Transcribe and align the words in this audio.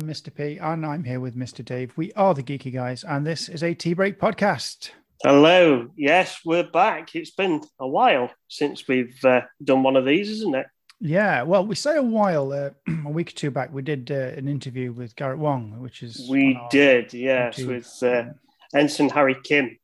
I'm 0.00 0.08
Mr. 0.08 0.34
P, 0.34 0.56
and 0.56 0.86
I'm 0.86 1.04
here 1.04 1.20
with 1.20 1.36
Mr. 1.36 1.62
Dave. 1.62 1.92
We 1.94 2.10
are 2.14 2.32
the 2.32 2.42
Geeky 2.42 2.72
Guys, 2.72 3.04
and 3.04 3.26
this 3.26 3.50
is 3.50 3.62
a 3.62 3.74
Tea 3.74 3.92
Break 3.92 4.18
podcast. 4.18 4.92
Hello. 5.22 5.90
Yes, 5.94 6.40
we're 6.42 6.64
back. 6.64 7.14
It's 7.14 7.32
been 7.32 7.60
a 7.78 7.86
while 7.86 8.30
since 8.48 8.88
we've 8.88 9.22
uh, 9.26 9.42
done 9.62 9.82
one 9.82 9.96
of 9.96 10.06
these, 10.06 10.30
isn't 10.30 10.54
it? 10.54 10.66
Yeah, 11.00 11.42
well, 11.42 11.66
we 11.66 11.74
say 11.74 11.98
a 11.98 12.02
while. 12.02 12.50
Uh, 12.50 12.70
a 13.04 13.10
week 13.10 13.28
or 13.28 13.34
two 13.34 13.50
back, 13.50 13.74
we 13.74 13.82
did 13.82 14.10
uh, 14.10 14.38
an 14.38 14.48
interview 14.48 14.90
with 14.90 15.14
Garrett 15.16 15.38
Wang, 15.38 15.78
which 15.82 16.02
is 16.02 16.26
we 16.30 16.58
did, 16.70 17.12
yes, 17.12 17.58
YouTube. 17.58 17.66
with 17.66 18.02
uh, 18.02 18.32
Ensign 18.74 19.10
Harry 19.10 19.36
Kim 19.44 19.76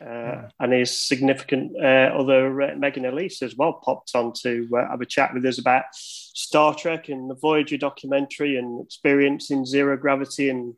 uh, 0.00 0.08
yeah. 0.08 0.48
and 0.58 0.72
his 0.72 0.98
significant 0.98 1.72
uh, 1.76 2.10
other 2.14 2.62
uh, 2.62 2.74
Megan 2.76 3.04
Elise 3.04 3.42
as 3.42 3.56
well 3.56 3.74
popped 3.84 4.12
on 4.14 4.32
to 4.42 4.68
have 4.74 5.00
a 5.00 5.06
chat 5.06 5.34
with 5.34 5.44
us 5.44 5.58
about 5.58 5.84
Star 5.92 6.74
Trek 6.74 7.08
and 7.08 7.28
the 7.28 7.34
Voyager 7.34 7.76
documentary 7.76 8.56
and 8.56 8.80
experiencing 8.84 9.66
zero 9.66 9.96
gravity 9.96 10.50
and 10.50 10.74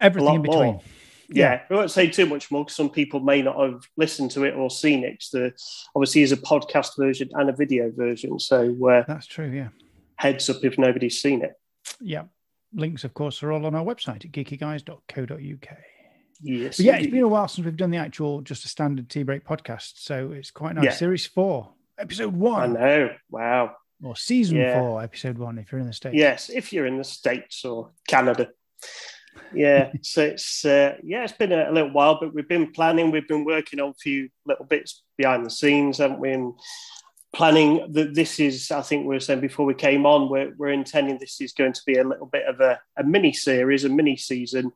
everything 0.00 0.34
in 0.34 0.42
between. 0.42 0.74
More 0.74 0.82
yeah, 1.28 1.62
we 1.68 1.76
won't 1.76 1.90
say 1.90 2.08
too 2.08 2.26
much 2.26 2.50
more 2.50 2.64
because 2.64 2.76
some 2.76 2.90
people 2.90 3.20
may 3.20 3.42
not 3.42 3.58
have 3.58 3.82
listened 3.96 4.30
to 4.32 4.44
it 4.44 4.54
or 4.54 4.70
seen 4.70 5.04
it. 5.04 5.24
The 5.32 5.52
obviously 5.94 6.22
is 6.22 6.32
a 6.32 6.36
podcast 6.36 6.96
version 6.98 7.30
and 7.32 7.48
a 7.48 7.52
video 7.52 7.90
version, 7.90 8.38
so 8.38 8.88
uh, 8.88 9.04
that's 9.06 9.26
true. 9.26 9.50
Yeah, 9.50 9.68
heads 10.16 10.48
up 10.50 10.64
if 10.64 10.78
nobody's 10.78 11.20
seen 11.20 11.42
it. 11.42 11.52
Yeah, 12.00 12.24
links 12.72 13.04
of 13.04 13.14
course 13.14 13.42
are 13.42 13.52
all 13.52 13.66
on 13.66 13.74
our 13.74 13.84
website 13.84 14.24
at 14.24 14.32
geekyguys.co.uk. 14.32 15.78
Yes, 16.40 16.76
but 16.76 16.86
yeah, 16.86 16.96
it's 16.96 17.10
been 17.10 17.22
a 17.22 17.28
while 17.28 17.48
since 17.48 17.64
we've 17.64 17.76
done 17.76 17.90
the 17.90 17.98
actual 17.98 18.40
just 18.40 18.64
a 18.64 18.68
standard 18.68 19.08
tea 19.08 19.22
break 19.22 19.44
podcast, 19.44 19.92
so 19.96 20.32
it's 20.32 20.50
quite 20.50 20.74
nice. 20.74 20.84
Yeah. 20.84 20.90
Series 20.92 21.26
four, 21.26 21.70
episode 21.98 22.34
one. 22.34 22.76
I 22.76 22.80
know. 22.80 23.10
Wow. 23.30 23.76
Or 24.02 24.16
season 24.16 24.58
yeah. 24.58 24.78
four, 24.78 25.02
episode 25.02 25.38
one, 25.38 25.58
if 25.58 25.72
you're 25.72 25.80
in 25.80 25.86
the 25.86 25.92
states. 25.92 26.16
Yes, 26.16 26.50
if 26.50 26.72
you're 26.72 26.86
in 26.86 26.98
the 26.98 27.04
states 27.04 27.64
or 27.64 27.90
Canada 28.08 28.50
yeah, 29.52 29.92
so 30.02 30.22
it's 30.22 30.64
uh, 30.64 30.96
yeah, 31.02 31.24
it's 31.24 31.32
been 31.32 31.52
a, 31.52 31.70
a, 31.70 31.72
little 31.72 31.92
while, 31.92 32.18
but 32.20 32.34
we've 32.34 32.48
been 32.48 32.72
planning. 32.72 33.10
We've 33.10 33.28
been 33.28 33.44
working 33.44 33.80
on 33.80 33.90
a 33.90 33.94
few 33.94 34.28
little 34.46 34.64
bits 34.64 35.02
behind 35.16 35.44
the 35.44 35.50
scenes, 35.50 35.98
haven't 35.98 36.20
we? 36.20 36.32
And 36.32 36.54
planning 37.34 37.92
that 37.92 38.14
this 38.14 38.38
is, 38.38 38.70
I 38.70 38.82
think 38.82 39.02
we 39.02 39.14
were 39.14 39.20
saying 39.20 39.40
before 39.40 39.66
we 39.66 39.74
came 39.74 40.06
on, 40.06 40.28
we're, 40.28 40.54
we're 40.56 40.68
intending 40.68 41.18
this 41.18 41.40
is 41.40 41.52
going 41.52 41.72
to 41.72 41.82
be 41.84 41.96
a 41.96 42.04
little 42.04 42.26
bit 42.26 42.46
of 42.46 42.60
a, 42.60 42.80
a 42.96 43.02
mini 43.02 43.32
series, 43.32 43.84
a 43.84 43.88
mini 43.88 44.16
season, 44.16 44.72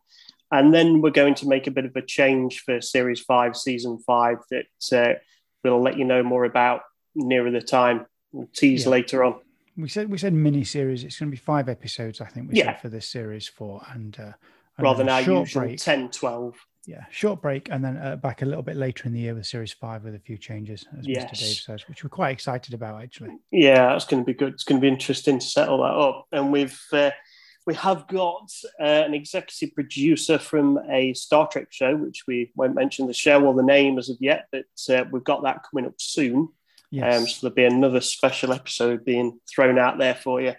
and 0.51 0.73
then 0.73 1.01
we're 1.01 1.11
going 1.11 1.35
to 1.37 1.49
make 1.49 1.67
a 1.67 1.71
bit 1.71 1.85
of 1.85 1.95
a 1.97 2.03
change 2.03 2.61
for 2.61 2.81
series 2.81 3.21
five, 3.21 3.57
season 3.57 3.99
five 4.07 4.39
that 4.51 4.67
uh, 4.93 5.19
we'll 5.63 5.83
let 5.83 5.99
you 5.99 6.05
know 6.05 6.23
more 6.23 6.45
about 6.45 6.83
nearer 7.15 7.51
the 7.51 7.61
time. 7.61 8.07
We'll 8.33 8.49
tease 8.55 8.85
yeah. 8.85 8.91
later 8.91 9.25
on 9.25 9.41
we 9.79 9.89
said 9.89 10.11
we 10.11 10.19
said 10.19 10.35
mini 10.35 10.65
series. 10.65 11.05
It's 11.05 11.19
going 11.19 11.31
to 11.31 11.37
be 11.37 11.41
five 11.41 11.69
episodes, 11.69 12.21
I 12.21 12.27
think 12.27 12.51
we 12.51 12.59
yeah. 12.59 12.65
said 12.67 12.81
for 12.83 12.89
this 12.89 13.09
series 13.09 13.49
four, 13.49 13.81
and, 13.93 14.19
uh, 14.19 14.33
rather 14.79 14.99
than 14.99 15.09
our 15.09 15.21
usual 15.21 15.47
break. 15.63 15.79
10, 15.79 16.11
12. 16.11 16.55
Yeah, 16.87 17.05
short 17.11 17.43
break, 17.43 17.69
and 17.71 17.85
then 17.85 17.99
uh, 17.99 18.17
back 18.17 18.43
a 18.43 18.47
little 18.47 18.63
bit 18.63 18.77
later 18.77 19.07
in 19.07 19.13
the 19.13 19.21
year 19.21 19.35
with 19.35 19.47
series 19.47 19.73
five 19.73 20.05
with 20.05 20.15
a 20.15 20.19
few 20.19 20.39
changes, 20.39 20.87
as 20.99 21.07
yes. 21.07 21.31
Mr. 21.31 21.39
Dave 21.39 21.57
says, 21.57 21.89
which 21.89 22.03
we're 22.03 22.11
quite 22.11 22.31
excited 22.31 22.73
about 22.73 23.03
actually. 23.03 23.37
Yeah, 23.51 23.95
it's 23.95 24.07
going 24.07 24.23
to 24.23 24.27
be 24.27 24.33
good. 24.33 24.55
It's 24.55 24.65
going 24.65 24.81
to 24.81 24.83
be 24.83 24.89
interesting 24.89 25.39
to 25.39 25.47
settle 25.47 25.79
that 25.79 25.95
up, 25.95 26.27
and 26.33 26.51
we've. 26.51 26.81
Uh, 26.93 27.11
we 27.69 27.75
have 27.75 28.07
got 28.07 28.51
uh, 28.81 28.83
an 28.83 29.13
executive 29.13 29.75
producer 29.75 30.39
from 30.39 30.79
a 30.89 31.13
Star 31.13 31.47
Trek 31.47 31.67
show, 31.69 31.95
which 31.95 32.27
we 32.27 32.51
won't 32.57 32.75
mention 32.75 33.07
the 33.07 33.13
show 33.13 33.45
or 33.45 33.53
the 33.53 33.63
name 33.63 33.99
as 33.99 34.09
of 34.09 34.17
yet, 34.21 34.47
but 34.51 34.65
uh, 34.89 35.05
we've 35.13 35.23
got 35.23 35.43
that 35.43 35.65
coming 35.71 35.85
up 35.85 35.93
soon. 35.99 36.49
Yes. 36.91 37.19
Um, 37.19 37.27
so 37.27 37.39
there'll 37.43 37.55
be 37.55 37.67
another 37.67 38.01
special 38.01 38.55
episode 38.55 39.05
being 39.05 39.39
thrown 39.47 39.79
out 39.79 39.99
there 39.99 40.15
for 40.15 40.41
you. 40.41 40.55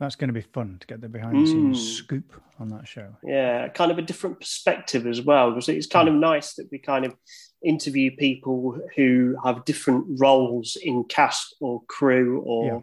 That's 0.00 0.16
going 0.16 0.28
to 0.28 0.32
be 0.34 0.40
fun 0.40 0.78
to 0.80 0.86
get 0.86 1.02
the 1.02 1.10
behind 1.10 1.42
the 1.42 1.46
scenes 1.46 1.78
mm. 1.78 1.94
scoop 1.98 2.40
on 2.58 2.70
that 2.70 2.88
show. 2.88 3.14
Yeah, 3.22 3.68
kind 3.68 3.90
of 3.90 3.98
a 3.98 4.02
different 4.02 4.40
perspective 4.40 5.06
as 5.06 5.20
well, 5.20 5.50
because 5.50 5.68
it's 5.68 5.86
kind 5.86 6.08
mm. 6.08 6.14
of 6.14 6.18
nice 6.18 6.54
that 6.54 6.68
we 6.72 6.78
kind 6.78 7.04
of 7.04 7.14
interview 7.62 8.16
people 8.16 8.80
who 8.96 9.36
have 9.44 9.66
different 9.66 10.06
roles 10.18 10.78
in 10.82 11.04
cast 11.04 11.54
or 11.60 11.82
crew 11.86 12.40
or 12.46 12.66
yeah. 12.66 12.80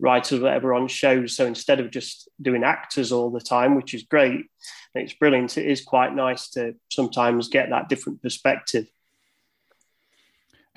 Writers, 0.00 0.40
whatever, 0.40 0.74
on 0.74 0.88
shows. 0.88 1.36
So 1.36 1.46
instead 1.46 1.80
of 1.80 1.90
just 1.90 2.28
doing 2.40 2.64
actors 2.64 3.12
all 3.12 3.30
the 3.30 3.40
time, 3.40 3.74
which 3.74 3.94
is 3.94 4.02
great, 4.02 4.46
it's 4.94 5.12
brilliant. 5.12 5.58
It 5.58 5.66
is 5.66 5.82
quite 5.82 6.14
nice 6.14 6.50
to 6.50 6.74
sometimes 6.90 7.48
get 7.48 7.70
that 7.70 7.88
different 7.88 8.22
perspective. 8.22 8.86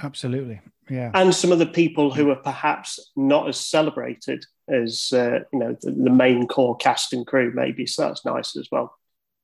Absolutely, 0.02 0.60
yeah. 0.90 1.12
And 1.14 1.34
some 1.34 1.52
of 1.52 1.60
the 1.60 1.66
people 1.66 2.14
who 2.14 2.30
are 2.30 2.36
perhaps 2.36 3.12
not 3.16 3.48
as 3.48 3.60
celebrated 3.60 4.46
as 4.68 5.12
uh, 5.14 5.40
you 5.52 5.60
know 5.60 5.78
the, 5.82 5.92
the, 5.92 6.10
main 6.10 6.48
core 6.48 6.76
cast 6.76 7.14
and 7.14 7.26
crew, 7.26 7.52
maybe. 7.54 7.86
So 7.86 8.04
that's 8.04 8.26
nice 8.26 8.56
as 8.56 8.70
well. 8.72 8.98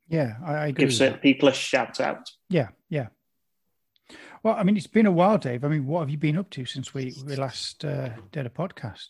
Yeah, 0.07 0.35
I, 0.43 0.53
I 0.53 0.67
agree. 0.67 0.85
Give 0.85 0.93
certain 0.93 1.19
people 1.19 1.49
a 1.49 1.53
shout 1.53 1.99
out. 1.99 2.29
Yeah, 2.49 2.69
yeah. 2.89 3.07
Well, 4.41 4.55
I 4.55 4.63
mean, 4.63 4.77
it's 4.77 4.87
been 4.87 5.05
a 5.05 5.11
while, 5.11 5.37
Dave. 5.37 5.63
I 5.63 5.67
mean, 5.67 5.85
what 5.85 5.99
have 5.99 6.09
you 6.09 6.17
been 6.17 6.37
up 6.37 6.49
to 6.51 6.65
since 6.65 6.93
we 6.93 7.15
we 7.25 7.35
last 7.35 7.85
uh, 7.85 8.09
did 8.31 8.45
a 8.45 8.49
podcast? 8.49 9.07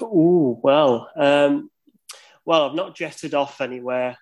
Oh 0.00 0.60
well, 0.62 1.10
um, 1.16 1.70
well, 2.44 2.68
I've 2.68 2.74
not 2.74 2.94
jetted 2.94 3.34
off 3.34 3.60
anywhere 3.60 4.16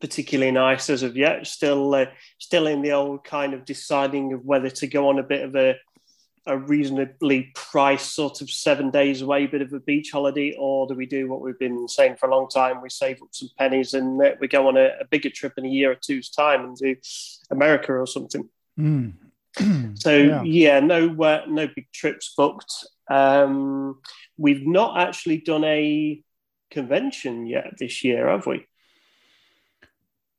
particularly 0.00 0.52
nice 0.52 0.90
as 0.90 1.02
of 1.02 1.16
yet. 1.16 1.46
Still, 1.46 1.94
uh, 1.94 2.06
still 2.38 2.66
in 2.66 2.82
the 2.82 2.92
old 2.92 3.24
kind 3.24 3.54
of 3.54 3.64
deciding 3.64 4.32
of 4.32 4.44
whether 4.44 4.70
to 4.70 4.86
go 4.86 5.08
on 5.08 5.18
a 5.18 5.22
bit 5.22 5.42
of 5.42 5.56
a 5.56 5.76
a 6.48 6.56
reasonably 6.56 7.50
priced 7.56 8.14
sort 8.14 8.40
of 8.40 8.48
seven 8.48 8.88
days 8.88 9.20
away 9.20 9.48
bit 9.48 9.62
of 9.62 9.72
a 9.72 9.80
beach 9.80 10.10
holiday, 10.12 10.54
or 10.56 10.86
do 10.86 10.94
we 10.94 11.04
do 11.04 11.28
what 11.28 11.40
we've 11.40 11.58
been 11.58 11.88
saying 11.88 12.16
for 12.16 12.28
a 12.28 12.34
long 12.34 12.48
time? 12.48 12.80
We 12.80 12.88
save 12.88 13.20
up 13.20 13.30
some 13.32 13.48
pennies 13.58 13.94
and 13.94 14.22
uh, 14.22 14.30
we 14.40 14.46
go 14.46 14.68
on 14.68 14.76
a, 14.76 14.92
a, 15.00 15.04
bigger 15.10 15.28
trip 15.28 15.54
in 15.56 15.66
a 15.66 15.68
year 15.68 15.90
or 15.90 15.96
two's 15.96 16.30
time 16.30 16.64
and 16.64 16.76
do 16.76 16.94
America 17.50 17.92
or 17.92 18.06
something. 18.06 18.48
Mm. 18.78 19.14
so 19.98 20.16
yeah. 20.16 20.42
yeah, 20.44 20.80
no, 20.80 21.20
uh, 21.20 21.42
no 21.48 21.66
big 21.66 21.90
trips 21.92 22.32
booked. 22.36 22.86
Um, 23.08 24.00
we've 24.36 24.66
not 24.66 24.98
actually 24.98 25.38
done 25.38 25.64
a 25.64 26.22
convention 26.70 27.46
yet 27.46 27.74
this 27.78 28.04
year, 28.04 28.28
have 28.28 28.46
we? 28.46 28.66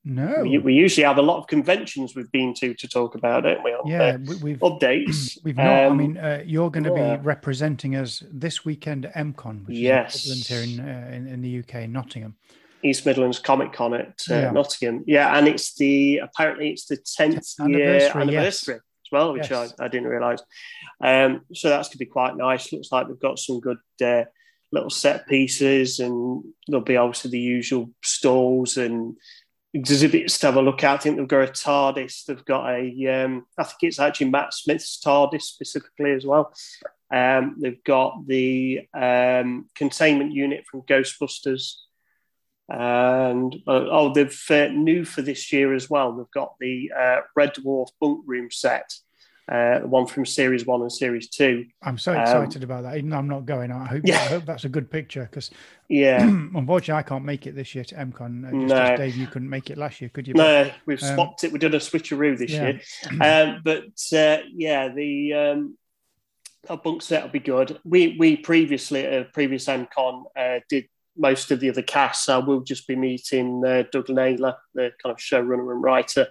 No, 0.10 0.44
we, 0.44 0.58
we, 0.58 0.74
usually 0.74 1.04
have 1.04 1.18
a 1.18 1.22
lot 1.22 1.38
of 1.38 1.48
conventions 1.48 2.16
we've 2.16 2.32
been 2.32 2.54
to 2.56 2.74
to 2.76 2.88
talk 2.88 3.16
about, 3.16 3.44
don't 3.44 3.62
we? 3.62 3.76
Yeah, 3.86 4.16
we, 4.42 4.52
have 4.52 4.62
updates. 4.62 5.38
We've 5.44 5.58
not. 5.58 5.84
Um, 5.84 5.92
I 5.92 5.96
mean, 5.96 6.18
uh, 6.18 6.44
you're 6.46 6.72
going 6.72 6.86
to 6.86 6.94
yeah. 6.96 7.18
be 7.18 7.24
representing 7.24 7.98
us 7.98 8.24
this 8.32 8.64
weekend 8.64 9.06
at 9.06 9.16
MCon, 9.16 9.68
which 9.68 9.76
yes. 9.76 10.26
is 10.26 10.48
here 10.48 10.62
in, 10.62 10.80
uh, 10.80 11.12
in, 11.14 11.28
in 11.28 11.42
the 11.42 11.60
UK, 11.60 11.90
Nottingham. 11.90 12.38
East 12.84 13.06
Midlands 13.06 13.40
Comic 13.40 13.74
Con 13.74 13.94
at 13.94 14.22
uh, 14.32 14.34
yeah. 14.34 14.52
Nottingham. 14.52 15.04
Yeah, 15.08 15.38
and 15.38 15.46
it's 15.46 15.76
the 15.76 16.20
apparently 16.20 16.70
it's 16.70 16.86
the 16.86 16.98
tenth 16.98 17.56
year 17.68 18.10
anniversary. 18.16 18.80
As 19.08 19.12
well, 19.12 19.34
which 19.34 19.50
yes. 19.50 19.74
I, 19.80 19.86
I 19.86 19.88
didn't 19.88 20.10
realise. 20.10 20.42
Um, 21.04 21.42
so 21.54 21.70
that's 21.70 21.88
going 21.88 21.94
to 21.94 22.06
be 22.06 22.06
quite 22.06 22.36
nice. 22.36 22.72
Looks 22.72 22.92
like 22.92 23.08
they've 23.08 23.20
got 23.20 23.40
some 23.40 23.60
good 23.60 23.78
uh, 24.04 24.24
little 24.72 24.90
set 24.90 25.28
pieces, 25.28 26.00
and 26.00 26.44
there'll 26.68 26.84
be 26.84 26.98
obviously 26.98 27.32
the 27.32 27.40
usual 27.40 27.92
stalls 28.04 28.78
and 28.78 29.16
exhibits 29.74 30.38
to 30.40 30.48
have 30.48 30.56
a 30.56 30.62
look 30.62 30.84
at. 30.84 30.96
I 30.96 30.98
think 30.98 31.18
they've 31.18 31.28
got 31.28 31.50
a 31.50 31.52
TARDIS. 31.52 32.26
They've 32.26 32.46
got 32.46 32.70
a, 32.70 33.24
um, 33.24 33.46
I 33.58 33.64
think 33.64 33.78
it's 33.82 34.00
actually 34.00 34.30
Matt 34.30 34.54
Smith's 34.54 35.00
TARDIS 35.04 35.44
specifically 35.44 36.12
as 36.12 36.26
well. 36.26 36.54
Um, 37.14 37.56
they've 37.60 37.84
got 37.84 38.28
the 38.28 38.88
um, 38.94 39.68
containment 39.76 40.34
unit 40.34 40.66
from 40.70 40.82
Ghostbusters. 40.82 41.74
And 42.70 43.56
uh, 43.66 43.86
oh, 43.90 44.14
they've 44.14 44.44
uh, 44.50 44.68
new 44.68 45.06
for 45.06 45.22
this 45.22 45.54
year 45.54 45.74
as 45.74 45.90
well. 45.90 46.12
They've 46.12 46.32
got 46.32 46.56
the 46.60 46.92
uh, 46.98 47.18
Red 47.36 47.56
Dwarf 47.56 47.88
bunk 48.02 48.24
room 48.26 48.50
set, 48.52 48.94
uh, 49.50 49.80
the 49.80 49.88
one 49.88 50.06
from 50.06 50.26
series 50.26 50.66
one 50.66 50.82
and 50.82 50.92
series 50.92 51.30
two. 51.30 51.66
I'm 51.82 51.98
so 51.98 52.12
excited 52.12 52.64
um, 52.64 52.70
about 52.70 52.84
that. 52.84 52.98
Even 52.98 53.12
though 53.12 53.18
I'm 53.18 53.30
not 53.30 53.46
going, 53.46 53.72
I 53.72 53.86
hope, 53.86 54.02
yeah. 54.04 54.16
I 54.16 54.26
hope 54.26 54.46
that's 54.46 54.66
a 54.66 54.70
good 54.70 54.92
picture 54.92 55.24
because, 55.24 55.50
yeah, 55.88 56.22
unfortunately, 56.22 57.00
I 57.00 57.04
can't 57.04 57.24
make 57.24 57.48
it 57.48 57.56
this 57.56 57.74
year 57.74 57.86
to 57.86 57.96
MCon. 57.96 58.46
Uh, 58.46 58.68
just 58.68 58.76
no. 58.76 58.98
Dave, 58.98 59.16
you 59.16 59.28
couldn't 59.28 59.50
make 59.50 59.70
it 59.70 59.78
last 59.78 60.02
year, 60.02 60.10
could 60.10 60.28
you? 60.28 60.34
No, 60.34 60.70
we've 60.86 61.02
um, 61.02 61.16
swapped 61.16 61.46
it. 61.46 61.54
We 61.54 61.60
did 61.60 61.74
a 61.74 61.80
switcheroo 61.80 62.38
this 62.38 62.52
yeah. 62.52 62.68
year. 62.68 62.82
Um, 63.22 63.62
but 63.64 63.86
uh, 64.14 64.40
yeah, 64.54 64.90
the 64.90 65.34
um, 65.34 65.78
our 66.70 66.78
bunk 66.78 67.02
set 67.02 67.24
will 67.24 67.32
be 67.32 67.40
good. 67.40 67.80
We 67.86 68.18
we 68.20 68.36
previously 68.36 69.06
at 69.06 69.22
a 69.22 69.26
previous 69.26 69.66
MCon 69.66 70.24
uh, 70.36 70.60
did 70.70 70.88
most 71.18 71.52
of 71.52 71.60
the 71.60 71.70
other 71.70 71.82
cast. 71.82 72.26
So 72.26 72.40
we'll 72.40 72.62
just 72.62 72.88
be 72.88 72.96
meeting 72.96 73.64
uh, 73.66 73.84
Doug 73.92 74.10
Naylor, 74.10 74.56
the 74.74 74.92
kind 75.02 75.12
of 75.12 75.18
showrunner 75.18 75.72
and 75.72 75.84
writer 75.84 76.28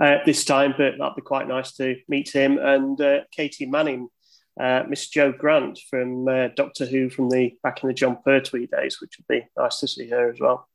uh, 0.00 0.16
this 0.24 0.44
time, 0.44 0.74
but 0.76 0.94
that'd 0.98 1.16
be 1.16 1.22
quite 1.22 1.48
nice 1.48 1.72
to 1.72 1.96
meet 2.08 2.30
him 2.30 2.58
and 2.58 3.00
uh, 3.00 3.20
Katy 3.30 3.66
Manning, 3.66 4.08
uh, 4.58 4.84
Miss 4.88 5.08
Jo 5.08 5.32
Grant 5.32 5.78
from 5.88 6.26
uh, 6.28 6.48
Doctor 6.56 6.86
Who 6.86 7.10
from 7.10 7.28
the 7.28 7.56
back 7.62 7.82
in 7.82 7.88
the 7.88 7.94
Jon 7.94 8.18
Pertwee 8.24 8.66
days, 8.66 9.00
which 9.00 9.18
would 9.18 9.26
be 9.28 9.46
nice 9.56 9.80
to 9.80 9.88
see 9.88 10.08
her 10.08 10.30
as 10.30 10.40
well. 10.40 10.68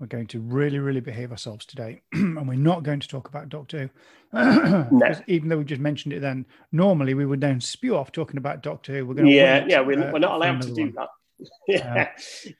We're 0.00 0.06
going 0.08 0.26
to 0.28 0.40
really, 0.40 0.80
really 0.80 1.00
behave 1.00 1.30
ourselves 1.30 1.64
today, 1.64 2.02
and 2.12 2.48
we're 2.48 2.54
not 2.54 2.82
going 2.82 3.00
to 3.00 3.08
talk 3.08 3.28
about 3.28 3.48
Doctor 3.48 3.78
Who. 3.78 3.90
no. 4.98 5.14
Even 5.28 5.48
though 5.48 5.58
we 5.58 5.64
just 5.64 5.80
mentioned 5.80 6.12
it, 6.12 6.20
then 6.20 6.46
normally 6.72 7.14
we 7.14 7.26
would 7.26 7.40
then 7.40 7.60
spew 7.60 7.96
off 7.96 8.10
talking 8.10 8.36
about 8.36 8.62
Doctor 8.62 8.92
Who. 8.92 9.06
We're 9.06 9.14
going 9.14 9.26
to 9.26 9.32
yeah, 9.32 9.64
yeah, 9.68 9.80
we're, 9.80 10.08
uh, 10.08 10.12
we're 10.12 10.18
not 10.18 10.34
allowed 10.34 10.62
to 10.62 10.74
do 10.74 10.86
one. 10.86 10.94
that. 10.96 11.08
yeah, 11.68 12.10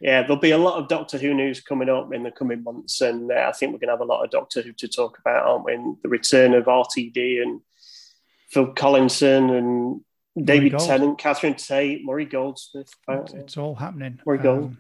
yeah. 0.01 0.23
There'll 0.23 0.37
be 0.37 0.51
a 0.51 0.59
lot 0.59 0.79
of 0.79 0.89
Doctor 0.89 1.19
Who 1.19 1.35
news 1.35 1.61
coming 1.61 1.89
up 1.89 2.13
in 2.13 2.23
the 2.23 2.31
coming 2.31 2.63
months, 2.63 3.01
and 3.01 3.31
uh, 3.31 3.47
I 3.49 3.53
think 3.53 3.73
we're 3.73 3.79
going 3.79 3.89
to 3.89 3.95
have 3.95 4.01
a 4.01 4.05
lot 4.05 4.25
of 4.25 4.31
Doctor 4.31 4.63
Who 4.63 4.73
to 4.73 4.89
talk 4.89 5.19
about, 5.19 5.47
aren't 5.47 5.65
we? 5.65 5.75
And 5.75 5.97
the 6.03 6.09
return 6.09 6.55
of 6.55 6.65
RTD 6.65 7.43
and 7.43 7.61
Phil 8.51 8.73
Collinson 8.73 9.51
and 9.51 10.01
David 10.43 10.79
Tennant, 10.79 11.19
Catherine 11.19 11.55
Tate, 11.55 12.05
Murray 12.05 12.25
Goldsmith. 12.25 12.93
It's, 13.09 13.33
it's 13.33 13.57
all 13.57 13.75
happening. 13.75 14.21
Murray 14.27 14.39
Gold. 14.39 14.65
Um, 14.65 14.79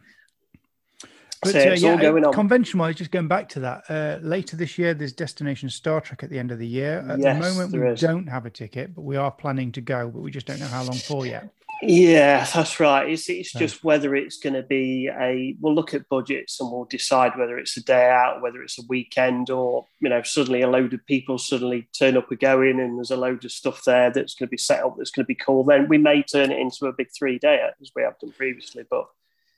but 1.45 1.55
uh, 1.55 1.75
yeah, 1.75 2.31
convention 2.33 2.79
wise, 2.79 2.97
just 2.97 3.11
going 3.11 3.29
back 3.29 3.51
to 3.51 3.61
that, 3.61 3.85
uh, 3.91 4.19
later 4.23 4.57
this 4.57 4.79
year, 4.79 4.95
there's 4.95 5.13
Destination 5.13 5.69
Star 5.69 6.01
Trek 6.01 6.23
at 6.23 6.31
the 6.31 6.39
end 6.39 6.51
of 6.51 6.59
the 6.59 6.67
year. 6.67 7.05
At 7.07 7.19
yes, 7.19 7.37
the 7.37 7.51
moment, 7.51 7.73
we 7.73 7.89
is. 7.91 8.01
don't 8.01 8.27
have 8.27 8.47
a 8.47 8.51
ticket, 8.51 8.95
but 8.95 9.03
we 9.03 9.17
are 9.17 9.31
planning 9.31 9.71
to 9.73 9.83
go, 9.83 10.09
but 10.09 10.21
we 10.21 10.31
just 10.31 10.47
don't 10.47 10.59
know 10.59 10.67
how 10.67 10.83
long 10.85 10.97
for 10.97 11.27
yet. 11.27 11.51
Yeah, 11.83 12.47
that's 12.55 12.81
right. 12.81 13.11
It's, 13.11 13.29
it's 13.29 13.53
just 13.53 13.85
whether 13.85 14.15
it's 14.15 14.39
going 14.39 14.55
to 14.55 14.63
be 14.63 15.09
a. 15.09 15.57
We'll 15.61 15.75
look 15.75 15.93
at 15.93 16.09
budgets 16.09 16.61
and 16.61 16.71
we'll 16.71 16.87
decide 16.87 17.33
whether 17.37 17.59
it's 17.59 17.77
a 17.77 17.83
day 17.83 18.09
out, 18.09 18.41
whether 18.43 18.63
it's 18.63 18.79
a 18.79 18.87
weekend, 18.89 19.51
or 19.51 19.87
you 20.01 20.09
know, 20.09 20.23
suddenly 20.23 20.63
a 20.63 20.69
load 20.69 20.95
of 20.95 21.05
people 21.07 21.37
suddenly 21.39 21.89
turn 21.99 22.17
up 22.17 22.31
and 22.31 22.41
go 22.41 22.63
in, 22.63 22.81
and 22.81 22.97
there's 22.97 23.11
a 23.11 23.17
load 23.17 23.45
of 23.45 23.53
stuff 23.53 23.85
there 23.85 24.11
that's 24.11 24.35
going 24.35 24.47
to 24.47 24.51
be 24.51 24.57
set 24.57 24.83
up 24.85 24.95
that's 24.97 25.11
going 25.11 25.25
to 25.25 25.29
be 25.29 25.35
cool. 25.35 25.65
Then 25.65 25.89
we 25.89 25.99
may 25.99 26.23
turn 26.23 26.51
it 26.51 26.59
into 26.59 26.87
a 26.87 26.93
big 26.93 27.09
three 27.17 27.39
day 27.39 27.69
as 27.81 27.91
we 27.95 28.03
have 28.03 28.19
done 28.19 28.33
previously. 28.33 28.85
But 28.89 29.07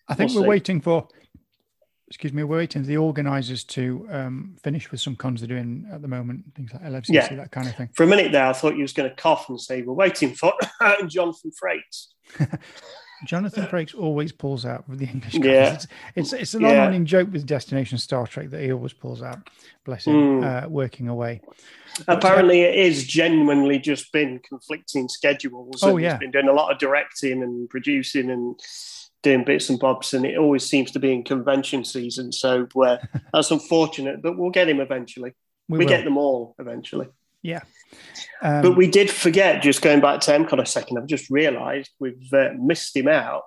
I 0.08 0.14
think 0.14 0.30
we'll 0.30 0.40
we're 0.40 0.46
see. 0.46 0.50
waiting 0.50 0.80
for 0.80 1.08
excuse 2.08 2.32
me, 2.32 2.44
we're 2.44 2.58
waiting 2.58 2.82
for 2.82 2.88
the 2.88 2.96
organisers 2.96 3.64
to 3.64 4.06
um, 4.10 4.56
finish 4.62 4.90
with 4.90 5.00
some 5.00 5.16
cons 5.16 5.40
they're 5.40 5.48
doing 5.48 5.88
at 5.92 6.02
the 6.02 6.08
moment, 6.08 6.44
things 6.54 6.72
like 6.72 6.82
LFCC, 6.82 7.08
yeah. 7.08 7.34
that 7.34 7.50
kind 7.50 7.66
of 7.66 7.74
thing. 7.74 7.88
For 7.94 8.04
a 8.04 8.06
minute 8.06 8.32
there, 8.32 8.46
I 8.46 8.52
thought 8.52 8.76
you 8.76 8.82
was 8.82 8.92
going 8.92 9.10
to 9.10 9.16
cough 9.16 9.48
and 9.48 9.60
say, 9.60 9.82
we're 9.82 9.92
waiting 9.92 10.34
for 10.34 10.52
Jonathan 11.08 11.50
Frakes. 11.50 12.08
Jonathan 13.24 13.64
Frakes 13.64 13.98
always 13.98 14.30
pulls 14.30 14.66
out 14.66 14.88
with 14.88 14.98
the 14.98 15.06
English 15.06 15.32
cons. 15.32 15.44
Yeah. 15.44 15.74
It's, 15.74 15.86
it's, 16.14 16.32
it's 16.32 16.54
an 16.54 16.62
yeah. 16.62 16.84
running 16.84 17.06
joke 17.06 17.32
with 17.32 17.46
Destination 17.46 17.98
Star 17.98 18.26
Trek 18.26 18.50
that 18.50 18.62
he 18.62 18.72
always 18.72 18.92
pulls 18.92 19.22
out, 19.22 19.48
bless 19.84 20.06
him, 20.06 20.42
mm. 20.42 20.64
uh, 20.64 20.68
working 20.68 21.08
away. 21.08 21.40
Apparently, 22.06 22.60
it 22.60 22.74
is 22.74 23.06
genuinely 23.06 23.78
just 23.78 24.12
been 24.12 24.38
conflicting 24.40 25.08
schedules. 25.08 25.80
Oh, 25.82 25.96
yeah. 25.96 26.12
He's 26.12 26.20
been 26.20 26.30
doing 26.30 26.48
a 26.48 26.52
lot 26.52 26.70
of 26.70 26.78
directing 26.78 27.42
and 27.42 27.68
producing 27.70 28.30
and 28.30 28.60
doing 29.26 29.42
bits 29.42 29.68
and 29.70 29.80
bobs, 29.80 30.14
and 30.14 30.24
it 30.24 30.38
always 30.38 30.64
seems 30.64 30.92
to 30.92 31.00
be 31.00 31.12
in 31.12 31.24
convention 31.24 31.84
season. 31.84 32.30
So 32.30 32.68
uh, 32.80 32.98
that's 33.32 33.50
unfortunate, 33.50 34.22
but 34.22 34.38
we'll 34.38 34.50
get 34.50 34.68
him 34.68 34.78
eventually. 34.78 35.34
We, 35.68 35.78
we 35.78 35.86
get 35.86 36.04
them 36.04 36.16
all 36.16 36.54
eventually. 36.60 37.08
Yeah. 37.42 37.62
Um, 38.40 38.62
but 38.62 38.76
we 38.76 38.88
did 38.88 39.10
forget, 39.10 39.62
just 39.62 39.82
going 39.82 40.00
back 40.00 40.20
to 40.22 40.30
MCON 40.30 40.62
a 40.62 40.66
second, 40.66 40.98
I've 40.98 41.08
just 41.08 41.28
realised 41.28 41.90
we've 41.98 42.32
uh, 42.32 42.50
missed 42.56 42.96
him 42.96 43.08
out. 43.08 43.42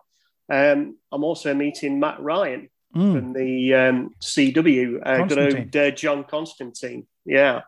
Um, 0.52 0.98
I'm 1.14 1.24
also 1.24 1.54
meeting 1.54 1.98
Matt 2.00 2.22
Ryan 2.22 2.70
mm. 2.94 3.14
from 3.14 3.32
the 3.34 3.74
um, 3.74 4.10
CW, 4.22 5.00
uh, 5.06 5.26
good 5.28 5.56
old 5.56 5.76
uh, 5.76 5.92
John 5.92 6.26
Constantine. 6.26 7.08
Yeah. 7.26 7.62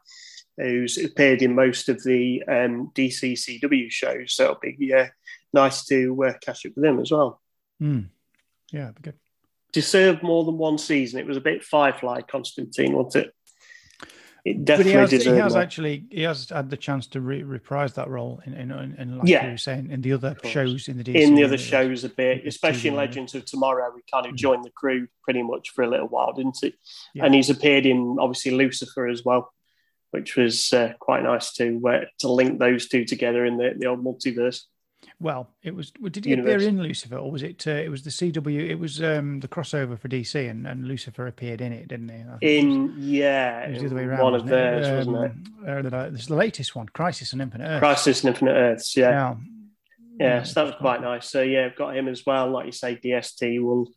Who's 0.58 0.98
appeared 0.98 1.42
in 1.42 1.56
most 1.56 1.88
of 1.88 2.04
the 2.04 2.44
um, 2.46 2.92
DC 2.94 3.34
CW 3.34 3.90
shows. 3.90 4.34
So 4.34 4.44
it'll 4.44 4.60
be 4.60 4.94
uh, 4.94 5.08
nice 5.54 5.86
to 5.86 6.26
uh, 6.26 6.34
catch 6.42 6.66
up 6.66 6.74
with 6.76 6.84
him 6.84 7.00
as 7.00 7.10
well. 7.12 7.42
Mm. 7.82 8.10
Yeah, 8.72 8.92
good. 9.02 9.16
Deserved 9.74 10.22
more 10.24 10.44
than 10.44 10.58
one 10.58 10.78
season. 10.78 11.20
It 11.20 11.26
was 11.26 11.38
a 11.38 11.42
bit 11.42 11.64
Firefly, 11.64 12.22
Constantine, 12.22 12.94
wasn't 12.94 13.28
it? 13.28 13.34
It 14.44 14.66
definitely 14.66 14.94
but 14.94 15.12
he 15.12 15.16
has. 15.16 15.26
He 15.26 15.32
has 15.32 15.56
actually 15.56 16.06
he 16.10 16.24
has 16.24 16.50
had 16.50 16.70
the 16.72 16.78
chance 16.78 17.06
to 17.08 17.22
re- 17.22 17.44
reprise 17.44 17.94
that 17.94 18.10
role 18.10 18.42
in 18.46 18.54
in, 18.54 18.72
in, 18.72 18.96
in 18.98 19.18
like 19.20 19.28
yeah. 19.28 19.46
you 19.46 19.52
were 19.52 19.58
saying 19.58 19.92
in 19.92 20.02
the 20.02 20.14
other 20.14 20.36
shows 20.44 20.88
in 20.88 20.98
the 20.98 21.04
DC 21.04 21.14
in 21.14 21.36
the 21.36 21.44
other 21.44 21.60
shows 21.60 22.04
a 22.04 22.10
bit, 22.10 22.48
especially 22.48 22.90
in 22.90 22.96
Legends 22.96 23.36
of 23.36 23.46
Tomorrow. 23.46 23.92
We 23.94 24.02
kind 24.12 24.26
of 24.26 24.34
mm. 24.34 24.38
joined 24.38 24.64
the 24.64 24.72
crew 24.72 25.08
pretty 25.24 25.44
much 25.44 25.70
for 25.70 25.84
a 25.84 25.88
little 25.88 26.08
while, 26.08 26.34
didn't 26.34 26.58
he? 26.60 26.74
Yeah. 27.14 27.26
And 27.26 27.36
he's 27.36 27.52
appeared 27.52 27.86
in 27.86 28.18
obviously 28.20 28.52
Lucifer 28.52 29.08
as 29.08 29.24
well, 29.24 29.54
which 30.10 30.36
was 30.36 30.74
uh, 30.74 30.94
quite 31.00 31.22
nice 31.22 31.54
to 31.54 31.80
uh, 31.88 32.06
to 32.20 32.32
link 32.32 32.58
those 32.58 32.88
two 32.88 33.06
together 33.06 33.46
in 33.46 33.58
the 33.58 33.76
the 33.78 33.86
old 33.86 34.04
multiverse 34.04 34.64
well, 35.22 35.50
it 35.64 35.76
was. 35.76 35.92
Did 35.92 36.26
he 36.26 36.32
Universe. 36.32 36.56
appear 36.56 36.68
in 36.68 36.82
Lucifer, 36.82 37.18
or 37.18 37.32
was 37.32 37.44
it? 37.44 37.66
Uh, 37.68 37.72
it 37.72 37.90
was 37.90 38.04
the 38.04 38.10
CW. 38.10 38.70
It 38.70 38.80
was 38.80 39.02
um, 39.02 39.40
the 39.40 39.48
crossover 39.48 39.98
for 39.98 40.10
DC, 40.10 40.50
and, 40.50 40.66
and 40.66 40.88
Lucifer 40.88 41.28
appeared 41.28 41.62
in 41.62 41.72
it, 41.72 41.88
didn't 41.88 42.10
he? 42.10 42.58
In 42.58 42.96
was, 42.96 42.98
yeah, 42.98 43.60
it 43.62 43.74
was 43.74 43.82
the 43.82 43.86
other 43.88 43.96
way 43.96 44.04
around. 44.04 44.24
One 44.24 44.36
of 44.36 44.46
theirs, 44.48 44.88
it? 44.88 45.08
Um, 45.08 45.14
wasn't 45.14 45.86
it? 45.86 45.94
Uh, 45.94 46.10
this 46.10 46.22
is 46.22 46.28
the 46.28 46.36
latest 46.36 46.76
one, 46.76 46.88
Crisis 46.88 47.34
on 47.34 47.42
Infinite 47.42 47.66
Earths. 47.66 47.80
Crisis 47.80 48.26
on 48.26 48.30
Infinite 48.30 48.54
Earths. 48.54 48.98
Yeah. 48.98 49.10
Yeah, 49.10 49.36
yeah 50.20 50.44
so 50.44 50.54
that 50.56 50.66
was 50.66 50.76
quite 50.80 51.02
nice. 51.02 51.30
So 51.30 51.42
yeah, 51.42 51.68
I've 51.68 51.78
got 51.78 51.96
him 51.96 52.08
as 52.08 52.26
well. 52.26 52.50
Like 52.50 52.66
you 52.66 52.72
say, 52.72 52.96
DST. 52.96 53.64
We'll 53.64 53.88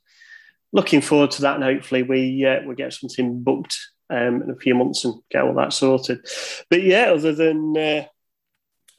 looking 0.72 1.00
forward 1.00 1.30
to 1.32 1.42
that, 1.42 1.54
and 1.54 1.64
hopefully 1.64 2.02
we 2.02 2.44
uh, 2.44 2.66
we 2.66 2.74
get 2.74 2.92
something 2.92 3.42
booked 3.42 3.78
um, 4.10 4.42
in 4.42 4.50
a 4.50 4.56
few 4.56 4.74
months 4.74 5.04
and 5.04 5.14
get 5.30 5.42
all 5.42 5.54
that 5.54 5.72
sorted. 5.72 6.18
But 6.68 6.82
yeah, 6.82 7.12
other 7.12 7.34
than 7.34 7.76
uh, 7.76 8.04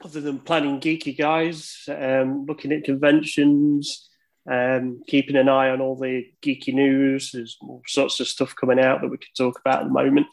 other 0.05 0.21
than 0.21 0.37
planning 0.37 0.79
geeky 0.79 1.17
guys, 1.17 1.79
um, 1.89 2.45
looking 2.45 2.71
at 2.71 2.83
conventions, 2.83 4.07
um, 4.49 5.01
keeping 5.07 5.35
an 5.35 5.49
eye 5.49 5.69
on 5.71 5.81
all 5.81 5.95
the 5.95 6.27
geeky 6.43 6.75
news. 6.75 7.31
There's 7.31 7.57
all 7.59 7.81
sorts 7.87 8.19
of 8.19 8.27
stuff 8.27 8.55
coming 8.55 8.79
out 8.79 9.01
that 9.01 9.09
we 9.09 9.17
could 9.17 9.35
talk 9.35 9.59
about 9.59 9.81
at 9.81 9.87
the 9.87 9.93
moment. 9.93 10.27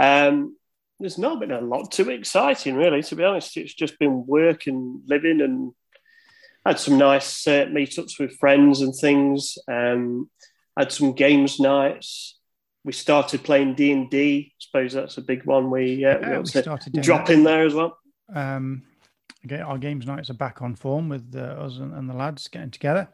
Um, 0.00 0.56
there's 0.98 1.18
not 1.18 1.38
been 1.38 1.52
a 1.52 1.60
lot 1.60 1.92
too 1.92 2.08
exciting, 2.08 2.76
really, 2.76 3.02
to 3.02 3.14
be 3.14 3.24
honest. 3.24 3.58
It's 3.58 3.74
just 3.74 3.98
been 3.98 4.24
work 4.26 4.66
and 4.66 5.02
living 5.06 5.42
and 5.42 5.72
had 6.64 6.78
some 6.78 6.96
nice 6.96 7.46
uh, 7.46 7.66
meetups 7.66 8.18
with 8.18 8.38
friends 8.38 8.80
and 8.80 8.94
things. 8.94 9.58
Um, 9.70 10.30
had 10.78 10.92
some 10.92 11.12
games 11.12 11.60
nights. 11.60 12.38
We 12.84 12.92
started 12.92 13.42
playing 13.42 13.74
D 13.74 13.92
and 13.92 14.08
D. 14.08 14.54
Suppose 14.58 14.94
that's 14.94 15.18
a 15.18 15.22
big 15.22 15.44
one. 15.44 15.70
We, 15.70 16.06
uh, 16.06 16.18
yeah, 16.20 16.30
we, 16.30 16.38
we 16.38 16.46
started 16.46 17.02
drop 17.02 17.28
in 17.28 17.44
there 17.44 17.66
as 17.66 17.74
well. 17.74 17.98
Um, 18.34 18.84
Okay, 19.44 19.60
our 19.60 19.78
games 19.78 20.06
nights 20.06 20.30
are 20.30 20.34
back 20.34 20.60
on 20.62 20.74
form 20.74 21.08
with 21.08 21.34
uh, 21.34 21.40
us 21.40 21.78
and, 21.78 21.94
and, 21.94 22.08
the 22.08 22.14
lads 22.14 22.46
getting 22.48 22.70
together. 22.70 23.08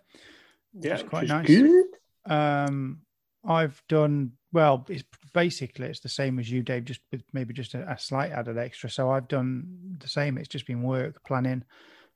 Yeah, 0.75 0.94
it's 0.94 1.02
quite 1.05 1.28
nice. 1.28 1.46
Good. 1.46 1.87
Um, 2.25 3.02
I've 3.46 3.81
done 3.88 4.32
well. 4.52 4.84
It's 4.88 5.05
basically 5.32 5.87
it's 5.87 6.00
the 6.00 6.08
same 6.08 6.38
as 6.38 6.50
you, 6.50 6.62
Dave, 6.62 6.84
just 6.84 7.00
with 7.12 7.23
maybe 7.32 7.55
just 7.55 7.75
a, 7.75 7.88
a 7.88 7.99
slight 7.99 8.32
added 8.32 8.58
extra. 8.58 8.90
So 8.90 9.11
I've 9.11 9.28
done 9.28 9.96
the 10.00 10.08
same. 10.08 10.37
It's 10.37 10.49
just 10.49 10.67
been 10.67 10.82
work 10.82 11.23
planning 11.25 11.62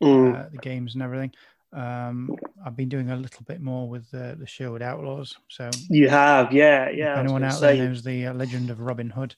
mm. 0.02 0.34
uh, 0.34 0.48
the 0.50 0.58
games 0.58 0.94
and 0.94 1.02
everything. 1.02 1.32
Um, 1.72 2.36
I've 2.64 2.76
been 2.76 2.88
doing 2.88 3.10
a 3.10 3.16
little 3.16 3.44
bit 3.44 3.60
more 3.60 3.88
with 3.88 4.12
uh, 4.12 4.34
the 4.34 4.46
Sherwood 4.46 4.82
Outlaws. 4.82 5.36
So 5.48 5.70
you 5.88 6.08
have, 6.08 6.52
yeah, 6.52 6.90
yeah. 6.90 7.18
anyone 7.18 7.44
out 7.44 7.54
say. 7.54 7.76
there 7.76 7.86
knows 7.86 8.02
the 8.02 8.26
uh, 8.26 8.34
Legend 8.34 8.70
of 8.70 8.80
Robin 8.80 9.10
Hood, 9.10 9.36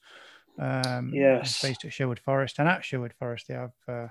um, 0.58 1.12
yes, 1.12 1.60
based 1.60 1.84
at 1.84 1.92
Sherwood 1.92 2.20
Forest, 2.20 2.58
and 2.58 2.68
at 2.68 2.84
Sherwood 2.84 3.12
Forest 3.18 3.48
they 3.48 3.54
have 3.54 3.72
uh, 3.86 4.06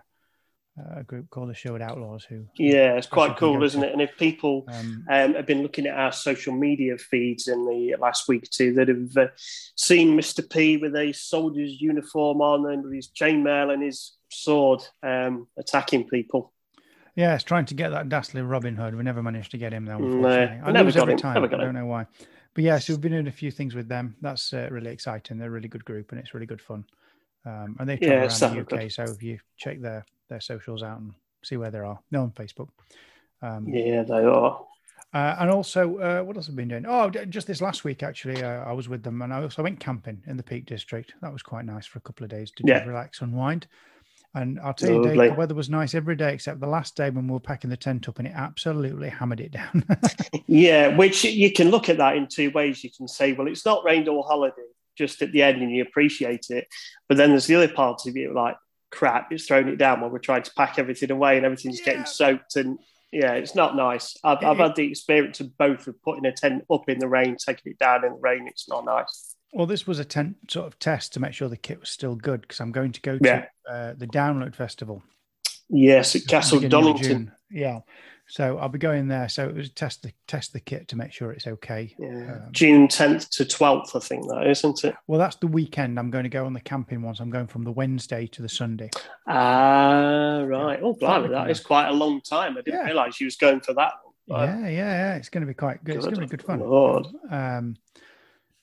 a 0.78 1.04
group 1.04 1.30
called 1.30 1.50
the 1.50 1.54
Sherwood 1.54 1.82
Outlaws 1.82 2.24
who 2.24 2.46
yeah 2.58 2.94
it's 2.94 3.08
quite 3.08 3.38
cool 3.38 3.64
isn't 3.64 3.84
it? 3.84 3.92
And 3.92 4.02
if 4.02 4.16
people 4.18 4.66
um, 4.72 5.06
um, 5.10 5.34
have 5.34 5.46
been 5.46 5.64
looking 5.64 5.86
at 5.86 5.98
our 5.98 6.12
social 6.12 6.54
media 6.54 6.98
feeds 6.98 7.48
in 7.48 7.66
the 7.66 7.96
last 8.00 8.28
week 8.28 8.44
or 8.44 8.48
two 8.48 8.74
that 8.74 8.88
have 8.88 9.18
uh, 9.18 9.28
seen 9.76 10.18
Mr 10.18 10.50
P 10.50 10.78
with 10.78 10.96
a 10.96 11.12
soldier's 11.12 11.82
uniform 11.82 12.42
on 12.42 12.72
and 12.72 12.84
with 12.84 12.94
his 12.94 13.10
chainmail 13.10 13.74
and 13.74 13.84
his 13.84 14.18
sword 14.30 14.82
um, 15.04 15.48
attacking 15.58 16.08
people. 16.08 16.54
Yeah 17.16 17.36
it's 17.36 17.44
trying 17.44 17.66
to 17.66 17.74
get 17.74 17.90
that 17.90 18.08
dastardly 18.08 18.44
Robin 18.44 18.76
Hood. 18.76 18.96
We 18.96 19.04
never 19.04 19.22
managed 19.22 19.52
to 19.52 19.58
get 19.58 19.74
him 19.74 19.86
though 19.86 19.98
unfortunately. 19.98 20.58
No, 20.58 20.64
I 20.66 20.72
never 20.72 20.92
got 20.92 21.02
every 21.02 21.14
him. 21.14 21.20
time. 21.20 21.42
got 21.42 21.54
I 21.54 21.58
don't 21.58 21.70
him. 21.70 21.76
know 21.76 21.86
why. 21.86 22.06
But 22.54 22.64
yeah 22.64 22.80
so 22.80 22.94
we've 22.94 23.02
been 23.02 23.12
doing 23.12 23.28
a 23.28 23.32
few 23.32 23.52
things 23.52 23.76
with 23.76 23.90
them. 23.90 24.16
That's 24.22 24.54
uh, 24.54 24.70
really 24.72 24.92
exciting. 24.92 25.38
They're 25.38 25.50
a 25.50 25.52
really 25.52 25.68
good 25.68 25.84
group 25.84 26.12
and 26.12 26.20
it's 26.20 26.34
really 26.34 26.46
good 26.46 26.62
fun. 26.62 26.86
Um, 27.46 27.76
and 27.80 27.90
they 27.90 27.98
travel 27.98 28.18
yeah, 28.18 28.28
around 28.28 28.56
the 28.56 28.62
UK 28.62 28.82
good. 28.82 28.92
so 28.94 29.04
if 29.04 29.22
you 29.22 29.40
check 29.58 29.82
their 29.82 30.06
their 30.32 30.42
socials 30.42 30.82
out 30.82 31.00
and 31.00 31.14
see 31.44 31.58
where 31.58 31.70
they 31.70 31.80
are. 31.80 32.00
No, 32.10 32.24
on 32.24 32.32
Facebook. 32.32 32.70
Um, 33.42 33.68
yeah, 33.68 34.02
they 34.04 34.24
are. 34.24 34.66
Uh, 35.14 35.36
and 35.40 35.50
also, 35.52 35.98
uh, 35.98 36.22
what 36.22 36.38
else 36.38 36.48
have 36.48 36.56
I 36.56 36.58
been 36.58 36.70
doing? 36.70 36.86
Oh, 36.88 37.10
just 37.10 37.46
this 37.46 37.62
last 37.62 37.84
week, 37.84 38.02
actually, 38.02 38.42
uh, 38.42 38.64
I 38.64 38.72
was 38.72 38.88
with 38.88 39.04
them 39.04 39.22
and 39.22 39.34
I 39.34 39.42
also 39.42 39.62
went 39.62 39.80
camping 39.80 40.24
in 40.26 40.38
the 40.38 40.44
Peak 40.44 40.66
District. 40.66 41.14
That 41.22 41.34
was 41.34 41.44
quite 41.44 41.66
nice 41.66 41.86
for 41.86 42.00
a 42.00 42.02
couple 42.02 42.24
of 42.24 42.30
days 42.30 42.52
to 42.52 42.64
yeah. 42.66 42.86
relax, 42.86 43.22
unwind. 43.22 43.68
And 44.34 44.58
I'll 44.62 44.74
tell 44.74 44.92
you, 44.92 45.04
Dave, 45.04 45.32
the 45.32 45.36
weather 45.38 45.54
was 45.54 45.70
nice 45.70 45.94
every 45.94 46.16
day 46.16 46.34
except 46.34 46.62
the 46.62 46.68
last 46.68 46.96
day 46.96 47.10
when 47.10 47.28
we 47.28 47.34
were 47.34 47.42
packing 47.42 47.70
the 47.70 47.76
tent 47.76 48.08
up 48.08 48.18
and 48.20 48.28
it 48.28 48.34
absolutely 48.34 49.10
hammered 49.10 49.42
it 49.42 49.52
down. 49.52 49.84
yeah, 50.48 50.96
which 50.96 51.26
you 51.26 51.52
can 51.52 51.70
look 51.70 51.90
at 51.90 51.98
that 51.98 52.16
in 52.16 52.28
two 52.28 52.50
ways. 52.52 52.82
You 52.82 52.92
can 52.96 53.10
say, 53.10 53.34
well, 53.34 53.48
it's 53.48 53.66
not 53.66 53.84
rained 53.84 54.08
all 54.08 54.24
holiday, 54.24 54.56
just 54.98 55.22
at 55.22 55.34
the 55.34 55.44
end 55.44 55.62
and 55.62 55.70
you 55.70 55.82
appreciate 55.82 56.46
it. 56.50 56.70
But 57.10 57.18
then 57.18 57.32
there's 57.32 57.48
the 57.48 57.56
other 57.56 57.68
part 57.68 58.08
of 58.08 58.16
you, 58.16 58.34
like, 58.34 58.56
crap, 58.92 59.32
it's 59.32 59.48
throwing 59.48 59.68
it 59.68 59.78
down 59.78 60.02
while 60.02 60.10
we're 60.10 60.20
trying 60.20 60.44
to 60.44 60.54
pack 60.54 60.78
everything 60.78 61.12
away 61.12 61.38
and 61.38 61.46
everything's 61.46 61.80
yeah. 61.80 61.86
getting 61.86 62.06
soaked. 62.06 62.56
And 62.56 62.78
yeah, 63.12 63.34
it's 63.34 63.56
not 63.56 63.76
nice. 63.76 64.16
I've, 64.24 64.44
I've 64.44 64.58
had 64.58 64.76
the 64.76 64.90
experience 64.90 65.40
of 65.40 65.58
both 65.58 65.88
of 65.88 66.02
putting 66.04 66.26
a 66.26 66.32
tent 66.32 66.66
up 66.72 66.88
in 66.88 67.00
the 67.00 67.08
rain, 67.08 67.36
taking 67.44 67.72
it 67.72 67.80
down 67.80 68.06
in 68.06 68.14
the 68.14 68.20
rain. 68.20 68.48
It's 68.48 68.70
not 68.70 68.86
nice. 68.86 69.36
Well, 69.54 69.68
this 69.68 69.86
was 69.86 70.00
a 70.00 70.06
tent 70.06 70.38
sort 70.50 70.68
of 70.68 70.80
test 70.80 71.14
to 71.14 71.20
make 71.20 71.34
sure 71.34 71.50
the 71.50 71.58
kit 71.58 71.80
was 71.80 71.90
still 71.90 72.16
good 72.16 72.42
because 72.42 72.62
I'm 72.62 72.72
going 72.72 72.94
to 72.94 73.02
go 73.02 73.18
to 73.18 73.26
yeah. 73.26 73.46
uh, 73.70 73.94
the 73.98 74.08
Download 74.08 74.56
Festival. 74.56 75.04
Yes, 75.70 76.16
at 76.16 76.28
Castle 76.28 76.60
Donington. 76.60 77.32
Yeah. 77.50 77.80
So 78.32 78.58
I'll 78.60 78.70
be 78.70 78.80
going 78.80 79.10
there. 79.10 79.28
So 79.28 79.50
it 79.50 79.54
was 79.54 79.70
test 79.72 80.04
the 80.04 80.14
test 80.26 80.54
the 80.54 80.62
kit 80.62 80.88
to 80.88 80.96
make 80.96 81.12
sure 81.12 81.34
it's 81.34 81.48
okay. 81.48 81.94
Yeah. 82.00 82.36
Um, 82.36 82.48
June 82.54 82.88
10th 82.88 83.28
to 83.32 83.44
12th, 83.44 83.94
I 83.94 84.00
think 84.00 84.26
that 84.30 84.48
isn't 84.48 84.86
it? 84.86 84.96
Well, 85.06 85.20
that's 85.20 85.36
the 85.36 85.48
weekend. 85.48 86.00
I'm 86.00 86.10
going 86.10 86.24
to 86.24 86.30
go 86.30 86.46
on 86.46 86.54
the 86.54 86.62
camping 86.62 87.02
ones. 87.02 87.20
I'm 87.20 87.30
going 87.30 87.48
from 87.48 87.66
the 87.66 87.74
Wednesday 87.74 88.28
to 88.28 88.42
the 88.42 88.48
Sunday. 88.48 88.90
Ah, 89.28 90.38
uh, 90.38 90.44
right. 90.44 90.80
Yeah. 90.80 90.86
Oh, 90.86 90.94
blimey, 90.94 91.28
that 91.28 91.52
is 91.52 91.60
quite 91.60 91.90
a 91.90 91.92
long 91.92 92.22
time. 92.22 92.58
I 92.58 92.62
didn't 92.62 92.80
yeah. 92.80 92.86
realise 92.86 93.20
you 93.20 93.26
was 93.26 93.36
going 93.36 93.60
for 93.60 93.74
that. 93.74 93.96
One, 94.28 94.48
yeah, 94.48 94.70
yeah, 94.70 94.70
yeah. 94.70 95.16
It's 95.18 95.28
going 95.28 95.42
to 95.42 95.48
be 95.48 95.54
quite 95.54 95.84
good. 95.84 95.96
good. 95.96 95.96
It's 95.98 96.06
going 96.06 96.16
to 96.16 96.22
be 96.22 96.28
good 96.28 96.44
fun. 96.44 96.62
Lord. 96.62 97.08
Um, 97.30 97.76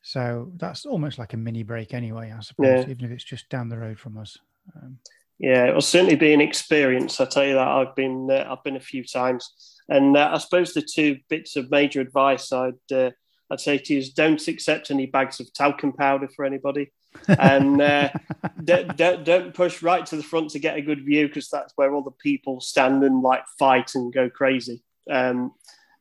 so 0.01 0.51
that's 0.57 0.87
almost 0.87 1.19
like 1.19 1.35
a 1.35 1.37
mini 1.37 1.63
break 1.63 1.93
anyway, 1.93 2.33
I 2.35 2.41
suppose, 2.41 2.87
yeah. 2.87 2.91
even 2.91 3.05
if 3.05 3.11
it's 3.11 3.23
just 3.23 3.51
down 3.51 3.69
the 3.69 3.77
road 3.77 3.99
from 3.99 4.17
us. 4.17 4.39
Um, 4.75 4.99
yeah, 5.39 5.67
it 5.67 5.75
will 5.75 5.81
certainly 5.81 6.17
be 6.17 6.33
an 6.33 6.41
experience. 6.41 7.21
I 7.21 7.25
tell 7.25 7.45
you 7.45 7.55
that 7.55 7.69
I've 7.69 7.95
been 7.95 8.29
uh, 8.31 8.47
I've 8.51 8.65
been 8.65 8.77
a 8.77 8.81
few 8.81 9.05
times, 9.05 9.77
and 9.89 10.17
uh, 10.17 10.31
I 10.33 10.39
suppose 10.39 10.75
the 10.75 10.83
two 10.83 11.19
bits 11.29 11.57
of 11.57 11.71
major 11.71 12.01
advice 12.01 12.53
I'd 12.53 12.93
uh, 12.93 13.11
I'd 13.51 13.61
say 13.61 13.79
to 13.79 13.93
you 13.93 14.01
is 14.01 14.11
don't 14.11 14.47
accept 14.49 14.91
any 14.91 15.07
bags 15.07 15.41
of 15.41 15.53
talcum 15.53 15.93
powder 15.93 16.29
for 16.29 16.45
anybody, 16.45 16.93
and 17.27 17.81
uh, 17.81 18.11
don't, 18.65 18.97
don't, 18.97 19.25
don't 19.25 19.55
push 19.55 19.83
right 19.83 20.05
to 20.07 20.17
the 20.17 20.23
front 20.23 20.51
to 20.51 20.59
get 20.59 20.77
a 20.77 20.83
good 20.83 21.05
view 21.05 21.29
because 21.29 21.49
that's 21.49 21.73
where 21.77 21.95
all 21.95 22.03
the 22.03 22.11
people 22.11 22.61
stand 22.61 23.05
and 23.05 23.23
like 23.23 23.45
fight 23.59 23.95
and 23.95 24.13
go 24.13 24.29
crazy. 24.29 24.83
Um, 25.11 25.53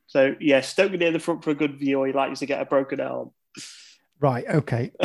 so 0.06 0.34
yes, 0.40 0.74
don't 0.74 0.92
be 0.92 0.98
near 0.98 1.12
the 1.12 1.18
front 1.18 1.44
for 1.44 1.50
a 1.50 1.54
good 1.54 1.78
view, 1.78 2.00
or 2.00 2.06
you're 2.06 2.16
likely 2.16 2.36
to 2.36 2.46
get 2.46 2.60
a 2.60 2.66
broken 2.66 3.00
arm. 3.00 3.30
Right. 4.20 4.44
Okay. 4.48 4.90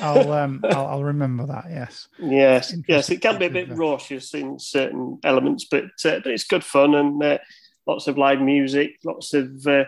I'll 0.00 0.32
um 0.32 0.60
I'll, 0.64 0.86
I'll, 0.86 1.04
remember 1.04 1.46
that. 1.46 1.66
Yes. 1.70 2.08
Yes. 2.18 2.74
Yes. 2.88 3.10
It 3.10 3.20
can 3.20 3.38
be 3.38 3.46
a 3.46 3.50
bit 3.50 3.70
raucous 3.70 4.34
in 4.34 4.58
certain 4.58 5.20
elements, 5.24 5.64
but 5.64 5.84
uh, 6.04 6.20
but 6.22 6.26
it's 6.26 6.44
good 6.44 6.64
fun 6.64 6.94
and 6.94 7.22
uh, 7.22 7.38
lots 7.86 8.08
of 8.08 8.18
live 8.18 8.40
music, 8.40 8.98
lots 9.04 9.32
of 9.34 9.66
uh, 9.66 9.84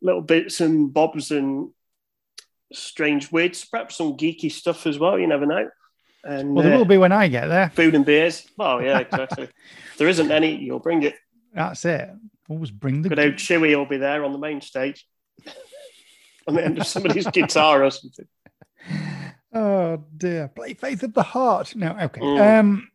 little 0.00 0.22
bits 0.22 0.60
and 0.60 0.92
bobs 0.92 1.30
and 1.30 1.70
strange 2.72 3.30
weirds, 3.30 3.64
perhaps 3.64 3.96
some 3.96 4.16
geeky 4.16 4.50
stuff 4.50 4.86
as 4.86 4.98
well. 4.98 5.18
You 5.18 5.26
never 5.26 5.46
know. 5.46 5.68
And 6.24 6.54
well, 6.54 6.64
there 6.64 6.76
will 6.76 6.82
uh, 6.82 6.88
be 6.88 6.98
when 6.98 7.12
I 7.12 7.28
get 7.28 7.48
there. 7.48 7.70
Food 7.70 7.94
and 7.94 8.06
beers. 8.06 8.46
Oh 8.58 8.78
yeah, 8.78 8.98
exactly. 9.00 9.44
if 9.44 9.98
there 9.98 10.08
isn't 10.08 10.30
any, 10.30 10.56
you'll 10.56 10.78
bring 10.78 11.02
it. 11.02 11.14
That's 11.52 11.84
it. 11.84 12.10
Always 12.48 12.70
bring 12.70 13.02
the. 13.02 13.10
Good 13.10 13.18
old 13.18 13.34
Chewy 13.34 13.76
will 13.76 13.86
be 13.86 13.98
there 13.98 14.24
on 14.24 14.32
the 14.32 14.38
main 14.38 14.60
stage 14.62 15.06
on 16.48 16.54
the 16.54 16.64
end 16.64 16.78
of 16.78 16.86
somebody's 16.86 17.26
guitar 17.28 17.84
or 17.84 17.90
something. 17.90 18.26
Oh 19.52 20.04
dear! 20.16 20.48
Play 20.48 20.74
Faith 20.74 21.02
of 21.02 21.14
the 21.14 21.22
Heart. 21.22 21.76
No, 21.76 21.96
okay. 22.02 22.20
Mm. 22.20 22.60
Um, 22.60 22.88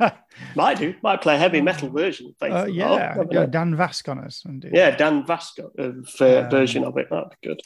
might 0.54 0.78
do. 0.78 0.94
Might 1.02 1.22
play 1.22 1.34
a 1.34 1.38
heavy 1.38 1.60
metal 1.60 1.88
version. 1.90 2.28
Of 2.28 2.36
Faith 2.38 2.52
uh, 2.52 2.66
yeah, 2.66 3.16
yeah. 3.30 3.46
Dan 3.46 3.76
Vasc 3.76 4.08
on 4.08 4.18
us. 4.18 4.44
And 4.44 4.60
do. 4.60 4.70
Yeah, 4.72 4.94
Dan 4.96 5.24
Vasc 5.24 5.58
uh, 5.58 5.82
um, 5.82 6.50
version 6.50 6.84
of 6.84 6.96
it. 6.96 7.08
That'd 7.10 7.30
be 7.40 7.48
good. 7.48 7.60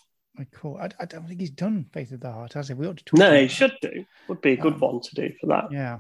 Cool. 0.52 0.78
I, 0.80 0.88
I, 1.00 1.04
don't 1.04 1.26
think 1.26 1.40
he's 1.40 1.50
done 1.50 1.86
Faith 1.92 2.12
of 2.12 2.20
the 2.20 2.30
Heart, 2.30 2.52
has 2.52 2.68
he? 2.68 2.74
We 2.74 2.86
ought 2.86 2.98
to 2.98 3.04
talk. 3.04 3.18
No, 3.18 3.34
he 3.34 3.48
should 3.48 3.74
do. 3.82 4.04
Would 4.28 4.40
be 4.40 4.52
a 4.52 4.56
good 4.56 4.74
um, 4.74 4.80
one 4.80 5.00
to 5.00 5.14
do 5.14 5.32
for 5.40 5.48
that. 5.48 5.72
Yeah. 5.72 5.98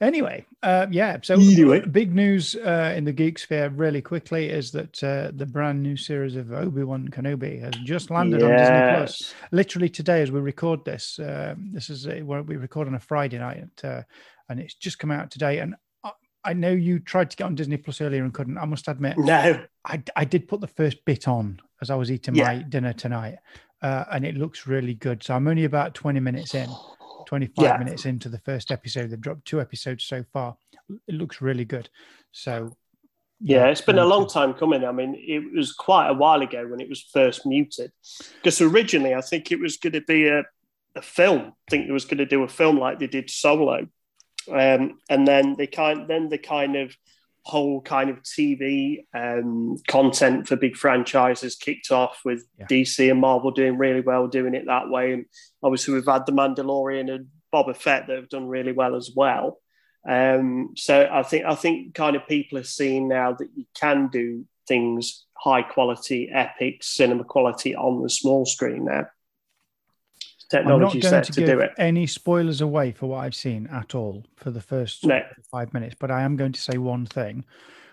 Anyway, 0.00 0.44
uh, 0.62 0.86
yeah. 0.90 1.18
So 1.22 1.34
anyway. 1.34 1.80
big 1.80 2.14
news 2.14 2.54
uh, 2.54 2.94
in 2.96 3.04
the 3.04 3.12
geek 3.12 3.38
sphere 3.38 3.68
really 3.70 4.02
quickly 4.02 4.48
is 4.48 4.70
that 4.72 5.02
uh, 5.02 5.30
the 5.34 5.46
brand 5.46 5.82
new 5.82 5.96
series 5.96 6.36
of 6.36 6.52
Obi 6.52 6.84
Wan 6.84 7.08
Kenobi 7.08 7.60
has 7.60 7.74
just 7.84 8.10
landed 8.10 8.40
yes. 8.40 8.50
on 8.50 8.56
Disney 8.56 8.96
Plus. 8.96 9.34
Literally 9.50 9.88
today, 9.88 10.22
as 10.22 10.30
we 10.30 10.40
record 10.40 10.84
this, 10.84 11.18
um, 11.18 11.70
this 11.72 11.88
is 11.88 12.06
where 12.24 12.42
we 12.42 12.56
record 12.56 12.88
on 12.88 12.94
a 12.94 13.00
Friday 13.00 13.38
night, 13.38 13.64
uh, 13.82 14.02
and 14.48 14.60
it's 14.60 14.74
just 14.74 14.98
come 14.98 15.10
out 15.10 15.30
today. 15.30 15.58
And 15.58 15.74
I, 16.04 16.10
I, 16.44 16.52
know 16.52 16.72
you 16.72 16.98
tried 16.98 17.30
to 17.30 17.36
get 17.36 17.44
on 17.44 17.54
Disney 17.54 17.76
Plus 17.76 18.00
earlier 18.00 18.24
and 18.24 18.34
couldn't. 18.34 18.58
I 18.58 18.66
must 18.66 18.88
admit, 18.88 19.16
no, 19.18 19.64
I, 19.84 20.02
I 20.16 20.24
did 20.24 20.48
put 20.48 20.60
the 20.60 20.66
first 20.66 21.04
bit 21.04 21.28
on 21.28 21.60
as 21.80 21.90
I 21.90 21.94
was 21.94 22.10
eating 22.10 22.34
yeah. 22.34 22.44
my 22.44 22.56
dinner 22.62 22.92
tonight, 22.92 23.38
uh, 23.80 24.04
and 24.12 24.24
it 24.24 24.36
looks 24.36 24.66
really 24.66 24.94
good. 24.94 25.22
So 25.22 25.34
I'm 25.34 25.48
only 25.48 25.64
about 25.64 25.94
twenty 25.94 26.20
minutes 26.20 26.54
in. 26.54 26.68
25 27.32 27.64
yeah. 27.64 27.78
minutes 27.78 28.04
into 28.04 28.28
the 28.28 28.40
first 28.40 28.70
episode. 28.70 29.08
They've 29.08 29.18
dropped 29.18 29.46
two 29.46 29.58
episodes 29.58 30.04
so 30.04 30.22
far. 30.34 30.54
It 31.08 31.14
looks 31.14 31.40
really 31.40 31.64
good. 31.64 31.88
So, 32.30 32.76
yeah, 33.40 33.68
it's 33.68 33.80
been 33.80 33.98
a 33.98 34.04
long 34.04 34.28
time 34.28 34.52
coming. 34.52 34.84
I 34.84 34.92
mean, 34.92 35.14
it 35.16 35.42
was 35.56 35.72
quite 35.72 36.10
a 36.10 36.12
while 36.12 36.42
ago 36.42 36.66
when 36.66 36.78
it 36.78 36.90
was 36.90 37.00
first 37.00 37.46
muted. 37.46 37.90
Because 38.34 38.60
originally, 38.60 39.14
I 39.14 39.22
think 39.22 39.50
it 39.50 39.58
was 39.58 39.78
going 39.78 39.94
to 39.94 40.02
be 40.02 40.28
a, 40.28 40.42
a 40.94 41.00
film. 41.00 41.40
I 41.40 41.70
think 41.70 41.88
it 41.88 41.92
was 41.92 42.04
going 42.04 42.18
to 42.18 42.26
do 42.26 42.42
a 42.42 42.48
film 42.48 42.78
like 42.78 42.98
they 42.98 43.06
did 43.06 43.30
Solo. 43.30 43.86
Um, 44.50 44.98
and 45.08 45.26
then 45.26 45.54
they 45.56 45.68
kind 45.68 46.06
then 46.08 46.28
they 46.28 46.36
kind 46.36 46.76
of 46.76 46.94
whole 47.44 47.80
kind 47.80 48.08
of 48.08 48.22
TV 48.22 49.04
um, 49.14 49.76
content 49.88 50.46
for 50.46 50.56
big 50.56 50.76
franchises 50.76 51.56
kicked 51.56 51.90
off 51.90 52.20
with 52.24 52.44
yeah. 52.58 52.66
DC 52.66 53.10
and 53.10 53.20
Marvel 53.20 53.50
doing 53.50 53.76
really 53.76 54.00
well 54.00 54.28
doing 54.28 54.54
it 54.54 54.66
that 54.66 54.88
way. 54.88 55.12
And 55.12 55.24
obviously, 55.62 55.94
we've 55.94 56.06
had 56.06 56.26
The 56.26 56.32
Mandalorian 56.32 57.12
and 57.12 57.26
Boba 57.52 57.76
Fett 57.76 58.06
that 58.06 58.16
have 58.16 58.28
done 58.28 58.46
really 58.46 58.72
well 58.72 58.94
as 58.94 59.10
well. 59.14 59.58
Um, 60.08 60.74
so 60.76 61.08
I 61.10 61.22
think 61.22 61.44
I 61.44 61.54
think 61.54 61.94
kind 61.94 62.16
of 62.16 62.26
people 62.26 62.58
are 62.58 62.64
seeing 62.64 63.08
now 63.08 63.32
that 63.32 63.48
you 63.54 63.64
can 63.78 64.08
do 64.08 64.44
things 64.66 65.26
high 65.34 65.62
quality, 65.62 66.30
epic 66.32 66.82
cinema 66.82 67.24
quality 67.24 67.74
on 67.74 68.02
the 68.02 68.10
small 68.10 68.46
screen 68.46 68.84
now 68.84 69.06
technology 70.56 71.00
set 71.00 71.24
to, 71.24 71.32
to 71.32 71.46
do 71.46 71.60
it. 71.60 71.72
Any 71.78 72.06
spoilers 72.06 72.60
away 72.60 72.92
for 72.92 73.06
what 73.06 73.18
I've 73.18 73.34
seen 73.34 73.66
at 73.68 73.94
all 73.94 74.24
for 74.36 74.50
the 74.50 74.60
first 74.60 75.04
no. 75.06 75.20
five 75.50 75.72
minutes, 75.72 75.96
but 75.98 76.10
I 76.10 76.22
am 76.22 76.36
going 76.36 76.52
to 76.52 76.60
say 76.60 76.78
one 76.78 77.06
thing, 77.06 77.44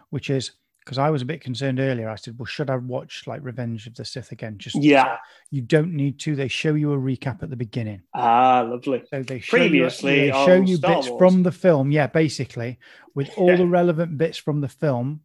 which 0.10 0.30
is 0.30 0.52
because 0.90 0.98
I 0.98 1.12
was 1.12 1.22
a 1.22 1.26
bit 1.26 1.42
concerned 1.42 1.80
earlier. 1.80 2.10
I 2.10 2.16
said, 2.16 2.40
"Well, 2.40 2.48
should 2.48 2.70
I 2.70 2.78
watch 2.78 3.28
like 3.28 3.42
Revenge 3.44 3.86
of 3.86 3.96
the 3.96 4.04
Sith 4.04 4.32
again?" 4.32 4.58
Just 4.58 4.76
yeah, 4.76 5.18
you 5.52 5.62
don't 5.62 5.94
need 5.94 6.20
to. 6.22 6.36
They 6.36 6.48
show 6.48 6.74
you 6.74 6.94
a 6.94 6.98
recap 6.98 7.44
at 7.44 7.50
the 7.50 7.56
beginning. 7.56 8.02
Ah, 8.16 8.66
lovely. 8.68 9.04
So 9.12 9.22
they 9.22 9.40
previously 9.40 10.26
you, 10.26 10.32
they 10.32 10.46
show 10.46 10.56
you 10.56 10.78
Star 10.78 10.96
bits 10.96 11.10
Wars. 11.10 11.20
from 11.20 11.44
the 11.44 11.52
film. 11.52 11.92
Yeah, 11.92 12.08
basically 12.08 12.80
with 13.14 13.30
all 13.38 13.50
yeah. 13.50 13.58
the 13.58 13.68
relevant 13.68 14.18
bits 14.18 14.38
from 14.38 14.62
the 14.62 14.68
film 14.68 15.22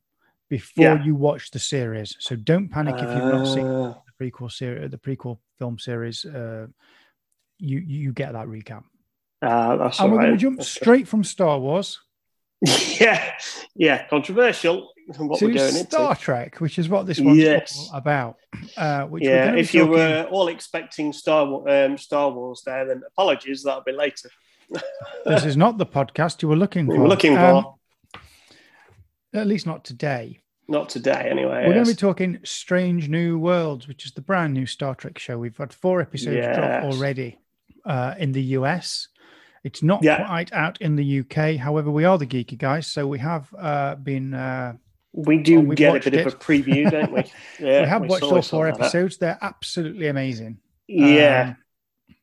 before 0.51 0.85
yeah. 0.85 1.05
you 1.05 1.15
watch 1.15 1.51
the 1.51 1.59
series. 1.59 2.15
So 2.19 2.37
don't 2.37 2.69
panic 2.69 2.97
if 2.97 3.09
you've 3.09 3.33
not 3.33 3.47
seen 3.47 3.67
ah. 3.67 3.97
the 4.07 4.31
prequel 4.31 4.53
series, 4.53 4.91
the 4.91 4.99
prequel 4.99 5.39
film 5.59 5.79
series. 5.79 6.25
Uh, 6.25 6.67
you 7.65 7.79
you 7.79 8.13
get 8.13 8.33
that 8.33 8.47
recap. 8.47 8.85
Uh, 9.43 9.77
that's 9.77 10.01
and 10.01 10.11
we're 10.11 10.19
right. 10.19 10.27
going 10.27 10.39
to 10.39 10.41
jump 10.41 10.63
straight 10.63 11.07
from 11.07 11.25
Star 11.25 11.59
Wars. 11.59 12.01
yeah, 13.01 13.33
yeah, 13.75 14.07
controversial. 14.07 14.91
What 15.19 15.39
to 15.41 15.47
we're 15.47 15.55
going 15.55 15.73
Star 15.73 16.11
into. 16.13 16.23
Trek, 16.23 16.61
which 16.61 16.79
is 16.79 16.89
what 16.89 17.07
this 17.07 17.21
one's 17.21 17.39
yes. 17.39 17.91
about. 17.93 18.37
Uh, 18.75 19.07
yeah, 19.19 19.55
if 19.55 19.75
you 19.75 19.87
were 19.87 20.27
all 20.31 20.49
expecting 20.49 21.13
Star 21.13 21.69
um, 21.69 21.99
Star 21.99 22.31
Wars 22.31 22.63
there, 22.65 22.87
then 22.87 23.03
apologies, 23.07 23.65
that'll 23.65 23.83
be 23.83 23.93
later. 23.93 24.31
this 25.27 25.45
is 25.45 25.59
not 25.59 25.77
the 25.77 25.85
podcast 25.85 26.41
you 26.41 26.49
were 26.49 26.57
looking 26.57 26.87
for. 26.87 26.93
We 26.93 26.99
were 26.99 27.09
looking 27.09 27.37
um, 27.37 27.65
for. 27.65 28.21
At 29.35 29.47
least 29.47 29.67
not 29.67 29.85
today. 29.85 30.41
Not 30.69 30.89
today, 30.89 31.29
anyway. 31.31 31.67
We're 31.67 31.75
yes. 31.75 31.75
going 31.75 31.85
to 31.85 31.91
be 31.91 31.97
talking 31.97 32.39
Strange 32.45 33.11
New 33.11 33.39
Worlds, 33.39 33.87
which 33.87 34.07
is 34.07 34.13
the 34.13 34.23
brand 34.23 34.55
new 34.55 34.65
Star 34.65 34.95
Trek 34.95 35.19
show. 35.19 35.37
We've 35.39 35.57
had 35.57 35.75
four 35.75 36.01
episodes 36.01 36.37
yes. 36.37 36.57
drop 36.57 36.85
already 36.85 37.39
uh, 37.85 38.15
in 38.19 38.33
the 38.33 38.43
US. 38.59 39.09
It's 39.63 39.83
not 39.83 40.03
yeah. 40.03 40.27
quite 40.27 40.53
out 40.53 40.81
in 40.81 40.97
the 40.97 41.21
UK. 41.21 41.57
However, 41.57 41.91
we 41.91 42.05
are 42.05 42.19
the 42.19 42.27
geeky 42.27 42.59
guys, 42.59 42.87
so 42.87 43.07
we 43.07 43.19
have 43.19 43.53
uh, 43.59 43.95
been. 43.95 44.35
Uh, 44.35 44.75
we 45.13 45.39
do 45.39 45.61
well, 45.61 45.77
get 45.77 45.97
a 45.97 46.11
bit 46.11 46.21
it. 46.21 46.27
of 46.27 46.35
a 46.35 46.37
preview, 46.37 46.91
don't 46.91 47.13
we? 47.13 47.25
Yeah, 47.61 47.83
we 47.83 47.89
have 47.89 48.03
we 48.03 48.09
watched 48.09 48.25
all 48.25 48.43
four 48.43 48.69
episodes. 48.69 49.17
They're 49.17 49.39
absolutely 49.41 50.09
amazing. 50.09 50.59
Yeah, 50.87 51.55
um, 52.09 52.17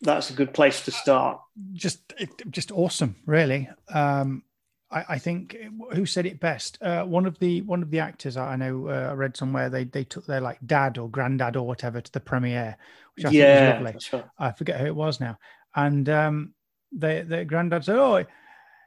that's 0.00 0.30
a 0.30 0.32
good 0.32 0.54
place 0.54 0.84
to 0.84 0.90
start. 0.90 1.40
Just, 1.72 2.14
just 2.50 2.70
awesome, 2.72 3.16
really. 3.26 3.68
Um, 3.92 4.42
I, 4.90 5.04
I, 5.10 5.18
think 5.18 5.56
who 5.92 6.06
said 6.06 6.26
it 6.26 6.40
best? 6.40 6.78
Uh, 6.80 7.04
one 7.04 7.26
of 7.26 7.38
the 7.38 7.60
one 7.62 7.82
of 7.82 7.90
the 7.90 8.00
actors 8.00 8.36
I 8.36 8.56
know 8.56 8.88
uh, 8.88 9.08
I 9.10 9.12
read 9.12 9.36
somewhere 9.36 9.68
they 9.68 9.84
they 9.84 10.04
took 10.04 10.26
their 10.26 10.40
like 10.40 10.58
dad 10.64 10.96
or 10.98 11.10
granddad 11.10 11.56
or 11.56 11.66
whatever 11.66 12.00
to 12.00 12.12
the 12.12 12.20
premiere, 12.20 12.76
which 13.14 13.26
I 13.26 13.30
yeah, 13.30 13.82
think 13.82 13.94
was 13.94 14.12
lovely. 14.12 14.18
Right. 14.18 14.30
I 14.38 14.52
forget 14.52 14.80
who 14.80 14.86
it 14.86 14.94
was 14.94 15.20
now, 15.20 15.38
and 15.74 16.08
um, 16.08 16.54
the 16.92 17.24
the 17.28 17.44
granddad 17.44 17.84
said, 17.84 17.96
"Oh, 17.96 18.24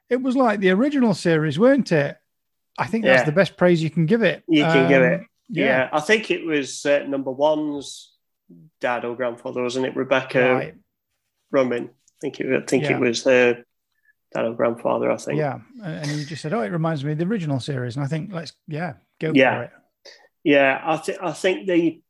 it 0.10 0.22
was 0.22 0.36
like 0.36 0.60
the 0.60 0.72
original 0.72 1.14
series, 1.14 1.60
weren't 1.60 1.92
it?" 1.92 2.18
I 2.78 2.88
think 2.88 3.06
that's 3.06 3.22
yeah. 3.22 3.26
the 3.26 3.32
best 3.32 3.58
praise 3.58 3.84
you 3.84 3.90
can 3.90 4.06
give 4.06 4.24
it. 4.24 4.44
You 4.48 4.64
can 4.64 4.86
um, 4.86 4.90
give 4.90 5.02
it. 5.04 5.22
Yeah. 5.50 5.66
yeah. 5.66 5.90
I 5.92 6.00
think 6.00 6.32
it 6.32 6.46
was 6.46 6.86
uh, 6.86 7.06
number 7.08 7.32
one's 7.32 8.14
dad 8.80 9.06
or 9.06 9.16
grandfather, 9.16 9.62
wasn't 9.62 9.86
it? 9.86 9.96
Rebecca 9.96 10.54
right. 10.54 10.76
Romijn. 11.54 11.90
I 11.90 12.20
think 12.22 12.40
it. 12.40 12.64
I 12.64 12.66
think 12.66 12.86
it 12.86 13.00
was 13.00 13.24
her 13.26 13.64
dad 14.34 14.46
or 14.46 14.54
grandfather. 14.54 15.12
I 15.12 15.18
think. 15.18 15.38
Yeah, 15.38 15.60
and 15.84 16.08
you 16.12 16.26
just 16.26 16.42
said, 16.42 16.54
"Oh, 16.54 16.62
it 16.62 16.72
reminds 16.72 17.04
me 17.04 17.14
of 17.14 17.18
the 17.18 17.26
original 17.26 17.60
series," 17.60 17.96
and 17.96 18.06
I 18.06 18.08
think 18.08 18.32
let's 18.34 18.54
yeah 18.68 18.94
go 19.20 19.32
yeah. 19.34 19.56
for 19.56 19.64
it. 19.64 19.72
Yeah, 20.44 20.82
I 20.84 20.98
think 20.98 21.18
I 21.22 21.34
think 21.34 21.68
the 21.68 22.02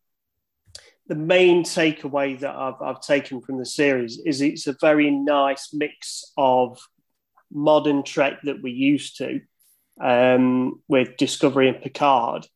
the 1.07 1.15
main 1.15 1.63
takeaway 1.63 2.39
that 2.39 2.55
I've, 2.55 2.81
I've 2.81 3.01
taken 3.01 3.41
from 3.41 3.57
the 3.57 3.65
series 3.65 4.21
is 4.25 4.41
it's 4.41 4.67
a 4.67 4.77
very 4.79 5.11
nice 5.11 5.73
mix 5.73 6.31
of 6.37 6.79
modern 7.51 8.03
Trek 8.03 8.39
that 8.43 8.61
we're 8.61 8.73
used 8.73 9.17
to 9.17 9.41
um, 9.99 10.81
with 10.87 11.17
Discovery 11.17 11.67
and 11.67 11.81
Picard, 11.81 12.47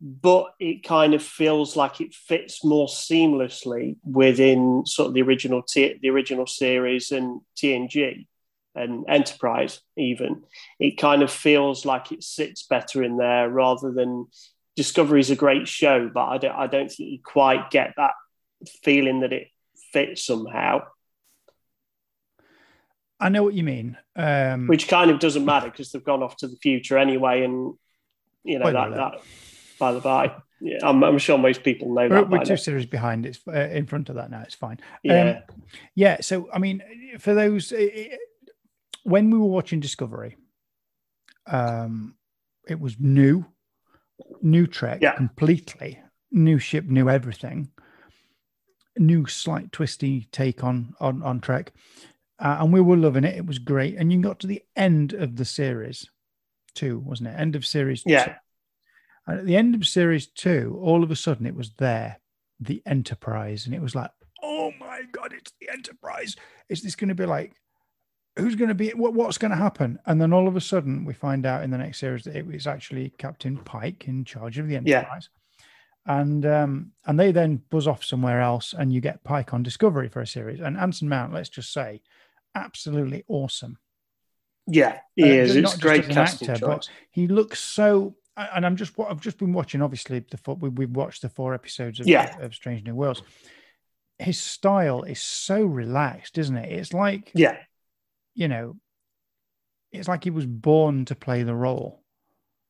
but 0.00 0.46
it 0.58 0.82
kind 0.82 1.14
of 1.14 1.22
feels 1.22 1.76
like 1.76 2.00
it 2.00 2.14
fits 2.14 2.64
more 2.64 2.88
seamlessly 2.88 3.96
within 4.02 4.82
sort 4.86 5.08
of 5.08 5.14
the 5.14 5.22
original 5.22 5.62
t- 5.62 5.98
the 6.02 6.10
original 6.10 6.46
series 6.46 7.12
and 7.12 7.42
TNG 7.56 8.26
and 8.80 9.04
Enterprise. 9.08 9.80
Even 9.96 10.42
it 10.78 10.98
kind 10.98 11.22
of 11.22 11.30
feels 11.30 11.84
like 11.84 12.12
it 12.12 12.22
sits 12.22 12.62
better 12.64 13.02
in 13.02 13.16
there 13.16 13.48
rather 13.48 13.92
than 13.92 14.26
Discovery 14.76 15.20
is 15.20 15.30
a 15.30 15.36
great 15.36 15.68
show, 15.68 16.10
but 16.12 16.24
I 16.26 16.38
don't 16.38 16.54
I 16.54 16.66
don't 16.66 16.90
think 16.90 17.10
you 17.10 17.18
quite 17.22 17.70
get 17.70 17.94
that 17.96 18.12
feeling 18.82 19.20
that 19.20 19.32
it 19.32 19.48
fits 19.92 20.24
somehow. 20.24 20.82
I 23.18 23.28
know 23.28 23.42
what 23.42 23.54
you 23.54 23.62
mean. 23.62 23.98
Um, 24.16 24.66
Which 24.66 24.88
kind 24.88 25.10
of 25.10 25.18
doesn't 25.18 25.44
matter 25.44 25.70
because 25.70 25.92
they've 25.92 26.04
gone 26.04 26.22
off 26.22 26.36
to 26.38 26.48
the 26.48 26.56
future 26.56 26.96
anyway, 26.96 27.44
and 27.44 27.74
you 28.44 28.58
know 28.58 28.72
that, 28.72 28.94
that 28.94 29.20
by 29.78 29.92
the 29.92 30.00
by. 30.00 30.34
Yeah, 30.62 30.78
I'm, 30.82 31.02
I'm, 31.02 31.18
sure 31.18 31.38
most 31.38 31.62
people 31.62 31.88
know 31.88 32.02
we're, 32.02 32.08
that. 32.08 32.28
We're 32.28 32.44
two 32.44 32.50
now. 32.50 32.56
series 32.56 32.84
behind. 32.86 33.24
It's 33.24 33.40
uh, 33.48 33.52
in 33.52 33.86
front 33.86 34.10
of 34.10 34.16
that 34.16 34.30
now. 34.30 34.42
It's 34.42 34.54
fine. 34.54 34.78
Yeah, 35.02 35.42
um, 35.48 35.56
yeah. 35.94 36.20
So 36.20 36.48
I 36.52 36.58
mean, 36.58 36.82
for 37.18 37.34
those 37.34 37.72
when 39.04 39.30
we 39.30 39.38
were 39.38 39.46
watching 39.46 39.80
Discovery, 39.80 40.36
um, 41.46 42.14
it 42.68 42.78
was 42.78 42.96
new, 42.98 43.44
new 44.42 44.66
Trek, 44.66 45.00
yeah. 45.00 45.16
completely 45.16 46.00
new 46.30 46.58
ship, 46.58 46.84
new 46.84 47.08
everything, 47.08 47.70
new 48.98 49.26
slight 49.26 49.72
twisty 49.72 50.28
take 50.32 50.62
on 50.62 50.94
on 51.00 51.22
on 51.22 51.40
Trek, 51.40 51.72
uh, 52.38 52.58
and 52.60 52.72
we 52.72 52.80
were 52.80 52.96
loving 52.96 53.24
it. 53.24 53.36
It 53.36 53.46
was 53.46 53.58
great, 53.58 53.96
and 53.96 54.12
you 54.12 54.20
got 54.20 54.40
to 54.40 54.46
the 54.46 54.62
end 54.76 55.12
of 55.12 55.36
the 55.36 55.44
series, 55.44 56.08
two, 56.74 56.98
wasn't 56.98 57.30
it? 57.30 57.38
End 57.38 57.56
of 57.56 57.66
series, 57.66 58.02
yeah. 58.06 58.24
Two. 58.24 58.32
And 59.26 59.38
at 59.38 59.46
the 59.46 59.56
end 59.56 59.74
of 59.74 59.86
series 59.86 60.26
two, 60.26 60.78
all 60.82 61.04
of 61.04 61.10
a 61.10 61.16
sudden 61.16 61.46
it 61.46 61.54
was 61.54 61.72
there, 61.78 62.18
the 62.58 62.82
Enterprise. 62.86 63.66
And 63.66 63.74
it 63.74 63.82
was 63.82 63.94
like, 63.94 64.10
oh 64.42 64.72
my 64.80 65.02
God, 65.12 65.32
it's 65.32 65.52
the 65.60 65.68
Enterprise. 65.70 66.36
Is 66.68 66.82
this 66.82 66.96
going 66.96 67.10
to 67.10 67.14
be 67.14 67.26
like, 67.26 67.54
who's 68.36 68.54
going 68.54 68.68
to 68.68 68.74
be, 68.74 68.90
what, 68.90 69.14
what's 69.14 69.38
going 69.38 69.50
to 69.50 69.56
happen? 69.56 69.98
And 70.06 70.20
then 70.20 70.32
all 70.32 70.48
of 70.48 70.56
a 70.56 70.60
sudden 70.60 71.04
we 71.04 71.12
find 71.12 71.46
out 71.46 71.62
in 71.62 71.70
the 71.70 71.78
next 71.78 71.98
series 71.98 72.24
that 72.24 72.36
it 72.36 72.46
was 72.46 72.66
actually 72.66 73.12
Captain 73.18 73.56
Pike 73.56 74.06
in 74.06 74.24
charge 74.24 74.58
of 74.58 74.68
the 74.68 74.76
Enterprise. 74.76 75.28
Yeah. 75.30 75.36
And 76.06 76.46
um, 76.46 76.92
and 77.04 77.20
they 77.20 77.30
then 77.30 77.62
buzz 77.70 77.86
off 77.86 78.02
somewhere 78.02 78.40
else, 78.40 78.72
and 78.76 78.90
you 78.90 79.02
get 79.02 79.22
Pike 79.22 79.52
on 79.52 79.62
Discovery 79.62 80.08
for 80.08 80.22
a 80.22 80.26
series. 80.26 80.58
And 80.58 80.78
Anson 80.78 81.10
Mount, 81.10 81.34
let's 81.34 81.50
just 81.50 81.74
say, 81.74 82.00
absolutely 82.54 83.22
awesome. 83.28 83.76
Yeah, 84.66 85.00
he 85.14 85.24
uh, 85.24 85.42
is. 85.42 85.56
It's 85.56 85.76
great 85.76 86.08
casting 86.08 86.48
actor. 86.48 86.66
But 86.66 86.88
he 87.10 87.28
looks 87.28 87.60
so 87.60 88.16
and 88.36 88.64
I'm 88.64 88.76
just 88.76 88.96
what 88.96 89.10
I've 89.10 89.20
just 89.20 89.38
been 89.38 89.52
watching. 89.52 89.82
Obviously, 89.82 90.24
the 90.30 90.36
four, 90.36 90.56
we, 90.56 90.68
we've 90.68 90.90
watched 90.90 91.22
the 91.22 91.28
four 91.28 91.54
episodes 91.54 92.00
of, 92.00 92.06
yeah. 92.06 92.38
of 92.40 92.54
Strange 92.54 92.84
New 92.84 92.94
Worlds. 92.94 93.22
His 94.18 94.38
style 94.38 95.02
is 95.02 95.20
so 95.20 95.62
relaxed, 95.64 96.38
isn't 96.38 96.56
it? 96.56 96.72
It's 96.72 96.92
like 96.92 97.30
yeah, 97.34 97.56
you 98.40 98.48
know, 98.48 98.76
it's 99.92 100.08
like 100.08 100.24
he 100.24 100.30
was 100.30 100.46
born 100.46 101.04
to 101.04 101.14
play 101.14 101.42
the 101.42 101.54
role. 101.54 102.02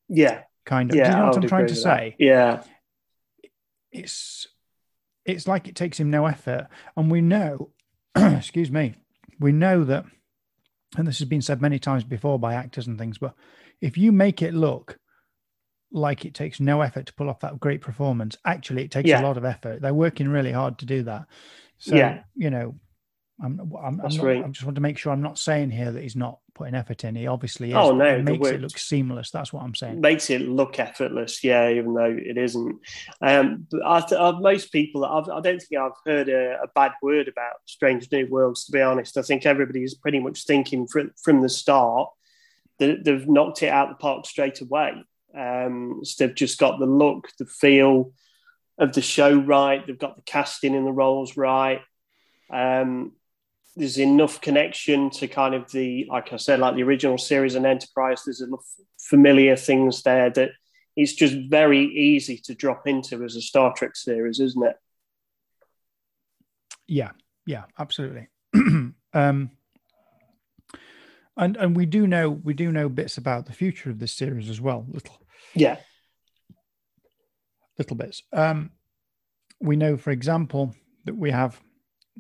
Yeah, 0.09 0.43
kind 0.67 0.91
of. 0.91 0.97
Yeah, 0.97 1.05
Do 1.05 1.11
you 1.11 1.17
know 1.17 1.27
what 1.29 1.37
I'm 1.37 1.49
trying 1.49 1.69
to 1.69 1.77
say? 1.77 2.17
Yeah, 2.19 2.65
it's 3.93 4.49
it's 5.25 5.47
like 5.47 5.69
it 5.69 5.77
takes 5.77 6.00
him 6.00 6.11
no 6.11 6.27
effort, 6.27 6.67
and 6.97 7.09
we 7.09 7.21
know, 7.21 7.71
excuse 8.17 8.73
me, 8.73 8.97
we 9.39 9.53
know 9.53 9.85
that, 9.85 10.05
and 10.97 11.07
this 11.07 11.21
has 11.21 11.29
been 11.29 11.43
said 11.43 11.62
many 11.62 11.79
times 11.79 12.03
before 12.03 12.39
by 12.39 12.55
actors 12.55 12.89
and 12.89 12.99
things, 12.99 13.19
but 13.19 13.35
if 13.81 13.97
you 13.97 14.11
make 14.11 14.43
it 14.43 14.53
look 14.53 14.99
like 15.93 16.25
it 16.25 16.35
takes 16.35 16.59
no 16.59 16.81
effort 16.81 17.07
to 17.07 17.15
pull 17.15 17.29
off 17.29 17.41
that 17.41 17.59
great 17.59 17.81
performance. 17.81 18.37
Actually, 18.45 18.85
it 18.85 18.93
takes 18.93 19.09
yeah. 19.09 19.21
a 19.21 19.26
lot 19.26 19.37
of 19.37 19.45
effort. 19.45 19.83
They're 19.83 19.93
working 19.93 20.28
really 20.28 20.52
hard 20.52 20.78
to 20.78 20.87
do 20.87 21.02
that. 21.02 21.26
So, 21.78 21.97
yeah. 21.97 22.23
you 22.37 22.49
know, 22.49 22.76
I'm, 23.43 23.61
I'm, 23.61 23.75
I'm, 23.85 23.97
not, 23.97 24.19
right. 24.19 24.45
I 24.45 24.49
just 24.49 24.65
want 24.65 24.75
to 24.75 24.81
make 24.81 24.99
sure 24.99 25.13
I'm 25.13 25.23
not 25.23 25.39
saying 25.39 25.71
here 25.71 25.91
that 25.91 26.03
he's 26.03 26.17
not 26.17 26.41
putting 26.55 26.75
effort 26.75 27.05
in. 27.05 27.15
He 27.15 27.26
obviously 27.26 27.71
is. 27.71 27.76
Oh 27.76 27.93
no, 27.93 28.05
it 28.05 28.23
makes 28.23 28.49
it 28.49 28.61
look 28.61 28.76
seamless. 28.76 29.31
That's 29.31 29.53
what 29.53 29.63
I'm 29.63 29.75
saying. 29.75 30.00
Makes 30.00 30.29
it 30.31 30.43
look 30.43 30.79
effortless, 30.79 31.43
yeah, 31.43 31.71
even 31.71 31.95
though 31.95 32.17
it 32.19 32.37
isn't. 32.37 32.79
Um, 33.23 33.67
but 33.71 33.81
I 33.85 34.00
th- 34.00 34.21
uh, 34.21 34.33
most 34.41 34.73
people, 34.73 35.05
I've, 35.05 35.29
I 35.29 35.41
do 35.41 35.53
not 35.55 35.63
think 35.63 35.81
I've 35.81 35.93
heard 36.05 36.29
a, 36.29 36.63
a, 36.63 36.69
bad 36.75 36.93
word 37.03 37.29
about 37.29 37.55
Strange 37.65 38.09
New 38.13 38.29
Worlds. 38.29 38.67
To 38.67 38.73
be 38.73 38.83
honest, 38.83 39.17
I 39.17 39.23
think 39.23 39.47
everybody's 39.47 39.95
pretty 39.95 40.21
much 40.21 40.45
thinking 40.45 40.87
from 40.87 41.13
from 41.23 41.41
the 41.41 41.49
start 41.49 42.11
that 42.79 43.05
they've 43.05 43.29
knocked 43.29 43.63
it 43.63 43.69
out 43.69 43.89
the 43.89 43.95
park 43.95 44.26
straight 44.26 44.61
away. 44.61 45.03
Um, 45.35 46.00
so 46.03 46.26
they've 46.26 46.35
just 46.35 46.59
got 46.59 46.79
the 46.79 46.87
look, 46.87 47.29
the 47.39 47.47
feel 47.47 48.13
of 48.79 48.93
the 48.93 49.03
show 49.03 49.35
right. 49.35 49.87
They've 49.87 49.99
got 49.99 50.17
the 50.17 50.23
casting 50.23 50.75
and 50.75 50.87
the 50.87 50.93
roles 50.93 51.37
right. 51.37 51.81
Um, 52.50 53.13
there's 53.76 53.99
enough 53.99 54.41
connection 54.41 55.11
to 55.11 55.28
kind 55.28 55.54
of 55.54 55.71
the, 55.71 56.06
like 56.09 56.33
I 56.33 56.37
said, 56.37 56.61
like 56.61 56.75
the 56.75 56.83
original 56.83 57.19
series 57.19 57.54
and 57.54 57.67
Enterprise. 57.67 58.23
There's 58.25 58.41
enough 58.41 58.67
familiar 58.99 59.56
things 59.56 60.02
there 60.02 60.30
that 60.30 60.50
it's 60.97 61.15
just 61.15 61.37
very 61.49 61.85
easy 61.85 62.37
to 62.45 62.54
drop 62.54 62.87
into 62.87 63.25
as 63.25 63.37
a 63.37 63.41
Star 63.41 63.73
Trek 63.75 63.97
series, 63.97 64.41
isn't 64.41 64.63
it? 64.67 64.76
Yeah, 66.87 67.11
yeah, 67.47 67.65
absolutely. 67.78 68.28
um, 69.15 69.50
and 71.37 71.56
and 71.56 71.76
we 71.76 71.87
do 71.87 72.06
know 72.06 72.30
we 72.30 72.52
do 72.52 72.73
know 72.73 72.89
bits 72.89 73.17
about 73.17 73.47
the 73.47 73.52
future 73.52 73.89
of 73.91 73.99
this 73.99 74.13
series 74.13 74.50
as 74.50 74.61
well. 74.61 74.85
Little, 74.89 75.17
yeah, 75.54 75.76
little 77.78 77.97
bits. 77.97 78.23
Um, 78.33 78.73
we 79.61 79.76
know, 79.76 79.97
for 79.97 80.11
example, 80.11 80.75
that 81.04 81.17
we 81.17 81.30
have 81.30 81.61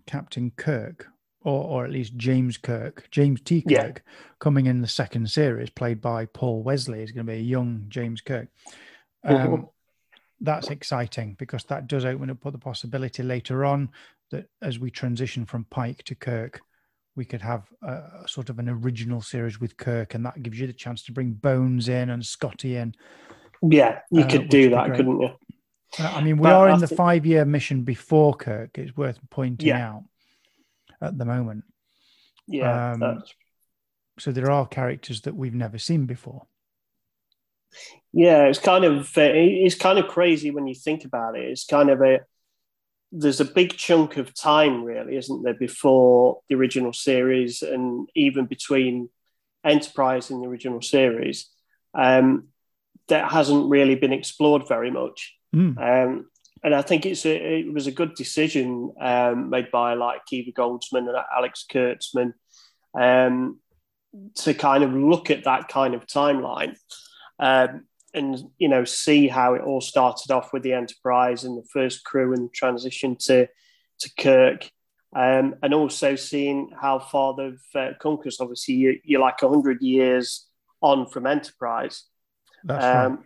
Captain 0.06 0.52
Kirk, 0.56 1.08
or 1.42 1.64
or 1.64 1.84
at 1.84 1.90
least 1.90 2.16
James 2.16 2.56
Kirk, 2.56 3.08
James 3.10 3.40
T. 3.40 3.62
Kirk, 3.62 3.70
yeah. 3.70 4.12
coming 4.38 4.66
in 4.66 4.80
the 4.80 4.88
second 4.88 5.30
series, 5.30 5.70
played 5.70 6.00
by 6.00 6.26
Paul 6.26 6.62
Wesley. 6.62 7.02
Is 7.02 7.12
going 7.12 7.26
to 7.26 7.32
be 7.32 7.38
a 7.38 7.42
young 7.42 7.86
James 7.88 8.20
Kirk. 8.20 8.48
Um, 9.24 9.36
mm-hmm. 9.36 9.64
That's 10.40 10.68
exciting 10.68 11.36
because 11.38 11.64
that 11.64 11.86
does 11.86 12.04
open 12.04 12.30
up 12.30 12.38
the 12.42 12.58
possibility 12.58 13.22
later 13.22 13.64
on 13.64 13.90
that 14.30 14.46
as 14.62 14.78
we 14.78 14.90
transition 14.90 15.44
from 15.44 15.64
Pike 15.64 16.02
to 16.04 16.14
Kirk, 16.14 16.62
we 17.16 17.24
could 17.24 17.42
have 17.42 17.64
a, 17.82 17.92
a, 17.92 18.24
sort 18.26 18.48
of 18.48 18.58
an 18.58 18.68
original 18.68 19.20
series 19.20 19.60
with 19.60 19.76
Kirk, 19.76 20.14
and 20.14 20.24
that 20.24 20.42
gives 20.42 20.58
you 20.58 20.66
the 20.66 20.72
chance 20.72 21.02
to 21.04 21.12
bring 21.12 21.32
Bones 21.32 21.88
in 21.88 22.10
and 22.10 22.24
Scotty 22.24 22.76
in. 22.76 22.94
Yeah, 23.62 24.00
you 24.10 24.22
uh, 24.22 24.30
could 24.30 24.48
do 24.48 24.70
that, 24.70 24.94
couldn't 24.94 25.20
you? 25.20 25.30
Uh, 25.98 26.12
I 26.14 26.22
mean, 26.22 26.38
we 26.38 26.48
are 26.48 26.68
in 26.70 26.80
the 26.80 26.88
five 26.88 27.26
year 27.26 27.44
mission 27.44 27.82
before 27.82 28.34
Kirk. 28.34 28.78
It's 28.78 28.96
worth 28.96 29.18
pointing 29.30 29.68
yeah. 29.68 29.88
out 29.88 30.04
at 31.00 31.16
the 31.16 31.24
moment. 31.24 31.64
Yeah. 32.46 32.92
Um, 32.92 33.22
so 34.18 34.32
there 34.32 34.50
are 34.50 34.66
characters 34.66 35.22
that 35.22 35.34
we've 35.34 35.54
never 35.54 35.78
seen 35.78 36.06
before. 36.06 36.46
Yeah, 38.12 38.44
it's 38.44 38.58
kind 38.58 38.84
of 38.84 39.16
uh, 39.16 39.30
it's 39.32 39.76
kind 39.76 39.98
of 39.98 40.08
crazy 40.08 40.50
when 40.50 40.66
you 40.66 40.74
think 40.74 41.04
about 41.04 41.36
it. 41.36 41.44
It's 41.44 41.64
kind 41.64 41.88
of 41.90 42.02
a 42.02 42.20
there's 43.12 43.40
a 43.40 43.44
big 43.44 43.76
chunk 43.76 44.16
of 44.16 44.34
time, 44.34 44.84
really, 44.84 45.16
isn't 45.16 45.42
there, 45.42 45.54
before 45.54 46.40
the 46.48 46.54
original 46.54 46.92
series 46.92 47.62
and 47.62 48.08
even 48.14 48.46
between 48.46 49.08
Enterprise 49.64 50.30
and 50.30 50.42
the 50.42 50.48
original 50.48 50.80
series 50.80 51.50
um, 51.92 52.48
that 53.08 53.30
hasn't 53.30 53.68
really 53.68 53.94
been 53.94 54.12
explored 54.12 54.66
very 54.68 54.90
much. 54.90 55.36
Mm. 55.54 55.76
Um, 55.78 56.30
and 56.62 56.74
I 56.74 56.82
think 56.82 57.06
it's 57.06 57.24
a, 57.24 57.60
it 57.60 57.72
was 57.72 57.86
a 57.86 57.92
good 57.92 58.14
decision 58.14 58.92
um, 59.00 59.50
made 59.50 59.70
by 59.70 59.94
like 59.94 60.20
Akiva 60.30 60.52
Goldsman 60.52 61.08
and 61.08 61.16
Alex 61.34 61.64
Kurtzman 61.70 62.34
um, 62.98 63.58
to 64.36 64.54
kind 64.54 64.84
of 64.84 64.92
look 64.92 65.30
at 65.30 65.44
that 65.44 65.68
kind 65.68 65.94
of 65.94 66.06
timeline. 66.06 66.76
Um, 67.38 67.86
and 68.12 68.42
you 68.58 68.68
know 68.68 68.84
see 68.84 69.28
how 69.28 69.54
it 69.54 69.62
all 69.62 69.80
started 69.80 70.32
off 70.32 70.52
with 70.52 70.62
the 70.62 70.72
Enterprise 70.72 71.44
and 71.44 71.56
the 71.56 71.68
first 71.72 72.04
crew 72.04 72.34
and 72.34 72.52
transition 72.52 73.16
to 73.20 73.46
to 74.00 74.10
Kirk, 74.18 74.68
um, 75.14 75.54
and 75.62 75.72
also 75.72 76.16
seeing 76.16 76.70
how 76.78 76.98
far 76.98 77.34
they've 77.36 77.62
uh, 77.74 77.92
come. 78.00 78.16
Because 78.16 78.40
obviously 78.40 78.74
you, 78.74 79.00
you're 79.04 79.20
like 79.20 79.40
hundred 79.40 79.80
years 79.80 80.46
on 80.80 81.06
from 81.06 81.26
Enterprise. 81.26 82.04
That's 82.64 82.84
um, 82.84 83.12
right. 83.12 83.24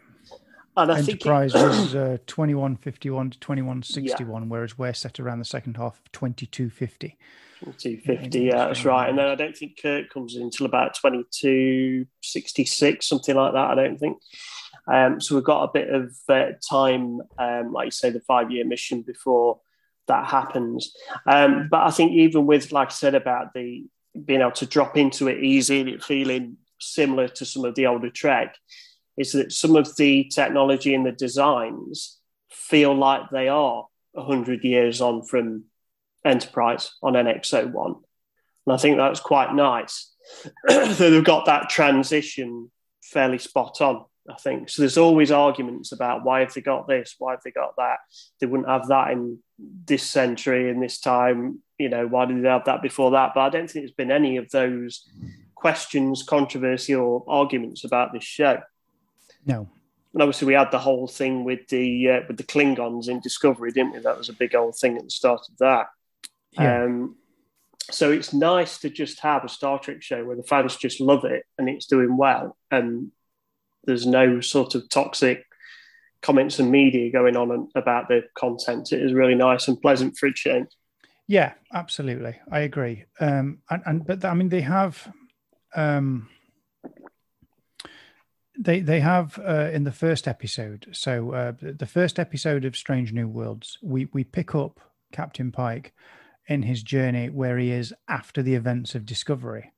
And 0.76 0.90
I 0.90 0.98
Enterprise 0.98 1.52
think 1.52 1.64
it, 1.64 1.72
is 1.72 1.94
uh, 1.96 2.18
2151 2.26 3.30
to 3.30 3.38
2161, 3.38 4.42
yeah. 4.42 4.48
whereas 4.48 4.76
we're 4.76 4.92
set 4.92 5.20
around 5.20 5.38
the 5.38 5.44
second 5.44 5.76
half 5.76 6.00
of 6.00 6.10
2250. 6.12 7.16
2250, 7.60 8.40
yeah, 8.40 8.66
that's 8.66 8.84
right. 8.84 9.08
And 9.08 9.16
then 9.18 9.28
I 9.28 9.37
don't 9.37 9.56
think 9.56 9.78
Kirk 9.80 10.10
comes 10.10 10.37
in 10.37 10.42
until 10.42 10.66
about 10.66 10.94
2266, 10.94 13.06
something 13.06 13.37
like 13.37 13.52
that, 13.52 13.70
I 13.70 13.74
don't 13.74 13.98
think. 13.98 14.18
Um, 14.87 15.20
so 15.20 15.34
we've 15.34 15.44
got 15.44 15.62
a 15.62 15.72
bit 15.72 15.88
of 15.88 16.14
uh, 16.28 16.52
time, 16.68 17.20
um, 17.38 17.72
like 17.72 17.87
you 17.87 17.90
say, 17.90 18.10
the 18.10 18.20
five 18.20 18.50
year 18.50 18.66
mission 18.66 19.02
before 19.02 19.60
that 20.08 20.26
happens. 20.26 20.92
Um, 21.26 21.68
but 21.70 21.82
I 21.82 21.90
think 21.90 22.12
even 22.12 22.46
with, 22.46 22.72
like 22.72 22.88
I 22.88 22.92
said, 22.92 23.14
about 23.14 23.54
the 23.54 23.87
being 24.24 24.40
able 24.40 24.52
to 24.52 24.66
drop 24.66 24.96
into 24.96 25.28
it 25.28 25.42
easy 25.42 25.80
and 25.80 25.88
it 25.88 26.04
feeling 26.04 26.56
similar 26.78 27.28
to 27.28 27.44
some 27.44 27.64
of 27.64 27.74
the 27.74 27.87
older 27.87 28.10
Trek 28.10 28.56
is 29.16 29.33
that 29.33 29.53
some 29.53 29.77
of 29.77 29.96
the 29.96 30.24
technology 30.24 30.94
and 30.94 31.07
the 31.07 31.12
designs 31.12 32.18
feel 32.50 32.94
like 32.94 33.31
they 33.31 33.48
are 33.48 33.87
100 34.12 34.64
years 34.64 35.00
on 35.00 35.22
from 35.22 35.64
Enterprise 36.24 36.92
on 37.03 37.12
NX01. 37.14 38.00
And 38.66 38.74
I 38.74 38.77
think 38.79 38.96
that's 38.96 39.20
quite 39.20 39.55
nice 39.55 40.11
that 40.64 40.96
they've 40.98 41.22
got 41.22 41.46
that 41.46 41.68
transition 41.68 42.70
fairly 43.03 43.38
spot 43.38 43.81
on. 43.81 44.05
I 44.29 44.37
think 44.37 44.70
so. 44.70 44.81
There's 44.81 44.96
always 44.96 45.31
arguments 45.31 45.92
about 45.92 46.24
why 46.24 46.40
have 46.40 46.55
they 46.55 46.62
got 46.62 46.88
this, 46.88 47.16
why 47.18 47.33
have 47.33 47.42
they 47.44 47.50
got 47.50 47.77
that. 47.77 47.98
They 48.40 48.46
wouldn't 48.46 48.70
have 48.70 48.88
that 48.88 49.11
in 49.11 49.40
this 49.59 50.03
century 50.03 50.70
in 50.70 50.81
this 50.81 50.98
time. 50.98 51.62
You 51.77 51.90
know, 51.90 52.07
why 52.07 52.24
did 52.24 52.42
they 52.42 52.48
have 52.48 52.64
that 52.64 52.81
before 52.81 53.11
that? 53.11 53.33
But 53.35 53.42
I 53.42 53.50
don't 53.50 53.70
think 53.70 53.83
there's 53.83 53.90
been 53.90 54.11
any 54.11 54.38
of 54.38 54.48
those 54.50 55.07
questions, 55.55 56.22
controversy, 56.22 56.94
or 56.94 57.22
arguments 57.29 57.85
about 57.85 58.14
this 58.14 58.24
show. 58.24 58.61
No. 59.46 59.68
And 60.12 60.22
obviously, 60.22 60.46
we 60.46 60.54
had 60.54 60.70
the 60.70 60.78
whole 60.78 61.09
thing 61.09 61.44
with 61.44 61.66
the 61.68 62.11
uh, 62.11 62.20
with 62.28 62.37
the 62.37 62.44
Klingons 62.44 63.09
in 63.09 63.20
Discovery, 63.20 63.72
didn't 63.72 63.94
we? 63.94 63.98
That 63.98 64.16
was 64.16 64.28
a 64.28 64.33
big 64.33 64.54
old 64.54 64.76
thing 64.76 64.96
at 64.96 65.04
the 65.04 65.11
start 65.11 65.40
of 65.50 65.59
that. 65.59 65.87
Yeah. 66.52 66.85
Um, 66.85 67.16
so 67.90 68.12
it's 68.12 68.33
nice 68.33 68.78
to 68.78 68.90
just 68.90 69.20
have 69.20 69.44
a 69.44 69.48
Star 69.48 69.78
Trek 69.78 70.02
show 70.02 70.24
where 70.24 70.37
the 70.37 70.44
fans 70.44 70.76
just 70.76 71.00
love 71.00 71.24
it 71.24 71.44
and 71.59 71.68
it's 71.68 71.87
doing 71.87 72.16
well, 72.16 72.57
and 72.70 73.11
there's 73.85 74.07
no 74.07 74.40
sort 74.40 74.74
of 74.76 74.88
toxic 74.88 75.44
comments 76.22 76.59
and 76.59 76.70
media 76.70 77.11
going 77.11 77.37
on 77.37 77.68
about 77.74 78.09
the 78.09 78.22
content. 78.35 78.92
It 78.92 79.02
is 79.02 79.12
really 79.12 79.35
nice 79.35 79.68
and 79.68 79.80
pleasant 79.80 80.16
for 80.16 80.26
a 80.26 80.33
change. 80.33 80.68
Yeah, 81.26 81.54
absolutely, 81.72 82.38
I 82.50 82.61
agree. 82.61 83.04
Um, 83.18 83.59
and, 83.68 83.83
and 83.85 84.07
but 84.07 84.24
I 84.24 84.35
mean, 84.35 84.48
they 84.48 84.62
have. 84.62 85.12
Um, 85.74 86.28
they 88.58 88.80
they 88.80 89.00
have 89.00 89.38
uh, 89.38 89.70
in 89.72 89.84
the 89.84 89.92
first 89.92 90.28
episode. 90.28 90.88
So 90.92 91.32
uh, 91.32 91.52
the 91.60 91.86
first 91.86 92.18
episode 92.18 92.64
of 92.64 92.76
Strange 92.76 93.12
New 93.12 93.28
Worlds, 93.28 93.78
we 93.82 94.06
we 94.12 94.24
pick 94.24 94.54
up 94.54 94.80
Captain 95.12 95.50
Pike 95.50 95.92
in 96.46 96.62
his 96.62 96.82
journey 96.82 97.30
where 97.30 97.58
he 97.58 97.70
is 97.70 97.94
after 98.08 98.42
the 98.42 98.54
events 98.54 98.94
of 98.94 99.06
Discovery. 99.06 99.72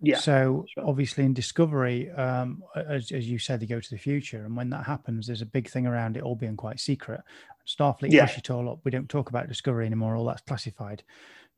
Yeah. 0.00 0.18
So 0.18 0.64
sure. 0.74 0.86
obviously 0.86 1.24
in 1.24 1.34
Discovery, 1.34 2.10
um, 2.10 2.62
as, 2.76 3.10
as 3.10 3.28
you 3.28 3.38
said, 3.38 3.60
they 3.60 3.66
go 3.66 3.80
to 3.80 3.90
the 3.90 3.98
future, 3.98 4.44
and 4.44 4.56
when 4.56 4.70
that 4.70 4.84
happens, 4.84 5.26
there's 5.26 5.42
a 5.42 5.46
big 5.46 5.68
thing 5.68 5.86
around 5.86 6.16
it 6.16 6.22
all 6.22 6.36
being 6.36 6.56
quite 6.56 6.80
secret. 6.80 7.20
Starfleet 7.66 8.12
yeah. 8.12 8.26
push 8.26 8.38
it 8.38 8.50
all 8.50 8.70
up. 8.70 8.80
We 8.84 8.90
don't 8.90 9.08
talk 9.08 9.28
about 9.28 9.48
Discovery 9.48 9.86
anymore. 9.86 10.16
All 10.16 10.24
that's 10.24 10.42
classified 10.42 11.02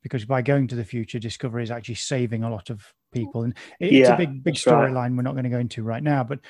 because 0.03 0.25
by 0.25 0.43
going 0.43 0.67
to 0.69 0.75
the 0.75 0.85
future, 0.85 1.19
Discovery 1.19 1.63
is 1.63 1.71
actually 1.71 1.97
saving 1.97 2.43
a 2.43 2.51
lot 2.51 2.71
of 2.71 2.95
people, 3.13 3.43
and 3.43 3.55
it, 3.79 3.93
yeah, 3.93 4.01
it's 4.01 4.11
a 4.11 4.17
big 4.17 4.43
big 4.43 4.55
storyline 4.55 4.95
right. 4.95 5.13
we're 5.13 5.23
not 5.23 5.35
going 5.35 5.45
to 5.45 5.51
go 5.51 5.59
into 5.59 5.83
right 5.83 6.03
now. 6.03 6.25
But 6.25 6.41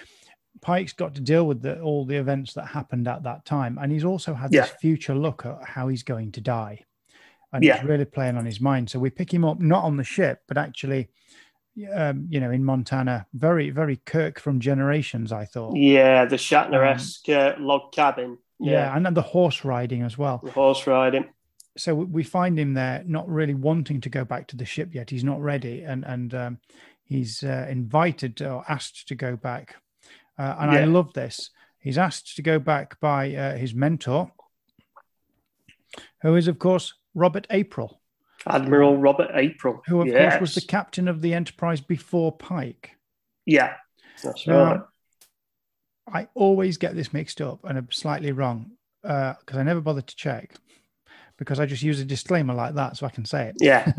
Pike's 0.60 0.92
got 0.92 1.14
to 1.14 1.20
deal 1.20 1.46
with 1.46 1.62
the, 1.62 1.80
all 1.80 2.04
the 2.04 2.16
events 2.16 2.54
that 2.54 2.66
happened 2.66 3.08
at 3.08 3.22
that 3.24 3.44
time, 3.44 3.78
and 3.80 3.90
he's 3.92 4.04
also 4.04 4.34
had 4.34 4.52
yeah. 4.52 4.62
this 4.62 4.70
future 4.80 5.14
look 5.14 5.46
at 5.46 5.58
how 5.64 5.88
he's 5.88 6.02
going 6.02 6.32
to 6.32 6.40
die 6.40 6.84
and 7.52 7.64
yeah. 7.64 7.76
it's 7.76 7.84
really 7.84 8.04
playing 8.04 8.36
on 8.36 8.46
his 8.46 8.60
mind. 8.60 8.90
So 8.90 8.98
we 8.98 9.10
pick 9.10 9.32
him 9.32 9.44
up 9.44 9.60
not 9.60 9.84
on 9.84 9.96
the 9.96 10.04
ship, 10.04 10.42
but 10.46 10.56
actually, 10.56 11.08
um, 11.92 12.26
you 12.30 12.40
know, 12.40 12.50
in 12.50 12.64
Montana. 12.64 13.26
Very, 13.32 13.70
very 13.70 13.96
Kirk 13.96 14.38
from 14.38 14.60
Generations. 14.60 15.32
I 15.32 15.44
thought. 15.44 15.76
Yeah, 15.76 16.24
the 16.26 16.36
Shatner-esque 16.36 17.28
um, 17.28 17.34
uh, 17.36 17.52
log 17.58 17.92
cabin. 17.92 18.38
Yeah. 18.58 18.72
yeah, 18.72 18.96
and 18.96 19.06
then 19.06 19.14
the 19.14 19.22
horse 19.22 19.64
riding 19.64 20.02
as 20.02 20.18
well. 20.18 20.40
The 20.44 20.50
horse 20.50 20.86
riding. 20.86 21.24
So 21.76 21.94
we 21.94 22.24
find 22.24 22.58
him 22.58 22.74
there, 22.74 23.04
not 23.06 23.28
really 23.28 23.54
wanting 23.54 24.00
to 24.00 24.08
go 24.08 24.24
back 24.24 24.48
to 24.48 24.56
the 24.56 24.64
ship 24.64 24.94
yet. 24.94 25.10
He's 25.10 25.24
not 25.24 25.40
ready, 25.40 25.82
and 25.82 26.04
and 26.04 26.34
um, 26.34 26.58
he's 27.04 27.42
uh, 27.42 27.66
invited 27.70 28.42
or 28.42 28.64
asked 28.68 29.06
to 29.08 29.14
go 29.14 29.36
back. 29.36 29.76
Uh, 30.38 30.56
and 30.60 30.72
yeah. 30.72 30.80
I 30.80 30.84
love 30.84 31.12
this. 31.12 31.50
He's 31.78 31.98
asked 31.98 32.36
to 32.36 32.42
go 32.42 32.58
back 32.58 32.98
by 33.00 33.34
uh, 33.34 33.56
his 33.56 33.74
mentor, 33.74 34.30
who 36.22 36.34
is, 36.36 36.48
of 36.48 36.58
course, 36.58 36.94
Robert 37.14 37.46
April. 37.50 38.00
Admiral 38.46 38.96
Robert 38.96 39.30
April. 39.34 39.82
Who, 39.86 40.00
of 40.00 40.08
yes. 40.08 40.32
course, 40.32 40.40
was 40.40 40.54
the 40.54 40.68
captain 40.68 41.08
of 41.08 41.20
the 41.20 41.34
Enterprise 41.34 41.80
before 41.80 42.32
Pike. 42.32 42.96
Yeah, 43.44 43.74
that's 44.22 44.46
right. 44.46 44.80
I 46.12 46.28
always 46.34 46.76
get 46.76 46.94
this 46.94 47.12
mixed 47.12 47.40
up 47.40 47.60
and 47.64 47.78
I'm 47.78 47.90
slightly 47.92 48.32
wrong 48.32 48.72
because 49.02 49.36
uh, 49.54 49.58
I 49.58 49.62
never 49.62 49.80
bothered 49.80 50.06
to 50.08 50.16
check 50.16 50.54
because 51.40 51.58
I 51.58 51.64
just 51.64 51.82
use 51.82 51.98
a 52.00 52.04
disclaimer 52.04 52.52
like 52.52 52.74
that 52.74 52.98
so 52.98 53.06
I 53.06 53.08
can 53.08 53.24
say 53.24 53.48
it. 53.48 53.56
Yeah. 53.60 53.90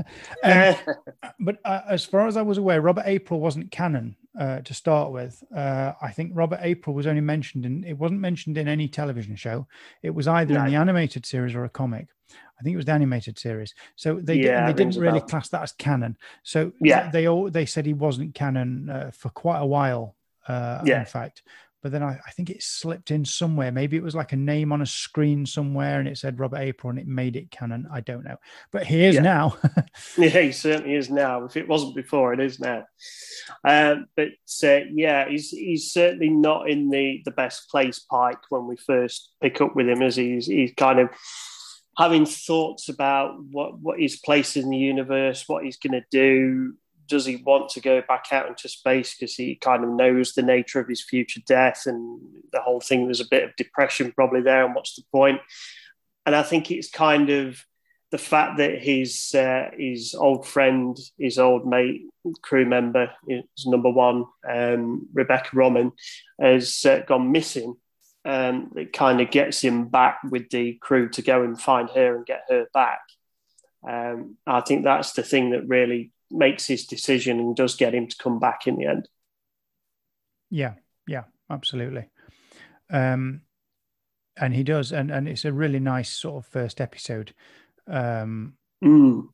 um, 0.43 0.95
but 1.39 1.58
uh, 1.65 1.82
as 1.89 2.06
far 2.06 2.27
as 2.27 2.38
I 2.38 2.43
was 2.43 2.60
aware, 2.60 2.82
Robert 2.82 3.04
April 3.08 3.39
wasn't 3.39 3.71
canon 3.71 4.15
uh, 4.39 4.60
to 4.60 4.73
start 4.75 5.12
with. 5.12 5.43
Uh, 5.54 5.93
I 5.99 6.12
think 6.12 6.34
Robert 6.36 6.60
April 6.62 6.95
was 6.95 7.08
only 7.08 7.19
mentioned 7.19 7.65
in, 7.65 7.84
it 7.84 7.97
wasn't 7.97 8.21
mentioned 8.21 8.60
in 8.60 8.67
any 8.67 8.88
television 8.88 9.36
show. 9.36 9.67
It 10.04 10.12
was 10.12 10.27
either 10.27 10.54
no. 10.54 10.60
in 10.62 10.71
the 10.71 10.77
animated 10.77 11.25
series 11.25 11.56
or 11.56 11.65
a 11.65 11.69
comic. 11.69 12.10
I 12.30 12.63
think 12.63 12.75
it 12.75 12.77
was 12.77 12.86
the 12.86 12.91
animated 12.91 13.39
series. 13.39 13.73
So 13.95 14.19
they 14.21 14.36
yeah, 14.36 14.67
they 14.67 14.73
didn't 14.73 15.01
really 15.01 15.17
about. 15.17 15.30
class 15.30 15.49
that 15.49 15.63
as 15.63 15.71
canon. 15.71 16.17
So 16.43 16.71
yeah, 16.80 17.10
they 17.10 17.27
all 17.27 17.49
they 17.49 17.65
said 17.65 17.88
he 17.88 17.93
wasn't 17.93 18.36
canon 18.36 18.88
uh, 18.88 19.12
for 19.12 19.30
quite 19.30 19.60
a 19.60 19.65
while. 19.65 20.15
Uh, 20.47 20.82
yeah. 20.86 20.99
in 20.99 21.06
fact. 21.06 21.41
But 21.82 21.91
then 21.91 22.04
I, 22.04 22.20
I, 22.26 22.32
think 22.32 22.50
it 22.50 22.62
slipped 22.62 23.12
in 23.12 23.26
somewhere. 23.26 23.72
Maybe 23.72 23.98
it 23.98 24.04
was 24.04 24.15
like 24.15 24.34
a 24.34 24.38
name 24.38 24.72
on 24.72 24.82
a 24.82 24.86
screen 24.86 25.46
somewhere, 25.46 26.00
and 26.00 26.08
it 26.08 26.17
said 26.17 26.39
Robert 26.39 26.60
April, 26.60 26.91
and 26.91 27.00
it 27.00 27.08
made 27.08 27.36
it 27.36 27.50
canon. 27.50 27.88
I 27.91 28.02
don't 28.02 28.24
know, 28.24 28.38
but 28.72 28.86
he 28.86 29.04
is 29.04 29.15
yeah. 29.15 29.22
now. 29.22 29.58
yeah, 30.17 30.30
he 30.41 30.52
certainly 30.52 30.96
is 30.96 31.10
now. 31.10 31.46
If 31.46 31.58
it 31.58 31.67
wasn't 31.67 31.96
before, 31.96 32.34
it 32.34 32.39
is 32.39 32.60
now. 32.60 32.86
Um, 33.63 34.06
but 34.15 34.30
uh, 34.63 34.80
yeah, 34.94 35.28
he's 35.28 35.50
he's 35.50 35.91
certainly 35.91 36.30
not 36.30 36.70
in 36.70 36.89
the 36.89 37.22
the 37.26 37.32
best 37.32 37.70
place, 37.70 38.00
Pike, 38.00 38.39
when 38.50 38.67
we 38.67 38.78
first 38.78 39.32
pick 39.41 39.60
up 39.62 39.76
with 39.76 39.89
him, 39.89 40.02
as 40.02 40.15
he's 40.15 40.46
he's 40.46 40.74
kind 40.78 41.00
of 41.00 41.10
having 41.98 42.26
thoughts 42.26 42.89
about 42.89 43.44
what, 43.52 43.80
what 43.80 44.00
his 44.00 44.17
place 44.17 44.56
in 44.56 44.70
the 44.70 44.78
universe, 44.78 45.44
what 45.48 45.63
he's 45.63 45.78
going 45.78 45.94
to 45.94 46.04
do. 46.10 46.74
Does 47.12 47.26
he 47.26 47.38
want 47.38 47.69
to 47.69 47.82
go 47.82 48.02
back 48.08 48.28
out 48.32 48.47
into 48.47 48.67
space 48.67 49.15
because 49.15 49.36
he 49.36 49.56
kind 49.56 49.84
of 49.84 49.89
knows 49.89 50.34
the 50.34 50.41
nature 50.41 50.80
of 50.80 50.88
his 50.88 51.04
future 51.04 51.41
death 51.45 51.84
and 51.86 52.19
the 52.52 52.62
whole 52.62 52.82
thing? 52.82 53.06
There's 53.06 53.19
a 53.21 53.28
bit 53.30 53.43
of 53.43 53.56
depression 53.56 54.12
probably 54.12 54.41
there, 54.41 54.65
and 54.65 54.74
what's 54.74 54.95
the 54.95 55.04
point? 55.12 55.39
And 56.26 56.36
I 56.36 56.43
think 56.43 56.71
it's 56.71 56.89
kind 56.89 57.30
of 57.30 57.63
the 58.12 58.17
fact 58.17 58.58
that 58.58 58.82
his 58.82 59.36
uh, 59.36 59.69
his 59.78 60.15
old 60.15 60.47
friend, 60.47 60.97
his 61.17 61.38
old 61.38 61.67
mate, 61.67 62.02
crew 62.41 62.65
member, 62.65 63.12
is 63.28 63.43
number 63.65 63.89
one, 63.89 64.26
um, 64.50 65.08
Rebecca 65.13 65.56
Romijn 65.56 65.91
has 66.39 66.86
uh, 66.86 67.04
gone 67.08 67.32
missing 67.32 67.76
um, 68.24 68.71
it 68.76 68.93
kind 68.93 69.19
of 69.19 69.32
gets 69.32 69.62
him 69.62 69.88
back 69.88 70.19
with 70.30 70.50
the 70.50 70.74
crew 70.74 71.10
to 71.10 71.21
go 71.21 71.43
and 71.43 71.60
find 71.60 71.89
her 71.89 72.15
and 72.15 72.26
get 72.26 72.43
her 72.50 72.67
back. 72.74 73.02
Um, 73.88 74.38
I 74.45 74.62
think 74.62 74.84
that's 74.84 75.13
the 75.13 75.24
thing 75.24 75.52
that 75.52 75.67
really 75.67 76.12
makes 76.32 76.65
his 76.65 76.86
decision 76.86 77.39
and 77.39 77.56
does 77.56 77.76
get 77.76 77.94
him 77.94 78.08
to 78.08 78.17
come 78.17 78.39
back 78.39 78.67
in 78.67 78.78
the 78.78 78.86
end. 78.86 79.08
Yeah, 80.50 80.74
yeah, 81.08 81.24
absolutely. 81.50 82.10
Um, 82.89 83.41
and 84.38 84.54
he 84.54 84.63
does, 84.63 84.91
and 84.91 85.12
and 85.12 85.28
it's 85.28 85.46
a 85.46 85.54
really 85.54 85.80
nice 85.80 86.10
sort 86.10 86.44
of 86.44 86.52
first 86.52 86.82
episode. 86.82 87.34
Um, 87.88 88.54
mm. 88.84 89.28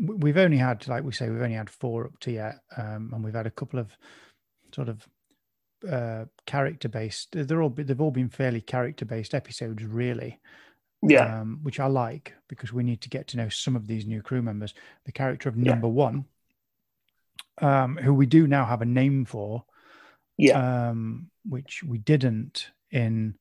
We've 0.00 0.38
only 0.38 0.56
had, 0.56 0.88
like 0.88 1.04
we 1.04 1.12
say, 1.12 1.28
we've 1.28 1.42
only 1.42 1.54
had 1.54 1.70
four 1.70 2.06
up 2.06 2.18
to 2.20 2.32
yet, 2.32 2.60
um, 2.76 3.10
and 3.12 3.24
we've 3.24 3.34
had 3.34 3.46
a 3.46 3.50
couple 3.50 3.78
of 3.78 3.96
sort 4.74 4.88
of 4.88 5.06
uh, 5.88 6.24
character 6.46 6.88
based. 6.88 7.28
They're 7.32 7.62
all 7.62 7.70
they've 7.70 8.00
all 8.00 8.10
been 8.10 8.28
fairly 8.28 8.60
character 8.60 9.04
based 9.04 9.34
episodes, 9.34 9.84
really. 9.84 10.40
Yeah, 11.06 11.40
um, 11.40 11.60
which 11.62 11.80
I 11.80 11.86
like 11.86 12.34
because 12.48 12.72
we 12.72 12.82
need 12.82 13.00
to 13.02 13.08
get 13.08 13.28
to 13.28 13.36
know 13.36 13.48
some 13.48 13.76
of 13.76 13.86
these 13.86 14.06
new 14.06 14.22
crew 14.22 14.42
members. 14.42 14.74
The 15.04 15.12
character 15.12 15.48
of 15.48 15.56
Number 15.56 15.86
yeah. 15.86 15.92
One, 15.92 16.24
um, 17.58 17.96
who 17.96 18.14
we 18.14 18.26
do 18.26 18.46
now 18.46 18.64
have 18.64 18.82
a 18.82 18.86
name 18.86 19.24
for, 19.24 19.64
yeah, 20.38 20.88
um, 20.88 21.30
which 21.44 21.82
we 21.82 21.98
didn't 21.98 22.70
in 22.90 23.34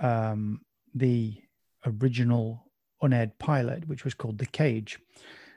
um, 0.00 0.60
the 0.94 1.40
original 1.86 2.64
unaired 3.00 3.38
pilot, 3.38 3.88
which 3.88 4.04
was 4.04 4.14
called 4.14 4.38
The 4.38 4.46
Cage. 4.46 4.98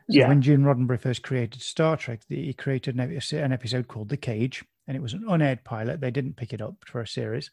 So 0.10 0.20
yeah. 0.20 0.28
when 0.28 0.42
Gene 0.42 0.62
Roddenberry 0.62 1.00
first 1.00 1.24
created 1.24 1.62
Star 1.62 1.96
Trek, 1.96 2.22
he 2.28 2.54
created 2.54 2.96
an 2.96 3.52
episode 3.54 3.88
called 3.88 4.10
The 4.10 4.18
Cage, 4.18 4.64
and 4.88 4.98
it 4.98 5.02
was 5.02 5.14
an 5.14 5.26
unaired 5.28 5.64
pilot. 5.64 6.02
They 6.02 6.12
didn't 6.12 6.36
pick 6.36 6.54
it 6.54 6.62
up 6.62 6.76
for 6.86 7.02
a 7.02 7.08
series. 7.08 7.50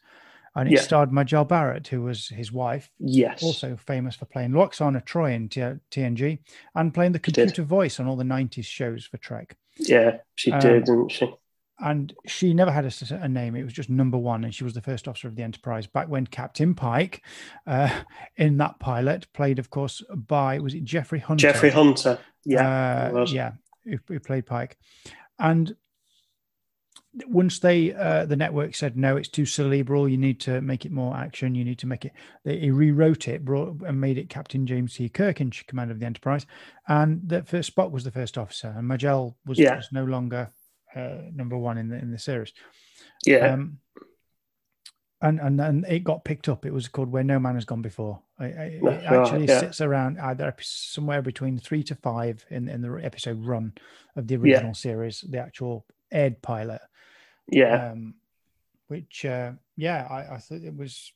And 0.55 0.67
it 0.67 0.75
yeah. 0.75 0.81
starred 0.81 1.11
Majel 1.11 1.45
Barrett, 1.45 1.87
who 1.87 2.01
was 2.01 2.27
his 2.27 2.51
wife. 2.51 2.89
Yes. 2.99 3.43
Also 3.43 3.77
famous 3.77 4.15
for 4.15 4.25
playing 4.25 4.51
Lwaxana 4.51 5.05
Troi 5.05 5.33
in 5.33 5.49
T- 5.49 5.61
TNG 5.91 6.39
and 6.75 6.93
playing 6.93 7.11
the 7.11 7.19
computer 7.19 7.63
voice 7.63 7.99
on 7.99 8.07
all 8.07 8.15
the 8.15 8.23
90s 8.23 8.65
shows 8.65 9.05
for 9.05 9.17
Trek. 9.17 9.55
Yeah, 9.77 10.17
she 10.35 10.51
um, 10.51 10.59
did, 10.59 10.85
didn't 10.85 11.09
she? 11.09 11.33
And 11.79 12.13
she 12.25 12.53
never 12.53 12.71
had 12.71 12.85
a, 12.85 13.15
a, 13.23 13.29
name. 13.29 13.55
It 13.55 13.63
was 13.63 13.71
just 13.71 13.89
number 13.89 14.17
one. 14.17 14.43
And 14.43 14.53
she 14.53 14.65
was 14.65 14.73
the 14.73 14.81
first 14.81 15.07
officer 15.07 15.29
of 15.29 15.35
the 15.37 15.43
Enterprise 15.43 15.87
back 15.87 16.09
when 16.09 16.27
Captain 16.27 16.75
Pike, 16.75 17.23
uh, 17.65 17.89
in 18.35 18.57
that 18.57 18.79
pilot, 18.79 19.31
played, 19.33 19.59
of 19.59 19.69
course, 19.69 20.03
by, 20.13 20.59
was 20.59 20.73
it 20.73 20.83
Jeffrey 20.83 21.19
Hunter? 21.19 21.41
Jeffrey 21.41 21.69
Hunter. 21.69 22.19
Yeah. 22.43 23.11
Uh, 23.13 23.25
yeah, 23.29 23.53
who, 23.85 23.97
who 24.09 24.19
played 24.19 24.45
Pike. 24.45 24.77
And 25.39 25.73
once 27.27 27.59
they 27.59 27.93
uh, 27.93 28.25
the 28.25 28.35
network 28.35 28.75
said 28.75 28.95
no, 28.95 29.17
it's 29.17 29.29
too 29.29 29.45
cerebral. 29.45 30.07
You 30.07 30.17
need 30.17 30.39
to 30.41 30.61
make 30.61 30.85
it 30.85 30.91
more 30.91 31.15
action. 31.15 31.55
You 31.55 31.65
need 31.65 31.79
to 31.79 31.87
make 31.87 32.05
it. 32.05 32.13
They 32.45 32.69
rewrote 32.69 33.27
it, 33.27 33.43
brought 33.43 33.81
and 33.81 33.99
made 33.99 34.17
it 34.17 34.29
Captain 34.29 34.67
James 34.67 34.95
T. 34.95 35.09
Kirk 35.09 35.41
in 35.41 35.51
command 35.51 35.91
of 35.91 35.99
the 35.99 36.05
Enterprise, 36.05 36.45
and 36.87 37.21
the 37.27 37.43
first 37.43 37.75
Spock 37.75 37.91
was 37.91 38.03
the 38.03 38.11
first 38.11 38.37
officer, 38.37 38.73
and 38.77 38.87
Majel 38.87 39.37
was, 39.45 39.57
yeah. 39.57 39.77
was 39.77 39.89
no 39.91 40.03
longer 40.03 40.49
uh, 40.95 41.17
number 41.33 41.57
one 41.57 41.77
in 41.77 41.89
the 41.89 41.97
in 41.97 42.11
the 42.11 42.19
series. 42.19 42.53
Yeah. 43.25 43.53
Um, 43.53 43.79
and 45.21 45.39
and 45.39 45.59
and 45.59 45.85
it 45.85 46.03
got 46.03 46.23
picked 46.23 46.47
up. 46.47 46.65
It 46.65 46.73
was 46.73 46.87
called 46.87 47.11
"Where 47.11 47.23
No 47.23 47.39
Man 47.39 47.55
Has 47.55 47.65
Gone 47.65 47.81
Before." 47.81 48.21
It, 48.39 48.81
it 48.83 49.03
actually 49.03 49.47
yeah. 49.47 49.59
sits 49.59 49.81
around 49.81 50.17
either 50.19 50.55
somewhere 50.61 51.21
between 51.21 51.57
three 51.57 51.83
to 51.83 51.95
five 51.95 52.45
in 52.49 52.69
in 52.69 52.81
the 52.81 52.99
episode 53.03 53.43
run 53.43 53.73
of 54.15 54.27
the 54.27 54.37
original 54.37 54.69
yeah. 54.69 54.73
series, 54.73 55.25
the 55.27 55.39
actual 55.39 55.85
aired 56.11 56.41
pilot. 56.41 56.81
Yeah. 57.51 57.91
Um, 57.91 58.15
which, 58.87 59.25
uh, 59.25 59.53
yeah, 59.75 60.07
I, 60.09 60.35
I 60.35 60.37
thought 60.37 60.61
it 60.63 60.75
was. 60.75 61.11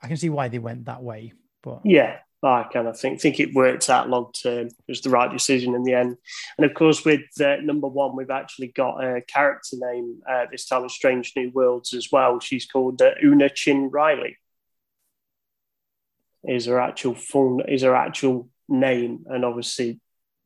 I 0.00 0.06
can 0.06 0.16
see 0.16 0.30
why 0.30 0.48
they 0.48 0.58
went 0.58 0.84
that 0.84 1.02
way, 1.02 1.32
but 1.62 1.80
yeah, 1.84 2.18
I 2.42 2.64
kind 2.64 2.86
of 2.86 2.98
think 2.98 3.20
think 3.20 3.40
it 3.40 3.54
worked 3.54 3.88
out 3.88 4.08
long 4.08 4.30
term. 4.32 4.66
It 4.66 4.74
was 4.86 5.00
the 5.00 5.10
right 5.10 5.30
decision 5.30 5.74
in 5.74 5.82
the 5.82 5.94
end. 5.94 6.16
And 6.58 6.64
of 6.64 6.74
course, 6.74 7.04
with 7.04 7.22
uh, 7.40 7.56
number 7.62 7.88
one, 7.88 8.14
we've 8.14 8.30
actually 8.30 8.68
got 8.68 9.02
a 9.02 9.22
character 9.22 9.76
name 9.80 10.20
uh, 10.30 10.46
this 10.50 10.66
time 10.66 10.82
in 10.82 10.88
Strange 10.88 11.32
New 11.36 11.50
Worlds 11.54 11.94
as 11.94 12.08
well. 12.12 12.38
She's 12.38 12.66
called 12.66 13.00
uh, 13.00 13.12
Una 13.22 13.48
Chin 13.48 13.90
Riley. 13.90 14.36
Is 16.44 16.66
her 16.66 16.80
actual 16.80 17.14
full 17.14 17.62
is 17.66 17.82
her 17.82 17.96
actual 17.96 18.50
name, 18.68 19.24
and 19.26 19.44
obviously 19.44 20.00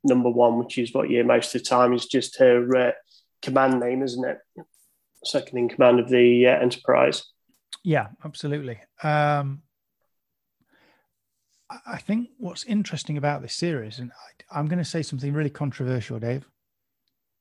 number 0.04 0.30
one, 0.30 0.58
which 0.58 0.78
is 0.78 0.94
what 0.94 1.10
you 1.10 1.16
hear 1.16 1.24
most 1.24 1.54
of 1.54 1.62
the 1.62 1.68
time, 1.68 1.92
is 1.92 2.06
just 2.06 2.38
her 2.38 2.76
uh, 2.76 2.92
command 3.42 3.80
name, 3.80 4.02
isn't 4.02 4.24
it? 4.24 4.38
Second 5.24 5.58
in 5.58 5.68
command 5.68 6.00
of 6.00 6.08
the 6.08 6.46
uh, 6.46 6.58
Enterprise. 6.58 7.24
Yeah, 7.84 8.08
absolutely. 8.24 8.78
Um, 9.02 9.62
I 11.86 11.98
think 11.98 12.30
what's 12.38 12.64
interesting 12.64 13.18
about 13.18 13.42
this 13.42 13.54
series, 13.54 13.98
and 13.98 14.10
I, 14.50 14.58
am 14.58 14.68
going 14.68 14.78
to 14.78 14.84
say 14.84 15.02
something 15.02 15.32
really 15.32 15.50
controversial, 15.50 16.18
Dave. 16.18 16.48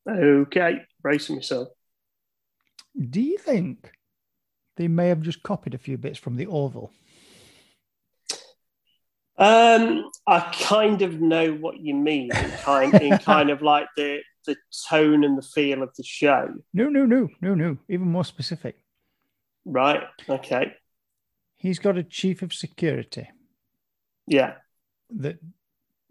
Okay, 0.07 0.81
bracing 1.01 1.37
myself. 1.37 1.69
Do 2.97 3.21
you 3.21 3.37
think 3.37 3.91
they 4.75 4.87
may 4.87 5.09
have 5.09 5.21
just 5.21 5.43
copied 5.43 5.73
a 5.75 5.77
few 5.77 5.97
bits 5.97 6.19
from 6.19 6.35
the 6.35 6.45
Orville? 6.45 6.91
Um, 9.37 10.09
I 10.25 10.39
kind 10.61 11.01
of 11.03 11.21
know 11.21 11.53
what 11.53 11.77
you 11.79 11.93
mean. 11.93 12.31
In 12.35 12.51
kind, 12.51 12.93
in 12.95 13.17
kind 13.19 13.49
of 13.49 13.61
like 13.61 13.87
the 13.95 14.21
the 14.47 14.55
tone 14.89 15.23
and 15.23 15.38
the 15.38 15.43
feel 15.43 15.83
of 15.83 15.93
the 15.95 16.03
show. 16.03 16.49
No, 16.73 16.89
no, 16.89 17.05
no, 17.05 17.29
no, 17.41 17.53
no. 17.53 17.77
Even 17.88 18.07
more 18.07 18.25
specific. 18.25 18.77
Right. 19.65 20.01
Okay. 20.27 20.73
He's 21.57 21.77
got 21.77 21.97
a 21.97 22.03
chief 22.03 22.41
of 22.41 22.53
security. 22.53 23.29
Yeah. 24.25 24.55
That 25.12 25.38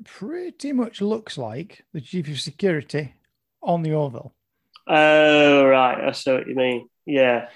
pretty 0.04 0.72
much 0.72 1.00
looks 1.00 1.36
like 1.36 1.84
the 1.92 2.00
chief 2.00 2.28
of 2.28 2.38
security 2.38 3.14
on 3.62 3.82
the 3.82 3.94
Orville. 3.94 4.34
Oh, 4.86 5.64
right. 5.66 6.08
I 6.08 6.12
see 6.12 6.32
what 6.32 6.46
you 6.46 6.54
mean. 6.54 6.88
Yeah. 7.04 7.48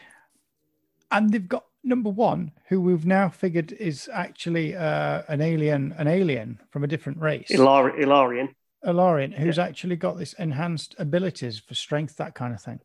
And 1.12 1.30
they've 1.32 1.48
got 1.48 1.64
number 1.82 2.10
one, 2.10 2.52
who 2.68 2.80
we've 2.80 3.06
now 3.06 3.28
figured 3.28 3.72
is 3.72 4.08
actually 4.12 4.76
uh, 4.76 5.22
an 5.28 5.40
alien, 5.40 5.94
an 5.98 6.08
alien 6.08 6.60
from 6.70 6.84
a 6.84 6.86
different 6.86 7.18
race. 7.20 7.50
Ilari- 7.50 8.00
Illyrian. 8.00 8.54
Illyrian, 8.86 9.32
who's 9.32 9.56
yeah. 9.56 9.64
actually 9.64 9.96
got 9.96 10.18
this 10.18 10.32
enhanced 10.34 10.94
abilities 10.98 11.58
for 11.58 11.74
strength, 11.74 12.16
that 12.16 12.34
kind 12.34 12.54
of 12.54 12.62
thing. 12.62 12.80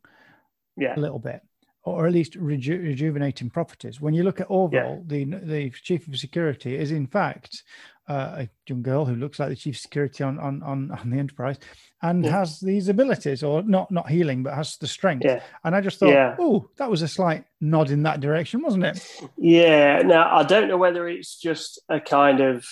Yeah. 0.78 0.98
A 0.98 1.00
little 1.00 1.20
bit. 1.20 1.42
Or 1.84 2.08
at 2.08 2.14
least 2.14 2.36
reju- 2.36 2.82
rejuvenating 2.82 3.52
properties. 3.52 4.02
When 4.02 4.16
you 4.16 4.24
look 4.24 4.42
at 4.42 4.50
Orville, 4.50 5.04
yeah. 5.08 5.26
the 5.26 5.26
the 5.46 5.70
chief 5.70 6.08
of 6.08 6.18
security 6.18 6.76
is 6.76 6.92
in 6.92 7.06
fact 7.06 7.62
uh, 8.10 8.44
a 8.44 8.50
young 8.68 8.82
girl 8.82 9.06
who 9.06 9.16
looks 9.16 9.38
like 9.38 9.50
the 9.50 9.56
chief 9.56 9.78
security 9.78 10.24
on 10.24 10.40
on 10.40 10.64
on, 10.64 10.90
on 10.92 11.10
the 11.12 11.20
Enterprise, 11.20 11.60
and 12.02 12.26
yeah. 12.26 12.32
has 12.32 12.60
these 12.60 12.90
abilities, 12.90 13.44
or 13.44 13.62
not 13.62 13.92
not 13.92 14.10
healing, 14.10 14.42
but 14.42 14.56
has 14.56 14.78
the 14.78 14.88
strength. 14.88 15.26
Yeah. 15.26 15.44
And 15.64 15.76
I 15.76 15.82
just 15.82 16.00
thought, 16.00 16.38
oh, 16.40 16.70
that 16.78 16.90
was 16.90 17.04
a 17.04 17.08
slight 17.08 17.46
nod 17.62 17.92
in 17.92 18.02
that 18.04 18.20
direction, 18.20 18.64
wasn't 18.64 18.86
it? 18.86 19.22
Yeah. 19.38 20.00
Now 20.00 20.36
I 20.36 20.42
don't 20.42 20.68
know 20.68 20.78
whether 20.78 21.08
it's 21.08 21.40
just 21.40 21.80
a 21.88 22.02
kind 22.02 22.42
of 22.42 22.66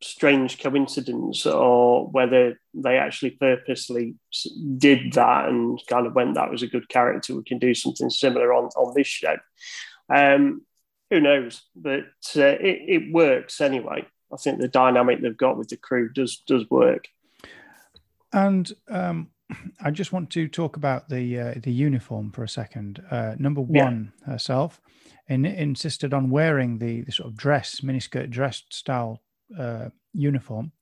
strange 0.00 0.60
coincidence 0.60 1.44
or 1.44 2.06
whether 2.08 2.60
they 2.72 2.96
actually 2.96 3.30
purposely 3.30 4.14
did 4.76 5.12
that 5.12 5.48
and 5.48 5.80
kind 5.88 6.06
of 6.06 6.14
went 6.14 6.34
that 6.34 6.50
was 6.50 6.62
a 6.62 6.68
good 6.68 6.88
character 6.88 7.34
we 7.34 7.42
can 7.42 7.58
do 7.58 7.74
something 7.74 8.08
similar 8.08 8.52
on 8.52 8.66
on 8.76 8.94
this 8.94 9.08
show 9.08 9.36
um 10.14 10.62
who 11.10 11.20
knows 11.20 11.62
but 11.74 12.04
uh, 12.36 12.42
it, 12.60 12.82
it 12.86 13.12
works 13.12 13.60
anyway 13.60 14.06
i 14.32 14.36
think 14.36 14.60
the 14.60 14.68
dynamic 14.68 15.20
they've 15.20 15.36
got 15.36 15.58
with 15.58 15.68
the 15.68 15.76
crew 15.76 16.08
does 16.12 16.42
does 16.46 16.64
work 16.70 17.08
and 18.32 18.72
um 18.88 19.28
I 19.80 19.90
just 19.90 20.12
want 20.12 20.30
to 20.30 20.46
talk 20.46 20.76
about 20.76 21.08
the 21.08 21.40
uh, 21.40 21.54
the 21.62 21.72
uniform 21.72 22.32
for 22.32 22.44
a 22.44 22.48
second. 22.48 23.02
Uh, 23.10 23.34
number 23.38 23.62
one 23.62 24.12
yeah. 24.20 24.32
herself 24.32 24.78
in, 25.28 25.44
insisted 25.44 26.12
on 26.12 26.30
wearing 26.30 26.78
the, 26.78 27.02
the 27.02 27.12
sort 27.12 27.28
of 27.28 27.36
dress, 27.36 27.80
miniskirt 27.80 28.30
dress 28.30 28.62
style 28.70 29.22
uh, 29.56 29.88
uniform. 30.12 30.72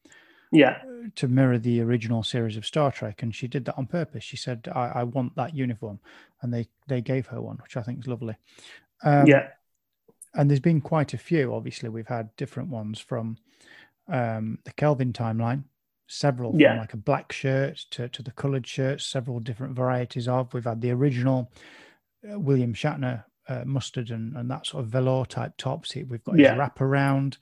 Yeah. 0.52 0.80
To 1.16 1.28
mirror 1.28 1.58
the 1.58 1.80
original 1.82 2.22
series 2.22 2.56
of 2.56 2.64
Star 2.64 2.92
Trek, 2.92 3.22
and 3.22 3.34
she 3.34 3.48
did 3.48 3.64
that 3.66 3.76
on 3.76 3.86
purpose. 3.86 4.24
She 4.24 4.36
said, 4.36 4.68
"I, 4.74 4.86
I 4.86 5.02
want 5.02 5.34
that 5.36 5.54
uniform," 5.54 6.00
and 6.40 6.52
they 6.52 6.68
they 6.86 7.00
gave 7.00 7.26
her 7.26 7.40
one, 7.40 7.58
which 7.62 7.76
I 7.76 7.82
think 7.82 8.00
is 8.00 8.06
lovely. 8.06 8.36
Um, 9.02 9.26
yeah. 9.26 9.48
And 10.34 10.50
there's 10.50 10.60
been 10.60 10.80
quite 10.80 11.14
a 11.14 11.18
few. 11.18 11.54
Obviously, 11.54 11.88
we've 11.88 12.06
had 12.06 12.34
different 12.36 12.68
ones 12.68 13.00
from 13.00 13.38
um, 14.08 14.58
the 14.64 14.72
Kelvin 14.72 15.12
timeline, 15.12 15.64
several 16.06 16.54
yeah. 16.56 16.72
from 16.72 16.78
like 16.78 16.92
a 16.94 16.98
black 16.98 17.32
shirt 17.32 17.78
to, 17.90 18.08
to 18.08 18.22
the 18.22 18.32
colored 18.32 18.66
shirts, 18.66 19.04
several 19.06 19.40
different 19.40 19.74
varieties 19.74 20.28
of. 20.28 20.52
We've 20.52 20.64
had 20.64 20.80
the 20.80 20.90
original 20.90 21.50
uh, 22.30 22.38
William 22.38 22.74
Shatner 22.74 23.24
uh, 23.48 23.62
mustard 23.64 24.10
and, 24.10 24.36
and 24.36 24.50
that 24.50 24.66
sort 24.66 24.84
of 24.84 24.90
velour 24.90 25.24
type 25.26 25.56
tops. 25.56 25.94
We've 25.94 26.24
got 26.24 26.38
yeah. 26.38 26.50
his 26.50 26.58
wraparound. 26.58 27.38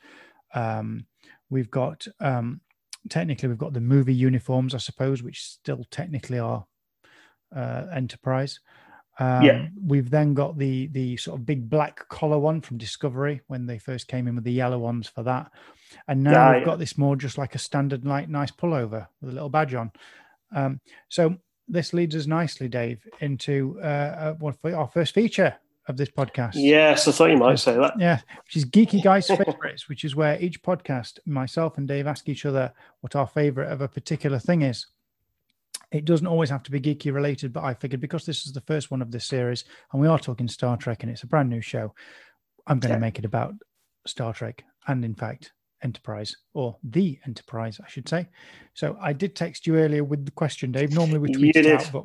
Um, 0.55 1.07
We've 1.51 1.71
got 1.71 2.07
um, 2.21 2.61
technically 3.09 3.49
we've 3.49 3.59
got 3.59 3.73
the 3.73 3.81
movie 3.81 4.15
uniforms, 4.15 4.75
I 4.75 4.79
suppose, 4.79 5.23
which 5.23 5.43
still 5.43 5.85
technically 5.91 6.39
are 6.39 6.65
uh, 7.55 7.87
Enterprise. 7.93 8.61
Um, 9.19 9.43
yeah. 9.45 9.67
We've 9.81 10.11
then 10.11 10.35
got 10.35 10.59
the 10.59 10.89
the 10.89 11.17
sort 11.17 11.39
of 11.39 11.47
big 11.47 11.71
black 11.71 12.09
collar 12.09 12.39
one 12.39 12.61
from 12.61 12.79
Discovery 12.79 13.41
when 13.47 13.67
they 13.67 13.79
first 13.79 14.09
came 14.09 14.27
in 14.27 14.35
with 14.35 14.45
the 14.45 14.53
yellow 14.53 14.79
ones 14.79 15.07
for 15.07 15.23
that, 15.23 15.53
and 16.09 16.23
now 16.23 16.33
yeah, 16.33 16.51
we've 16.53 16.61
yeah. 16.61 16.67
got 16.67 16.79
this 16.79 16.99
more 16.99 17.15
just 17.15 17.39
like 17.39 17.55
a 17.55 17.59
standard 17.59 18.05
like 18.05 18.29
nice 18.29 18.51
pullover 18.51 19.07
with 19.21 19.31
a 19.31 19.35
little 19.35 19.49
badge 19.49 19.75
on. 19.75 19.93
Um, 20.53 20.81
so 21.09 21.37
this 21.69 21.93
leads 21.93 22.17
us 22.17 22.27
nicely, 22.27 22.69
Dave, 22.69 23.07
into 23.21 23.79
uh, 23.83 24.35
uh, 24.43 24.75
our 24.75 24.89
first 24.89 25.15
feature 25.15 25.57
of 25.89 25.97
this 25.97 26.09
podcast. 26.11 26.53
Yes, 26.55 27.07
I 27.07 27.13
thought 27.13 27.31
you 27.31 27.37
might 27.37 27.59
say 27.59 27.77
that. 27.77 27.95
Yeah, 27.99 28.21
which 28.45 28.57
is 28.57 28.65
Geeky 28.65 29.03
Guys 29.03 29.27
Favorites, 29.27 29.89
which 29.89 30.05
is 30.05 30.17
where 30.17 30.41
each 30.41 30.63
podcast, 30.63 31.19
myself 31.27 31.79
and 31.79 31.87
Dave 31.87 32.07
ask 32.07 32.29
each 32.29 32.47
other 32.47 32.73
what 33.01 33.17
our 33.17 33.27
favorite 33.27 33.71
of 33.71 33.81
a 33.81 33.89
particular 33.89 34.39
thing 34.39 34.63
is. 34.63 34.87
It 35.93 36.05
doesn't 36.05 36.27
always 36.27 36.51
have 36.51 36.63
to 36.65 36.71
be 36.71 36.81
geeky 36.81 37.13
related, 37.13 37.53
but 37.53 37.65
I 37.65 37.75
figured 37.75 38.01
because 38.01 38.27
this 38.27 38.47
is 38.47 38.53
the 38.53 38.61
first 38.63 38.91
one 38.91 39.03
of 39.03 39.11
this 39.11 39.27
series 39.27 39.65
and 39.93 40.01
we 40.01 40.09
are 40.09 40.19
talking 40.19 40.49
Star 40.49 40.77
Trek 40.77 41.03
and 41.03 41.13
it's 41.13 41.23
a 41.23 41.27
brand 41.27 41.51
new 41.51 41.61
show, 41.61 41.95
I'm 42.67 42.81
going 42.81 42.95
to 42.95 43.01
make 43.01 43.19
it 43.19 43.25
about 43.25 43.55
Star 44.07 44.33
Trek 44.33 44.65
and, 44.89 45.05
in 45.05 45.15
fact, 45.15 45.53
Enterprise 45.83 46.35
or 46.55 46.77
the 46.83 47.19
Enterprise, 47.27 47.79
I 47.85 47.89
should 47.89 48.09
say. 48.09 48.29
So 48.73 48.97
I 49.01 49.13
did 49.13 49.37
text 49.37 49.67
you 49.67 49.77
earlier 49.77 50.03
with 50.03 50.25
the 50.25 50.33
question, 50.33 50.73
Dave. 50.73 50.93
Normally 50.93 51.19
we 51.19 51.33
tweet 51.33 51.57
it 51.57 51.67
out, 51.67 51.91
but 51.93 52.05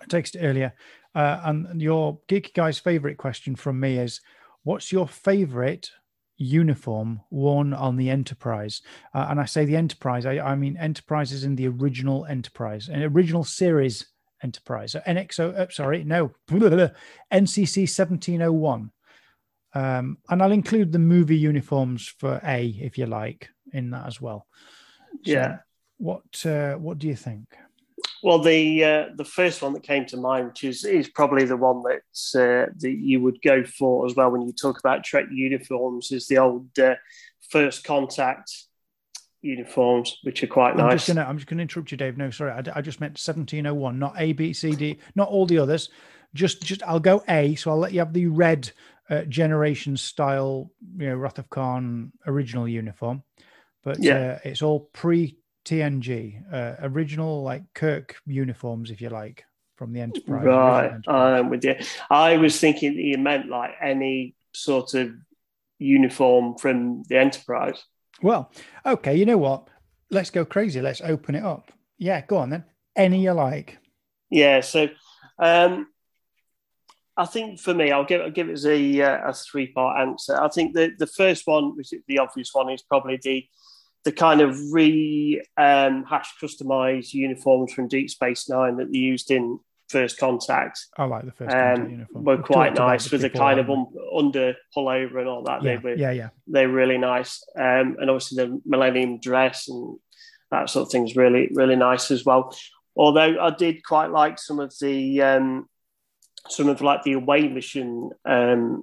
I 0.00 0.04
texted 0.06 0.42
earlier 0.42 0.72
uh, 1.18 1.40
and 1.46 1.82
your 1.82 2.20
geeky 2.28 2.54
guy's 2.54 2.78
favorite 2.78 3.18
question 3.18 3.56
from 3.56 3.80
me 3.80 3.98
is, 3.98 4.20
"What's 4.62 4.92
your 4.92 5.08
favorite 5.08 5.90
uniform 6.36 7.20
worn 7.28 7.74
on 7.74 7.96
the 7.96 8.08
Enterprise?" 8.08 8.82
Uh, 9.12 9.26
and 9.28 9.40
I 9.40 9.44
say 9.44 9.64
the 9.64 9.74
Enterprise, 9.74 10.26
I, 10.26 10.38
I 10.38 10.54
mean 10.54 10.76
Enterprise 10.76 11.32
is 11.32 11.42
in 11.42 11.56
the 11.56 11.66
original 11.66 12.24
Enterprise, 12.26 12.88
an 12.88 13.02
original 13.02 13.42
series 13.42 14.06
Enterprise. 14.44 14.92
So 14.92 15.00
NXO, 15.00 15.58
uh, 15.58 15.66
sorry, 15.70 16.04
no, 16.04 16.30
NCC 17.32 17.88
seventeen 17.88 18.40
oh 18.42 18.52
one. 18.52 18.92
Um, 19.74 20.18
and 20.30 20.40
I'll 20.40 20.52
include 20.52 20.92
the 20.92 21.00
movie 21.00 21.36
uniforms 21.36 22.06
for 22.06 22.40
A, 22.44 22.68
if 22.80 22.96
you 22.96 23.06
like, 23.06 23.50
in 23.72 23.90
that 23.90 24.06
as 24.06 24.20
well. 24.20 24.46
So 25.24 25.32
yeah. 25.32 25.58
What 25.96 26.46
uh, 26.46 26.74
What 26.74 26.98
do 26.98 27.08
you 27.08 27.16
think? 27.16 27.56
Well, 28.22 28.40
the 28.40 28.84
uh, 28.84 29.04
the 29.16 29.24
first 29.24 29.62
one 29.62 29.72
that 29.74 29.82
came 29.82 30.06
to 30.06 30.16
mind, 30.16 30.48
which 30.48 30.64
is, 30.64 30.84
is 30.84 31.08
probably 31.08 31.44
the 31.44 31.56
one 31.56 31.82
that 31.82 32.02
uh, 32.40 32.72
that 32.78 32.96
you 32.98 33.20
would 33.22 33.40
go 33.42 33.64
for 33.64 34.06
as 34.06 34.14
well 34.14 34.30
when 34.30 34.42
you 34.42 34.52
talk 34.52 34.78
about 34.78 35.04
Trek 35.04 35.26
uniforms, 35.30 36.10
is 36.12 36.26
the 36.26 36.38
old 36.38 36.76
uh, 36.78 36.94
first 37.50 37.84
contact 37.84 38.52
uniforms, 39.42 40.18
which 40.22 40.42
are 40.42 40.48
quite 40.48 40.72
I'm 40.72 40.78
nice. 40.78 41.06
Just 41.06 41.08
gonna, 41.08 41.22
I'm 41.22 41.38
just 41.38 41.48
going 41.48 41.58
to 41.58 41.62
interrupt 41.62 41.90
you, 41.90 41.96
Dave. 41.96 42.16
No, 42.16 42.30
sorry, 42.30 42.52
I, 42.52 42.62
I, 42.74 42.80
just 42.80 43.00
meant 43.00 43.12
1701, 43.12 43.98
not 43.98 44.14
A, 44.18 44.32
B, 44.32 44.52
C, 44.52 44.74
D, 44.74 44.98
not 45.14 45.28
all 45.28 45.46
the 45.46 45.58
others. 45.58 45.90
Just, 46.34 46.62
just 46.62 46.82
I'll 46.82 47.00
go 47.00 47.22
A. 47.28 47.54
So 47.54 47.70
I'll 47.70 47.78
let 47.78 47.92
you 47.92 48.00
have 48.00 48.12
the 48.12 48.26
red 48.26 48.70
uh, 49.08 49.22
generation 49.22 49.96
style, 49.96 50.70
you 50.96 51.08
know, 51.08 51.16
Wrath 51.16 51.38
of 51.38 51.48
Khan 51.50 52.12
original 52.26 52.68
uniform, 52.68 53.22
but 53.82 54.02
yeah. 54.02 54.14
Uh, 54.14 54.38
it's 54.44 54.62
all 54.62 54.80
pre 54.92 55.38
TNG, 55.68 56.42
uh, 56.50 56.76
original 56.80 57.42
like 57.42 57.62
Kirk 57.74 58.16
uniforms, 58.26 58.90
if 58.90 59.02
you 59.02 59.10
like, 59.10 59.44
from 59.76 59.92
the 59.92 60.00
Enterprise. 60.00 60.46
Right, 60.46 61.00
I'm 61.06 61.50
with 61.50 61.62
you. 61.62 61.76
I 62.10 62.38
was 62.38 62.58
thinking 62.58 62.96
that 62.96 63.02
you 63.02 63.18
meant 63.18 63.50
like 63.50 63.72
any 63.82 64.34
sort 64.54 64.94
of 64.94 65.12
uniform 65.78 66.56
from 66.56 67.02
the 67.08 67.18
Enterprise. 67.18 67.84
Well, 68.22 68.50
okay, 68.86 69.14
you 69.14 69.26
know 69.26 69.36
what? 69.36 69.68
Let's 70.10 70.30
go 70.30 70.46
crazy. 70.46 70.80
Let's 70.80 71.02
open 71.02 71.34
it 71.34 71.44
up. 71.44 71.70
Yeah, 71.98 72.24
go 72.24 72.38
on 72.38 72.48
then. 72.48 72.64
Any 72.96 73.22
you 73.22 73.32
like. 73.32 73.78
Yeah, 74.30 74.62
so 74.62 74.88
um, 75.38 75.88
I 77.14 77.26
think 77.26 77.60
for 77.60 77.74
me, 77.74 77.92
I'll 77.92 78.06
give 78.06 78.22
I'll 78.22 78.30
give 78.30 78.48
it 78.48 78.52
as 78.52 78.64
a, 78.64 79.02
uh, 79.02 79.30
a 79.30 79.34
three 79.34 79.66
part 79.66 80.00
answer. 80.00 80.40
I 80.40 80.48
think 80.48 80.74
the, 80.74 80.92
the 80.98 81.06
first 81.06 81.46
one, 81.46 81.76
which 81.76 81.92
is 81.92 82.00
the 82.08 82.20
obvious 82.20 82.50
one, 82.54 82.70
is 82.70 82.82
probably 82.82 83.18
the 83.22 83.46
the 84.04 84.12
kind 84.12 84.40
of 84.40 84.58
re 84.72 85.42
um, 85.56 86.04
hash 86.04 86.32
customized 86.42 87.12
uniforms 87.12 87.72
from 87.72 87.88
Deep 87.88 88.10
Space 88.10 88.48
Nine 88.48 88.76
that 88.76 88.92
they 88.92 88.98
used 88.98 89.30
in 89.30 89.58
First 89.88 90.18
Contact. 90.18 90.86
I 90.96 91.04
like 91.04 91.24
the 91.24 91.32
First 91.32 91.50
Contact 91.50 91.78
um, 91.78 91.90
uniform. 91.90 92.24
Were 92.24 92.38
quite 92.38 92.74
nice 92.74 93.10
with 93.10 93.22
the 93.22 93.30
kind 93.30 93.58
of 93.58 93.70
un, 93.70 93.86
under 94.14 94.54
pullover 94.76 95.18
and 95.18 95.28
all 95.28 95.42
that. 95.44 95.62
Yeah, 95.62 95.76
they 95.76 95.82
were, 95.82 95.94
yeah, 95.96 96.10
yeah. 96.10 96.28
They're 96.46 96.68
really 96.68 96.98
nice, 96.98 97.42
um, 97.56 97.96
and 97.98 98.10
obviously 98.10 98.44
the 98.44 98.60
Millennium 98.64 99.20
dress 99.20 99.68
and 99.68 99.98
that 100.50 100.70
sort 100.70 100.86
of 100.86 100.92
thing 100.92 101.06
is 101.06 101.16
really 101.16 101.50
really 101.52 101.76
nice 101.76 102.10
as 102.10 102.24
well. 102.24 102.56
Although 102.96 103.40
I 103.40 103.50
did 103.50 103.84
quite 103.84 104.10
like 104.10 104.38
some 104.38 104.60
of 104.60 104.72
the 104.80 105.22
um, 105.22 105.68
some 106.48 106.68
of 106.68 106.80
like 106.80 107.02
the 107.02 107.12
away 107.12 107.48
mission 107.48 108.10
um, 108.24 108.82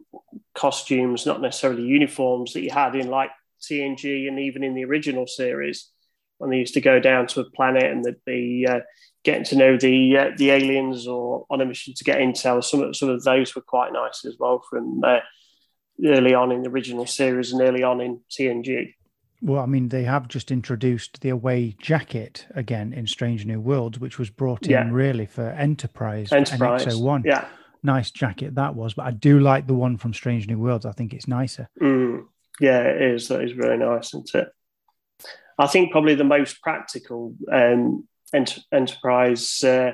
costumes, 0.54 1.26
not 1.26 1.42
necessarily 1.42 1.84
uniforms 1.84 2.54
that 2.54 2.62
you 2.62 2.72
had 2.72 2.96
in 2.96 3.10
like 3.10 3.32
TNG 3.62 4.28
and 4.28 4.40
even 4.40 4.64
in 4.64 4.74
the 4.74 4.86
original 4.86 5.28
series 5.28 5.90
when 6.38 6.50
they 6.50 6.58
used 6.58 6.74
to 6.74 6.82
go 6.82 7.00
down 7.00 7.28
to 7.28 7.40
a 7.40 7.50
planet 7.52 7.86
and 7.86 8.04
they'd 8.04 8.26
be 8.26 8.68
uh, 8.70 8.80
getting 9.24 9.46
to 9.46 9.56
know 9.56 9.78
the 9.78 10.18
uh, 10.18 10.32
the 10.38 10.52
aliens 10.52 11.08
or 11.08 11.46
on 11.50 11.62
a 11.62 11.66
mission 11.66 11.94
to 11.96 12.04
get 12.04 12.20
intel. 12.20 12.64
Some 12.64 12.82
of 12.82 12.96
some 12.96 13.10
of 13.10 13.24
those 13.24 13.56
were 13.56 13.62
quite 13.62 13.94
nice 13.94 14.26
as 14.26 14.36
well 14.40 14.64
from 14.70 15.04
uh, 15.04 15.20
early 16.06 16.34
on 16.34 16.52
in 16.52 16.62
the 16.62 16.70
original 16.70 17.06
series 17.06 17.52
and 17.52 17.62
early 17.62 17.84
on 17.84 18.02
in 18.02 18.22
TNG. 18.30 18.94
Well, 19.42 19.62
I 19.62 19.66
mean, 19.66 19.90
they 19.90 20.04
have 20.04 20.28
just 20.28 20.50
introduced 20.50 21.22
the 21.22 21.30
away 21.30 21.76
jacket 21.80 22.48
again 22.56 22.94
in 22.94 23.06
Strange 23.06 23.46
New 23.46 23.60
Worlds, 23.60 24.00
which 24.00 24.18
was 24.18 24.30
brought 24.30 24.66
in 24.66 24.72
yeah. 24.72 24.90
really 24.90 25.26
for 25.26 25.50
Enterprise, 25.50 26.32
Enterprise. 26.32 26.86
NX-01. 26.86 27.26
Yeah. 27.26 27.46
Nice 27.84 28.10
jacket 28.10 28.56
that 28.56 28.74
was, 28.74 28.96
but 28.96 29.06
I 29.06 29.12
do 29.12 29.40
like 29.40 29.68
the 29.68 29.76
one 29.76 29.98
from 29.98 30.14
Strange 30.14 30.48
New 30.48 30.58
Worlds. 30.58 30.88
I 30.88 30.92
think 30.94 31.14
it's 31.14 31.28
nicer. 31.28 31.70
Mm. 31.80 32.24
Yeah, 32.60 32.82
it 32.82 33.02
is. 33.02 33.28
That 33.28 33.44
is 33.44 33.54
really 33.54 33.78
nice, 33.78 34.08
isn't 34.08 34.34
it? 34.36 34.48
I 35.58 35.68
think 35.68 35.92
probably 35.92 36.16
the 36.16 36.24
most 36.24 36.62
practical 36.62 37.34
um, 37.52 38.08
ent- 38.34 38.60
enterprise, 38.74 39.64
uh, 39.64 39.94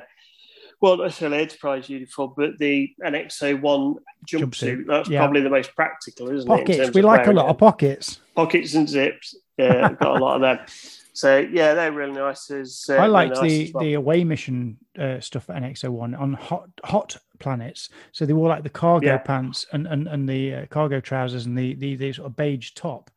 well, 0.80 0.96
not 0.96 1.04
necessarily 1.04 1.38
enterprise 1.38 1.88
uniform, 1.88 2.32
but 2.36 2.58
the 2.58 2.90
NX-01 3.04 3.60
jumpsuit. 3.60 3.96
jumpsuit. 4.26 4.86
That's 4.86 5.08
yeah. 5.08 5.20
probably 5.20 5.42
the 5.42 5.50
most 5.50 5.74
practical, 5.76 6.30
isn't 6.30 6.48
pockets. 6.48 6.70
it? 6.70 6.78
Pockets. 6.78 6.94
We 6.94 7.02
like 7.02 7.26
a 7.28 7.32
lot 7.32 7.46
it. 7.46 7.50
of 7.50 7.58
pockets. 7.58 8.20
Pockets 8.34 8.74
and 8.74 8.88
zips. 8.88 9.36
Yeah, 9.56 9.92
got 10.00 10.16
a 10.16 10.24
lot 10.24 10.36
of 10.36 10.40
them. 10.42 10.58
So 11.14 11.38
yeah, 11.38 11.74
they're 11.74 11.92
really 11.92 12.12
nice. 12.12 12.50
As, 12.50 12.86
uh, 12.88 12.94
I 12.94 13.06
liked 13.06 13.36
really 13.36 13.58
nice 13.58 13.68
the 13.68 13.72
well. 13.74 13.84
the 13.84 13.94
away 13.94 14.24
mission 14.24 14.78
uh, 14.98 15.20
stuff 15.20 15.50
at 15.50 15.62
NX-01 15.62 16.18
on 16.18 16.32
hot 16.34 16.70
hot 16.84 17.16
planets. 17.38 17.90
So 18.12 18.24
they 18.24 18.32
wore 18.32 18.48
like 18.48 18.62
the 18.62 18.70
cargo 18.70 19.06
yeah. 19.06 19.18
pants 19.18 19.66
and 19.72 19.86
and, 19.86 20.08
and 20.08 20.28
the 20.28 20.54
uh, 20.54 20.66
cargo 20.66 21.00
trousers 21.00 21.46
and 21.46 21.56
the, 21.56 21.74
the 21.74 21.96
the 21.96 22.12
sort 22.12 22.26
of 22.26 22.36
beige 22.36 22.70
top. 22.74 23.10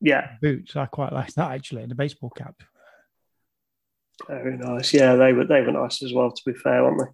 Yeah, 0.00 0.32
boots. 0.42 0.74
I 0.76 0.86
quite 0.86 1.12
like 1.12 1.32
that 1.34 1.52
actually. 1.52 1.82
and 1.82 1.90
The 1.90 1.96
baseball 1.96 2.30
cap. 2.30 2.62
Very 4.28 4.56
nice. 4.56 4.92
Yeah, 4.92 5.14
they 5.14 5.32
were 5.32 5.44
they 5.44 5.60
were 5.60 5.72
nice 5.72 6.02
as 6.02 6.12
well. 6.12 6.32
To 6.32 6.42
be 6.44 6.52
fair, 6.52 6.82
weren't 6.82 6.98
they? 6.98 7.12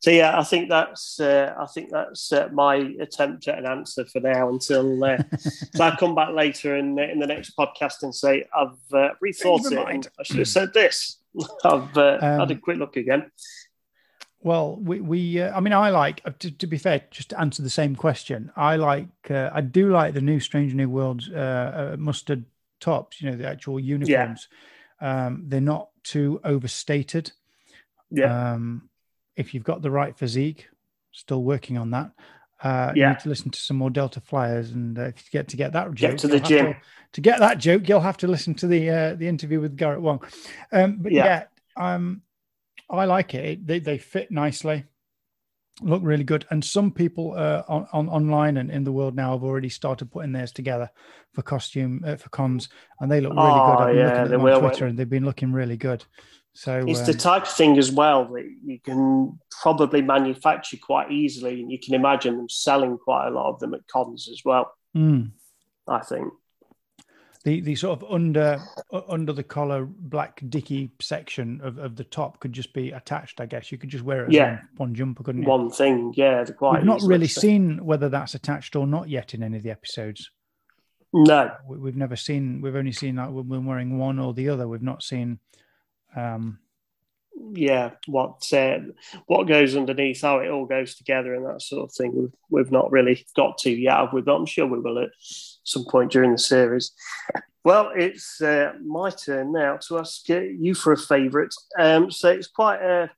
So 0.00 0.10
yeah, 0.10 0.38
I 0.38 0.44
think 0.44 0.68
that's 0.68 1.18
uh, 1.20 1.54
I 1.58 1.66
think 1.66 1.90
that's 1.90 2.32
uh, 2.32 2.48
my 2.52 2.76
attempt 3.00 3.48
at 3.48 3.58
an 3.58 3.66
answer 3.66 4.04
for 4.04 4.20
now 4.20 4.48
until 4.48 5.02
uh, 5.04 5.18
so 5.74 5.84
I 5.84 5.96
come 5.96 6.14
back 6.14 6.30
later 6.30 6.76
in 6.76 6.98
in 6.98 7.18
the 7.18 7.26
next 7.26 7.56
podcast 7.56 8.02
and 8.02 8.14
say 8.14 8.44
I've 8.54 8.78
uh, 8.92 9.10
rethought 9.24 9.70
it. 9.72 10.08
I 10.18 10.22
should 10.22 10.38
have 10.38 10.48
said 10.48 10.72
this. 10.72 11.18
I've 11.64 11.96
uh, 11.96 12.18
um, 12.20 12.40
had 12.40 12.50
a 12.50 12.56
quick 12.56 12.78
look 12.78 12.96
again. 12.96 13.30
Well, 14.40 14.76
we, 14.76 15.00
we 15.00 15.42
uh, 15.42 15.56
I 15.56 15.60
mean, 15.60 15.72
I 15.72 15.90
like 15.90 16.20
uh, 16.24 16.30
to, 16.38 16.50
to, 16.50 16.66
be 16.66 16.78
fair, 16.78 17.02
just 17.10 17.30
to 17.30 17.40
answer 17.40 17.62
the 17.62 17.70
same 17.70 17.96
question. 17.96 18.52
I 18.56 18.76
like, 18.76 19.08
uh, 19.30 19.50
I 19.52 19.62
do 19.62 19.90
like 19.90 20.14
the 20.14 20.20
new 20.20 20.38
Strange 20.38 20.74
New 20.74 20.88
Worlds 20.88 21.28
uh, 21.28 21.92
uh, 21.94 21.96
mustard 21.98 22.44
tops. 22.78 23.20
You 23.20 23.30
know, 23.30 23.36
the 23.36 23.48
actual 23.48 23.80
uniforms. 23.80 24.48
Yeah. 25.00 25.26
Um, 25.26 25.44
they're 25.48 25.60
not 25.60 25.88
too 26.04 26.40
overstated. 26.44 27.32
Yeah. 28.10 28.52
Um, 28.52 28.88
if 29.38 29.54
you've 29.54 29.64
got 29.64 29.80
the 29.80 29.90
right 29.90 30.16
physique, 30.18 30.68
still 31.12 31.42
working 31.42 31.78
on 31.78 31.90
that. 31.92 32.10
Uh, 32.62 32.92
yeah. 32.94 33.08
You 33.08 33.08
need 33.10 33.20
to 33.20 33.28
listen 33.28 33.50
to 33.50 33.60
some 33.60 33.76
more 33.76 33.88
Delta 33.88 34.20
Flyers, 34.20 34.72
and 34.72 34.98
uh, 34.98 35.02
if 35.02 35.24
you 35.24 35.30
get 35.30 35.48
to 35.48 35.56
get 35.56 35.72
that 35.72 35.94
joke, 35.94 36.10
get 36.10 36.18
to 36.18 36.28
the 36.28 36.40
gym. 36.40 36.66
To, 36.66 36.76
to, 37.12 37.20
get 37.20 37.38
that 37.38 37.58
joke, 37.58 37.88
you'll 37.88 38.00
have 38.00 38.16
to 38.18 38.26
listen 38.26 38.52
to 38.54 38.66
the 38.66 38.90
uh, 38.90 39.14
the 39.14 39.28
interview 39.28 39.60
with 39.60 39.76
Garrett 39.76 40.02
Wang. 40.02 40.20
Um, 40.72 40.98
but 41.00 41.12
yeah, 41.12 41.44
yeah 41.76 41.94
um, 41.94 42.22
I 42.90 43.04
like 43.04 43.34
it. 43.34 43.44
it. 43.44 43.66
They 43.66 43.78
they 43.78 43.96
fit 43.96 44.32
nicely, 44.32 44.84
look 45.82 46.02
really 46.02 46.24
good, 46.24 46.46
and 46.50 46.64
some 46.64 46.90
people 46.90 47.34
uh, 47.36 47.62
on, 47.68 47.86
on 47.92 48.08
online 48.08 48.56
and 48.56 48.72
in 48.72 48.82
the 48.82 48.92
world 48.92 49.14
now 49.14 49.32
have 49.32 49.44
already 49.44 49.68
started 49.68 50.10
putting 50.10 50.32
theirs 50.32 50.50
together 50.50 50.90
for 51.34 51.42
costume 51.42 52.02
uh, 52.04 52.16
for 52.16 52.28
cons, 52.30 52.70
and 52.98 53.08
they 53.08 53.20
look 53.20 53.34
really 53.34 53.46
oh, 53.46 53.76
good. 53.76 53.82
I've 53.82 53.86
been 53.88 53.96
yeah, 53.98 54.04
looking 54.06 54.22
at 54.22 54.30
them 54.30 54.40
on 54.44 54.60
Twitter, 54.60 54.86
and 54.86 54.98
they've 54.98 55.08
been 55.08 55.24
looking 55.24 55.52
really 55.52 55.76
good. 55.76 56.04
So 56.58 56.84
it's 56.88 56.98
um, 56.98 57.06
the 57.06 57.14
type 57.14 57.42
of 57.42 57.52
thing 57.52 57.78
as 57.78 57.92
well 57.92 58.24
that 58.32 58.44
you 58.64 58.80
can 58.80 59.38
probably 59.62 60.02
manufacture 60.02 60.76
quite 60.76 61.12
easily, 61.12 61.60
and 61.60 61.70
you 61.70 61.78
can 61.78 61.94
imagine 61.94 62.36
them 62.36 62.48
selling 62.48 62.98
quite 62.98 63.28
a 63.28 63.30
lot 63.30 63.48
of 63.48 63.60
them 63.60 63.74
at 63.74 63.86
cons 63.86 64.28
as 64.28 64.42
well. 64.44 64.72
Mm. 64.96 65.30
I 65.86 66.00
think 66.00 66.32
the 67.44 67.60
the 67.60 67.76
sort 67.76 68.02
of 68.02 68.12
under 68.12 68.60
under 69.08 69.32
the 69.32 69.44
collar 69.44 69.86
black 69.86 70.42
dicky 70.48 70.90
section 71.00 71.60
of, 71.62 71.78
of 71.78 71.94
the 71.94 72.02
top 72.02 72.40
could 72.40 72.54
just 72.54 72.72
be 72.72 72.90
attached. 72.90 73.40
I 73.40 73.46
guess 73.46 73.70
you 73.70 73.78
could 73.78 73.90
just 73.90 74.02
wear 74.02 74.24
it 74.24 74.30
as 74.30 74.34
yeah. 74.34 74.50
one, 74.50 74.88
one 74.88 74.94
jumper, 74.96 75.22
couldn't 75.22 75.42
you? 75.42 75.48
One 75.48 75.70
thing, 75.70 76.12
yeah. 76.16 76.44
We've 76.60 76.82
not 76.82 77.02
really 77.02 77.28
seen 77.28 77.84
whether 77.84 78.08
that's 78.08 78.34
attached 78.34 78.74
or 78.74 78.84
not 78.84 79.08
yet 79.08 79.32
in 79.32 79.44
any 79.44 79.58
of 79.58 79.62
the 79.62 79.70
episodes. 79.70 80.28
No, 81.12 81.52
we've 81.68 81.94
never 81.94 82.16
seen. 82.16 82.60
We've 82.60 82.74
only 82.74 82.90
seen 82.90 83.14
like 83.14 83.30
when 83.30 83.64
wearing 83.64 83.96
one 83.96 84.18
or 84.18 84.34
the 84.34 84.48
other. 84.48 84.66
We've 84.66 84.82
not 84.82 85.04
seen 85.04 85.38
um, 86.18 86.58
yeah, 87.52 87.92
what 88.06 88.52
uh, 88.52 88.78
what 89.26 89.46
goes 89.46 89.76
underneath, 89.76 90.22
how 90.22 90.40
it 90.40 90.50
all 90.50 90.66
goes 90.66 90.96
together, 90.96 91.34
and 91.34 91.46
that 91.46 91.62
sort 91.62 91.88
of 91.88 91.94
thing. 91.94 92.12
We've, 92.14 92.32
we've 92.50 92.72
not 92.72 92.90
really 92.90 93.24
got 93.36 93.58
to 93.58 93.70
yet, 93.70 93.96
have 93.96 94.12
we? 94.12 94.22
But 94.22 94.34
I'm 94.34 94.46
sure 94.46 94.66
we 94.66 94.80
will 94.80 94.98
at 94.98 95.10
some 95.20 95.84
point 95.84 96.12
during 96.12 96.32
the 96.32 96.38
series. 96.38 96.92
Well, 97.64 97.92
it's 97.94 98.40
uh, 98.40 98.72
my 98.84 99.10
turn 99.10 99.52
now 99.52 99.78
to 99.88 99.98
ask 99.98 100.28
you 100.28 100.74
for 100.74 100.92
a 100.92 100.96
favourite. 100.96 101.54
Um, 101.78 102.10
so 102.10 102.30
it's 102.30 102.48
quite 102.48 102.80
a 102.82 103.10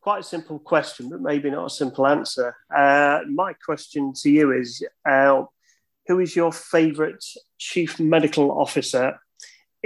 quite 0.00 0.20
a 0.20 0.24
simple 0.24 0.58
question, 0.58 1.08
but 1.08 1.20
maybe 1.20 1.50
not 1.50 1.66
a 1.66 1.70
simple 1.70 2.06
answer. 2.06 2.54
Uh, 2.74 3.20
my 3.32 3.54
question 3.54 4.12
to 4.22 4.30
you 4.30 4.52
is: 4.52 4.84
uh, 5.08 5.44
Who 6.08 6.20
is 6.20 6.36
your 6.36 6.52
favourite 6.52 7.24
chief 7.58 7.98
medical 7.98 8.50
officer 8.52 9.18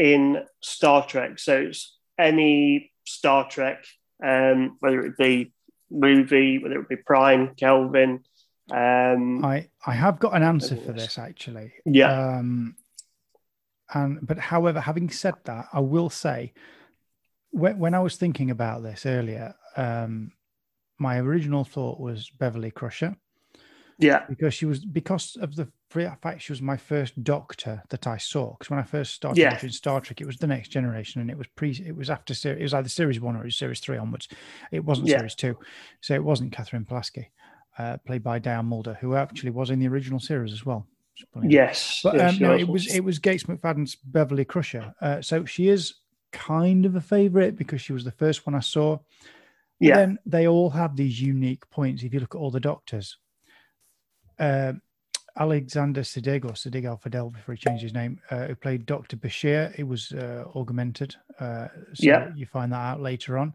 in 0.01 0.43
Star 0.63 1.07
Trek. 1.07 1.39
So 1.39 1.59
it's 1.59 1.97
any 2.21 2.93
Star 3.07 3.49
Trek, 3.49 3.85
um, 4.25 4.77
whether 4.81 5.01
it 5.01 5.17
be 5.17 5.53
movie, 5.91 6.59
whether 6.59 6.81
it 6.81 6.89
be 6.89 6.97
Prime, 6.97 7.55
Kelvin. 7.55 8.25
Um, 8.71 9.45
I 9.45 9.69
I 9.85 9.95
have 9.95 10.19
got 10.21 10.35
an 10.35 10.43
answer 10.43 10.77
for 10.77 10.93
this 10.93 11.19
actually. 11.19 11.73
Yeah. 11.85 12.37
Um, 12.39 12.77
and 13.93 14.19
but 14.23 14.39
however, 14.39 14.81
having 14.81 15.11
said 15.11 15.35
that, 15.45 15.67
I 15.73 15.81
will 15.81 16.11
say 16.11 16.53
when 17.51 17.79
when 17.79 17.95
I 17.95 18.01
was 18.01 18.17
thinking 18.17 18.51
about 18.51 18.83
this 18.83 19.07
earlier, 19.07 19.55
um, 19.77 20.33
my 20.99 21.19
original 21.19 21.65
thought 21.65 21.99
was 21.99 22.31
Beverly 22.31 22.71
Crusher. 22.71 23.17
Yeah, 23.99 24.25
because 24.29 24.55
she 24.55 24.67
was 24.67 24.85
because 24.85 25.37
of 25.41 25.57
the 25.57 25.69
fact 25.91 26.43
she 26.43 26.53
was 26.53 26.63
my 26.63 26.77
first 26.77 27.23
Doctor 27.23 27.83
that 27.89 28.07
I 28.07 28.17
saw. 28.17 28.53
Because 28.53 28.71
when 28.71 28.79
I 28.79 28.85
first 28.85 29.15
started 29.15 29.41
yeah. 29.41 29.53
watching 29.53 29.71
Star 29.71 30.01
Trek, 30.01 30.21
it 30.21 30.27
was 30.27 30.37
the 30.37 30.47
Next 30.47 30.69
Generation, 30.69 31.21
and 31.21 31.31
it 31.31 31.37
was 31.37 31.47
pre. 31.49 31.71
It 31.73 31.97
was 31.97 32.11
after 32.11 32.35
it 32.49 32.63
was 32.63 32.75
either 32.75 32.89
Series 32.89 33.21
One 33.21 33.37
or 33.37 33.43
it 33.43 33.47
was 33.47 33.57
Series 33.57 33.81
Three 33.81 33.99
onwards. 33.99 34.29
It 34.71 34.85
wasn't 34.85 35.09
yeah. 35.09 35.19
Series 35.19 35.35
Two, 35.35 35.59
so 36.01 36.15
it 36.15 36.25
wasn't 36.25 36.53
Katherine 36.53 36.85
Pulaski, 36.85 37.31
uh, 37.79 37.97
played 37.99 38.23
by 38.23 38.39
Diane 38.39 38.69
Muldaur, 38.69 38.99
who 38.99 39.15
actually 39.15 39.51
was 39.51 39.71
in 39.71 39.79
the 39.79 39.89
original 39.89 40.21
series 40.21 40.53
as 40.53 40.65
well. 40.65 40.87
Yes, 41.43 42.01
but 42.03 42.15
yes, 42.15 42.33
um, 42.35 42.39
no, 42.41 42.57
it 42.57 42.69
was 42.69 42.95
it 42.95 43.01
was 43.01 43.19
Gates 43.19 43.45
McFadden's 43.45 43.97
Beverly 43.97 44.45
Crusher. 44.45 44.95
Uh, 45.01 45.21
so 45.21 45.45
she 45.45 45.69
is 45.69 45.95
kind 46.33 46.87
of 46.87 46.95
a 46.97 47.01
favorite 47.01 47.57
because 47.57 47.81
she 47.81 47.93
was 47.93 48.05
the 48.05 48.11
first 48.13 48.47
one 48.47 48.55
I 48.55 48.61
saw. 48.61 48.99
Yeah. 49.81 49.97
Then 49.97 50.19
they 50.27 50.47
all 50.47 50.71
have 50.71 50.95
these 50.95 51.21
unique 51.21 51.69
points. 51.71 52.03
If 52.03 52.13
you 52.13 52.21
look 52.21 52.35
at 52.35 52.39
all 52.39 52.51
the 52.51 52.61
doctors, 52.61 53.17
uh, 54.39 54.75
Alexander 55.39 56.03
Siddig 56.03 56.45
or 56.45 56.53
Siddig 56.53 56.85
El 56.85 56.99
Fadil 56.99 57.33
before 57.33 57.55
he 57.55 57.61
changed 57.61 57.83
his 57.83 57.95
name, 57.95 58.21
uh, 58.31 58.47
who 58.47 58.55
played 58.55 58.87
Dr. 58.87 59.17
Bashir, 59.17 59.73
it 59.79 59.85
was 59.85 60.13
uh, 60.13 60.45
augmented. 60.55 61.15
Uh, 61.39 61.69
so 61.95 62.07
yeah. 62.07 62.31
you 62.35 62.47
find 62.47 62.73
that 62.73 62.79
out 62.79 63.01
later 63.01 63.39
on 63.39 63.55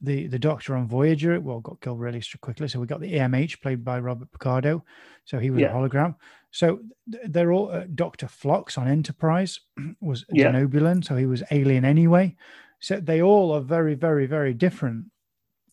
the 0.00 0.26
the 0.26 0.38
Doctor 0.38 0.76
on 0.76 0.88
Voyager, 0.88 1.38
well, 1.40 1.60
got 1.60 1.80
killed 1.80 2.00
really 2.00 2.22
quickly. 2.40 2.68
So 2.68 2.80
we 2.80 2.86
got 2.86 3.00
the 3.00 3.12
EMH 3.12 3.60
played 3.60 3.84
by 3.84 4.00
Robert 4.00 4.30
Picardo, 4.32 4.84
so 5.24 5.38
he 5.38 5.50
was 5.50 5.60
yeah. 5.60 5.68
a 5.68 5.74
hologram. 5.74 6.14
So 6.50 6.80
they're 7.06 7.52
all 7.52 7.70
uh, 7.70 7.84
Doctor 7.94 8.26
Phlox 8.26 8.78
on 8.78 8.88
Enterprise 8.88 9.60
was 10.00 10.24
yeah. 10.32 10.50
Denobulan, 10.50 11.04
so 11.04 11.16
he 11.16 11.26
was 11.26 11.42
alien 11.50 11.84
anyway. 11.84 12.36
So 12.80 12.98
they 12.98 13.20
all 13.20 13.52
are 13.52 13.60
very, 13.60 13.94
very, 13.94 14.26
very 14.26 14.54
different. 14.54 15.06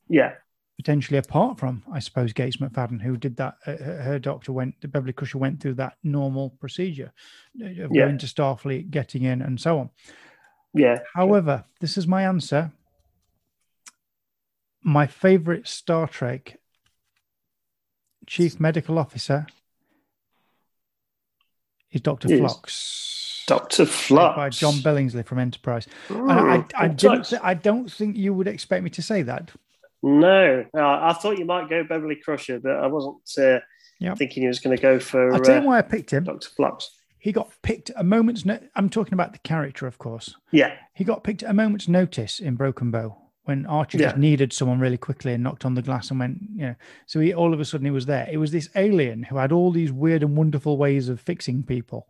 Yeah, 0.09 0.33
potentially 0.77 1.17
apart 1.17 1.59
from, 1.59 1.83
I 1.91 1.99
suppose, 1.99 2.33
Gates 2.33 2.57
McFadden, 2.57 3.01
who 3.01 3.17
did 3.17 3.35
that. 3.37 3.55
Uh, 3.65 3.77
her 3.77 4.19
doctor 4.19 4.53
went, 4.53 4.79
the 4.81 4.87
Beverly 4.87 5.13
Crusher 5.13 5.37
went 5.37 5.59
through 5.59 5.75
that 5.75 5.97
normal 6.03 6.51
procedure 6.59 7.11
uh, 7.61 7.65
of 7.83 7.91
yeah. 7.91 8.05
going 8.05 8.17
to 8.19 8.27
Starfleet, 8.27 8.91
getting 8.91 9.23
in, 9.23 9.41
and 9.41 9.59
so 9.59 9.79
on. 9.79 9.89
Yeah. 10.73 10.99
However, 11.15 11.65
this 11.79 11.97
is 11.97 12.07
my 12.07 12.23
answer 12.23 12.71
my 14.87 15.05
favorite 15.05 15.67
Star 15.67 16.07
Trek 16.07 16.59
chief 18.25 18.57
medical 18.57 18.97
officer 18.97 19.45
is 21.91 22.01
Doctor 22.01 22.29
Phlox. 22.29 23.43
Doctor 23.47 23.85
Phlox 23.85 24.35
by 24.37 24.49
John 24.49 24.75
Billingsley 24.75 25.25
from 25.25 25.39
Enterprise. 25.39 25.87
and 26.09 26.31
I, 26.31 26.63
I, 26.75 26.87
didn't. 26.87 27.33
I 27.43 27.53
don't 27.53 27.91
think 27.91 28.15
you 28.15 28.33
would 28.33 28.47
expect 28.47 28.83
me 28.83 28.89
to 28.91 29.01
say 29.01 29.23
that. 29.23 29.51
No, 30.03 30.65
I 30.73 31.13
thought 31.13 31.37
you 31.37 31.45
might 31.45 31.69
go 31.69 31.83
Beverly 31.83 32.15
Crusher, 32.15 32.59
but 32.59 32.75
I 32.75 32.87
wasn't 32.87 33.17
uh, 33.37 33.59
yep. 33.99 34.17
thinking 34.17 34.43
he 34.43 34.47
was 34.47 34.59
going 34.59 34.75
to 34.75 34.81
go 34.81 34.99
for. 34.99 35.33
I'll 35.33 35.39
tell 35.39 35.55
you 35.55 35.61
uh, 35.61 35.65
why 35.65 35.79
I 35.79 35.81
picked 35.81 36.11
him. 36.11 36.23
Doctor 36.23 36.49
Phlox. 36.55 36.91
He 37.19 37.31
got 37.31 37.51
picked 37.63 37.91
a 37.95 38.03
moment's. 38.03 38.45
No- 38.45 38.59
I'm 38.75 38.89
talking 38.89 39.13
about 39.13 39.33
the 39.33 39.39
character, 39.39 39.87
of 39.87 39.97
course. 39.97 40.35
Yeah. 40.51 40.75
He 40.93 41.03
got 41.03 41.23
picked 41.23 41.43
a 41.43 41.53
moment's 41.53 41.87
notice 41.87 42.39
in 42.39 42.55
Broken 42.55 42.91
Bow 42.91 43.17
when 43.45 43.65
Archer 43.65 43.97
yeah. 43.97 44.07
just 44.07 44.17
needed 44.17 44.53
someone 44.53 44.79
really 44.79 44.97
quickly 44.97 45.33
and 45.33 45.43
knocked 45.43 45.65
on 45.65 45.73
the 45.73 45.81
glass 45.81 46.11
and 46.11 46.19
went, 46.19 46.37
you 46.53 46.67
know, 46.67 46.75
so 47.05 47.19
he 47.19 47.33
all 47.33 47.53
of 47.53 47.59
a 47.59 47.65
sudden 47.65 47.85
he 47.85 47.91
was 47.91 48.05
there. 48.05 48.27
It 48.29 48.37
was 48.37 48.51
this 48.51 48.69
alien 48.75 49.23
who 49.23 49.37
had 49.37 49.51
all 49.51 49.71
these 49.71 49.91
weird 49.91 50.21
and 50.21 50.35
wonderful 50.35 50.77
ways 50.77 51.09
of 51.09 51.21
fixing 51.21 51.63
people. 51.63 52.07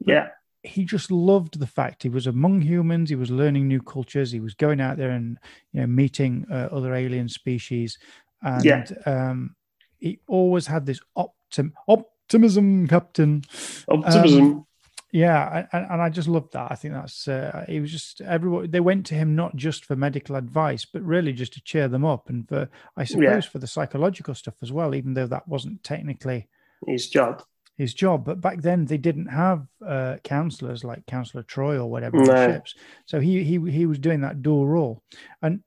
But 0.00 0.12
yeah. 0.12 0.28
He 0.64 0.84
just 0.84 1.10
loved 1.10 1.58
the 1.58 1.66
fact 1.66 2.02
he 2.02 2.08
was 2.08 2.26
among 2.26 2.62
humans. 2.62 3.10
He 3.10 3.16
was 3.16 3.30
learning 3.30 3.68
new 3.68 3.82
cultures. 3.82 4.32
He 4.32 4.40
was 4.40 4.54
going 4.54 4.80
out 4.80 4.96
there 4.96 5.10
and 5.10 5.38
you 5.72 5.80
know 5.80 5.86
meeting 5.86 6.46
uh, 6.50 6.68
other 6.72 6.94
alien 6.94 7.28
species, 7.28 7.98
and 8.42 8.64
yeah. 8.64 8.84
um, 9.06 9.54
he 9.98 10.20
always 10.26 10.66
had 10.66 10.86
this 10.86 11.00
optim- 11.16 11.72
optimism, 11.86 12.86
Captain. 12.88 13.42
Optimism. 13.88 14.42
Um, 14.42 14.66
yeah, 15.14 15.66
and, 15.70 15.86
and 15.92 16.02
I 16.02 16.08
just 16.08 16.26
loved 16.26 16.54
that. 16.54 16.72
I 16.72 16.74
think 16.74 16.94
that's 16.94 17.28
uh, 17.28 17.64
he 17.68 17.78
was 17.78 17.92
just 17.92 18.20
everyone. 18.20 18.68
They 18.68 18.80
went 18.80 19.06
to 19.06 19.14
him 19.14 19.36
not 19.36 19.54
just 19.54 19.84
for 19.84 19.94
medical 19.94 20.34
advice, 20.34 20.84
but 20.84 21.02
really 21.02 21.32
just 21.32 21.52
to 21.52 21.62
cheer 21.62 21.86
them 21.86 22.04
up 22.04 22.28
and 22.28 22.48
for 22.48 22.68
I 22.96 23.04
suppose 23.04 23.22
yeah. 23.22 23.40
for 23.40 23.60
the 23.60 23.68
psychological 23.68 24.34
stuff 24.34 24.54
as 24.60 24.72
well. 24.72 24.92
Even 24.92 25.14
though 25.14 25.28
that 25.28 25.46
wasn't 25.46 25.84
technically 25.84 26.48
his 26.84 27.08
job, 27.08 27.44
his 27.76 27.94
job. 27.94 28.24
But 28.24 28.40
back 28.40 28.60
then 28.60 28.84
they 28.84 28.98
didn't 28.98 29.26
have 29.26 29.66
uh, 29.84 30.16
counselors 30.24 30.84
like 30.84 31.06
Counselor 31.06 31.42
Troi 31.42 31.76
or 31.76 31.86
whatever 31.86 32.18
no. 32.18 32.52
ships. 32.52 32.74
So 33.06 33.20
he 33.20 33.42
he 33.44 33.58
he 33.70 33.86
was 33.86 33.98
doing 33.98 34.20
that 34.20 34.42
dual 34.42 34.66
role, 34.66 35.02
and 35.42 35.62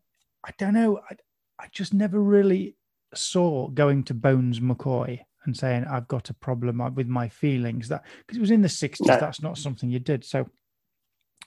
I 0.46 0.52
don't 0.58 0.74
know. 0.74 1.00
I 1.10 1.16
I 1.60 1.68
just 1.72 1.94
never 1.94 2.20
really 2.20 2.76
saw 3.14 3.68
going 3.68 4.04
to 4.04 4.14
Bones 4.14 4.60
McCoy 4.60 5.20
and 5.46 5.56
saying 5.56 5.86
I've 5.86 6.08
got 6.08 6.30
a 6.30 6.34
problem 6.34 6.82
with 6.96 7.08
my 7.08 7.30
feelings. 7.30 7.90
That 7.90 8.06
because 8.26 8.38
it 8.38 8.42
was 8.42 8.52
in 8.52 8.62
the 8.62 8.70
sixties, 8.70 9.08
no. 9.08 9.20
that's 9.20 9.42
not 9.42 9.58
something 9.58 9.90
you 9.90 10.00
did. 10.00 10.24
So 10.24 10.48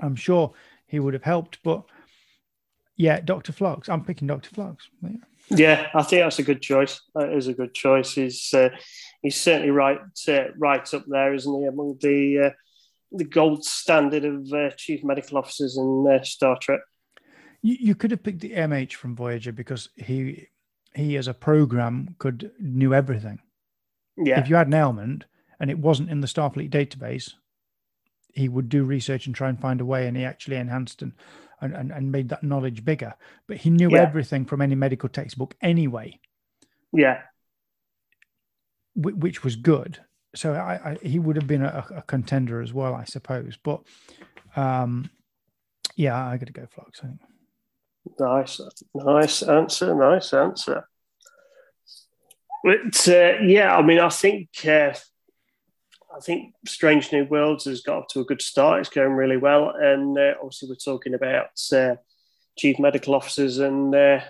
I'm 0.01 0.17
sure 0.17 0.53
he 0.87 0.99
would 0.99 1.15
have 1.15 1.25
helped. 1.25 1.59
But 1.63 1.85
yeah, 2.97 3.21
Doctor 3.21 3.53
Phlox. 3.53 3.89
I'm 3.89 4.05
picking 4.05 4.29
Doctor 4.29 4.51
Phlox. 4.51 4.89
Yeah. 5.03 5.11
yeah. 5.49 5.87
I 5.95 6.03
think 6.03 6.23
that's 6.23 6.39
a 6.39 6.43
good 6.43 6.61
choice. 6.61 7.01
That 7.15 7.33
is 7.33 7.49
a 7.49 7.55
good 7.55 7.73
choice. 7.73 8.13
He's 8.13 8.53
uh, 8.53 8.71
he's 9.23 9.41
certainly 9.41 9.71
right 9.71 10.01
uh, 10.29 10.45
right 10.57 10.95
up 10.95 11.05
there, 11.07 11.35
isn't 11.35 11.61
he, 11.61 11.67
among 11.67 11.99
the 12.01 12.47
uh, 12.47 12.51
the 13.13 13.25
gold 13.25 13.65
standard 13.65 14.25
of 14.25 14.53
uh, 14.53 14.71
chief 14.77 15.03
medical 15.05 15.39
officers 15.39 15.77
in 15.77 16.07
uh, 16.09 16.23
Star 16.23 16.57
Trek. 16.61 16.81
You, 17.63 17.77
you 17.79 17.95
could 17.95 18.11
have 18.11 18.23
picked 18.23 18.41
the 18.41 18.53
EMH 18.53 18.95
from 18.95 19.17
Voyager 19.17 19.53
because 19.53 19.89
he 19.97 20.49
he 20.95 21.17
as 21.17 21.29
a 21.29 21.35
program 21.35 22.15
could 22.19 22.53
knew 22.59 22.95
everything. 22.95 23.41
Yeah. 24.17 24.41
If 24.41 24.49
you 24.49 24.57
had 24.57 24.67
an 24.67 24.75
ailment 24.75 25.25
and 25.59 25.71
it 25.71 25.79
wasn't 25.79 26.11
in 26.11 26.21
the 26.21 26.27
Starfleet 26.27 26.71
database, 26.71 27.33
he 28.35 28.49
would 28.49 28.69
do 28.69 28.85
research 28.85 29.27
and 29.27 29.35
try 29.35 29.49
and 29.49 29.61
find 29.61 29.81
a 29.81 29.85
way, 29.85 30.07
and 30.07 30.17
he 30.17 30.25
actually 30.25 30.57
enhanced 30.57 31.03
and 31.03 31.13
and, 31.61 31.75
and, 31.75 31.93
and 31.93 32.11
made 32.11 32.31
that 32.31 32.43
knowledge 32.43 32.85
bigger. 32.85 33.15
But 33.47 33.59
he 33.59 33.71
knew 33.71 33.91
yeah. 33.91 34.01
everything 34.01 34.47
from 34.47 34.63
any 34.63 34.75
medical 34.75 35.09
textbook 35.09 35.55
anyway. 35.61 36.19
Yeah. 36.93 37.21
Which 38.95 39.45
was 39.45 39.57
good. 39.57 39.99
So 40.35 40.53
I, 40.55 40.93
I 40.93 40.99
he 41.03 41.19
would 41.19 41.37
have 41.37 41.47
been 41.47 41.63
a, 41.63 41.85
a, 41.97 42.03
contender 42.03 42.61
as 42.61 42.73
well, 42.73 42.95
I 42.95 43.05
suppose. 43.05 43.59
But 43.63 43.83
um, 44.57 45.11
yeah, 45.97 46.25
I 46.25 46.37
got 46.37 46.47
to 46.47 46.53
go 46.53 46.67
Phlox. 46.67 47.01
I 47.03 47.07
think. 47.07 47.21
Nice, 48.19 48.61
nice 48.95 49.43
answer. 49.43 49.95
Nice 49.95 50.33
answer. 50.33 50.89
But 52.63 53.09
uh, 53.09 53.41
yeah, 53.43 53.77
I 53.77 53.83
mean, 53.83 53.99
I 53.99 54.09
think 54.09 54.49
uh, 54.67 54.93
I 56.15 56.21
think 56.21 56.55
Strange 56.67 57.13
New 57.13 57.25
Worlds 57.25 57.65
has 57.65 57.81
got 57.83 57.99
off 57.99 58.09
to 58.09 58.21
a 58.21 58.25
good 58.25 58.43
start. 58.43 58.81
It's 58.81 58.89
going 58.89 59.13
really 59.13 59.37
well, 59.37 59.71
and 59.71 60.19
uh, 60.19 60.35
obviously 60.43 60.69
we're 60.69 60.75
talking 60.75 61.15
about 61.15 61.61
uh, 61.73 61.97
chief 62.59 62.79
medical 62.79 63.15
officers 63.15 63.59
and 63.59 63.95
uh, 63.95 64.21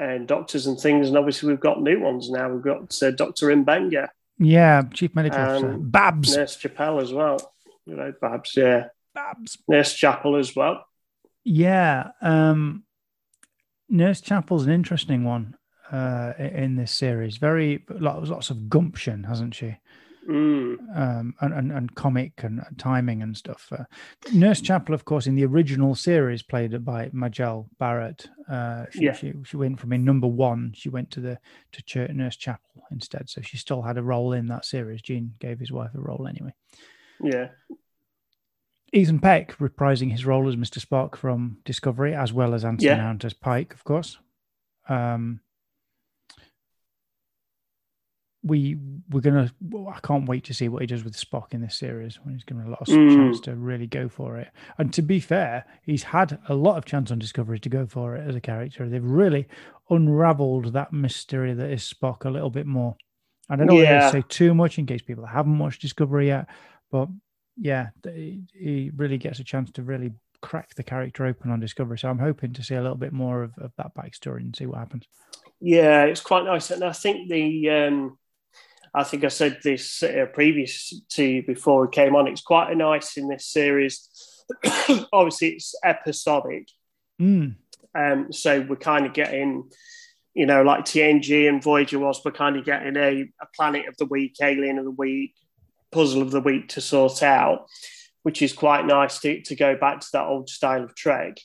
and 0.00 0.26
doctors 0.26 0.66
and 0.66 0.80
things, 0.80 1.08
and 1.08 1.16
obviously 1.18 1.50
we've 1.50 1.60
got 1.60 1.82
new 1.82 2.00
ones 2.00 2.30
now. 2.30 2.48
We've 2.48 2.62
got 2.62 3.02
uh, 3.02 3.10
Doctor 3.10 3.48
Mbenga. 3.48 4.08
Yeah, 4.38 4.82
chief 4.94 5.14
medical 5.14 5.38
officer 5.38 5.76
Babs. 5.78 6.34
Nurse 6.34 6.56
Chapel 6.56 7.00
as 7.00 7.12
well. 7.12 7.52
You 7.84 7.96
know, 7.96 8.12
Babs. 8.18 8.54
Yeah, 8.56 8.86
Babs. 9.14 9.58
Nurse 9.68 9.94
Chapel 9.94 10.36
as 10.36 10.56
well. 10.56 10.86
Yeah, 11.44 12.12
um, 12.22 12.84
Nurse 13.90 14.22
Chapel's 14.22 14.66
an 14.66 14.72
interesting 14.72 15.24
one 15.24 15.56
uh, 15.92 16.32
in 16.38 16.76
this 16.76 16.92
series. 16.92 17.36
Very 17.36 17.84
lots 17.90 18.48
of 18.48 18.70
gumption, 18.70 19.24
hasn't 19.24 19.54
she? 19.54 19.76
Mm. 20.30 20.76
Um, 20.96 21.34
and, 21.40 21.52
and, 21.52 21.72
and 21.72 21.94
comic 21.96 22.44
and 22.44 22.64
timing 22.78 23.20
and 23.20 23.36
stuff. 23.36 23.72
Uh, 23.76 23.84
Nurse 24.32 24.60
Chapel, 24.60 24.94
of 24.94 25.04
course, 25.04 25.26
in 25.26 25.34
the 25.34 25.44
original 25.44 25.96
series, 25.96 26.40
played 26.40 26.84
by 26.84 27.10
Majel 27.12 27.68
Barrett. 27.80 28.28
Uh, 28.48 28.84
she, 28.90 29.04
yeah. 29.06 29.12
she, 29.12 29.32
she 29.44 29.56
went 29.56 29.80
from 29.80 29.92
in 29.92 30.04
number 30.04 30.28
one, 30.28 30.72
she 30.76 30.88
went 30.88 31.10
to 31.12 31.20
the 31.20 31.38
to 31.72 31.82
Church, 31.82 32.12
Nurse 32.12 32.36
Chapel 32.36 32.84
instead. 32.92 33.28
So 33.28 33.40
she 33.40 33.56
still 33.56 33.82
had 33.82 33.98
a 33.98 34.02
role 34.02 34.32
in 34.32 34.46
that 34.46 34.64
series. 34.64 35.02
Gene 35.02 35.34
gave 35.40 35.58
his 35.58 35.72
wife 35.72 35.90
a 35.96 36.00
role 36.00 36.28
anyway. 36.28 36.54
Yeah. 37.20 37.48
Ethan 38.92 39.18
Peck 39.18 39.56
reprising 39.58 40.12
his 40.12 40.24
role 40.24 40.48
as 40.48 40.56
Mr. 40.56 40.84
Spock 40.84 41.16
from 41.16 41.58
Discovery, 41.64 42.14
as 42.14 42.32
well 42.32 42.54
as 42.54 42.64
Anson 42.64 42.86
yeah. 42.86 42.96
Mount 42.96 43.24
as 43.24 43.32
Pike, 43.32 43.74
of 43.74 43.82
course. 43.82 44.18
Um, 44.88 45.40
we 48.42 48.78
we're 49.10 49.20
gonna 49.20 49.52
I 49.90 50.00
can't 50.00 50.26
wait 50.26 50.44
to 50.44 50.54
see 50.54 50.68
what 50.68 50.80
he 50.80 50.86
does 50.86 51.04
with 51.04 51.14
Spock 51.14 51.52
in 51.52 51.60
this 51.60 51.76
series 51.76 52.18
when 52.22 52.34
he's 52.34 52.44
given 52.44 52.66
a 52.66 52.70
lot 52.70 52.80
of 52.80 52.86
mm. 52.88 53.14
chance 53.14 53.40
to 53.40 53.54
really 53.54 53.86
go 53.86 54.08
for 54.08 54.38
it. 54.38 54.48
And 54.78 54.92
to 54.94 55.02
be 55.02 55.20
fair, 55.20 55.66
he's 55.82 56.04
had 56.04 56.38
a 56.48 56.54
lot 56.54 56.78
of 56.78 56.86
chance 56.86 57.10
on 57.10 57.18
Discovery 57.18 57.58
to 57.60 57.68
go 57.68 57.86
for 57.86 58.16
it 58.16 58.26
as 58.26 58.34
a 58.34 58.40
character. 58.40 58.88
They've 58.88 59.04
really 59.04 59.46
unraveled 59.90 60.72
that 60.72 60.92
mystery 60.92 61.52
that 61.52 61.70
is 61.70 61.82
Spock 61.82 62.24
a 62.24 62.30
little 62.30 62.50
bit 62.50 62.66
more. 62.66 62.96
I 63.50 63.56
don't 63.56 63.70
yeah. 63.72 64.00
want 64.00 64.14
to 64.14 64.20
say 64.20 64.24
too 64.28 64.54
much 64.54 64.78
in 64.78 64.86
case 64.86 65.02
people 65.02 65.26
haven't 65.26 65.58
watched 65.58 65.82
Discovery 65.82 66.28
yet, 66.28 66.46
but 66.90 67.08
yeah, 67.58 67.88
he 68.04 68.90
really 68.96 69.18
gets 69.18 69.38
a 69.40 69.44
chance 69.44 69.70
to 69.72 69.82
really 69.82 70.12
crack 70.40 70.74
the 70.76 70.82
character 70.82 71.26
open 71.26 71.50
on 71.50 71.60
Discovery. 71.60 71.98
So 71.98 72.08
I'm 72.08 72.18
hoping 72.18 72.54
to 72.54 72.62
see 72.62 72.74
a 72.74 72.80
little 72.80 72.96
bit 72.96 73.12
more 73.12 73.42
of, 73.42 73.52
of 73.58 73.72
that 73.76 73.94
backstory 73.94 74.38
and 74.38 74.56
see 74.56 74.66
what 74.66 74.78
happens. 74.78 75.04
Yeah, 75.60 76.04
it's 76.04 76.22
quite 76.22 76.44
nice, 76.44 76.70
and 76.70 76.82
I 76.82 76.92
think 76.92 77.28
the 77.28 77.68
um, 77.70 78.18
I 78.94 79.04
think 79.04 79.24
I 79.24 79.28
said 79.28 79.58
this 79.62 80.02
uh, 80.02 80.26
previous 80.32 80.92
to 81.10 81.24
you 81.24 81.42
before 81.42 81.82
we 81.82 81.90
came 81.90 82.16
on. 82.16 82.26
It's 82.26 82.42
quite 82.42 82.72
a 82.72 82.74
nice 82.74 83.16
in 83.16 83.28
this 83.28 83.46
series. 83.46 84.08
Obviously, 85.12 85.50
it's 85.50 85.74
episodic. 85.84 86.68
Mm. 87.20 87.54
Um, 87.94 88.32
so 88.32 88.60
we're 88.62 88.76
kind 88.76 89.06
of 89.06 89.12
getting, 89.12 89.70
you 90.34 90.46
know, 90.46 90.62
like 90.62 90.84
TNG 90.84 91.48
and 91.48 91.62
Voyager 91.62 91.98
was, 91.98 92.20
we're 92.24 92.32
kind 92.32 92.56
of 92.56 92.64
getting 92.64 92.96
a, 92.96 93.22
a 93.40 93.46
planet 93.54 93.86
of 93.86 93.96
the 93.96 94.06
week, 94.06 94.36
alien 94.42 94.78
of 94.78 94.84
the 94.84 94.90
week, 94.90 95.34
puzzle 95.92 96.22
of 96.22 96.30
the 96.30 96.40
week 96.40 96.68
to 96.70 96.80
sort 96.80 97.22
out, 97.22 97.66
which 98.22 98.42
is 98.42 98.52
quite 98.52 98.86
nice 98.86 99.20
to, 99.20 99.40
to 99.42 99.54
go 99.54 99.76
back 99.76 100.00
to 100.00 100.08
that 100.12 100.26
old 100.26 100.48
style 100.48 100.82
of 100.82 100.94
Trek. 100.94 101.38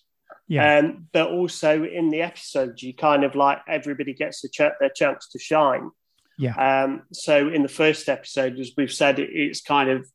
Yeah. 0.48 0.78
Um, 0.78 1.08
but 1.12 1.32
also 1.32 1.84
in 1.84 2.10
the 2.10 2.22
episodes, 2.22 2.84
you 2.84 2.94
kind 2.94 3.24
of 3.24 3.36
like 3.36 3.60
everybody 3.68 4.14
gets 4.14 4.44
a, 4.44 4.50
ch- 4.50 4.62
a 4.82 4.90
chance 4.94 5.28
to 5.30 5.40
shine. 5.40 5.90
Yeah. 6.38 6.84
Um, 6.84 7.04
so 7.14 7.50
in 7.50 7.62
the 7.62 7.70
first 7.70 8.10
episode, 8.10 8.60
as 8.60 8.72
we've 8.78 8.92
said, 8.92 9.20
it, 9.20 9.30
it's 9.32 9.62
kind 9.62 9.90
of 9.90 10.10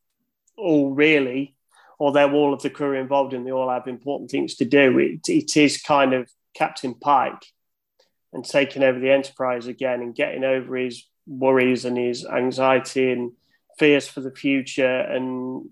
all 0.57 0.91
really, 0.91 1.55
although 1.99 2.33
all 2.33 2.53
of 2.53 2.63
the 2.63 2.71
crew 2.71 2.99
involved 2.99 3.33
and 3.33 3.47
they 3.47 3.53
all 3.53 3.71
have 3.71 3.87
important 3.87 4.31
things 4.31 4.57
to 4.57 4.65
do, 4.65 4.99
it, 4.99 5.29
it 5.29 5.57
is 5.57 5.81
kind 5.81 6.13
of 6.13 6.31
Captain 6.55 6.95
Pike 6.95 7.45
and 8.33 8.45
taking 8.45 8.83
over 8.83 8.99
the 8.99 9.11
Enterprise 9.11 9.67
again 9.67 10.01
and 10.01 10.15
getting 10.15 10.45
over 10.45 10.77
his 10.77 11.07
worries 11.27 11.85
and 11.85 11.97
his 11.97 12.27
anxiety 12.27 13.13
and 13.13 13.33
fears 13.79 14.07
for 14.07 14.21
the 14.21 14.31
future 14.31 15.01
and 15.01 15.69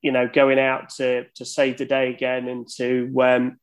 you 0.00 0.10
know 0.10 0.28
going 0.28 0.58
out 0.58 0.88
to 0.88 1.24
to 1.34 1.44
save 1.44 1.78
the 1.78 1.84
day 1.84 2.10
again 2.10 2.48
and 2.48 2.68
to 2.68 3.12
um, 3.20 3.58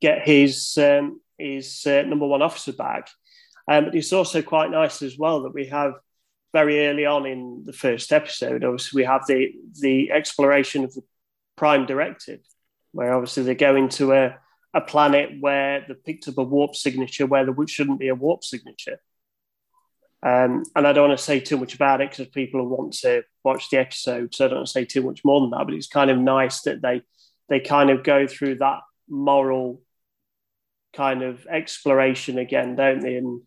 get 0.00 0.26
his 0.26 0.76
um, 0.78 1.20
his 1.38 1.86
uh, 1.86 2.02
number 2.02 2.26
one 2.26 2.42
officer 2.42 2.72
back. 2.72 3.08
Um, 3.66 3.86
but 3.86 3.94
it's 3.94 4.12
also 4.12 4.42
quite 4.42 4.70
nice 4.70 5.02
as 5.02 5.16
well 5.18 5.42
that 5.42 5.54
we 5.54 5.66
have 5.66 5.94
very 6.52 6.86
early 6.86 7.06
on 7.06 7.26
in 7.26 7.62
the 7.64 7.72
first 7.72 8.12
episode. 8.12 8.64
Obviously, 8.64 9.02
we 9.02 9.06
have 9.06 9.26
the 9.26 9.52
the 9.80 10.10
exploration 10.12 10.84
of 10.84 10.94
the 10.94 11.02
Prime 11.56 11.86
Directive, 11.86 12.40
where 12.92 13.14
obviously 13.14 13.42
they 13.42 13.54
go 13.54 13.76
into 13.76 14.12
a 14.12 14.36
a 14.74 14.80
planet 14.80 15.30
where 15.40 15.84
they 15.86 15.94
picked 15.94 16.28
up 16.28 16.38
a 16.38 16.42
warp 16.42 16.74
signature 16.74 17.26
where 17.26 17.44
there 17.44 17.54
shouldn't 17.66 18.00
be 18.00 18.08
a 18.08 18.14
warp 18.14 18.44
signature. 18.44 18.98
Um, 20.24 20.64
and 20.74 20.86
I 20.86 20.92
don't 20.92 21.08
want 21.08 21.18
to 21.18 21.24
say 21.24 21.38
too 21.38 21.58
much 21.58 21.74
about 21.74 22.00
it 22.00 22.10
because 22.10 22.28
people 22.28 22.66
want 22.66 22.94
to 23.00 23.22
watch 23.44 23.70
the 23.70 23.78
episode, 23.78 24.34
so 24.34 24.44
I 24.44 24.48
don't 24.48 24.58
want 24.58 24.68
to 24.68 24.72
say 24.72 24.84
too 24.84 25.02
much 25.02 25.20
more 25.24 25.40
than 25.40 25.50
that. 25.50 25.64
But 25.64 25.74
it's 25.74 25.86
kind 25.86 26.10
of 26.10 26.18
nice 26.18 26.62
that 26.62 26.82
they 26.82 27.02
they 27.48 27.60
kind 27.60 27.90
of 27.90 28.02
go 28.02 28.26
through 28.26 28.56
that 28.56 28.80
moral 29.08 29.82
kind 30.94 31.22
of 31.22 31.46
exploration 31.46 32.38
again, 32.38 32.76
don't 32.76 33.00
they? 33.00 33.16
And 33.16 33.42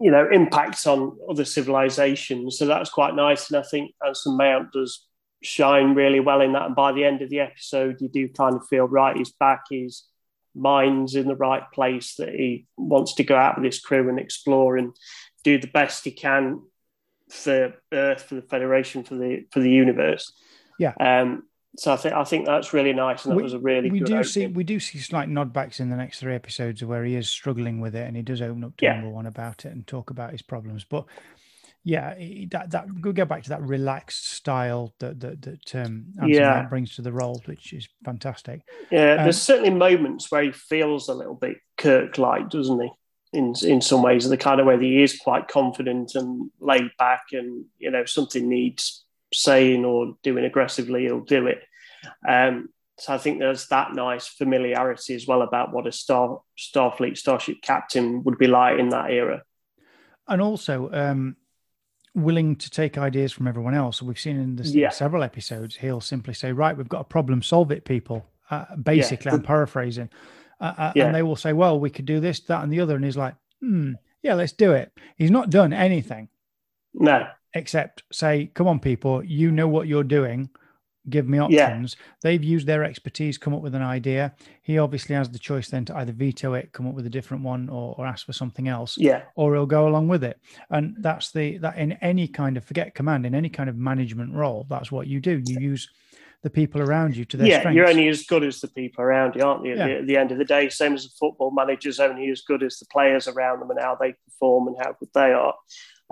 you 0.00 0.10
know, 0.10 0.28
impacts 0.30 0.86
on 0.86 1.16
other 1.28 1.44
civilizations. 1.44 2.58
So 2.58 2.66
that's 2.66 2.90
quite 2.90 3.14
nice. 3.14 3.50
And 3.50 3.58
I 3.58 3.62
think 3.62 3.94
Anson 4.04 4.36
Mount 4.36 4.72
does 4.72 5.06
shine 5.42 5.94
really 5.94 6.20
well 6.20 6.40
in 6.40 6.52
that. 6.52 6.66
And 6.66 6.74
by 6.74 6.92
the 6.92 7.04
end 7.04 7.22
of 7.22 7.30
the 7.30 7.40
episode, 7.40 8.00
you 8.00 8.08
do 8.08 8.28
kind 8.28 8.56
of 8.56 8.66
feel 8.68 8.86
right, 8.86 9.16
he's 9.16 9.32
back, 9.32 9.64
his 9.70 10.04
mind's 10.54 11.14
in 11.14 11.26
the 11.26 11.36
right 11.36 11.62
place, 11.72 12.16
that 12.16 12.30
he 12.30 12.66
wants 12.76 13.14
to 13.14 13.24
go 13.24 13.36
out 13.36 13.56
with 13.56 13.64
his 13.64 13.80
crew 13.80 14.08
and 14.08 14.18
explore 14.18 14.76
and 14.76 14.92
do 15.44 15.58
the 15.58 15.68
best 15.68 16.04
he 16.04 16.10
can 16.10 16.62
for 17.30 17.74
Earth, 17.92 18.22
for 18.22 18.34
the 18.34 18.42
Federation, 18.42 19.04
for 19.04 19.14
the 19.14 19.46
for 19.50 19.60
the 19.60 19.70
universe. 19.70 20.32
Yeah. 20.78 20.94
Um, 21.00 21.44
so 21.76 21.92
I 21.92 21.96
think 21.96 22.14
I 22.14 22.24
think 22.24 22.46
that's 22.46 22.72
really 22.74 22.92
nice, 22.92 23.24
and 23.24 23.32
that 23.32 23.36
we, 23.36 23.42
was 23.42 23.54
a 23.54 23.58
really 23.58 23.88
good 23.88 23.92
we 23.92 23.98
do 24.00 24.12
opening. 24.12 24.24
see 24.24 24.46
we 24.46 24.64
do 24.64 24.78
see 24.78 24.98
slight 24.98 25.28
nodbacks 25.28 25.80
in 25.80 25.88
the 25.88 25.96
next 25.96 26.20
three 26.20 26.34
episodes 26.34 26.84
where 26.84 27.04
he 27.04 27.16
is 27.16 27.30
struggling 27.30 27.80
with 27.80 27.94
it, 27.94 28.06
and 28.06 28.16
he 28.16 28.22
does 28.22 28.42
open 28.42 28.64
up 28.64 28.76
to 28.76 28.84
yeah. 28.84 28.94
number 28.94 29.08
one 29.08 29.26
about 29.26 29.64
it 29.64 29.72
and 29.72 29.86
talk 29.86 30.10
about 30.10 30.32
his 30.32 30.42
problems. 30.42 30.84
But 30.84 31.06
yeah, 31.82 32.14
that 32.50 32.70
that 32.72 32.86
we 33.02 33.12
go 33.12 33.24
back 33.24 33.42
to 33.44 33.48
that 33.50 33.62
relaxed 33.62 34.32
style 34.32 34.92
that 35.00 35.18
that 35.20 35.40
that 35.42 35.74
um, 35.74 36.06
yeah. 36.26 36.64
brings 36.64 36.94
to 36.96 37.02
the 37.02 37.12
role, 37.12 37.40
which 37.46 37.72
is 37.72 37.88
fantastic. 38.04 38.60
Yeah, 38.90 39.14
um, 39.14 39.24
there's 39.24 39.40
certainly 39.40 39.70
moments 39.70 40.30
where 40.30 40.42
he 40.42 40.52
feels 40.52 41.08
a 41.08 41.14
little 41.14 41.34
bit 41.34 41.56
Kirk-like, 41.78 42.50
doesn't 42.50 42.80
he? 42.80 42.90
In 43.32 43.54
in 43.62 43.80
some 43.80 44.02
ways, 44.02 44.28
the 44.28 44.36
kind 44.36 44.60
of 44.60 44.66
way 44.66 44.76
that 44.76 44.84
he 44.84 45.02
is 45.02 45.18
quite 45.18 45.48
confident 45.48 46.14
and 46.16 46.50
laid 46.60 46.90
back, 46.98 47.22
and 47.32 47.64
you 47.78 47.90
know 47.90 48.04
something 48.04 48.46
needs 48.46 49.06
saying 49.32 49.84
or 49.84 50.16
doing 50.22 50.44
aggressively, 50.44 51.02
he'll 51.02 51.20
do 51.20 51.46
it. 51.46 51.62
Um, 52.26 52.68
so 52.98 53.14
I 53.14 53.18
think 53.18 53.38
there's 53.38 53.68
that 53.68 53.94
nice 53.94 54.26
familiarity 54.26 55.14
as 55.14 55.26
well 55.26 55.42
about 55.42 55.72
what 55.72 55.86
a 55.86 55.92
Star 55.92 56.40
Starfleet 56.58 57.16
Starship 57.16 57.62
captain 57.62 58.22
would 58.24 58.38
be 58.38 58.46
like 58.46 58.78
in 58.78 58.90
that 58.90 59.10
era. 59.10 59.42
And 60.28 60.40
also, 60.40 60.90
um, 60.92 61.36
willing 62.14 62.56
to 62.56 62.70
take 62.70 62.98
ideas 62.98 63.32
from 63.32 63.48
everyone 63.48 63.74
else. 63.74 64.02
We've 64.02 64.18
seen 64.18 64.38
in, 64.38 64.56
this, 64.56 64.74
yeah. 64.74 64.90
several 64.90 65.22
episodes, 65.22 65.76
he'll 65.76 66.00
simply 66.00 66.34
say, 66.34 66.52
"Right, 66.52 66.76
we've 66.76 66.88
got 66.88 67.00
a 67.00 67.04
problem, 67.04 67.42
solve 67.42 67.70
it, 67.72 67.84
people." 67.84 68.26
Uh, 68.50 68.76
basically, 68.76 69.30
yeah. 69.30 69.36
I'm 69.36 69.42
paraphrasing, 69.42 70.10
uh, 70.60 70.74
uh, 70.76 70.92
yeah. 70.94 71.06
and 71.06 71.14
they 71.14 71.22
will 71.22 71.36
say, 71.36 71.52
"Well, 71.52 71.80
we 71.80 71.90
could 71.90 72.04
do 72.04 72.20
this, 72.20 72.40
that, 72.40 72.62
and 72.62 72.72
the 72.72 72.80
other," 72.80 72.96
and 72.96 73.04
he's 73.04 73.16
like, 73.16 73.34
"Hmm, 73.60 73.94
yeah, 74.22 74.34
let's 74.34 74.52
do 74.52 74.72
it." 74.72 74.92
He's 75.16 75.30
not 75.30 75.50
done 75.50 75.72
anything, 75.72 76.28
no, 76.94 77.26
except 77.54 78.02
say, 78.12 78.50
"Come 78.54 78.68
on, 78.68 78.80
people, 78.80 79.24
you 79.24 79.50
know 79.50 79.68
what 79.68 79.88
you're 79.88 80.04
doing 80.04 80.50
give 81.08 81.28
me 81.28 81.38
options. 81.38 81.96
Yeah. 81.98 82.06
They've 82.22 82.44
used 82.44 82.66
their 82.66 82.84
expertise, 82.84 83.38
come 83.38 83.54
up 83.54 83.62
with 83.62 83.74
an 83.74 83.82
idea. 83.82 84.34
He 84.62 84.78
obviously 84.78 85.14
has 85.14 85.30
the 85.30 85.38
choice 85.38 85.68
then 85.68 85.84
to 85.86 85.96
either 85.96 86.12
veto 86.12 86.54
it, 86.54 86.72
come 86.72 86.86
up 86.86 86.94
with 86.94 87.06
a 87.06 87.10
different 87.10 87.42
one, 87.42 87.68
or, 87.68 87.94
or 87.98 88.06
ask 88.06 88.26
for 88.26 88.32
something 88.32 88.68
else. 88.68 88.96
Yeah. 88.96 89.22
Or 89.34 89.54
he'll 89.54 89.66
go 89.66 89.88
along 89.88 90.08
with 90.08 90.22
it. 90.24 90.38
And 90.70 90.96
that's 91.00 91.32
the 91.32 91.58
that 91.58 91.76
in 91.76 91.92
any 91.94 92.28
kind 92.28 92.56
of 92.56 92.64
forget 92.64 92.94
command, 92.94 93.26
in 93.26 93.34
any 93.34 93.48
kind 93.48 93.68
of 93.68 93.76
management 93.76 94.34
role, 94.34 94.66
that's 94.68 94.92
what 94.92 95.06
you 95.06 95.20
do. 95.20 95.42
You 95.44 95.60
use 95.60 95.88
the 96.42 96.50
people 96.50 96.80
around 96.80 97.16
you 97.16 97.24
to 97.24 97.36
their 97.36 97.46
yeah, 97.46 97.60
strengths. 97.60 97.76
you're 97.76 97.88
only 97.88 98.08
as 98.08 98.24
good 98.24 98.42
as 98.42 98.60
the 98.60 98.68
people 98.68 99.04
around 99.04 99.36
you, 99.36 99.42
aren't 99.42 99.64
you? 99.64 99.76
Yeah. 99.76 99.84
At, 99.84 99.86
the, 99.86 99.98
at 99.98 100.06
the 100.06 100.16
end 100.16 100.32
of 100.32 100.38
the 100.38 100.44
day, 100.44 100.68
same 100.68 100.94
as 100.94 101.04
a 101.04 101.10
football 101.10 101.52
manager's 101.52 102.00
only 102.00 102.30
as 102.30 102.42
good 102.42 102.62
as 102.62 102.78
the 102.78 102.86
players 102.86 103.28
around 103.28 103.60
them 103.60 103.70
and 103.70 103.80
how 103.80 103.96
they 104.00 104.14
perform 104.24 104.68
and 104.68 104.76
how 104.78 104.96
good 104.98 105.10
they 105.14 105.32
are. 105.32 105.54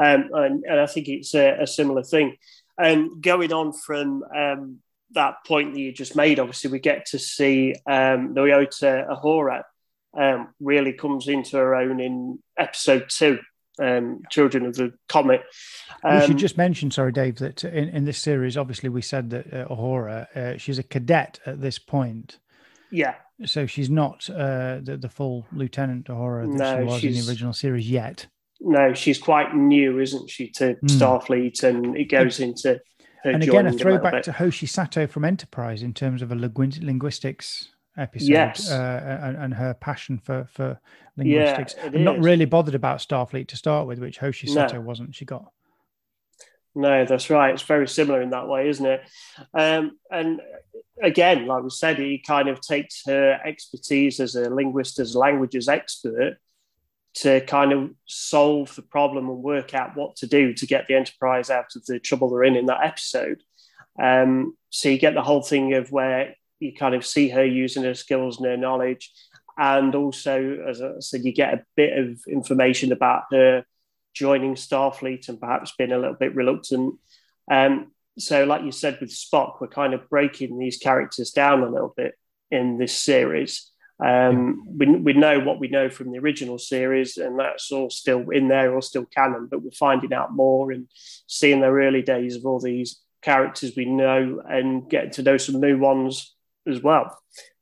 Um, 0.00 0.30
and, 0.32 0.64
and 0.64 0.80
I 0.80 0.86
think 0.86 1.08
it's 1.08 1.34
a, 1.34 1.62
a 1.62 1.66
similar 1.66 2.02
thing. 2.02 2.36
And 2.78 3.22
going 3.22 3.52
on 3.52 3.72
from 3.72 4.24
um, 4.34 4.78
that 5.12 5.36
point 5.46 5.74
that 5.74 5.80
you 5.80 5.92
just 5.92 6.16
made, 6.16 6.38
obviously, 6.38 6.70
we 6.70 6.78
get 6.78 7.06
to 7.06 7.18
see 7.18 7.74
um, 7.86 8.34
Nyota 8.34 9.06
Uhura 9.22 9.62
um, 10.16 10.48
really 10.60 10.94
comes 10.94 11.28
into 11.28 11.58
her 11.58 11.74
own 11.74 12.00
in 12.00 12.38
episode 12.56 13.10
two, 13.10 13.38
um, 13.78 14.22
Children 14.30 14.66
of 14.66 14.74
the 14.76 14.94
Comet. 15.08 15.42
we 16.02 16.20
should 16.22 16.30
um, 16.30 16.38
just 16.38 16.56
mention, 16.56 16.90
sorry, 16.90 17.12
Dave, 17.12 17.36
that 17.36 17.62
in, 17.64 17.90
in 17.90 18.04
this 18.06 18.18
series, 18.18 18.56
obviously, 18.56 18.88
we 18.88 19.02
said 19.02 19.28
that 19.30 19.52
uh, 19.52 19.68
Uhura, 19.68 20.34
uh, 20.34 20.56
she's 20.56 20.78
a 20.78 20.82
cadet 20.82 21.38
at 21.44 21.60
this 21.60 21.78
point. 21.78 22.38
Yeah. 22.90 23.16
So 23.44 23.66
she's 23.66 23.90
not 23.90 24.28
uh, 24.30 24.78
the, 24.82 24.98
the 25.00 25.08
full 25.08 25.46
Lieutenant 25.52 26.06
Uhura 26.06 26.50
that 26.56 26.58
no, 26.58 26.98
she 26.98 27.08
was 27.08 27.18
in 27.18 27.24
the 27.24 27.30
original 27.30 27.52
series 27.52 27.90
yet. 27.90 28.26
No, 28.60 28.92
she's 28.92 29.18
quite 29.18 29.54
new, 29.54 29.98
isn't 30.00 30.28
she, 30.28 30.48
to 30.50 30.74
mm. 30.74 30.78
Starfleet, 30.82 31.62
and 31.62 31.96
it 31.96 32.10
goes 32.10 32.40
into 32.40 32.80
and 33.24 33.42
again, 33.42 33.66
a 33.66 33.72
throwback 33.72 34.22
to 34.24 34.32
Hoshi 34.32 34.66
Sato 34.66 35.06
from 35.06 35.24
Enterprise 35.24 35.82
in 35.82 35.92
terms 35.92 36.22
of 36.22 36.32
a 36.32 36.34
linguistics 36.34 37.68
episode 37.96 38.28
yes. 38.28 38.70
uh, 38.70 39.20
and, 39.22 39.36
and, 39.36 39.54
her 39.54 39.74
passion 39.74 40.18
for 40.18 40.46
for 40.50 40.80
linguistics. 41.16 41.74
Yeah, 41.82 42.02
not 42.02 42.18
really 42.20 42.44
bothered 42.44 42.74
about 42.74 42.98
Starfleet 43.00 43.48
to 43.48 43.56
start 43.56 43.86
with, 43.86 43.98
which 43.98 44.18
Hoshi 44.18 44.46
Sato 44.46 44.76
no. 44.76 44.80
wasn't. 44.80 45.14
She 45.14 45.24
got. 45.24 45.52
No, 46.74 47.04
that's 47.04 47.30
right. 47.30 47.52
It's 47.52 47.64
very 47.64 47.88
similar 47.88 48.22
in 48.22 48.30
that 48.30 48.46
way, 48.46 48.68
isn't 48.68 48.86
it? 48.86 49.02
Um, 49.52 49.98
and 50.10 50.40
again, 51.02 51.46
like 51.46 51.64
we 51.64 51.70
said, 51.70 51.98
he 51.98 52.22
kind 52.24 52.48
of 52.48 52.60
takes 52.60 53.02
her 53.06 53.40
expertise 53.44 54.20
as 54.20 54.36
a 54.36 54.48
linguist, 54.48 55.00
as 55.00 55.14
a 55.14 55.18
languages 55.18 55.68
expert, 55.68 56.38
to 57.12 57.40
kind 57.42 57.72
of 57.72 57.90
solve 58.06 58.74
the 58.76 58.82
problem 58.82 59.28
and 59.28 59.42
work 59.42 59.74
out 59.74 59.96
what 59.96 60.16
to 60.16 60.26
do 60.26 60.54
to 60.54 60.66
get 60.66 60.86
the 60.86 60.94
enterprise 60.94 61.50
out 61.50 61.74
of 61.76 61.84
the 61.86 61.98
trouble 61.98 62.30
they're 62.30 62.44
in 62.44 62.56
in 62.56 62.66
that 62.66 62.84
episode. 62.84 63.42
Um, 64.00 64.56
so 64.70 64.88
you 64.88 64.98
get 64.98 65.14
the 65.14 65.22
whole 65.22 65.42
thing 65.42 65.74
of 65.74 65.90
where 65.90 66.34
you 66.60 66.72
kind 66.74 66.94
of 66.94 67.04
see 67.04 67.28
her 67.30 67.44
using 67.44 67.82
her 67.82 67.94
skills 67.94 68.38
and 68.38 68.46
her 68.46 68.56
knowledge. 68.56 69.10
And 69.58 69.94
also, 69.94 70.64
as 70.68 70.80
I 70.80 70.92
said, 71.00 71.24
you 71.24 71.32
get 71.32 71.54
a 71.54 71.64
bit 71.76 71.98
of 71.98 72.20
information 72.28 72.92
about 72.92 73.24
her 73.32 73.64
joining 74.14 74.54
Starfleet 74.54 75.28
and 75.28 75.40
perhaps 75.40 75.74
being 75.76 75.92
a 75.92 75.98
little 75.98 76.14
bit 76.14 76.34
reluctant. 76.34 76.94
Um, 77.50 77.92
so, 78.18 78.44
like 78.44 78.62
you 78.62 78.72
said 78.72 78.98
with 79.00 79.10
Spock, 79.10 79.60
we're 79.60 79.68
kind 79.68 79.94
of 79.94 80.08
breaking 80.08 80.58
these 80.58 80.78
characters 80.78 81.30
down 81.30 81.62
a 81.62 81.68
little 81.68 81.92
bit 81.96 82.14
in 82.50 82.78
this 82.78 82.98
series. 82.98 83.70
Um, 84.04 84.64
we, 84.78 84.86
we 84.86 85.12
know 85.12 85.40
what 85.40 85.60
we 85.60 85.68
know 85.68 85.90
from 85.90 86.10
the 86.10 86.18
original 86.18 86.58
series, 86.58 87.18
and 87.18 87.38
that's 87.38 87.70
all 87.70 87.90
still 87.90 88.30
in 88.30 88.48
there 88.48 88.74
or 88.74 88.82
still 88.82 89.04
canon, 89.04 89.48
but 89.50 89.62
we're 89.62 89.70
finding 89.72 90.12
out 90.12 90.32
more 90.32 90.72
and 90.72 90.88
seeing 91.26 91.60
the 91.60 91.68
early 91.68 92.02
days 92.02 92.36
of 92.36 92.46
all 92.46 92.60
these 92.60 93.00
characters 93.22 93.74
we 93.76 93.84
know 93.84 94.42
and 94.48 94.88
getting 94.88 95.10
to 95.10 95.22
know 95.22 95.36
some 95.36 95.60
new 95.60 95.78
ones 95.78 96.34
as 96.66 96.82
well, 96.82 97.18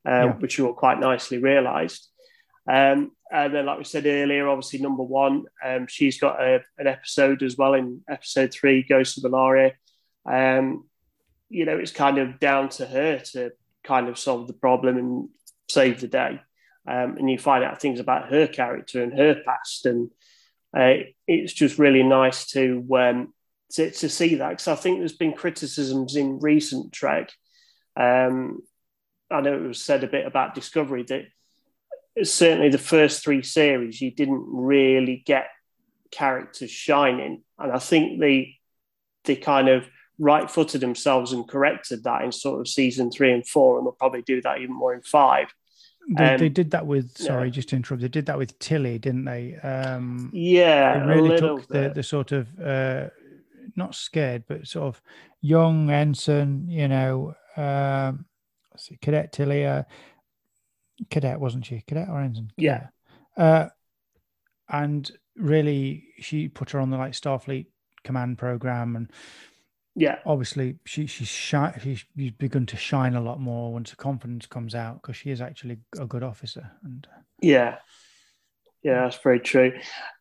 um, 0.07 0.15
yeah. 0.15 0.33
which 0.35 0.59
are 0.59 0.67
all 0.67 0.75
quite 0.75 1.01
nicely 1.01 1.39
realised. 1.39 2.09
Um, 2.71 3.13
and 3.33 3.55
then, 3.55 3.67
like 3.67 3.79
we 3.79 3.85
said 3.85 4.07
earlier, 4.07 4.49
obviously, 4.49 4.79
number 4.79 5.03
one, 5.03 5.45
um, 5.65 5.87
she's 5.89 6.21
got 6.21 6.41
a, 6.41 6.61
an 6.79 6.87
episode 6.87 7.43
as 7.43 7.57
well 7.57 7.75
in 7.75 8.03
episode 8.09 8.53
three, 8.53 8.83
Ghost 8.83 9.19
of 9.19 9.25
Illyria. 9.25 9.73
Um, 10.25 10.85
you 11.49 11.65
know, 11.65 11.77
it's 11.77 11.93
kind 11.93 12.19
of 12.19 12.39
down 12.39 12.69
to 12.71 12.87
her 12.87 13.19
to 13.33 13.53
kind 13.83 14.09
of 14.09 14.19
solve 14.19 14.47
the 14.47 14.53
problem 14.55 14.99
and 14.99 15.29
save 15.69 16.01
the 16.01 16.09
day. 16.09 16.41
Um, 16.87 17.17
and 17.19 17.31
you 17.31 17.39
find 17.39 17.63
out 17.65 17.81
things 17.81 18.01
about 18.01 18.31
her 18.31 18.47
character 18.47 19.03
and 19.03 19.13
her 19.13 19.43
past. 19.45 19.85
And 19.85 20.11
uh, 20.77 21.05
it's 21.27 21.53
just 21.53 21.79
really 21.79 22.03
nice 22.03 22.47
to 22.53 22.87
um, 22.97 23.35
to, 23.73 23.91
to 23.91 24.09
see 24.09 24.37
that 24.37 24.51
because 24.51 24.69
I 24.69 24.75
think 24.75 24.99
there's 24.99 25.13
been 25.13 25.35
criticisms 25.35 26.17
in 26.17 26.39
recent 26.41 26.93
Trek. 26.93 27.31
Um, 27.97 28.63
I 29.31 29.41
know 29.41 29.55
it 29.55 29.67
was 29.67 29.83
said 29.83 30.05
a 30.05 30.09
bit 30.09 30.27
about 30.27 30.55
Discovery 30.55 31.05
that 31.05 31.27
certainly 32.27 32.71
the 32.71 32.79
first 32.79 33.23
three 33.23 33.43
series 33.43 34.01
you 34.01 34.11
didn't 34.11 34.45
really 34.49 35.23
get 35.25 35.49
characters 36.11 36.71
shining, 36.71 37.43
and 37.59 37.73
I 37.73 37.79
think 37.79 38.21
they 38.21 38.59
they 39.25 39.37
kind 39.37 39.69
of 39.69 39.87
right 40.19 40.51
footed 40.51 40.81
themselves 40.81 41.33
and 41.33 41.49
corrected 41.49 42.05
that 42.05 42.23
in 42.23 42.33
sort 42.33 42.61
of 42.61 42.69
season 42.69 43.11
three 43.11 43.33
and 43.33 43.47
four, 43.47 43.79
and 43.79 43.87
they'll 43.87 43.93
probably 43.93 44.23
do 44.23 44.41
that 44.43 44.59
even 44.59 44.75
more 44.75 44.95
in 44.95 45.03
five. 45.03 45.53
They, 46.09 46.25
um, 46.25 46.39
they 46.39 46.49
did 46.49 46.71
that 46.71 46.87
with 46.87 47.17
sorry, 47.17 47.49
yeah. 47.49 47.53
just 47.53 47.69
to 47.71 47.77
interrupt. 47.77 48.01
They 48.01 48.09
did 48.09 48.27
that 48.27 48.39
with 48.39 48.59
Tilly, 48.59 48.99
didn't 48.99 49.27
they? 49.27 49.57
Um, 49.57 50.31
yeah, 50.33 51.01
they 51.01 51.15
really 51.15 51.39
took 51.39 51.69
the, 51.69 51.93
the 51.95 52.03
sort 52.03 52.33
of 52.33 52.49
uh, 52.59 53.09
not 53.77 53.95
scared, 53.95 54.45
but 54.49 54.67
sort 54.67 54.87
of 54.87 55.03
young 55.41 55.91
ensign, 55.91 56.67
you 56.69 56.89
know, 56.89 57.35
um, 57.57 58.25
see, 58.77 58.97
Cadet 59.01 59.33
Tilly, 59.33 59.67
uh, 59.67 59.83
Cadet 61.11 61.39
wasn't 61.39 61.67
she? 61.67 61.83
Cadet 61.87 62.09
or 62.09 62.21
ensign? 62.21 62.53
Yeah. 62.57 62.89
Uh, 63.37 63.69
and 64.69 65.11
really, 65.37 66.05
she 66.21 66.49
put 66.49 66.71
her 66.71 66.81
on 66.81 66.91
the 66.91 66.97
like 66.97 67.13
Starfleet 67.13 67.67
command 68.05 68.39
program 68.39 68.97
and 68.97 69.11
yeah. 69.99 70.21
Obviously 70.25 70.77
she 70.85 71.07
she's 71.07 71.29
shy 71.29 71.77
she's, 71.83 72.05
she's 72.17 72.31
begun 72.31 72.67
to 72.67 72.77
shine 72.77 73.17
a 73.17 73.21
lot 73.21 73.41
more 73.41 73.73
once 73.73 73.91
her 73.91 73.97
confidence 73.97 74.47
comes 74.47 74.75
out 74.75 75.03
because 75.03 75.17
she 75.17 75.31
is 75.31 75.41
actually 75.41 75.79
a 75.99 76.07
good 76.07 76.23
officer 76.23 76.71
and 76.85 77.07
uh, 77.13 77.21
yeah. 77.43 77.77
Yeah 78.85 79.03
that's 79.03 79.19
very 79.19 79.41
true. 79.41 79.73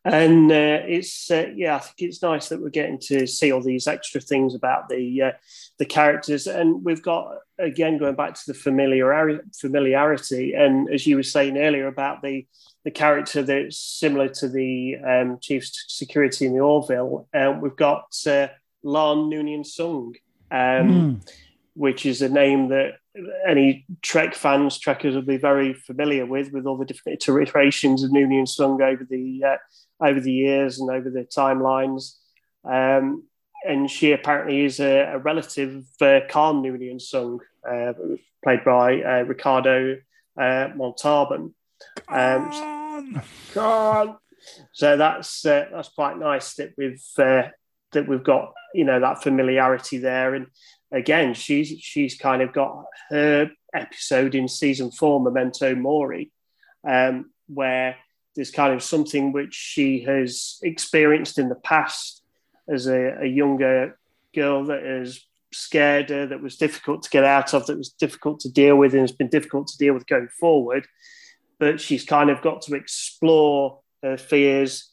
And 0.04 0.50
uh, 0.50 0.80
it's 0.84 1.30
uh, 1.30 1.46
yeah 1.54 1.76
i 1.76 1.78
think 1.78 1.94
it's 2.00 2.22
nice 2.22 2.48
that 2.48 2.60
we're 2.60 2.70
getting 2.70 2.98
to 3.02 3.24
see 3.26 3.52
all 3.52 3.62
these 3.62 3.86
extra 3.86 4.20
things 4.20 4.56
about 4.56 4.88
the 4.88 5.22
uh, 5.22 5.32
the 5.78 5.86
characters. 5.86 6.48
And 6.48 6.84
we've 6.84 7.02
got 7.02 7.36
again 7.58 7.98
going 7.98 8.16
back 8.16 8.34
to 8.34 8.42
the 8.48 8.54
familiar 8.54 9.40
familiarity 9.54 10.54
and 10.54 10.92
as 10.92 11.06
you 11.06 11.16
were 11.16 11.22
saying 11.22 11.56
earlier 11.56 11.86
about 11.86 12.22
the 12.22 12.46
the 12.84 12.90
character 12.90 13.42
that's 13.42 13.78
similar 13.78 14.28
to 14.28 14.48
the 14.48 14.96
um, 15.06 15.38
chief 15.40 15.68
security 15.88 16.46
in 16.46 16.54
the 16.54 16.60
orville 16.60 17.28
uh, 17.34 17.52
we've 17.60 17.76
got 17.76 18.14
La'an 18.88 19.30
Noonien 19.30 19.64
Soong, 19.64 20.14
um, 20.50 20.88
mm. 20.88 21.32
which 21.74 22.06
is 22.06 22.22
a 22.22 22.28
name 22.28 22.68
that 22.68 22.94
any 23.46 23.86
Trek 24.02 24.34
fans, 24.34 24.78
Trekkers 24.78 25.14
will 25.14 25.22
be 25.22 25.36
very 25.36 25.74
familiar 25.74 26.24
with, 26.24 26.52
with 26.52 26.66
all 26.66 26.76
the 26.76 26.84
different 26.84 27.20
iterations 27.20 28.02
of 28.02 28.10
Noonien 28.10 28.46
Soong 28.46 28.80
over 28.80 29.06
the 29.08 29.42
uh, 29.44 29.56
over 30.04 30.20
the 30.20 30.32
years 30.32 30.80
and 30.80 30.90
over 30.90 31.10
the 31.10 31.24
timelines. 31.24 32.14
Um, 32.64 33.24
and 33.66 33.90
she 33.90 34.12
apparently 34.12 34.64
is 34.64 34.78
a, 34.80 35.14
a 35.14 35.18
relative 35.18 35.74
of 35.76 35.84
uh, 36.00 36.20
Khan 36.28 36.62
Noonien 36.62 37.00
Soong, 37.00 37.40
uh, 37.68 37.92
played 38.42 38.64
by 38.64 39.02
uh, 39.02 39.22
Ricardo 39.24 39.96
uh, 40.40 40.68
Montalban. 40.76 41.54
Um, 42.08 43.22
Khan. 43.52 44.16
So 44.72 44.96
that's 44.96 45.44
uh, 45.44 45.66
that's 45.72 45.88
quite 45.88 46.18
nice 46.18 46.54
that 46.54 46.74
we've 46.78 47.02
uh, 47.18 47.48
that 47.92 48.08
we've 48.08 48.24
got 48.24 48.52
you 48.74 48.84
know 48.84 49.00
that 49.00 49.22
familiarity 49.22 49.98
there. 49.98 50.34
And 50.34 50.46
again 50.92 51.34
she's 51.34 51.68
she's 51.80 52.16
kind 52.16 52.42
of 52.42 52.52
got 52.52 52.84
her 53.10 53.50
episode 53.74 54.34
in 54.34 54.48
season 54.48 54.90
four 54.90 55.20
memento 55.20 55.74
mori 55.74 56.30
um, 56.88 57.30
where 57.48 57.96
there's 58.34 58.50
kind 58.50 58.72
of 58.72 58.82
something 58.82 59.32
which 59.32 59.54
she 59.54 60.00
has 60.04 60.58
experienced 60.62 61.38
in 61.38 61.48
the 61.48 61.54
past 61.56 62.22
as 62.68 62.86
a, 62.86 63.18
a 63.22 63.26
younger 63.26 63.98
girl 64.34 64.64
that 64.66 64.82
is 64.82 65.26
scared 65.52 66.10
her 66.10 66.26
that 66.26 66.42
was 66.42 66.56
difficult 66.56 67.02
to 67.02 67.10
get 67.10 67.24
out 67.24 67.54
of 67.54 67.66
that 67.66 67.76
was 67.76 67.90
difficult 67.90 68.40
to 68.40 68.50
deal 68.50 68.76
with 68.76 68.92
and 68.92 69.00
has 69.00 69.12
been 69.12 69.28
difficult 69.28 69.66
to 69.66 69.78
deal 69.78 69.94
with 69.94 70.06
going 70.06 70.28
forward. 70.28 70.86
But 71.58 71.80
she's 71.80 72.04
kind 72.04 72.30
of 72.30 72.42
got 72.42 72.62
to 72.62 72.74
explore 72.74 73.80
her 74.02 74.16
fears 74.16 74.92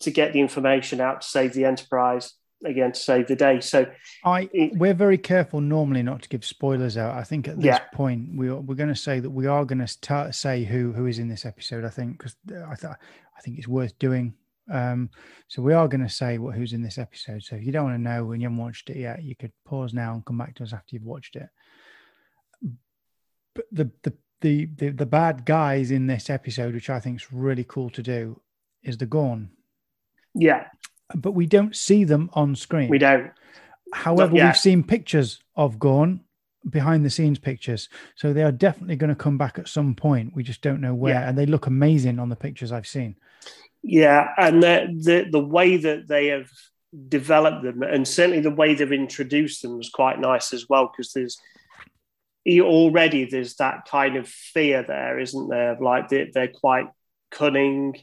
to 0.00 0.10
get 0.10 0.32
the 0.32 0.40
information 0.40 1.00
out 1.00 1.22
to 1.22 1.26
save 1.26 1.54
the 1.54 1.64
enterprise 1.64 2.34
again 2.64 2.92
to 2.92 3.00
save 3.00 3.26
the 3.26 3.36
day. 3.36 3.60
So 3.60 3.86
I 4.24 4.48
we're 4.74 4.94
very 4.94 5.18
careful 5.18 5.60
normally 5.60 6.02
not 6.02 6.22
to 6.22 6.28
give 6.28 6.44
spoilers 6.44 6.96
out. 6.96 7.16
I 7.16 7.24
think 7.24 7.48
at 7.48 7.56
this 7.56 7.66
yeah. 7.66 7.80
point 7.92 8.36
we 8.36 8.48
are, 8.48 8.60
we're 8.60 8.74
going 8.74 8.88
to 8.88 8.96
say 8.96 9.20
that 9.20 9.30
we 9.30 9.46
are 9.46 9.64
going 9.64 9.86
to 9.86 10.32
say 10.32 10.64
who 10.64 10.92
who 10.92 11.06
is 11.06 11.18
in 11.18 11.28
this 11.28 11.44
episode. 11.44 11.84
I 11.84 11.90
think 11.90 12.18
because 12.18 12.36
I 12.68 12.74
thought 12.74 12.98
I 13.36 13.40
think 13.40 13.58
it's 13.58 13.68
worth 13.68 13.98
doing. 13.98 14.34
Um, 14.70 15.10
so 15.48 15.60
we 15.60 15.74
are 15.74 15.88
going 15.88 16.04
to 16.04 16.08
say 16.08 16.38
what 16.38 16.54
who's 16.54 16.72
in 16.72 16.82
this 16.82 16.98
episode. 16.98 17.42
So 17.42 17.56
if 17.56 17.64
you 17.64 17.72
don't 17.72 17.84
want 17.84 17.96
to 17.96 18.02
know 18.02 18.32
and 18.32 18.40
you 18.40 18.46
haven't 18.46 18.62
watched 18.62 18.90
it 18.90 18.96
yet, 18.96 19.22
you 19.22 19.34
could 19.34 19.52
pause 19.64 19.92
now 19.92 20.14
and 20.14 20.24
come 20.24 20.38
back 20.38 20.54
to 20.56 20.62
us 20.62 20.72
after 20.72 20.94
you've 20.94 21.04
watched 21.04 21.36
it. 21.36 21.48
But 23.54 23.64
the 23.72 23.90
the 24.02 24.14
the 24.40 24.68
the, 24.76 24.88
the 24.90 25.06
bad 25.06 25.44
guys 25.44 25.90
in 25.90 26.06
this 26.06 26.30
episode, 26.30 26.74
which 26.74 26.90
I 26.90 27.00
think 27.00 27.20
is 27.20 27.32
really 27.32 27.64
cool 27.64 27.90
to 27.90 28.02
do, 28.02 28.40
is 28.82 28.98
the 28.98 29.06
Gorn. 29.06 29.50
Yeah. 30.34 30.66
But 31.14 31.32
we 31.32 31.46
don't 31.46 31.74
see 31.76 32.04
them 32.04 32.30
on 32.32 32.54
screen. 32.56 32.88
We 32.88 32.98
don't. 32.98 33.30
However, 33.92 34.32
we've 34.32 34.56
seen 34.56 34.82
pictures 34.82 35.40
of 35.54 35.78
Gorn, 35.78 36.20
behind 36.68 37.04
the 37.04 37.10
scenes 37.10 37.38
pictures. 37.38 37.88
So 38.14 38.32
they 38.32 38.42
are 38.42 38.52
definitely 38.52 38.96
going 38.96 39.10
to 39.10 39.16
come 39.16 39.38
back 39.38 39.58
at 39.58 39.68
some 39.68 39.94
point. 39.94 40.34
We 40.34 40.42
just 40.42 40.62
don't 40.62 40.80
know 40.80 40.94
where. 40.94 41.14
Yeah. 41.14 41.28
And 41.28 41.36
they 41.36 41.46
look 41.46 41.66
amazing 41.66 42.18
on 42.18 42.28
the 42.28 42.36
pictures 42.36 42.72
I've 42.72 42.86
seen. 42.86 43.16
Yeah. 43.82 44.28
And 44.36 44.62
the, 44.62 44.86
the, 44.96 45.28
the 45.30 45.44
way 45.44 45.76
that 45.76 46.08
they 46.08 46.28
have 46.28 46.48
developed 47.08 47.62
them, 47.64 47.82
and 47.82 48.06
certainly 48.06 48.40
the 48.40 48.50
way 48.50 48.74
they've 48.74 48.92
introduced 48.92 49.62
them 49.62 49.76
was 49.76 49.90
quite 49.90 50.20
nice 50.20 50.52
as 50.52 50.68
well, 50.68 50.90
because 50.90 51.12
there's 51.12 51.40
already 52.48 53.24
there's 53.24 53.56
that 53.56 53.86
kind 53.86 54.16
of 54.16 54.28
fear 54.28 54.84
there, 54.86 55.18
isn't 55.18 55.48
there? 55.48 55.76
Like 55.80 56.08
they're, 56.08 56.28
they're 56.32 56.48
quite 56.48 56.86
cunning, 57.30 57.96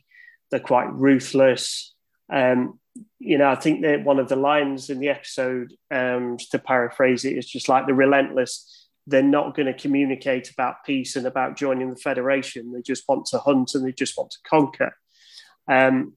they're 0.49 0.59
quite 0.59 0.91
ruthless. 0.91 1.93
Um, 2.31 2.78
you 3.19 3.37
know, 3.37 3.49
I 3.49 3.55
think 3.55 3.81
that 3.81 4.03
one 4.03 4.19
of 4.19 4.29
the 4.29 4.35
lines 4.35 4.89
in 4.89 4.99
the 4.99 5.09
episode, 5.09 5.73
um, 5.91 6.37
to 6.51 6.59
paraphrase 6.59 7.25
it, 7.25 7.37
is 7.37 7.49
just 7.49 7.69
like 7.69 7.85
the 7.85 7.93
relentless. 7.93 8.87
They're 9.07 9.23
not 9.23 9.55
going 9.55 9.65
to 9.65 9.73
communicate 9.73 10.51
about 10.51 10.85
peace 10.85 11.15
and 11.15 11.25
about 11.25 11.57
joining 11.57 11.89
the 11.89 11.95
federation. 11.95 12.71
They 12.71 12.81
just 12.81 13.07
want 13.07 13.25
to 13.27 13.39
hunt 13.39 13.75
and 13.75 13.85
they 13.85 13.91
just 13.91 14.17
want 14.17 14.31
to 14.31 14.37
conquer, 14.47 14.93
um, 15.67 16.13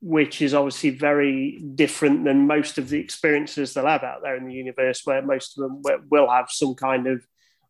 which 0.00 0.42
is 0.42 0.52
obviously 0.52 0.90
very 0.90 1.62
different 1.74 2.24
than 2.24 2.46
most 2.46 2.76
of 2.78 2.88
the 2.88 2.98
experiences 2.98 3.72
they'll 3.72 3.86
have 3.86 4.02
out 4.02 4.22
there 4.22 4.36
in 4.36 4.46
the 4.46 4.54
universe, 4.54 5.02
where 5.04 5.22
most 5.22 5.58
of 5.58 5.62
them 5.62 5.82
will 6.10 6.28
have 6.28 6.46
some 6.50 6.74
kind 6.74 7.06
of 7.06 7.24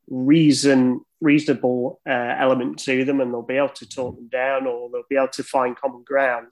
reason, 0.08 1.00
reasonable 1.20 2.00
uh, 2.08 2.34
element 2.38 2.78
to 2.80 3.04
them, 3.04 3.20
and 3.20 3.32
they'll 3.32 3.42
be 3.42 3.56
able 3.56 3.68
to 3.68 3.88
talk 3.88 4.16
them 4.16 4.28
down 4.28 4.66
or 4.66 4.90
they'll 4.90 5.02
be 5.08 5.16
able 5.16 5.28
to 5.28 5.42
find 5.42 5.76
common 5.76 6.02
ground. 6.02 6.48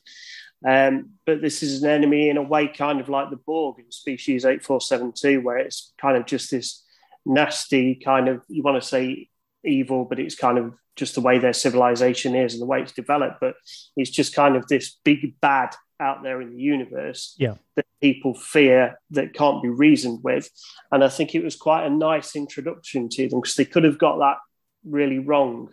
Um, 0.65 1.11
but 1.27 1.41
this 1.41 1.63
is 1.63 1.83
an 1.83 1.91
enemy 1.91 2.29
in 2.29 2.37
a 2.37 2.43
way, 2.43 2.69
kind 2.69 3.01
of 3.01 3.09
like 3.09 3.31
the 3.31 3.37
Borg 3.37 3.79
in 3.79 3.91
species 3.91 4.45
8472, 4.45 5.41
where 5.41 5.59
it's 5.59 5.93
kind 6.01 6.17
of 6.17 6.27
just 6.27 6.51
this 6.51 6.85
nasty 7.25 7.95
kind 7.97 8.29
of, 8.29 8.43
you 8.49 8.63
want 8.63 8.81
to 8.81 8.87
say 8.87 9.29
evil, 9.65 10.05
but 10.05 10.19
it's 10.19 10.35
kind 10.35 10.59
of 10.59 10.75
just 10.95 11.15
the 11.15 11.21
way 11.21 11.39
their 11.39 11.53
civilization 11.53 12.35
is 12.35 12.55
and 12.55 12.63
the 12.63 12.67
way 12.67 12.83
it's 12.83 12.93
developed. 12.93 13.39
But 13.41 13.55
it's 13.97 14.11
just 14.11 14.35
kind 14.35 14.57
of 14.57 14.67
this 14.69 14.99
big 15.05 15.41
bad 15.41 15.75
out 15.99 16.23
there 16.23 16.41
in 16.41 16.51
the 16.51 16.61
universe 16.61 17.35
yeah. 17.39 17.55
that 17.77 17.87
people 18.01 18.35
fear 18.35 18.99
that 19.11 19.35
can't 19.35 19.63
be 19.63 19.69
reasoned 19.69 20.21
with. 20.23 20.51
And 20.91 21.03
I 21.03 21.09
think 21.09 21.35
it 21.35 21.45
was 21.45 21.57
quite 21.57 21.87
a 21.87 21.91
nice 21.91 22.37
introduction 22.37 23.09
to 23.11 23.29
them 23.29 23.41
because 23.41 23.57
they 23.57 23.65
could 23.65 23.85
have 23.85 23.99
got 23.99 24.19
that 24.19 24.39
really 24.85 25.19
wrong, 25.19 25.71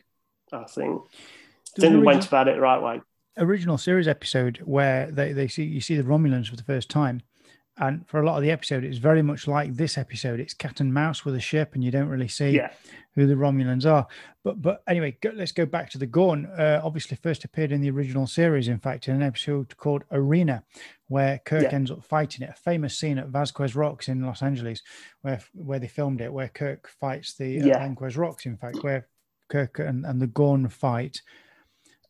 I 0.53 0.65
think. 0.65 1.01
Didn't 1.75 2.03
went 2.03 2.27
about 2.27 2.47
it 2.47 2.55
the 2.55 2.61
right 2.61 2.81
way 2.81 3.01
original 3.39 3.77
series 3.77 4.07
episode 4.07 4.61
where 4.65 5.09
they, 5.11 5.33
they 5.33 5.47
see 5.47 5.63
you 5.63 5.81
see 5.81 5.95
the 5.95 6.03
Romulans 6.03 6.47
for 6.47 6.55
the 6.55 6.63
first 6.63 6.89
time. 6.89 7.21
And 7.81 8.05
for 8.09 8.21
a 8.21 8.25
lot 8.25 8.35
of 8.35 8.43
the 8.43 8.51
episode, 8.51 8.83
it's 8.83 8.97
very 8.97 9.21
much 9.21 9.47
like 9.47 9.73
this 9.73 9.97
episode. 9.97 10.41
It's 10.41 10.53
cat 10.53 10.81
and 10.81 10.93
mouse 10.93 11.23
with 11.23 11.33
a 11.35 11.39
ship, 11.39 11.75
and 11.75 11.83
you 11.83 11.91
don't 11.91 12.09
really 12.09 12.27
see 12.27 12.49
yeah. 12.49 12.71
who 13.15 13.25
the 13.25 13.35
Romulans 13.35 13.89
are. 13.89 14.05
But 14.43 14.61
but 14.61 14.83
anyway, 14.85 15.17
go, 15.21 15.31
let's 15.33 15.53
go 15.53 15.65
back 15.65 15.89
to 15.91 15.97
the 15.97 16.05
Gorn. 16.05 16.45
Uh, 16.47 16.81
obviously, 16.83 17.15
first 17.15 17.45
appeared 17.45 17.71
in 17.71 17.79
the 17.79 17.89
original 17.89 18.27
series. 18.27 18.67
In 18.67 18.79
fact, 18.79 19.07
in 19.07 19.15
an 19.15 19.23
episode 19.23 19.77
called 19.77 20.03
Arena, 20.11 20.63
where 21.07 21.39
Kirk 21.45 21.63
yeah. 21.63 21.73
ends 21.73 21.89
up 21.89 22.03
fighting 22.03 22.45
it. 22.45 22.49
A 22.49 22.61
famous 22.61 22.99
scene 22.99 23.17
at 23.17 23.29
Vasquez 23.29 23.77
Rocks 23.77 24.09
in 24.09 24.25
Los 24.25 24.41
Angeles, 24.41 24.81
where 25.21 25.39
where 25.53 25.79
they 25.79 25.87
filmed 25.87 26.19
it, 26.19 26.33
where 26.33 26.49
Kirk 26.49 26.89
fights 26.99 27.35
the 27.35 27.61
uh, 27.61 27.65
yeah. 27.65 27.87
Vasquez 27.87 28.17
Rocks. 28.17 28.45
In 28.45 28.57
fact, 28.57 28.83
where 28.83 29.07
Kirk 29.47 29.79
and, 29.79 30.05
and 30.05 30.21
the 30.21 30.27
Gorn 30.27 30.67
fight. 30.67 31.21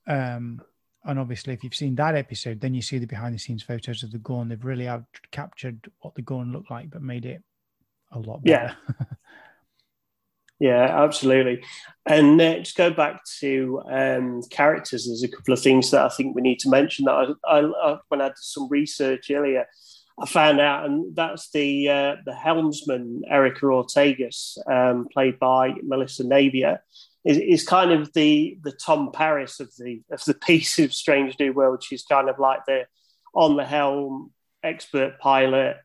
Um, 0.08 0.64
and 1.10 1.20
obviously, 1.20 1.54
if 1.54 1.64
you've 1.64 1.76
seen 1.76 1.96
that 1.96 2.16
episode, 2.16 2.62
then 2.62 2.74
you 2.74 2.82
see 2.82 2.98
the 2.98 3.08
behind 3.08 3.34
the 3.34 3.40
scenes 3.40 3.64
photos 3.64 4.04
of 4.04 4.12
the 4.12 4.18
Gorn. 4.20 4.50
They've 4.50 4.64
really 4.64 4.88
out- 4.88 5.06
captured 5.32 5.90
what 6.00 6.16
the 6.16 6.22
Gorn 6.22 6.52
looked 6.52 6.72
like, 6.72 6.90
but 6.90 7.02
made 7.02 7.26
it 7.26 7.42
a 8.12 8.20
lot 8.20 8.44
better. 8.44 8.76
Yeah. 9.00 9.06
yeah, 10.60 11.04
absolutely. 11.04 11.64
And 12.06 12.40
uh, 12.40 12.60
just 12.60 12.78
go 12.78 12.92
back 12.92 13.22
to 13.40 13.82
um, 13.90 14.42
characters. 14.50 15.08
There's 15.08 15.24
a 15.24 15.28
couple 15.28 15.54
of 15.54 15.62
things 15.62 15.92
that 15.92 16.06
I 16.06 16.10
think 16.10 16.36
we 16.36 16.42
need 16.42 16.60
to 16.60 16.70
mention 16.70 17.06
that 17.06 17.36
I, 17.46 17.60
I, 17.60 17.60
I, 17.62 17.98
when 18.10 18.22
I 18.22 18.28
did 18.28 18.38
some 18.38 18.70
research 18.70 19.32
earlier, 19.32 19.66
I 20.22 20.26
found 20.28 20.60
out, 20.60 20.86
and 20.86 21.16
that's 21.16 21.50
the 21.52 21.90
uh, 21.90 22.16
the 22.26 22.36
helmsman 22.36 23.22
Erica 23.30 23.66
Ortegas, 23.66 24.58
um, 24.70 25.08
played 25.12 25.40
by 25.40 25.74
Melissa 25.82 26.24
Navia, 26.24 26.80
is, 27.26 27.38
is 27.38 27.68
kind 27.68 27.92
of 27.92 28.14
the 28.14 28.58
the 28.64 28.72
Tom 28.72 29.12
Paris 29.12 29.60
of 29.60 29.72
the 29.78 30.02
of 30.12 30.24
the 30.26 30.34
piece 30.48 30.80
of 30.80 30.94
Strange 30.94 31.38
New 31.40 31.54
World. 31.54 31.84
She's 31.84 32.04
kind 32.04 32.30
of 32.30 32.40
like 32.40 32.66
the 32.66 32.86
on 33.34 33.58
the 33.58 33.66
helm 33.66 34.32
expert 34.64 35.20
pilot. 35.20 35.78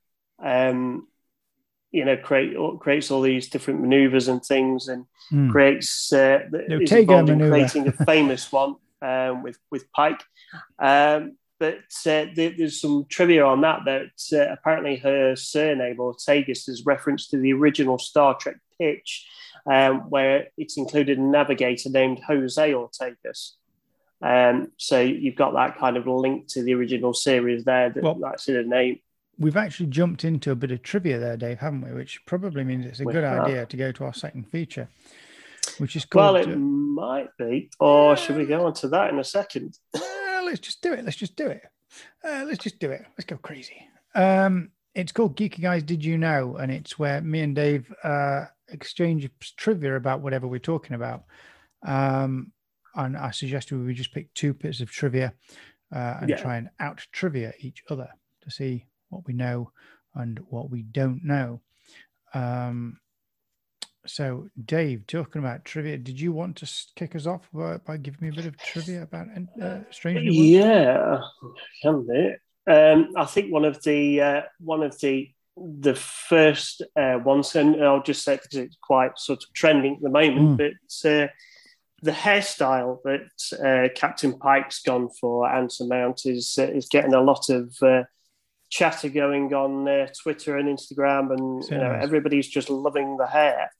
Um, 0.42 1.08
you 1.90 2.04
know, 2.04 2.16
create 2.16 2.56
creates 2.80 3.10
all 3.10 3.22
these 3.22 3.48
different 3.48 3.80
maneuvers 3.80 4.26
and 4.26 4.44
things, 4.44 4.88
and 4.88 5.06
mm. 5.32 5.50
creates 5.50 6.12
uh, 6.12 6.40
is 6.68 6.90
involved 6.90 7.30
in 7.30 7.38
creating 7.38 7.86
a 7.86 7.92
famous 8.04 8.50
one 8.50 8.76
um, 9.00 9.42
with 9.42 9.58
with 9.70 9.90
Pike. 9.92 10.22
Um, 10.78 11.36
but 11.60 11.78
uh, 12.06 12.26
there's 12.34 12.80
some 12.80 13.06
trivia 13.08 13.46
on 13.46 13.60
that 13.60 13.80
that 13.84 14.10
uh, 14.32 14.52
apparently 14.52 14.96
her 14.96 15.36
surname 15.36 16.00
or 16.00 16.14
Ortegas 16.14 16.68
is 16.68 16.84
reference 16.84 17.28
to 17.28 17.38
the 17.38 17.52
original 17.52 17.98
Star 17.98 18.34
Trek 18.34 18.56
pitch, 18.78 19.26
um, 19.66 20.10
where 20.10 20.48
it's 20.56 20.76
included 20.76 21.18
a 21.18 21.22
navigator 21.22 21.90
named 21.90 22.20
Jose 22.26 22.72
Ortegas. 22.72 23.52
Um, 24.22 24.72
so 24.78 25.00
you've 25.00 25.36
got 25.36 25.54
that 25.54 25.78
kind 25.78 25.96
of 25.96 26.06
link 26.06 26.48
to 26.48 26.62
the 26.62 26.74
original 26.74 27.12
series 27.12 27.64
there. 27.64 27.90
That, 27.90 28.02
well, 28.02 28.18
that's 28.20 28.48
in 28.48 28.56
a 28.56 28.62
name. 28.62 29.00
We've 29.38 29.56
actually 29.56 29.86
jumped 29.86 30.24
into 30.24 30.50
a 30.52 30.54
bit 30.54 30.70
of 30.70 30.82
trivia 30.82 31.18
there, 31.18 31.36
Dave, 31.36 31.58
haven't 31.58 31.82
we? 31.82 31.92
Which 31.92 32.24
probably 32.24 32.62
means 32.64 32.86
it's 32.86 33.00
a 33.00 33.04
good 33.04 33.24
idea 33.24 33.66
to 33.66 33.76
go 33.76 33.90
to 33.92 34.04
our 34.04 34.14
second 34.14 34.44
feature, 34.44 34.88
which 35.78 35.96
is 35.96 36.04
called. 36.04 36.34
Well, 36.34 36.36
it 36.36 36.48
uh, 36.48 36.56
might 36.56 37.36
be. 37.36 37.70
Or 37.80 38.16
should 38.16 38.36
we 38.36 38.46
go 38.46 38.66
on 38.66 38.74
to 38.74 38.88
that 38.88 39.12
in 39.12 39.18
a 39.18 39.24
second? 39.24 39.76
let's 40.44 40.60
just 40.60 40.82
do 40.82 40.92
it. 40.92 41.04
Let's 41.04 41.16
just 41.16 41.36
do 41.36 41.48
it. 41.48 41.62
Uh, 42.24 42.44
let's 42.46 42.62
just 42.62 42.78
do 42.78 42.90
it. 42.90 43.04
Let's 43.18 43.26
go 43.26 43.36
crazy. 43.36 43.88
Um, 44.14 44.70
it's 44.94 45.12
called 45.12 45.36
Geeky 45.36 45.60
Guys 45.60 45.82
Did 45.82 46.04
You 46.04 46.16
Know? 46.16 46.56
And 46.56 46.70
it's 46.70 46.98
where 46.98 47.20
me 47.20 47.40
and 47.40 47.56
Dave 47.56 47.92
uh, 48.04 48.46
exchange 48.68 49.28
trivia 49.56 49.96
about 49.96 50.20
whatever 50.20 50.46
we're 50.46 50.58
talking 50.58 50.94
about. 50.94 51.24
Um, 51.86 52.52
and 52.94 53.16
I 53.16 53.30
suggested 53.30 53.78
we 53.78 53.94
just 53.94 54.14
pick 54.14 54.32
two 54.34 54.54
bits 54.54 54.80
of 54.80 54.90
trivia 54.90 55.34
uh, 55.94 56.18
and 56.20 56.30
yeah. 56.30 56.36
try 56.36 56.56
and 56.56 56.70
out 56.80 57.06
trivia 57.12 57.52
each 57.60 57.82
other 57.90 58.08
to 58.42 58.50
see 58.50 58.86
what 59.08 59.26
we 59.26 59.34
know 59.34 59.70
and 60.14 60.38
what 60.48 60.70
we 60.70 60.82
don't 60.82 61.24
know. 61.24 61.60
Um, 62.34 62.98
so, 64.06 64.48
Dave, 64.64 65.06
talking 65.06 65.40
about 65.40 65.64
trivia, 65.64 65.96
did 65.96 66.20
you 66.20 66.32
want 66.32 66.56
to 66.56 66.70
kick 66.94 67.16
us 67.16 67.26
off 67.26 67.48
by, 67.52 67.78
by 67.78 67.96
giving 67.96 68.20
me 68.20 68.28
a 68.28 68.32
bit 68.32 68.46
of 68.46 68.56
trivia 68.58 69.02
about 69.02 69.28
uh, 69.60 69.78
Strange 69.90 70.20
New 70.22 70.58
World? 70.60 70.66
Yeah, 70.66 71.20
can 71.82 72.06
do. 72.06 72.34
Um, 72.66 73.12
I 73.16 73.24
think 73.24 73.52
one 73.52 73.64
of 73.64 73.82
the 73.82 74.20
uh, 74.20 74.42
one 74.58 74.82
of 74.82 74.98
the 74.98 75.30
the 75.56 75.94
first 75.94 76.82
uh, 76.96 77.18
ones, 77.24 77.54
and 77.54 77.82
I'll 77.82 78.02
just 78.02 78.24
say 78.24 78.36
because 78.36 78.58
it's 78.58 78.78
quite 78.82 79.18
sort 79.18 79.42
of 79.42 79.52
trending 79.52 79.96
at 79.96 80.02
the 80.02 80.10
moment, 80.10 80.58
mm. 80.58 80.72
but 81.02 81.08
uh, 81.08 81.28
the 82.02 82.10
hairstyle 82.10 82.98
that 83.04 83.30
uh, 83.64 83.88
Captain 83.94 84.38
Pike's 84.38 84.82
gone 84.82 85.08
for 85.20 85.48
Anson 85.48 85.88
Mount 85.88 86.22
is 86.26 86.56
uh, 86.58 86.64
is 86.64 86.88
getting 86.88 87.14
a 87.14 87.22
lot 87.22 87.48
of 87.50 87.74
uh, 87.82 88.02
chatter 88.68 89.08
going 89.08 89.54
on 89.54 89.88
uh, 89.88 90.08
Twitter 90.22 90.58
and 90.58 90.68
Instagram, 90.68 91.32
and 91.32 91.64
you 91.70 91.78
know, 91.78 91.92
everybody's 91.92 92.48
just 92.48 92.68
loving 92.68 93.16
the 93.16 93.26
hair. 93.26 93.70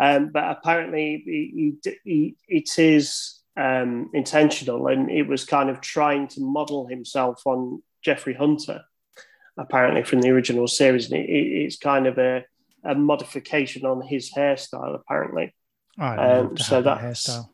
Um, 0.00 0.30
but 0.32 0.48
apparently, 0.50 1.22
he, 1.26 1.74
he, 2.04 2.36
it 2.48 2.78
is 2.78 3.42
um, 3.56 4.10
intentional, 4.14 4.86
and 4.86 5.10
it 5.10 5.26
was 5.26 5.44
kind 5.44 5.68
of 5.68 5.80
trying 5.80 6.28
to 6.28 6.40
model 6.40 6.86
himself 6.86 7.42
on 7.44 7.82
Jeffrey 8.02 8.34
Hunter, 8.34 8.82
apparently 9.56 10.02
from 10.02 10.20
the 10.20 10.30
original 10.30 10.66
series. 10.68 11.10
And 11.10 11.20
it, 11.20 11.28
it's 11.28 11.76
kind 11.76 12.06
of 12.06 12.18
a, 12.18 12.44
a 12.84 12.94
modification 12.94 13.84
on 13.86 14.02
his 14.02 14.32
hairstyle, 14.32 14.94
apparently. 14.94 15.54
Um, 15.98 16.56
so 16.56 16.82
that 16.82 16.98
hairstyle. 16.98 17.48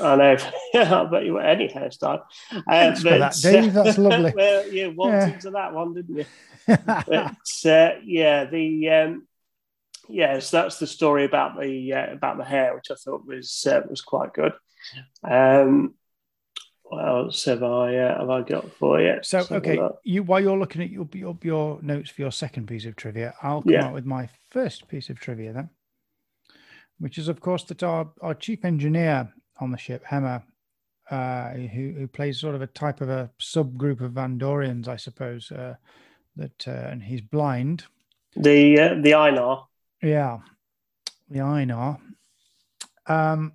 I 0.00 0.16
know, 0.16 0.36
yeah, 0.72 1.00
I 1.00 1.04
bet 1.06 1.24
you 1.24 1.38
any 1.38 1.68
hairstyle. 1.68 2.22
Um, 2.52 2.62
Thanks 2.68 3.02
but, 3.02 3.12
for 3.12 3.18
that, 3.18 3.36
Dave. 3.42 3.72
That's 3.72 3.98
lovely. 3.98 4.32
well, 4.34 4.72
you 4.72 4.90
walked 4.92 5.12
yeah. 5.12 5.26
into 5.26 5.50
that 5.50 5.74
one, 5.74 5.94
didn't 5.94 6.16
you? 6.16 6.26
but 6.66 7.66
uh, 7.66 7.90
yeah, 8.04 8.44
the 8.44 8.90
um, 8.90 9.26
yes, 10.08 10.50
that's 10.50 10.78
the 10.78 10.86
story 10.86 11.24
about 11.24 11.60
the 11.60 11.92
uh, 11.92 12.12
about 12.12 12.38
the 12.38 12.44
hair, 12.44 12.74
which 12.74 12.90
I 12.90 12.94
thought 12.94 13.26
was 13.26 13.66
uh, 13.68 13.80
was 13.88 14.02
quite 14.02 14.32
good. 14.32 14.52
Um, 15.24 15.94
what 16.90 17.06
else 17.06 17.44
have 17.44 17.62
I 17.62 17.96
uh, 17.96 18.18
have 18.18 18.30
I 18.30 18.42
got 18.42 18.70
for 18.72 19.00
you? 19.00 19.18
So 19.22 19.46
okay, 19.50 19.78
you 20.02 20.22
while 20.24 20.40
you're 20.40 20.58
looking 20.58 20.82
at 20.82 20.90
your, 20.90 21.08
your, 21.12 21.38
your 21.42 21.78
notes 21.82 22.10
for 22.10 22.22
your 22.22 22.32
second 22.32 22.66
piece 22.66 22.84
of 22.84 22.96
trivia, 22.96 23.32
I'll 23.42 23.62
come 23.62 23.72
yeah. 23.72 23.86
out 23.86 23.94
with 23.94 24.04
my 24.04 24.28
first 24.50 24.88
piece 24.88 25.08
of 25.08 25.20
trivia 25.20 25.52
then, 25.52 25.70
which 26.98 27.16
is 27.16 27.28
of 27.28 27.40
course 27.40 27.62
that 27.64 27.82
our 27.84 28.10
our 28.20 28.34
chief 28.34 28.64
engineer 28.64 29.32
on 29.60 29.70
the 29.70 29.78
ship, 29.78 30.04
Hemmer, 30.04 30.42
uh, 31.10 31.50
who 31.50 31.92
who 31.92 32.08
plays 32.08 32.40
sort 32.40 32.56
of 32.56 32.62
a 32.62 32.66
type 32.66 33.00
of 33.00 33.08
a 33.08 33.30
subgroup 33.40 34.00
of 34.00 34.12
Andorians, 34.12 34.88
I 34.88 34.96
suppose. 34.96 35.52
Uh, 35.52 35.76
that 36.36 36.66
uh, 36.66 36.88
and 36.90 37.02
he's 37.02 37.20
blind. 37.20 37.84
The 38.34 38.80
uh, 38.80 38.94
the 38.94 39.12
Aenar. 39.12 39.66
Yeah, 40.02 40.38
the 41.28 41.40
Aenar. 41.40 42.00
Um, 43.06 43.52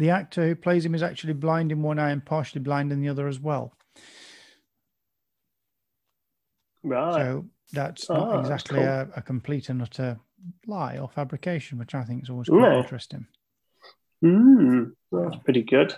the 0.00 0.10
actor 0.10 0.48
who 0.48 0.56
plays 0.56 0.84
him 0.84 0.94
is 0.94 1.02
actually 1.02 1.34
blind 1.34 1.70
in 1.70 1.82
one 1.82 1.98
eye 1.98 2.10
and 2.10 2.24
partially 2.24 2.60
blind 2.60 2.90
in 2.90 3.00
the 3.00 3.08
other 3.08 3.28
as 3.28 3.38
well. 3.38 3.72
Right. 6.82 7.14
So 7.14 7.46
that's 7.72 8.08
oh, 8.08 8.14
not 8.14 8.40
exactly 8.40 8.80
that's 8.80 9.08
cool. 9.08 9.14
a, 9.14 9.18
a, 9.18 9.22
complete 9.22 9.68
and 9.68 9.82
utter 9.82 10.18
lie 10.66 10.96
or 10.96 11.08
fabrication, 11.08 11.78
which 11.78 11.94
I 11.94 12.02
think 12.02 12.22
is 12.22 12.30
always 12.30 12.48
quite 12.48 12.78
interesting. 12.78 13.26
Mm, 14.24 14.92
that's 15.12 15.36
pretty 15.44 15.62
good. 15.62 15.94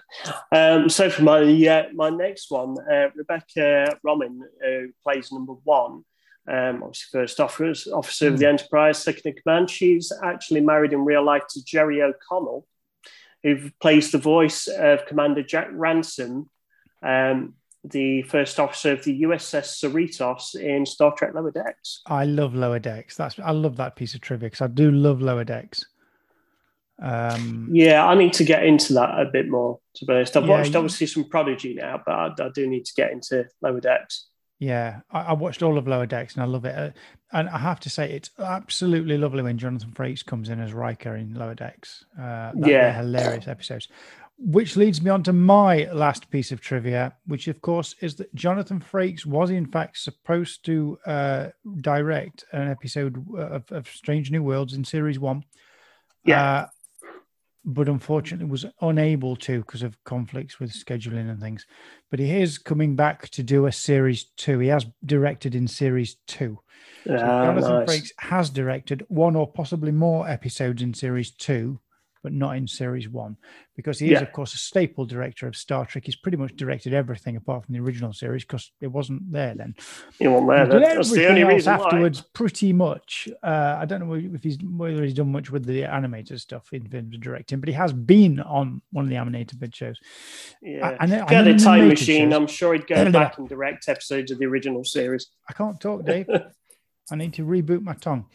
Um, 0.50 0.88
so 0.88 1.08
for 1.08 1.22
my 1.22 1.42
uh, 1.42 1.84
my 1.94 2.10
next 2.10 2.50
one, 2.50 2.76
uh, 2.92 3.08
Rebecca 3.14 3.96
Romijn, 4.04 4.40
who 4.60 4.88
plays 5.02 5.30
number 5.30 5.54
one, 5.64 6.04
um, 6.48 6.82
obviously 6.82 7.20
first 7.20 7.38
officer, 7.38 7.90
officer 7.92 8.30
mm. 8.30 8.32
of 8.34 8.38
the 8.40 8.46
hmm. 8.46 8.50
Enterprise, 8.50 8.98
second 8.98 9.22
in 9.26 9.34
command. 9.34 9.70
She's 9.70 10.12
actually 10.24 10.60
married 10.60 10.92
in 10.92 11.04
real 11.04 11.24
life 11.24 11.44
to 11.50 11.64
Jerry 11.64 12.02
O'Connell, 12.02 12.66
who 13.42 13.70
plays 13.80 14.12
the 14.12 14.18
voice 14.18 14.68
of 14.68 15.06
Commander 15.06 15.42
Jack 15.42 15.68
Ransom, 15.72 16.48
um, 17.02 17.54
the 17.84 18.22
first 18.22 18.60
officer 18.60 18.92
of 18.92 19.04
the 19.04 19.22
USS 19.22 19.82
Cerritos 19.82 20.54
in 20.54 20.86
Star 20.86 21.12
Trek 21.14 21.34
Lower 21.34 21.50
Decks. 21.50 22.00
I 22.06 22.24
love 22.24 22.54
Lower 22.54 22.78
Decks. 22.78 23.16
That's 23.16 23.38
I 23.38 23.50
love 23.50 23.76
that 23.76 23.96
piece 23.96 24.14
of 24.14 24.20
trivia 24.20 24.48
because 24.48 24.60
I 24.60 24.68
do 24.68 24.90
love 24.90 25.20
Lower 25.20 25.44
Decks. 25.44 25.84
Um, 27.02 27.68
yeah, 27.72 28.06
I 28.06 28.14
need 28.14 28.32
to 28.34 28.44
get 28.44 28.64
into 28.64 28.92
that 28.94 29.18
a 29.18 29.24
bit 29.24 29.48
more. 29.48 29.80
To 29.96 30.04
be 30.06 30.12
honest, 30.12 30.36
I've 30.36 30.44
yeah, 30.44 30.50
watched 30.50 30.76
obviously 30.76 31.08
some 31.08 31.28
Prodigy 31.28 31.74
now, 31.74 32.00
but 32.06 32.12
I, 32.12 32.46
I 32.46 32.48
do 32.54 32.68
need 32.68 32.84
to 32.84 32.94
get 32.94 33.10
into 33.10 33.44
Lower 33.60 33.80
Decks. 33.80 34.28
Yeah, 34.62 35.00
I, 35.10 35.22
I, 35.22 35.32
watched 35.32 35.64
all 35.64 35.76
of 35.76 35.88
Lower 35.88 36.06
Decks 36.06 36.34
and 36.34 36.42
I 36.44 36.46
love 36.46 36.64
it. 36.64 36.78
Uh, 36.78 36.90
and 37.32 37.48
I 37.48 37.58
have 37.58 37.80
to 37.80 37.90
say, 37.90 38.12
it's 38.12 38.30
absolutely 38.38 39.18
lovely 39.18 39.42
when 39.42 39.58
Jonathan 39.58 39.90
Frakes 39.90 40.24
comes 40.24 40.48
in 40.48 40.60
as 40.60 40.72
Riker 40.72 41.16
in 41.16 41.34
Lower 41.34 41.56
Decks. 41.56 42.04
Uh, 42.16 42.52
yeah, 42.54 42.96
hilarious 42.96 43.48
episodes. 43.48 43.88
Which 44.38 44.76
leads 44.76 45.02
me 45.02 45.10
on 45.10 45.24
to 45.24 45.32
my 45.32 45.90
last 45.92 46.30
piece 46.30 46.52
of 46.52 46.60
trivia, 46.60 47.12
which 47.26 47.48
of 47.48 47.60
course 47.60 47.96
is 48.00 48.14
that 48.16 48.32
Jonathan 48.36 48.78
Frakes 48.78 49.26
was 49.26 49.50
in 49.50 49.66
fact 49.66 49.98
supposed 49.98 50.64
to 50.66 50.96
uh, 51.06 51.48
direct 51.80 52.44
an 52.52 52.70
episode 52.70 53.26
of, 53.36 53.64
of, 53.72 53.88
Strange 53.88 54.30
New 54.30 54.44
Worlds 54.44 54.74
in 54.74 54.84
series 54.84 55.18
one. 55.18 55.42
Yeah. 56.24 56.66
But 57.64 57.88
unfortunately 57.88 58.46
was 58.46 58.66
unable 58.80 59.36
to 59.36 59.60
because 59.60 59.82
of 59.82 60.02
conflicts 60.04 60.58
with 60.58 60.72
scheduling 60.72 61.30
and 61.30 61.40
things. 61.40 61.64
But 62.10 62.18
he 62.18 62.40
is 62.40 62.58
coming 62.58 62.96
back 62.96 63.28
to 63.30 63.42
do 63.42 63.66
a 63.66 63.72
series 63.72 64.24
two. 64.36 64.58
He 64.58 64.68
has 64.68 64.86
directed 65.04 65.54
in 65.54 65.68
series 65.68 66.16
two. 66.26 66.58
So 67.06 67.14
ah, 67.14 67.44
Jonathan 67.44 67.86
nice. 67.86 67.88
Frakes 67.88 68.10
has 68.18 68.50
directed 68.50 69.04
one 69.08 69.36
or 69.36 69.50
possibly 69.50 69.92
more 69.92 70.28
episodes 70.28 70.82
in 70.82 70.92
series 70.92 71.30
two 71.30 71.80
but 72.22 72.32
not 72.32 72.56
in 72.56 72.66
series 72.66 73.08
one 73.08 73.36
because 73.76 73.98
he 73.98 74.12
is, 74.12 74.20
of 74.20 74.32
course, 74.32 74.54
a 74.54 74.58
staple 74.58 75.04
director 75.04 75.46
of 75.46 75.56
Star 75.56 75.86
Trek. 75.86 76.04
He's 76.04 76.16
pretty 76.16 76.36
much 76.36 76.54
directed 76.56 76.94
everything 76.94 77.36
apart 77.36 77.64
from 77.64 77.74
the 77.74 77.80
original 77.80 78.12
series 78.12 78.44
because 78.44 78.70
it 78.80 78.88
wasn't 78.88 79.32
there 79.32 79.54
then. 79.54 79.74
He 80.18 80.28
wasn't 80.28 80.70
there. 80.70 80.80
That's 80.80 81.10
the 81.10 81.28
only 81.28 81.44
reason 81.44 81.72
afterwards. 81.72 82.20
Why. 82.20 82.26
Pretty 82.34 82.72
much. 82.72 83.28
Uh, 83.42 83.76
I 83.80 83.84
don't 83.84 84.06
know 84.06 84.14
if 84.14 84.42
he's 84.42 84.58
whether 84.62 85.02
he's 85.02 85.14
done 85.14 85.32
much 85.32 85.50
with 85.50 85.64
the 85.64 85.84
animated 85.84 86.40
stuff 86.40 86.72
in 86.72 86.88
terms 86.88 87.14
of 87.14 87.20
directing, 87.20 87.60
but 87.60 87.68
he 87.68 87.74
has 87.74 87.92
been 87.92 88.40
on 88.40 88.82
one 88.90 89.04
of 89.04 89.10
the 89.10 89.16
animated 89.16 89.74
shows. 89.74 89.98
Yeah, 90.60 90.96
I, 91.00 91.04
I, 91.04 91.06
had 91.06 91.46
a 91.46 91.58
time 91.58 91.88
machine. 91.88 92.30
Shows. 92.30 92.36
I'm 92.36 92.46
sure 92.46 92.74
he'd 92.74 92.86
go 92.86 93.10
back 93.10 93.38
and 93.38 93.48
direct 93.48 93.88
episodes 93.88 94.30
of 94.30 94.38
the 94.38 94.46
original 94.46 94.84
series. 94.84 95.28
I 95.48 95.52
can't 95.54 95.80
talk, 95.80 96.04
Dave. 96.04 96.28
I 97.10 97.16
need 97.16 97.34
to 97.34 97.44
reboot 97.44 97.82
my 97.82 97.94
tongue. 97.94 98.26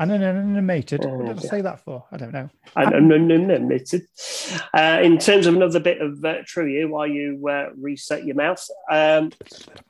And 0.00 0.10
an 0.12 0.22
animated. 0.22 1.04
What 1.04 1.26
did 1.26 1.44
I 1.44 1.48
say 1.48 1.60
that 1.60 1.80
for? 1.80 2.06
I 2.10 2.16
don't 2.16 2.32
know. 2.32 2.48
Animated. 2.74 4.06
Uh, 4.72 4.98
in 5.02 5.18
terms 5.18 5.46
of 5.46 5.54
another 5.54 5.78
bit 5.78 6.00
of 6.00 6.24
uh, 6.24 6.36
trivia, 6.46 6.88
while 6.88 7.06
you 7.06 7.46
uh, 7.46 7.66
reset 7.78 8.24
your 8.24 8.34
mouse, 8.34 8.70
um, 8.90 9.30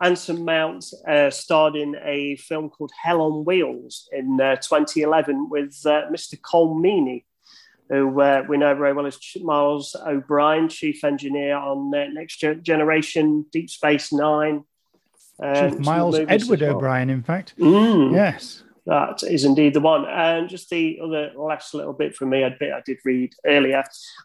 Anson 0.03 0.45
Mount 0.45 0.85
uh, 1.07 1.31
starred 1.31 1.77
in 1.77 1.95
a 2.03 2.35
film 2.37 2.71
called 2.71 2.91
Hell 3.01 3.21
on 3.21 3.45
Wheels 3.45 4.09
in 4.11 4.41
uh, 4.41 4.57
2011 4.57 5.49
with 5.49 5.81
uh, 5.87 6.11
Mr. 6.13 6.35
Colm 6.41 6.83
Meaney, 6.83 7.23
who 7.89 8.09
we 8.49 8.57
know 8.59 8.75
very 8.75 8.93
well 8.93 9.07
as 9.07 9.17
Miles 9.41 9.95
O'Brien, 9.95 10.69
chief 10.69 11.05
engineer 11.05 11.55
on 11.55 11.93
Next 12.15 12.45
Generation, 12.63 13.47
Deep 13.53 13.71
Space 13.71 14.13
Nine. 14.13 14.65
Chief 15.41 15.79
Miles 15.79 16.19
Edward 16.19 16.63
well. 16.63 16.77
O'Brien, 16.77 17.11
in 17.11 17.23
fact. 17.23 17.55
Mm. 17.59 18.13
Yes 18.13 18.65
that 18.87 19.23
is 19.23 19.45
indeed 19.45 19.75
the 19.75 19.81
one. 19.81 20.07
And 20.07 20.49
just 20.49 20.71
the 20.71 20.99
other 21.03 21.33
last 21.37 21.75
little 21.75 21.93
bit 21.93 22.15
from 22.15 22.31
me, 22.31 22.43
a 22.43 22.51
bit 22.51 22.73
I 22.73 22.81
did 22.85 22.99
read 23.05 23.35
earlier. 23.47 23.85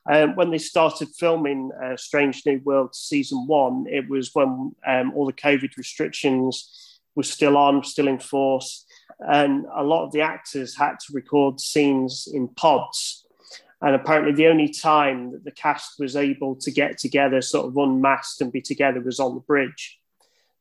Um, 0.09 0.35
when 0.35 0.51
they 0.51 0.57
started 0.57 1.09
filming 1.09 1.71
uh, 1.83 1.97
Strange 1.97 2.45
New 2.45 2.61
World 2.63 2.95
season 2.95 3.47
one, 3.47 3.85
it 3.89 4.09
was 4.09 4.31
when 4.33 4.75
um, 4.87 5.13
all 5.15 5.25
the 5.25 5.33
COVID 5.33 5.77
restrictions 5.77 6.99
were 7.15 7.23
still 7.23 7.57
on, 7.57 7.83
still 7.83 8.07
in 8.07 8.19
force. 8.19 8.85
And 9.19 9.65
a 9.75 9.83
lot 9.83 10.05
of 10.05 10.11
the 10.11 10.21
actors 10.21 10.75
had 10.75 10.99
to 10.99 11.13
record 11.13 11.59
scenes 11.59 12.27
in 12.31 12.47
pods. 12.49 13.25
And 13.81 13.93
apparently, 13.93 14.33
the 14.33 14.47
only 14.47 14.69
time 14.69 15.31
that 15.33 15.43
the 15.43 15.51
cast 15.51 15.99
was 15.99 16.15
able 16.15 16.55
to 16.55 16.71
get 16.71 16.97
together, 16.97 17.41
sort 17.41 17.67
of 17.67 17.77
unmasked 17.77 18.41
and 18.41 18.51
be 18.51 18.61
together, 18.61 19.01
was 19.01 19.19
on 19.19 19.35
the 19.35 19.41
bridge. 19.41 19.99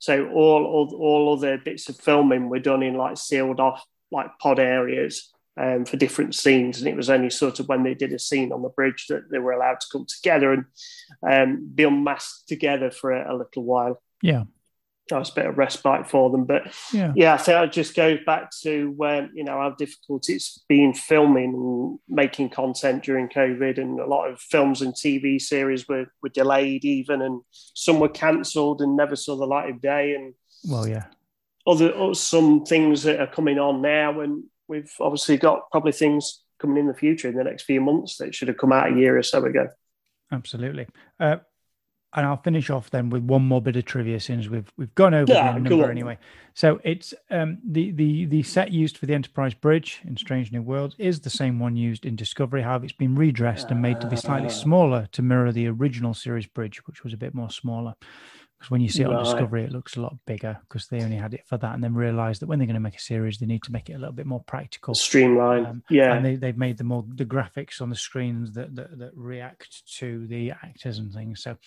So 0.04 0.28
all, 0.28 0.66
all 0.66 0.94
all 1.00 1.32
other 1.32 1.56
bits 1.56 1.88
of 1.88 1.96
filming 1.96 2.50
were 2.50 2.58
done 2.58 2.82
in 2.82 2.94
like 2.94 3.16
sealed 3.16 3.58
off 3.58 3.82
like 4.12 4.38
pod 4.38 4.58
areas 4.58 5.32
um, 5.58 5.86
for 5.86 5.96
different 5.96 6.34
scenes, 6.34 6.78
and 6.78 6.86
it 6.86 6.94
was 6.94 7.08
only 7.08 7.30
sort 7.30 7.58
of 7.58 7.68
when 7.68 7.84
they 7.84 7.94
did 7.94 8.12
a 8.12 8.18
scene 8.18 8.52
on 8.52 8.60
the 8.60 8.68
bridge 8.68 9.06
that 9.08 9.30
they 9.30 9.38
were 9.38 9.52
allowed 9.52 9.80
to 9.80 9.86
come 9.90 10.04
together 10.06 10.52
and 10.52 10.64
um, 11.26 11.70
be 11.74 11.84
unmasked 11.84 12.46
together 12.46 12.90
for 12.90 13.12
a, 13.12 13.34
a 13.34 13.34
little 13.34 13.62
while. 13.62 14.02
Yeah, 14.20 14.44
a 15.10 15.24
bit 15.34 15.46
of 15.46 15.58
respite 15.58 16.08
for 16.08 16.30
them. 16.30 16.44
But 16.44 16.74
yeah, 16.92 17.12
yeah 17.14 17.34
I 17.34 17.36
think 17.36 17.64
it 17.64 17.72
just 17.72 17.94
goes 17.94 18.18
back 18.24 18.50
to 18.62 18.96
um, 19.04 19.30
you 19.34 19.44
know 19.44 19.58
how 19.58 19.70
difficult 19.70 20.28
it's 20.28 20.64
been 20.68 20.94
filming 20.94 21.54
and 21.54 21.98
making 22.08 22.50
content 22.50 23.04
during 23.04 23.28
COVID, 23.28 23.78
and 23.78 24.00
a 24.00 24.06
lot 24.06 24.30
of 24.30 24.40
films 24.40 24.82
and 24.82 24.94
TV 24.94 25.40
series 25.40 25.88
were 25.88 26.06
were 26.22 26.28
delayed 26.28 26.84
even, 26.84 27.22
and 27.22 27.42
some 27.52 28.00
were 28.00 28.08
cancelled 28.08 28.80
and 28.80 28.96
never 28.96 29.16
saw 29.16 29.36
the 29.36 29.46
light 29.46 29.70
of 29.70 29.80
day. 29.80 30.14
And 30.14 30.34
well, 30.68 30.88
yeah, 30.88 31.04
other 31.66 32.14
some 32.14 32.64
things 32.64 33.02
that 33.02 33.20
are 33.20 33.26
coming 33.26 33.58
on 33.58 33.82
now, 33.82 34.20
and 34.20 34.44
we've 34.68 34.92
obviously 35.00 35.36
got 35.36 35.70
probably 35.70 35.92
things 35.92 36.42
coming 36.58 36.78
in 36.78 36.86
the 36.86 36.94
future 36.94 37.28
in 37.28 37.36
the 37.36 37.44
next 37.44 37.64
few 37.64 37.80
months 37.80 38.16
that 38.16 38.34
should 38.34 38.48
have 38.48 38.56
come 38.56 38.72
out 38.72 38.92
a 38.92 38.96
year 38.96 39.18
or 39.18 39.22
so 39.22 39.44
ago. 39.44 39.68
Absolutely. 40.32 40.86
Uh, 41.20 41.36
and 42.14 42.24
I'll 42.24 42.36
finish 42.36 42.70
off 42.70 42.90
then 42.90 43.10
with 43.10 43.24
one 43.24 43.42
more 43.42 43.60
bit 43.60 43.76
of 43.76 43.84
trivia 43.84 44.20
since 44.20 44.48
we've 44.48 44.72
we've 44.76 44.94
gone 44.94 45.14
over 45.14 45.32
yeah, 45.32 45.52
the 45.52 45.60
number 45.60 45.90
anyway. 45.90 46.18
So 46.54 46.80
it's 46.84 47.12
um, 47.30 47.58
the 47.64 47.90
the 47.90 48.26
the 48.26 48.42
set 48.42 48.70
used 48.70 48.96
for 48.96 49.06
the 49.06 49.14
Enterprise 49.14 49.54
bridge 49.54 50.00
in 50.04 50.16
Strange 50.16 50.52
New 50.52 50.62
Worlds 50.62 50.94
is 50.98 51.20
the 51.20 51.30
same 51.30 51.58
one 51.58 51.76
used 51.76 52.06
in 52.06 52.14
Discovery. 52.14 52.62
However, 52.62 52.84
it's 52.84 52.94
been 52.94 53.16
redressed 53.16 53.70
and 53.70 53.82
made 53.82 54.00
to 54.00 54.06
be 54.06 54.16
slightly 54.16 54.48
ah. 54.48 54.52
smaller 54.52 55.08
to 55.12 55.22
mirror 55.22 55.50
the 55.50 55.66
original 55.66 56.14
series 56.14 56.46
bridge, 56.46 56.86
which 56.86 57.02
was 57.02 57.12
a 57.12 57.16
bit 57.16 57.34
more 57.34 57.50
smaller. 57.50 57.94
Because 58.58 58.70
when 58.70 58.80
you 58.80 58.88
see 58.88 59.02
it 59.02 59.08
on 59.08 59.22
Discovery, 59.22 59.64
it 59.64 59.72
looks 59.72 59.96
a 59.96 60.00
lot 60.00 60.16
bigger 60.26 60.58
because 60.66 60.86
they 60.86 61.02
only 61.02 61.16
had 61.16 61.34
it 61.34 61.44
for 61.46 61.58
that, 61.58 61.74
and 61.74 61.84
then 61.84 61.92
realised 61.92 62.40
that 62.40 62.46
when 62.46 62.58
they're 62.58 62.66
going 62.66 62.74
to 62.74 62.80
make 62.80 62.96
a 62.96 63.00
series, 63.00 63.36
they 63.36 63.46
need 63.46 63.62
to 63.64 63.72
make 63.72 63.90
it 63.90 63.94
a 63.94 63.98
little 63.98 64.14
bit 64.14 64.26
more 64.26 64.42
practical, 64.44 64.94
streamlined. 64.94 65.66
Um, 65.66 65.82
yeah, 65.90 66.14
and 66.14 66.24
they, 66.24 66.36
they've 66.36 66.56
made 66.56 66.78
the 66.78 66.84
more 66.84 67.04
the 67.06 67.26
graphics 67.26 67.82
on 67.82 67.90
the 67.90 67.96
screens 67.96 68.52
that, 68.52 68.74
that, 68.76 68.98
that 68.98 69.10
react 69.14 69.82
to 69.98 70.26
the 70.28 70.52
actors 70.52 70.98
and 70.98 71.12
things. 71.12 71.42
So 71.42 71.58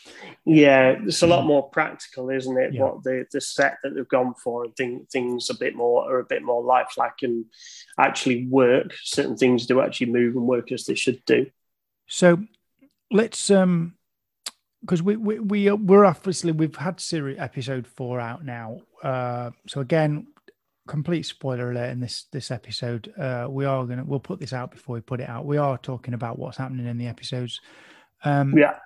yeah, 0.46 0.96
it's 1.04 1.22
a 1.22 1.28
lot 1.28 1.46
more 1.46 1.70
practical, 1.70 2.30
isn't 2.30 2.58
it? 2.58 2.74
Yeah. 2.74 2.84
What 2.84 3.04
the 3.04 3.26
the 3.32 3.42
set 3.42 3.78
that 3.84 3.94
they've 3.94 4.08
gone 4.08 4.34
for, 4.42 4.64
and 4.64 4.76
think, 4.76 5.10
things 5.10 5.50
a 5.50 5.56
bit 5.56 5.76
more 5.76 6.10
are 6.12 6.20
a 6.20 6.26
bit 6.26 6.42
more 6.42 6.64
lifelike 6.64 7.22
and 7.22 7.46
actually 8.00 8.48
work. 8.48 8.96
Certain 9.04 9.38
things 9.38 9.68
do 9.68 9.82
actually 9.82 10.12
move 10.12 10.36
and 10.36 10.48
work 10.48 10.72
as 10.72 10.86
they 10.86 10.96
should 10.96 11.24
do. 11.26 11.48
So 12.08 12.40
let's 13.12 13.52
um 13.52 13.97
because 14.82 15.02
we 15.02 15.16
we 15.16 15.40
we 15.40 15.72
we're 15.72 16.06
obviously 16.06 16.52
we've 16.52 16.76
had 16.76 17.00
series 17.00 17.38
episode 17.40 17.88
four 17.88 18.20
out 18.20 18.46
now. 18.46 18.82
Uh, 19.04 19.52
so 19.68 19.82
again, 19.82 20.28
complete 20.88 21.24
spoiler 21.24 21.72
alert 21.72 21.92
in 21.92 22.00
this 22.00 22.26
this 22.32 22.52
episode. 22.52 23.14
Uh, 23.18 23.48
we 23.50 23.66
are 23.66 23.86
gonna 23.86 24.04
we'll 24.04 24.20
put 24.20 24.40
this 24.40 24.54
out 24.54 24.72
before 24.72 24.96
we 24.96 25.02
put 25.02 25.20
it 25.20 25.30
out. 25.30 25.46
We 25.46 25.58
are 25.58 25.78
talking 25.78 26.14
about 26.14 26.40
what's 26.40 26.58
happening 26.58 26.88
in 26.88 26.98
the 26.98 27.08
episodes. 27.08 27.62
Um, 28.24 28.58
yeah. 28.58 28.78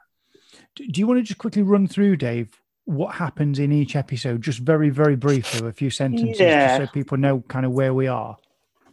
Do, 0.76 0.88
do 0.88 1.00
you 1.00 1.08
want 1.08 1.20
to 1.20 1.24
just 1.24 1.38
quickly 1.38 1.62
run 1.62 1.88
through, 1.88 2.18
Dave, 2.18 2.60
what 2.86 3.16
happens 3.16 3.60
in 3.60 3.72
each 3.72 3.96
episode, 3.96 4.42
just 4.42 4.60
very 4.60 4.90
very 4.90 5.16
briefly, 5.16 5.68
a 5.68 5.72
few 5.72 5.90
sentences, 5.90 6.40
yeah. 6.40 6.78
so 6.78 6.88
people 6.88 7.18
know 7.18 7.42
kind 7.48 7.66
of 7.66 7.72
where 7.72 7.94
we 7.94 8.08
are? 8.08 8.38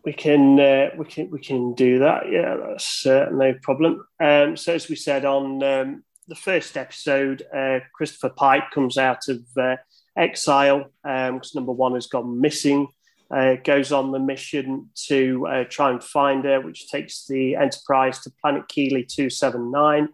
We 0.05 0.13
can 0.13 0.61
uh, 0.61 0.91
we 0.97 1.05
can 1.07 1.31
we 1.31 1.41
can 1.41 1.75
do 1.75 1.99
that. 2.01 2.31
Yeah, 2.31 2.57
that's 2.57 3.05
uh, 3.07 3.29
no 3.33 3.55
problem. 3.63 4.07
Um, 4.21 4.57
so 4.57 4.75
as 4.75 4.89
we 4.89 4.97
said 4.97 5.25
on 5.25 5.63
um, 5.63 6.05
the 6.29 6.35
first 6.35 6.77
episode, 6.77 7.43
uh, 7.55 7.81
Christopher 7.95 8.29
Pike 8.29 8.71
comes 8.73 8.99
out 8.99 9.29
of 9.29 9.41
uh, 9.57 9.77
exile 10.17 10.91
because 11.03 11.31
um, 11.31 11.41
number 11.55 11.73
one 11.73 11.95
has 11.95 12.07
gone 12.07 12.41
missing. 12.41 12.89
Uh, 13.31 13.57
goes 13.63 13.93
on 13.93 14.11
the 14.11 14.19
mission 14.19 14.89
to 14.95 15.47
uh, 15.47 15.65
try 15.65 15.91
and 15.91 16.03
find 16.03 16.45
her, 16.45 16.63
which 16.63 16.89
takes 16.89 17.27
the 17.27 17.57
Enterprise 17.57 18.21
to 18.21 18.31
planet 18.41 18.63
Kiley 18.69 19.07
279, 19.07 20.09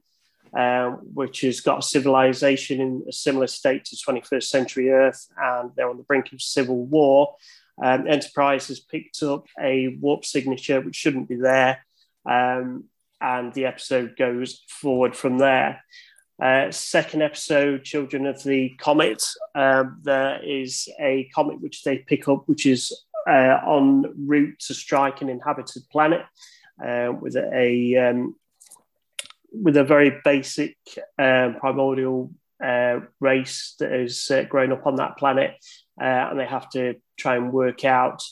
um, 0.56 0.92
which 1.14 1.42
has 1.42 1.60
got 1.60 1.78
a 1.78 1.82
civilization 1.82 2.80
in 2.80 3.04
a 3.08 3.12
similar 3.12 3.46
state 3.46 3.84
to 3.84 3.96
21st 3.96 4.42
century 4.42 4.90
Earth, 4.90 5.28
and 5.36 5.70
they're 5.76 5.88
on 5.88 5.96
the 5.96 6.02
brink 6.02 6.32
of 6.32 6.42
civil 6.42 6.86
war. 6.86 7.36
Um, 7.80 8.08
Enterprise 8.08 8.66
has 8.66 8.80
picked 8.80 9.22
up 9.22 9.46
a 9.60 9.96
warp 10.00 10.24
signature 10.24 10.80
which 10.80 10.96
shouldn't 10.96 11.28
be 11.28 11.36
there. 11.36 11.86
Um, 12.28 12.84
and 13.20 13.54
the 13.54 13.64
episode 13.64 14.16
goes 14.16 14.62
forward 14.68 15.16
from 15.16 15.38
there. 15.38 15.82
Uh, 16.42 16.70
second 16.70 17.22
episode, 17.22 17.84
Children 17.84 18.26
of 18.26 18.42
the 18.42 18.70
Comet. 18.78 19.22
Um, 19.54 20.00
there 20.02 20.42
is 20.42 20.88
a 20.98 21.30
comet 21.34 21.60
which 21.60 21.84
they 21.84 21.98
pick 21.98 22.28
up, 22.28 22.42
which 22.46 22.66
is 22.66 22.92
uh, 23.28 23.58
en 23.66 24.04
route 24.26 24.58
to 24.58 24.74
strike 24.74 25.22
an 25.22 25.28
inhabited 25.28 25.82
planet 25.90 26.22
uh, 26.84 27.12
with 27.18 27.36
a 27.36 27.96
um, 27.96 28.34
with 29.52 29.76
a 29.76 29.84
very 29.84 30.20
basic 30.24 30.76
um, 31.18 31.54
primordial 31.60 32.32
uh, 32.62 33.00
race 33.20 33.76
that 33.78 33.92
has 33.92 34.28
uh, 34.30 34.42
grown 34.42 34.72
up 34.72 34.86
on 34.86 34.96
that 34.96 35.16
planet, 35.16 35.52
and 35.98 36.38
they 36.38 36.46
have 36.46 36.68
to 36.70 36.96
try 37.16 37.36
and 37.36 37.52
work 37.52 37.84
out 37.84 38.22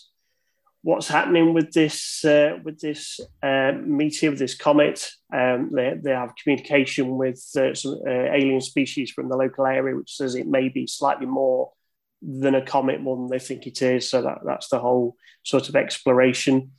what's 0.82 1.08
happening 1.08 1.54
with 1.54 1.72
this 1.72 2.24
uh, 2.24 2.58
with 2.64 2.80
this 2.80 3.20
uh, 3.42 3.72
meteor, 3.84 4.30
with 4.30 4.38
this 4.38 4.56
comet. 4.56 5.08
Um, 5.32 5.70
they, 5.72 5.94
they 6.02 6.10
have 6.10 6.34
communication 6.36 7.16
with 7.16 7.42
uh, 7.56 7.74
some 7.74 8.00
uh, 8.06 8.10
alien 8.10 8.60
species 8.60 9.10
from 9.10 9.28
the 9.28 9.36
local 9.36 9.66
area, 9.66 9.96
which 9.96 10.16
says 10.16 10.34
it 10.34 10.46
may 10.46 10.68
be 10.68 10.86
slightly 10.86 11.26
more 11.26 11.72
than 12.20 12.54
a 12.54 12.64
comet, 12.64 13.00
more 13.00 13.16
than 13.16 13.28
they 13.28 13.38
think 13.38 13.66
it 13.66 13.80
is. 13.80 14.10
So 14.10 14.22
that, 14.22 14.38
that's 14.44 14.68
the 14.68 14.78
whole 14.78 15.16
sort 15.42 15.68
of 15.68 15.76
exploration. 15.76 16.72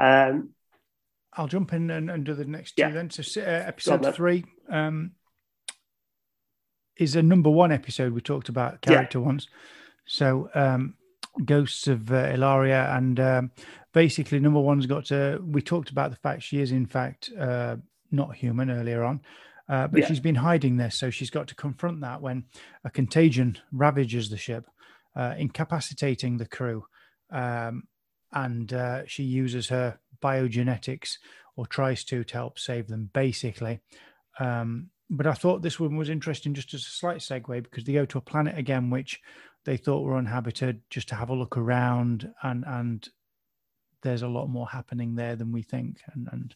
Um, 0.00 0.50
I'll 1.34 1.48
jump 1.48 1.72
in 1.72 1.90
and, 1.90 2.10
and 2.10 2.24
do 2.24 2.34
the 2.34 2.44
next 2.44 2.76
two 2.76 2.82
yeah. 2.82 2.90
then. 2.90 3.10
So 3.10 3.40
uh, 3.40 3.44
episode 3.44 4.14
three 4.14 4.44
um, 4.68 5.12
is 6.96 7.16
a 7.16 7.22
number 7.22 7.50
one 7.50 7.72
episode. 7.72 8.12
We 8.12 8.20
talked 8.20 8.48
about 8.48 8.82
character 8.82 9.18
yeah. 9.18 9.24
once. 9.24 9.48
So 10.06 10.50
um, 10.54 10.94
Ghosts 11.44 11.88
of 11.88 12.12
uh, 12.12 12.30
Illyria, 12.34 12.94
and 12.96 13.18
um, 13.18 13.50
basically, 13.92 14.38
number 14.38 14.60
one's 14.60 14.86
got 14.86 15.06
to. 15.06 15.42
We 15.44 15.62
talked 15.62 15.90
about 15.90 16.10
the 16.10 16.16
fact 16.16 16.42
she 16.42 16.60
is 16.60 16.72
in 16.72 16.86
fact 16.86 17.30
uh, 17.38 17.76
not 18.10 18.34
human 18.34 18.70
earlier 18.70 19.02
on, 19.02 19.20
uh, 19.68 19.86
but 19.88 20.00
yeah. 20.00 20.06
she's 20.06 20.20
been 20.20 20.34
hiding 20.34 20.76
this, 20.76 20.98
so 20.98 21.10
she's 21.10 21.30
got 21.30 21.48
to 21.48 21.54
confront 21.54 22.00
that 22.02 22.20
when 22.20 22.44
a 22.84 22.90
contagion 22.90 23.58
ravages 23.72 24.28
the 24.28 24.36
ship, 24.36 24.66
uh, 25.16 25.34
incapacitating 25.38 26.36
the 26.36 26.46
crew, 26.46 26.84
um, 27.30 27.84
and 28.32 28.72
uh, 28.72 29.02
she 29.06 29.22
uses 29.22 29.68
her 29.68 29.98
biogenetics 30.22 31.16
or 31.56 31.66
tries 31.66 32.04
to 32.04 32.24
to 32.24 32.34
help 32.34 32.58
save 32.58 32.88
them, 32.88 33.10
basically. 33.12 33.80
Um, 34.38 34.90
but 35.10 35.26
I 35.26 35.34
thought 35.34 35.60
this 35.60 35.78
one 35.78 35.96
was 35.96 36.08
interesting 36.08 36.54
just 36.54 36.72
as 36.72 36.80
a 36.80 36.90
slight 36.90 37.18
segue 37.18 37.62
because 37.62 37.84
they 37.84 37.92
go 37.92 38.06
to 38.06 38.18
a 38.18 38.22
planet 38.22 38.56
again, 38.56 38.88
which 38.88 39.20
they 39.64 39.76
thought 39.76 40.02
were 40.02 40.16
uninhabited 40.16 40.80
just 40.90 41.08
to 41.08 41.14
have 41.14 41.30
a 41.30 41.34
look 41.34 41.56
around 41.56 42.32
and 42.42 42.64
and 42.66 43.08
there's 44.02 44.22
a 44.22 44.28
lot 44.28 44.48
more 44.48 44.68
happening 44.68 45.14
there 45.14 45.36
than 45.36 45.52
we 45.52 45.62
think 45.62 46.00
and 46.14 46.28
and 46.32 46.54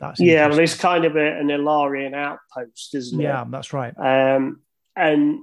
that's 0.00 0.20
yeah 0.20 0.46
well 0.48 0.58
it's 0.58 0.74
kind 0.74 1.04
of 1.04 1.16
a, 1.16 1.38
an 1.38 1.50
Illyrian 1.50 2.14
outpost 2.14 2.94
isn't 2.94 3.20
it? 3.20 3.24
Yeah 3.24 3.44
that's 3.48 3.72
right. 3.72 3.94
Um 3.98 4.60
and 4.96 5.40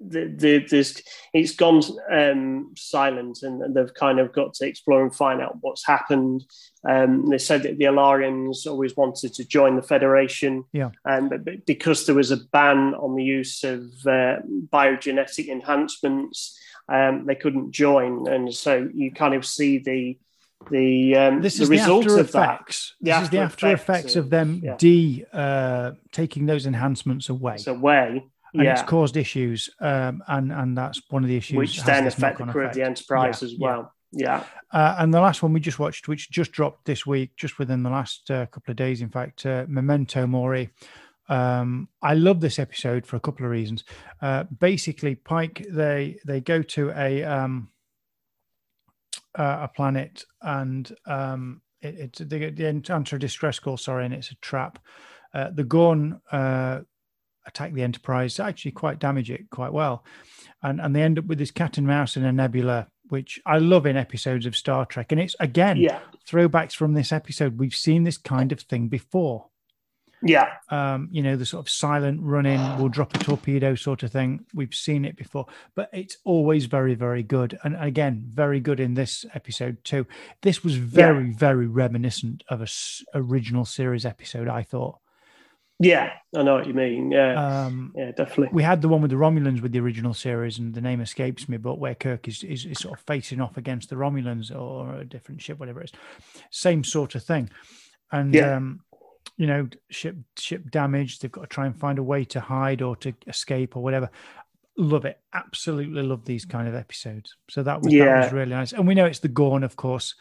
the, 0.00 0.26
the, 0.26 0.66
there's 0.70 1.02
it's 1.32 1.54
gone 1.54 1.82
um, 2.10 2.72
silent, 2.76 3.42
and 3.42 3.74
they've 3.74 3.94
kind 3.94 4.18
of 4.18 4.32
got 4.32 4.54
to 4.54 4.66
explore 4.66 5.02
and 5.02 5.14
find 5.14 5.40
out 5.40 5.58
what's 5.60 5.86
happened. 5.86 6.44
Um, 6.88 7.28
they 7.28 7.38
said 7.38 7.62
that 7.64 7.78
the 7.78 7.84
Illyrians 7.84 8.66
always 8.66 8.96
wanted 8.96 9.34
to 9.34 9.44
join 9.44 9.76
the 9.76 9.82
Federation, 9.82 10.64
yeah, 10.72 10.90
and 11.04 11.32
um, 11.32 11.44
because 11.66 12.06
there 12.06 12.14
was 12.14 12.30
a 12.30 12.38
ban 12.38 12.94
on 12.94 13.14
the 13.14 13.24
use 13.24 13.62
of 13.62 13.82
uh, 14.06 14.36
biogenetic 14.72 15.48
enhancements, 15.48 16.58
um, 16.88 17.26
they 17.26 17.34
couldn't 17.34 17.72
join, 17.72 18.26
and 18.26 18.54
so 18.54 18.88
you 18.94 19.12
kind 19.12 19.34
of 19.34 19.44
see 19.44 19.78
the 19.78 20.18
the 20.70 21.16
um, 21.16 21.42
this 21.42 21.60
is 21.60 21.68
the, 21.68 21.92
of 21.92 22.06
effects. 22.18 22.94
That. 23.00 23.04
This 23.04 23.14
after 23.14 23.24
is 23.24 23.30
the 23.30 23.38
after 23.38 23.66
effects, 23.68 23.82
effects 23.82 24.16
of, 24.16 24.24
of 24.24 24.30
them 24.30 24.60
yeah. 24.62 24.76
de 24.76 25.24
uh, 25.32 25.92
taking 26.12 26.46
those 26.46 26.66
enhancements 26.66 27.28
away. 27.28 27.54
It's 27.54 27.66
away, 27.66 28.26
and 28.54 28.64
yeah. 28.64 28.72
it's 28.72 28.82
caused 28.82 29.16
issues, 29.16 29.70
um, 29.80 30.22
and 30.26 30.52
and 30.52 30.76
that's 30.76 31.00
one 31.10 31.22
of 31.22 31.28
the 31.28 31.36
issues 31.36 31.56
which 31.56 31.82
then 31.82 32.06
affect 32.06 32.38
the 32.38 32.46
crew 32.46 32.66
of 32.66 32.74
the 32.74 32.82
enterprise 32.82 33.42
yeah. 33.42 33.46
as 33.46 33.54
well. 33.58 33.92
Yeah. 34.12 34.44
Uh, 34.72 34.96
and 34.98 35.14
the 35.14 35.20
last 35.20 35.42
one 35.42 35.52
we 35.52 35.60
just 35.60 35.78
watched, 35.78 36.08
which 36.08 36.30
just 36.30 36.52
dropped 36.52 36.84
this 36.84 37.06
week, 37.06 37.36
just 37.36 37.58
within 37.58 37.82
the 37.82 37.90
last 37.90 38.30
uh, 38.30 38.46
couple 38.46 38.72
of 38.72 38.76
days, 38.76 39.00
in 39.02 39.08
fact, 39.08 39.46
uh, 39.46 39.66
Memento 39.68 40.26
Mori. 40.26 40.70
Um, 41.28 41.88
I 42.02 42.14
love 42.14 42.40
this 42.40 42.58
episode 42.58 43.06
for 43.06 43.16
a 43.16 43.20
couple 43.20 43.46
of 43.46 43.52
reasons. 43.52 43.84
Uh, 44.20 44.44
basically, 44.44 45.14
Pike 45.14 45.64
they 45.70 46.18
they 46.26 46.40
go 46.40 46.62
to 46.62 46.90
a 46.90 47.22
um, 47.22 47.70
uh, 49.38 49.58
a 49.62 49.68
planet 49.68 50.24
and 50.42 50.92
um, 51.06 51.62
it, 51.80 51.94
it's 51.94 52.18
they, 52.18 52.82
answer 52.90 53.16
a 53.16 53.18
distress 53.18 53.60
call. 53.60 53.76
Sorry, 53.76 54.04
and 54.04 54.14
it's 54.14 54.32
a 54.32 54.36
trap. 54.36 54.80
Uh, 55.32 55.50
the 55.54 55.62
Gorn 55.62 56.20
attack 57.50 57.72
the 57.72 57.82
Enterprise, 57.82 58.40
actually 58.40 58.72
quite 58.72 58.98
damage 58.98 59.30
it 59.30 59.50
quite 59.50 59.72
well. 59.72 60.04
And 60.62 60.80
and 60.80 60.94
they 60.94 61.02
end 61.02 61.18
up 61.18 61.26
with 61.26 61.38
this 61.38 61.50
cat 61.50 61.78
and 61.78 61.86
mouse 61.86 62.16
in 62.16 62.24
a 62.24 62.32
nebula, 62.32 62.88
which 63.08 63.40
I 63.44 63.58
love 63.58 63.86
in 63.86 63.96
episodes 63.96 64.46
of 64.46 64.56
Star 64.56 64.86
Trek. 64.86 65.12
And 65.12 65.20
it's 65.20 65.36
again 65.40 65.76
yeah. 65.76 66.00
throwbacks 66.26 66.74
from 66.74 66.94
this 66.94 67.12
episode. 67.12 67.58
We've 67.58 67.74
seen 67.74 68.04
this 68.04 68.18
kind 68.18 68.52
of 68.52 68.60
thing 68.60 68.88
before. 68.88 69.46
Yeah. 70.22 70.48
Um, 70.68 71.08
you 71.10 71.22
know, 71.22 71.36
the 71.36 71.46
sort 71.46 71.64
of 71.66 71.70
silent 71.70 72.20
run 72.22 72.44
in, 72.44 72.60
we'll 72.78 72.90
drop 72.90 73.14
a 73.14 73.18
torpedo 73.18 73.74
sort 73.74 74.02
of 74.02 74.12
thing. 74.12 74.44
We've 74.52 74.74
seen 74.74 75.04
it 75.04 75.16
before, 75.16 75.46
but 75.74 75.88
it's 75.92 76.18
always 76.24 76.66
very, 76.66 76.94
very 76.94 77.22
good. 77.22 77.58
And 77.64 77.74
again, 77.82 78.24
very 78.26 78.60
good 78.60 78.80
in 78.80 78.94
this 78.94 79.24
episode 79.34 79.82
too. 79.82 80.06
This 80.42 80.62
was 80.62 80.76
very, 80.76 81.28
yeah. 81.28 81.34
very 81.38 81.66
reminiscent 81.66 82.44
of 82.50 82.60
a 82.60 82.64
s- 82.64 83.02
original 83.14 83.64
series 83.64 84.04
episode, 84.04 84.46
I 84.46 84.62
thought. 84.62 84.98
Yeah, 85.82 86.12
I 86.36 86.42
know 86.42 86.56
what 86.56 86.66
you 86.66 86.74
mean. 86.74 87.10
Yeah, 87.10 87.64
um, 87.64 87.94
yeah, 87.96 88.12
definitely. 88.12 88.50
We 88.52 88.62
had 88.62 88.82
the 88.82 88.88
one 88.88 89.00
with 89.00 89.10
the 89.10 89.16
Romulans 89.16 89.62
with 89.62 89.72
the 89.72 89.80
original 89.80 90.12
series, 90.12 90.58
and 90.58 90.74
the 90.74 90.82
name 90.82 91.00
escapes 91.00 91.48
me, 91.48 91.56
but 91.56 91.78
where 91.78 91.94
Kirk 91.94 92.28
is, 92.28 92.44
is, 92.44 92.66
is 92.66 92.78
sort 92.78 92.98
of 92.98 93.04
facing 93.06 93.40
off 93.40 93.56
against 93.56 93.88
the 93.88 93.96
Romulans 93.96 94.54
or 94.54 94.94
a 94.96 95.04
different 95.06 95.40
ship, 95.40 95.58
whatever 95.58 95.80
it 95.80 95.84
is. 95.84 95.92
Same 96.50 96.84
sort 96.84 97.14
of 97.14 97.24
thing. 97.24 97.48
And 98.12 98.34
yeah. 98.34 98.56
um, 98.56 98.80
you 99.38 99.46
know, 99.46 99.68
ship 99.88 100.16
ship 100.36 100.70
damaged. 100.70 101.22
They've 101.22 101.32
got 101.32 101.42
to 101.42 101.46
try 101.46 101.64
and 101.64 101.74
find 101.74 101.98
a 101.98 102.02
way 102.02 102.26
to 102.26 102.40
hide 102.40 102.82
or 102.82 102.94
to 102.96 103.14
escape 103.26 103.74
or 103.74 103.82
whatever. 103.82 104.10
Love 104.76 105.06
it. 105.06 105.18
Absolutely 105.32 106.02
love 106.02 106.26
these 106.26 106.44
kind 106.44 106.68
of 106.68 106.74
episodes. 106.74 107.36
So 107.48 107.62
that 107.62 107.80
was 107.80 107.90
yeah. 107.90 108.04
that 108.04 108.24
was 108.24 108.32
really 108.34 108.50
nice. 108.50 108.72
And 108.74 108.86
we 108.86 108.94
know 108.94 109.06
it's 109.06 109.20
the 109.20 109.28
Gorn, 109.28 109.64
of 109.64 109.76
course. 109.76 110.14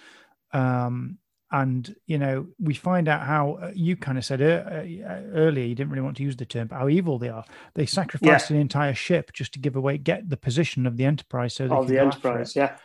Um, 0.54 1.18
and 1.52 1.96
you 2.06 2.18
know 2.18 2.48
we 2.60 2.74
find 2.74 3.08
out 3.08 3.22
how 3.22 3.54
uh, 3.62 3.72
you 3.74 3.96
kind 3.96 4.18
of 4.18 4.26
said 4.26 4.42
uh, 4.42 4.46
uh, 4.46 5.22
earlier 5.34 5.66
you 5.66 5.76
didn't 5.76 5.90
really 5.90 6.04
want 6.04 6.18
to 6.18 6.24
use 6.24 6.36
the 6.36 6.46
term 6.46 6.68
but 6.68 6.78
how 6.78 6.90
evil 6.90 7.18
they 7.18 7.30
are. 7.30 7.46
They 7.76 7.86
sacrificed 7.86 8.50
yeah. 8.50 8.56
an 8.56 8.62
entire 8.62 8.94
ship 8.94 9.34
just 9.34 9.54
to 9.54 9.60
give 9.60 9.76
away 9.76 9.98
get 9.98 10.30
the 10.30 10.38
position 10.38 10.86
of 10.86 10.98
the 10.98 11.06
enterprise 11.06 11.56
so 11.56 11.68
they 11.68 11.76
of 11.76 11.88
the 11.88 12.00
enterprise 12.00 12.56
yeah. 12.56 12.78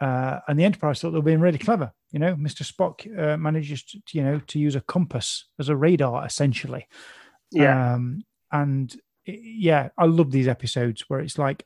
Uh, 0.00 0.40
and 0.48 0.58
the 0.58 0.64
enterprise 0.64 1.00
thought 1.00 1.10
they 1.10 1.18
were 1.18 1.22
being 1.22 1.40
really 1.40 1.58
clever 1.58 1.92
you 2.10 2.18
know. 2.18 2.34
Mr 2.34 2.64
spock 2.64 3.06
uh, 3.18 3.36
manages 3.36 3.84
to 3.84 4.00
you 4.12 4.22
know 4.22 4.40
to 4.48 4.58
use 4.58 4.74
a 4.74 4.80
compass 4.80 5.46
as 5.58 5.68
a 5.68 5.76
radar 5.76 6.26
essentially. 6.26 6.86
Yeah. 7.52 7.94
Um, 7.94 8.22
and 8.52 8.96
yeah 9.26 9.90
i 9.96 10.06
love 10.06 10.32
these 10.32 10.48
episodes 10.48 11.04
where 11.06 11.20
it's 11.20 11.38
like 11.38 11.64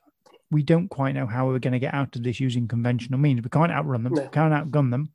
we 0.51 0.61
don't 0.61 0.89
quite 0.89 1.15
know 1.15 1.25
how 1.25 1.47
we're 1.47 1.57
going 1.57 1.73
to 1.73 1.79
get 1.79 1.93
out 1.93 2.15
of 2.15 2.21
this 2.21 2.39
using 2.39 2.67
conventional 2.67 3.19
means. 3.19 3.41
We 3.41 3.49
can't 3.49 3.71
outrun 3.71 4.03
them. 4.03 4.13
No. 4.13 4.21
we 4.21 4.27
can't 4.29 4.53
outgun 4.53 4.91
them 4.91 5.11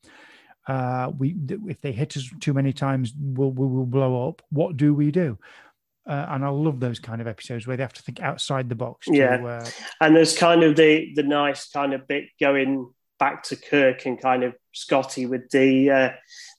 uh, 0.67 1.11
we 1.17 1.37
if 1.67 1.81
they 1.81 1.93
hit 1.93 2.17
us 2.17 2.29
too 2.41 2.53
many 2.53 2.73
times, 2.73 3.13
we'll, 3.19 3.51
we 3.51 3.67
will 3.67 3.87
blow 3.87 4.29
up. 4.29 4.43
What 4.51 4.77
do 4.77 4.95
we 4.95 5.11
do? 5.11 5.39
Uh, 6.07 6.27
and 6.31 6.45
I 6.45 6.49
love 6.49 6.81
those 6.81 6.99
kind 6.99 7.21
of 7.21 7.27
episodes 7.27 7.67
where 7.67 7.77
they 7.77 7.83
have 7.83 7.93
to 7.95 8.03
think 8.03 8.21
outside 8.21 8.69
the 8.69 8.75
box. 8.75 9.07
To, 9.07 9.17
yeah, 9.17 9.45
uh, 9.45 9.69
and 10.01 10.17
there's 10.17 10.37
kind 10.37 10.63
of 10.63 10.77
the 10.77 11.13
the 11.15 11.23
nice 11.23 11.69
kind 11.71 11.95
of 11.95 12.07
bit 12.09 12.25
going 12.41 12.91
back 13.19 13.43
to 13.45 13.57
Kirk 13.57 14.07
and 14.07 14.21
kind 14.21 14.45
of 14.45 14.55
Scotty 14.73 15.27
with 15.27 15.51
the. 15.51 15.91
Uh, 15.91 16.11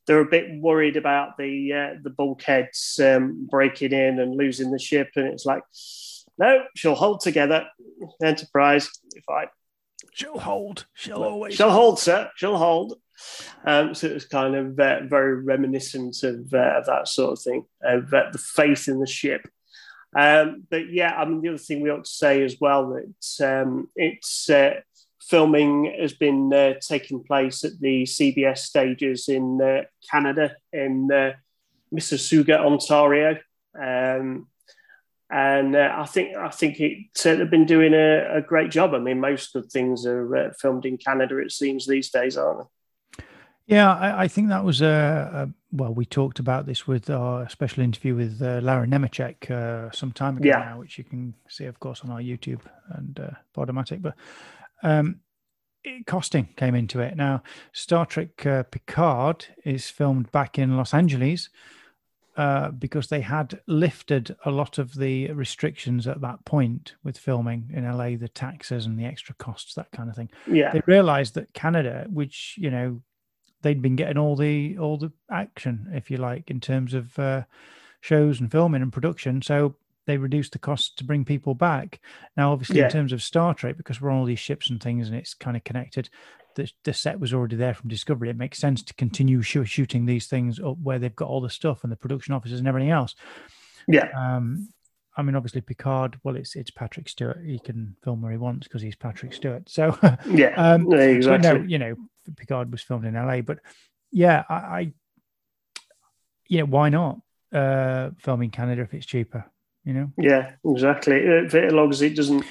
they're 0.08 0.20
a 0.20 0.26
bit 0.26 0.48
worried 0.60 0.98
about 0.98 1.38
the 1.38 1.74
uh, 1.74 2.00
the 2.04 2.10
bulkheads 2.10 3.00
um, 3.04 3.48
breaking 3.50 3.94
in 3.94 4.20
and 4.20 4.36
losing 4.36 4.72
the 4.72 4.80
ship, 4.80 5.10
and 5.16 5.28
it's 5.28 5.46
like, 5.46 5.64
no, 6.38 6.64
she'll 6.76 6.96
hold 6.96 7.22
together. 7.22 7.66
Enterprise, 8.22 8.90
if 9.16 9.24
I 9.30 9.46
She'll 10.14 10.40
hold. 10.40 10.86
She'll 10.94 11.24
always. 11.24 11.56
She'll 11.56 11.72
hold, 11.72 12.00
sir. 12.00 12.30
She'll 12.36 12.58
hold. 12.58 12.96
Um, 13.66 13.94
so 13.94 14.08
it 14.08 14.14
was 14.14 14.26
kind 14.26 14.56
of 14.56 14.80
uh, 14.80 15.02
very 15.06 15.42
reminiscent 15.44 16.24
of, 16.24 16.54
uh, 16.54 16.80
of, 16.80 16.86
that 16.86 17.08
sort 17.08 17.34
of 17.34 17.42
thing, 17.42 17.66
of 17.84 18.14
uh, 18.14 18.30
the 18.32 18.38
faith 18.38 18.88
in 18.88 19.00
the 19.00 19.08
ship. 19.08 19.48
Um, 20.16 20.68
but 20.70 20.92
yeah, 20.92 21.14
I 21.16 21.26
mean, 21.26 21.42
the 21.42 21.50
other 21.50 21.58
thing 21.58 21.82
we 21.82 21.90
ought 21.90 22.06
to 22.06 22.12
say 22.12 22.44
as 22.44 22.58
well 22.60 22.90
that 22.96 23.62
um, 23.62 23.90
it's 23.96 24.50
uh, 24.50 24.82
filming 25.22 25.96
has 26.00 26.14
been 26.14 26.52
uh, 26.54 26.74
taking 26.82 27.24
place 27.24 27.64
at 27.64 27.80
the 27.80 28.04
CBS 28.04 28.60
stages 28.60 29.30
in 29.30 29.62
uh, 29.62 29.84
Canada, 30.10 30.56
in 30.74 31.10
Mississauga, 31.94 32.60
Ontario. 32.60 33.38
Um, 33.80 34.48
and 35.32 35.78
uh, 35.78 35.96
I 35.98 36.06
think 36.06 36.36
I 36.36 36.50
think 36.50 36.82
it, 36.82 37.06
uh, 37.26 37.36
they've 37.36 37.50
been 37.50 37.66
doing 37.66 37.94
a, 37.94 38.38
a, 38.38 38.42
great 38.42 38.70
job. 38.70 38.94
I 38.94 39.00
mean, 39.00 39.22
most 39.22 39.54
good 39.54 39.72
things 39.72 40.06
are 40.06 40.36
uh, 40.36 40.54
filmed 40.60 40.86
in 40.86 40.98
Canada. 40.98 41.38
It 41.38 41.54
seems 41.54 41.88
these 41.88 42.12
days, 42.12 42.36
aren't 42.36 42.60
they? 42.60 42.66
Yeah, 43.72 43.94
I, 43.94 44.24
I 44.24 44.28
think 44.28 44.50
that 44.50 44.66
was 44.66 44.82
a, 44.82 45.48
a, 45.48 45.50
well. 45.72 45.94
We 45.94 46.06
talked 46.06 46.40
about 46.40 46.66
this 46.66 46.88
with 46.88 47.10
our 47.10 47.48
special 47.48 47.82
interview 47.84 48.16
with 48.16 48.42
uh, 48.42 48.60
Larry 48.62 48.86
Nemecek 48.86 49.50
uh, 49.50 49.90
some 49.92 50.12
time 50.12 50.36
ago 50.36 50.50
yeah. 50.50 50.58
now, 50.60 50.80
which 50.80 50.98
you 50.98 51.06
can 51.06 51.34
see, 51.48 51.64
of 51.64 51.80
course, 51.80 52.02
on 52.04 52.10
our 52.10 52.20
YouTube 52.20 52.60
and 52.90 53.18
uh, 53.18 53.30
Podomatic. 53.56 54.02
But 54.02 54.16
um, 54.84 55.22
it, 55.86 56.06
costing 56.06 56.50
came 56.58 56.76
into 56.76 57.00
it. 57.00 57.16
Now, 57.16 57.44
Star 57.72 58.06
Trek 58.06 58.46
uh, 58.46 58.64
Picard 58.64 59.46
is 59.64 59.90
filmed 59.90 60.30
back 60.34 60.60
in 60.60 60.76
Los 60.76 60.94
Angeles 60.94 61.48
uh, 62.36 62.72
because 62.72 63.08
they 63.08 63.22
had 63.22 63.62
lifted 63.68 64.36
a 64.44 64.52
lot 64.52 64.80
of 64.80 64.96
the 64.96 65.32
restrictions 65.32 66.08
at 66.08 66.20
that 66.20 66.44
point 66.44 66.96
with 67.06 67.18
filming 67.18 67.72
in 67.74 67.90
LA, 67.90 68.18
the 68.18 68.28
taxes 68.28 68.86
and 68.86 69.00
the 69.00 69.06
extra 69.06 69.34
costs, 69.36 69.76
that 69.76 69.92
kind 69.94 70.10
of 70.10 70.16
thing. 70.18 70.30
Yeah, 70.46 70.74
they 70.74 70.82
realized 70.86 71.36
that 71.36 71.54
Canada, 71.54 72.06
which 72.10 72.56
you 72.58 72.70
know 72.70 73.02
they'd 73.62 73.82
been 73.82 73.96
getting 73.96 74.18
all 74.18 74.36
the 74.36 74.78
all 74.78 74.98
the 74.98 75.12
action, 75.30 75.90
if 75.94 76.12
you 76.12 76.18
like, 76.18 76.50
in 76.50 76.60
terms 76.60 76.94
of 76.94 77.18
uh, 77.18 77.44
shows 78.02 78.40
and 78.40 78.52
filming 78.52 78.82
and 78.82 78.94
production. 78.94 79.42
So 79.42 79.76
they 80.06 80.18
reduced 80.18 80.54
the 80.54 80.60
costs 80.60 80.94
to 80.96 81.04
bring 81.04 81.26
people 81.26 81.54
back. 81.54 82.00
Now, 82.36 82.52
obviously, 82.52 82.80
yeah. 82.80 82.86
in 82.86 82.92
terms 82.92 83.14
of 83.14 83.22
Star 83.22 83.54
Trek, 83.54 83.78
because 83.78 84.02
we're 84.02 84.10
on 84.10 84.20
all 84.20 84.26
these 84.26 84.40
ships 84.40 84.70
and 84.70 84.82
things, 84.82 85.08
and 85.08 85.16
it's 85.16 85.34
kind 85.34 85.56
of 85.56 85.64
connected. 85.64 86.10
The, 86.56 86.70
the 86.84 86.94
set 86.94 87.20
was 87.20 87.34
already 87.34 87.56
there 87.56 87.74
from 87.74 87.90
Discovery. 87.90 88.30
It 88.30 88.36
makes 88.36 88.58
sense 88.58 88.84
to 88.84 88.94
continue 88.96 89.42
sh- 89.42 89.60
shooting 89.66 90.06
these 90.06 90.28
things 90.28 90.60
up 90.60 90.78
where 90.84 91.00
they've 91.00 91.16
got 91.16 91.30
all 91.30 91.40
the 91.40 91.50
stuff 91.50 91.84
and 91.84 91.92
the 91.92 91.98
production 91.98 92.34
offices 92.34 92.60
and 92.60 92.68
everything 92.68 92.90
else. 92.90 93.16
Yeah. 93.88 94.10
Um, 94.16 94.68
I 95.16 95.22
mean, 95.24 95.36
obviously 95.36 95.62
Picard. 95.62 96.20
Well, 96.24 96.36
it's 96.36 96.56
it's 96.56 96.72
Patrick 96.72 97.10
Stewart. 97.10 97.40
He 97.46 97.60
can 97.60 97.96
film 98.04 98.22
where 98.22 98.32
he 98.32 98.38
wants 98.38 98.68
because 98.68 98.82
he's 98.82 98.96
Patrick 98.96 99.34
Stewart. 99.34 99.70
So 99.70 99.98
yeah, 100.30 100.54
um, 100.56 100.92
exactly. 100.92 101.50
No, 101.50 101.66
you 101.66 101.78
know, 101.78 101.96
Picard 102.36 102.72
was 102.72 102.82
filmed 102.82 103.06
in 103.06 103.16
LA, 103.16 103.42
but 103.42 103.60
yeah, 104.12 104.44
I, 104.50 104.54
I 104.54 104.94
you 106.48 106.60
know, 106.60 106.66
why 106.66 106.90
not 106.90 107.20
uh, 107.54 108.12
film 108.20 108.42
in 108.42 108.52
Canada 108.52 108.82
if 108.82 108.94
it's 108.94 109.06
cheaper? 109.06 109.46
You 109.84 109.94
know. 109.94 110.12
Yeah, 110.18 110.54
exactly. 110.64 111.16
If 111.16 111.56
it, 111.56 111.74
as 111.74 112.02
it 112.02 112.16
doesn't 112.16 112.46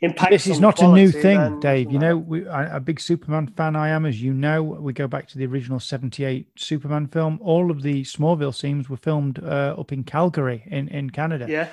impact. 0.00 0.30
This 0.30 0.46
is 0.46 0.60
not 0.60 0.76
quality, 0.76 1.02
a 1.02 1.04
new 1.04 1.12
thing, 1.12 1.60
Dave. 1.60 1.90
You 1.90 1.98
know, 1.98 2.16
we, 2.16 2.46
a 2.46 2.80
big 2.80 3.00
Superman 3.00 3.48
fan 3.48 3.76
I 3.76 3.88
am, 3.88 4.06
as 4.06 4.22
you 4.22 4.32
know. 4.32 4.62
We 4.62 4.92
go 4.92 5.08
back 5.08 5.28
to 5.28 5.38
the 5.38 5.46
original 5.46 5.80
'78 5.80 6.48
Superman 6.56 7.08
film. 7.08 7.38
All 7.42 7.70
of 7.70 7.82
the 7.82 8.02
Smallville 8.02 8.54
scenes 8.54 8.88
were 8.88 8.96
filmed 8.96 9.42
uh, 9.42 9.74
up 9.78 9.92
in 9.92 10.04
Calgary, 10.04 10.64
in 10.66 10.88
in 10.88 11.10
Canada. 11.10 11.46
Yeah, 11.48 11.68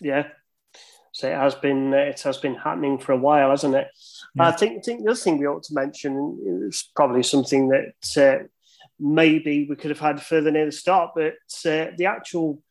yeah. 0.00 0.28
So 1.12 1.28
it 1.28 1.36
has 1.36 1.54
been 1.54 1.92
it 1.92 2.20
has 2.20 2.38
been 2.38 2.54
happening 2.54 2.98
for 2.98 3.12
a 3.12 3.16
while, 3.16 3.50
hasn't 3.50 3.74
it? 3.74 3.88
Yeah. 4.34 4.48
I 4.48 4.52
think, 4.52 4.84
think 4.84 5.02
the 5.02 5.10
other 5.10 5.20
thing 5.20 5.38
we 5.38 5.46
ought 5.46 5.64
to 5.64 5.74
mention 5.74 6.68
is 6.68 6.88
probably 6.94 7.22
something 7.22 7.68
that 7.68 8.16
uh, 8.16 8.44
maybe 8.98 9.66
we 9.68 9.76
could 9.76 9.90
have 9.90 9.98
had 10.00 10.22
further 10.22 10.50
near 10.50 10.66
the 10.66 10.72
start, 10.72 11.12
but 11.16 11.34
uh, 11.66 11.90
the 11.96 12.06
actual 12.06 12.62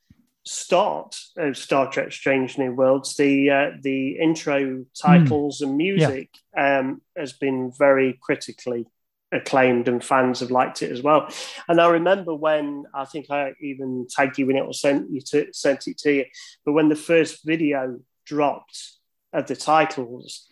start 0.46 1.20
of 1.38 1.58
Star 1.58 1.92
Trek: 1.92 2.12
Strange 2.12 2.58
New 2.58 2.74
Worlds, 2.74 3.16
the 3.18 3.50
uh, 3.50 3.72
the 3.82 4.18
intro 4.20 4.86
titles 5.00 5.60
mm. 5.60 5.68
and 5.68 5.78
music 5.78 6.30
yeah. 6.56 6.80
um, 6.80 7.02
has 7.18 7.34
been 7.34 7.72
very 7.78 8.18
critically 8.22 8.86
acclaimed, 9.32 9.88
and 9.88 10.04
fans 10.04 10.40
have 10.40 10.50
liked 10.50 10.82
it 10.82 10.92
as 10.92 11.02
well. 11.02 11.30
And 11.68 11.80
I 11.80 11.90
remember 11.90 12.34
when 12.34 12.86
I 12.94 13.06
think 13.06 13.30
I 13.30 13.54
even 13.62 14.08
tagged 14.10 14.38
you 14.38 14.48
when 14.48 14.56
it 14.56 14.66
was 14.66 14.80
sent 14.80 15.12
you 15.12 15.22
to 15.32 15.48
sent 15.52 15.88
it 15.88 15.98
to 16.00 16.14
you, 16.14 16.26
but 16.66 16.74
when 16.74 16.90
the 16.90 16.96
first 16.96 17.46
video 17.46 18.00
dropped 18.30 18.94
of 19.34 19.48
the 19.48 19.56
titles, 19.56 20.48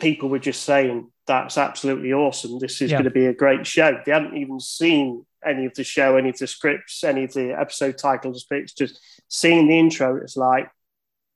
people 0.00 0.28
were 0.28 0.40
just 0.40 0.64
saying 0.64 1.10
that's 1.26 1.56
absolutely 1.56 2.12
awesome. 2.12 2.58
This 2.58 2.82
is 2.82 2.90
yeah. 2.90 2.96
going 2.96 3.04
to 3.04 3.10
be 3.10 3.26
a 3.26 3.34
great 3.34 3.66
show. 3.66 3.98
They 4.04 4.12
hadn't 4.12 4.36
even 4.36 4.58
seen 4.58 5.24
any 5.44 5.66
of 5.66 5.74
the 5.74 5.84
show, 5.84 6.16
any 6.16 6.30
of 6.30 6.38
the 6.38 6.48
scripts, 6.48 7.04
any 7.04 7.24
of 7.24 7.32
the 7.32 7.52
episode 7.58 7.96
titles, 7.96 8.44
but 8.48 8.58
it's 8.58 8.72
just 8.72 8.98
seeing 9.28 9.68
the 9.68 9.78
intro. 9.78 10.16
It's 10.16 10.36
like 10.36 10.68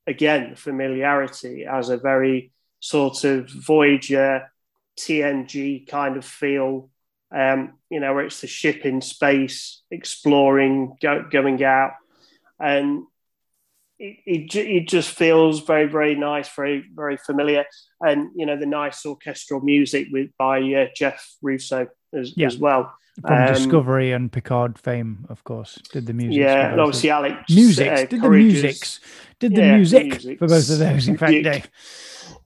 again 0.06 0.56
familiarity 0.56 1.64
as 1.64 1.88
a 1.88 1.96
very 1.96 2.52
sort 2.80 3.24
of 3.24 3.48
Voyager 3.50 4.50
TNG 4.98 5.86
kind 5.86 6.16
of 6.16 6.24
feel. 6.24 6.90
Um, 7.34 7.74
you 7.90 7.98
know, 7.98 8.14
where 8.14 8.24
it's 8.24 8.40
the 8.40 8.46
ship 8.46 8.86
in 8.86 9.00
space, 9.00 9.82
exploring, 9.90 10.96
go, 11.02 11.26
going 11.28 11.62
out, 11.64 11.94
and 12.60 13.02
it, 13.98 14.16
it, 14.26 14.56
it, 14.56 14.88
just 14.88 15.10
feels 15.10 15.60
very, 15.60 15.86
very 15.86 16.14
nice, 16.14 16.48
very, 16.54 16.84
very 16.94 17.16
familiar. 17.16 17.64
And, 18.00 18.30
you 18.34 18.46
know, 18.46 18.56
the 18.56 18.66
nice 18.66 19.04
orchestral 19.06 19.60
music 19.60 20.08
with 20.12 20.30
by 20.38 20.60
uh, 20.60 20.86
Jeff 20.94 21.26
Russo 21.42 21.88
as, 22.12 22.36
yeah. 22.36 22.46
as 22.46 22.58
well. 22.58 22.94
From 23.20 23.32
um, 23.32 23.54
Discovery 23.54 24.12
and 24.12 24.30
Picard 24.30 24.78
fame, 24.78 25.24
of 25.30 25.42
course, 25.44 25.78
did 25.90 26.06
the 26.06 26.12
music. 26.12 26.38
Yeah, 26.38 26.72
and 26.72 26.80
obviously 26.80 27.08
Alex. 27.08 27.50
Music, 27.50 27.90
uh, 27.90 28.04
did 28.04 28.20
the 28.20 28.28
musics, 28.28 29.00
did 29.40 29.54
the 29.54 29.62
yeah, 29.62 29.76
music 29.76 30.38
for 30.38 30.46
both 30.46 30.68
of 30.68 30.78
those, 30.78 31.08
in 31.08 31.16
fact, 31.16 31.32
Dave. 31.42 31.70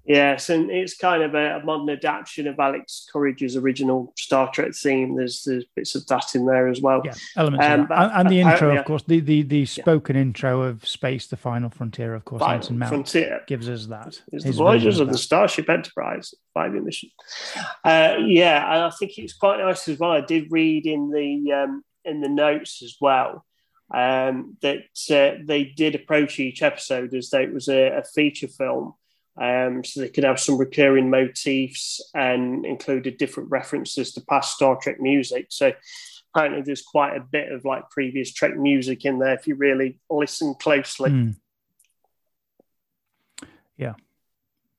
Yes, 0.04 0.48
and 0.48 0.70
it's 0.70 0.96
kind 0.96 1.22
of 1.22 1.34
a, 1.34 1.62
modern 1.64 1.90
adaptation 1.90 2.48
of 2.48 2.58
Alex 2.58 3.06
Courage's 3.12 3.56
original 3.56 4.12
Star 4.16 4.50
Trek 4.50 4.72
theme. 4.74 5.14
There's 5.14 5.42
there's 5.44 5.64
bits 5.76 5.94
of 5.94 6.06
that 6.06 6.34
in 6.34 6.46
there 6.46 6.68
as 6.68 6.80
well. 6.80 7.02
Yeah, 7.04 7.14
elements 7.36 7.64
um, 7.66 7.86
and, 7.90 8.12
and, 8.12 8.28
the 8.30 8.40
intro, 8.40 8.76
of 8.76 8.84
course, 8.86 9.02
the 9.06 9.20
the, 9.20 9.42
the 9.42 9.66
spoken 9.66 10.16
yeah. 10.16 10.22
intro 10.22 10.62
of 10.62 10.86
Space: 10.88 11.26
The 11.26 11.36
Final 11.36 11.70
Frontier, 11.70 12.14
of 12.14 12.24
course, 12.24 12.40
Final 12.40 12.72
Mount 12.72 12.88
Frontier 12.88 13.42
gives 13.46 13.68
us 13.68 13.86
that. 13.86 14.20
It's 14.32 14.44
the 14.44 14.52
Voyagers 14.52 15.00
of, 15.00 15.08
of 15.08 15.12
the 15.12 15.18
Starship 15.18 15.68
Enterprise 15.68 16.34
five 16.54 16.72
mission. 16.72 17.10
Uh, 17.84 18.16
yeah, 18.20 18.74
and 18.74 18.84
I 18.84 18.90
think 18.90 19.18
it's 19.18 19.34
quite 19.34 19.58
nice 19.58 19.86
as 19.88 19.98
well. 19.98 20.12
I 20.12 20.22
did 20.22 20.50
read 20.50 20.86
in 20.86 21.10
the 21.10 21.52
um, 21.52 21.84
in 22.04 22.20
the 22.20 22.28
notes 22.28 22.82
as 22.82 22.96
well 23.00 23.44
um, 23.92 24.56
that 24.62 24.84
uh, 25.10 25.42
they 25.44 25.64
did 25.64 25.94
approach 25.94 26.38
each 26.38 26.62
episode 26.62 27.14
as 27.14 27.30
though 27.30 27.40
it 27.40 27.52
was 27.52 27.68
a, 27.68 27.98
a 27.98 28.02
feature 28.02 28.48
film 28.48 28.94
um, 29.40 29.82
so 29.82 30.00
they 30.00 30.10
could 30.10 30.24
have 30.24 30.38
some 30.38 30.58
recurring 30.58 31.08
motifs 31.08 32.00
and 32.14 32.66
included 32.66 33.16
different 33.16 33.50
references 33.50 34.12
to 34.12 34.20
past 34.20 34.54
Star 34.54 34.76
Trek 34.80 35.00
music. 35.00 35.46
So 35.48 35.72
apparently 36.34 36.62
there's 36.62 36.82
quite 36.82 37.16
a 37.16 37.20
bit 37.20 37.50
of 37.50 37.64
like 37.64 37.88
previous 37.90 38.32
Trek 38.32 38.54
music 38.54 39.06
in 39.06 39.18
there 39.18 39.34
if 39.34 39.46
you 39.46 39.54
really 39.54 39.98
listen 40.10 40.54
closely. 40.60 41.10
Mm. 41.10 41.36
Yeah, 43.78 43.94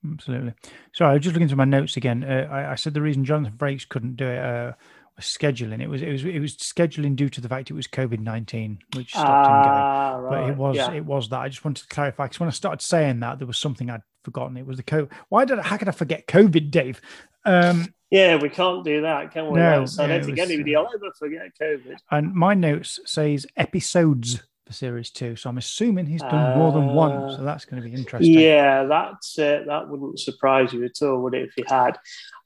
absolutely. 0.08 0.54
Sorry, 0.94 1.10
I 1.10 1.14
was 1.16 1.24
just 1.24 1.34
looking 1.34 1.48
through 1.48 1.58
my 1.58 1.66
notes 1.66 1.98
again. 1.98 2.24
Uh, 2.24 2.48
I, 2.52 2.74
I, 2.74 2.76
said 2.76 2.94
the 2.94 3.02
reason 3.02 3.26
Jonathan 3.26 3.58
Frakes 3.58 3.90
couldn't 3.90 4.16
do 4.16 4.28
it 4.28 4.38
uh, 4.38 4.74
scheduling. 5.20 5.82
It 5.82 5.90
was 5.90 6.04
it 6.04 6.12
was 6.12 6.24
it 6.24 6.40
was 6.40 6.56
scheduling 6.58 7.16
due 7.16 7.30
to 7.30 7.42
the 7.42 7.50
fact 7.50 7.72
it 7.72 7.74
was 7.74 7.88
COVID 7.88 8.20
nineteen, 8.20 8.78
which 8.96 9.10
stopped 9.10 9.48
him 9.48 9.64
going. 9.64 10.24
Right. 10.24 10.30
But 10.30 10.50
it 10.52 10.58
was 10.58 10.76
yeah. 10.76 10.92
it 10.92 11.06
was 11.06 11.30
that. 11.30 11.40
I 11.40 11.50
just 11.50 11.66
wanted 11.66 11.82
to 11.82 11.88
clarify 11.88 12.26
because 12.26 12.40
when 12.40 12.50
I 12.50 12.52
started 12.52 12.82
saying 12.82 13.22
that, 13.22 13.40
there 13.40 13.48
was 13.48 13.58
something 13.58 13.90
I'd 13.90 14.04
forgotten. 14.24 14.58
It 14.58 14.66
was 14.66 14.78
the 14.78 14.84
COVID. 14.84 15.12
Why 15.30 15.46
did 15.46 15.60
I, 15.60 15.64
how 15.64 15.78
could 15.78 15.88
I 15.88 15.92
forget 15.92 16.28
COVID, 16.28 16.72
Dave? 16.72 17.02
Um, 17.46 17.94
yeah, 18.10 18.36
we 18.36 18.50
can't 18.50 18.84
do 18.84 19.02
that, 19.02 19.32
can 19.32 19.50
we? 19.50 19.60
No, 19.60 19.86
so 19.86 20.04
I 20.04 20.08
don't 20.08 20.26
think 20.26 20.38
was, 20.38 20.50
anybody 20.50 20.76
will 20.76 20.90
ever 20.94 21.12
forget 21.18 21.52
COVID. 21.60 21.96
And 22.12 22.34
my 22.34 22.54
notes 22.54 23.00
says 23.06 23.48
episodes 23.56 24.42
for 24.66 24.74
series 24.74 25.12
two. 25.12 25.36
So 25.36 25.50
I'm 25.50 25.58
assuming 25.58 26.06
he's 26.06 26.22
done 26.22 26.54
uh, 26.54 26.58
more 26.58 26.72
than 26.72 26.88
one. 26.88 27.12
Uh, 27.12 27.38
so 27.38 27.44
that's 27.44 27.66
going 27.66 27.82
to 27.82 27.88
be 27.88 27.96
interesting. 27.96 28.38
Yeah, 28.38 28.84
that's 28.84 29.40
uh, 29.40 29.64
that 29.66 29.90
wouldn't 29.90 30.20
surprise 30.20 30.74
you 30.74 30.84
at 30.84 31.02
all, 31.02 31.22
would 31.22 31.34
it? 31.34 31.50
If 31.50 31.54
he 31.56 31.64
had. 31.68 31.98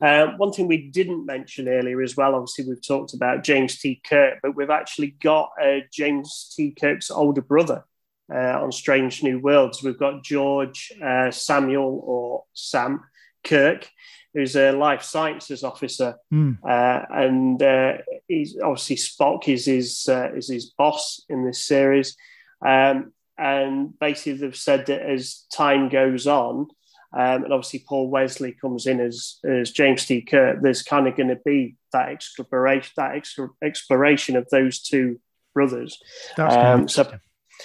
Uh, 0.02 0.34
one 0.38 0.52
thing 0.52 0.68
we 0.68 0.90
didn't 0.90 1.26
mention 1.26 1.68
earlier 1.68 2.02
as 2.02 2.16
well. 2.16 2.36
Obviously, 2.36 2.66
we've 2.66 2.86
talked 2.86 3.14
about 3.14 3.44
James 3.44 3.80
T. 3.80 4.02
Kirk, 4.08 4.40
but 4.44 4.56
we've 4.56 4.70
actually 4.70 5.16
got 5.22 5.52
uh, 5.62 5.80
James 5.92 6.54
T. 6.56 6.72
Kirk's 6.80 7.10
older 7.10 7.42
brother 7.42 7.84
uh, 8.34 8.62
on 8.62 8.72
Strange 8.72 9.24
New 9.24 9.40
Worlds. 9.40 9.84
We've 9.84 10.00
got 10.00 10.24
George 10.24 10.92
Samuel 11.32 12.02
or 12.04 12.44
Sam 12.54 13.02
Kirk 13.44 13.88
who's 14.36 14.56
a 14.58 14.74
life 14.74 15.02
sciences 15.02 15.64
officer, 15.64 16.18
mm. 16.32 16.58
uh, 16.62 17.06
and 17.10 17.64
uh, 17.64 17.94
he's 18.28 18.58
obviously 18.62 18.98
Spock 18.98 19.48
is 19.48 19.66
his 19.66 20.08
uh, 20.10 20.30
is 20.36 20.50
his 20.50 20.72
boss 20.78 21.24
in 21.30 21.46
this 21.46 21.64
series, 21.64 22.18
um, 22.64 23.14
and 23.38 23.98
basically 23.98 24.34
they've 24.34 24.56
said 24.56 24.88
that 24.88 25.02
as 25.02 25.46
time 25.54 25.88
goes 25.88 26.28
on, 26.28 26.68
um, 27.14 27.46
and 27.46 27.54
obviously 27.54 27.86
Paul 27.88 28.10
Wesley 28.10 28.52
comes 28.52 28.86
in 28.86 29.00
as 29.00 29.40
as 29.46 29.72
James 29.72 30.06
T. 30.06 30.22
Kirk, 30.22 30.60
there's 30.62 30.84
kind 30.84 31.08
of 31.08 31.16
going 31.16 31.30
to 31.30 31.40
be 31.46 31.78
that 31.94 32.10
exploration 32.10 32.92
that 32.98 33.16
exploration 33.64 34.36
of 34.36 34.50
those 34.52 34.82
two 34.82 35.20
brothers. 35.54 35.98
Um, 36.38 36.90
so. 36.90 37.10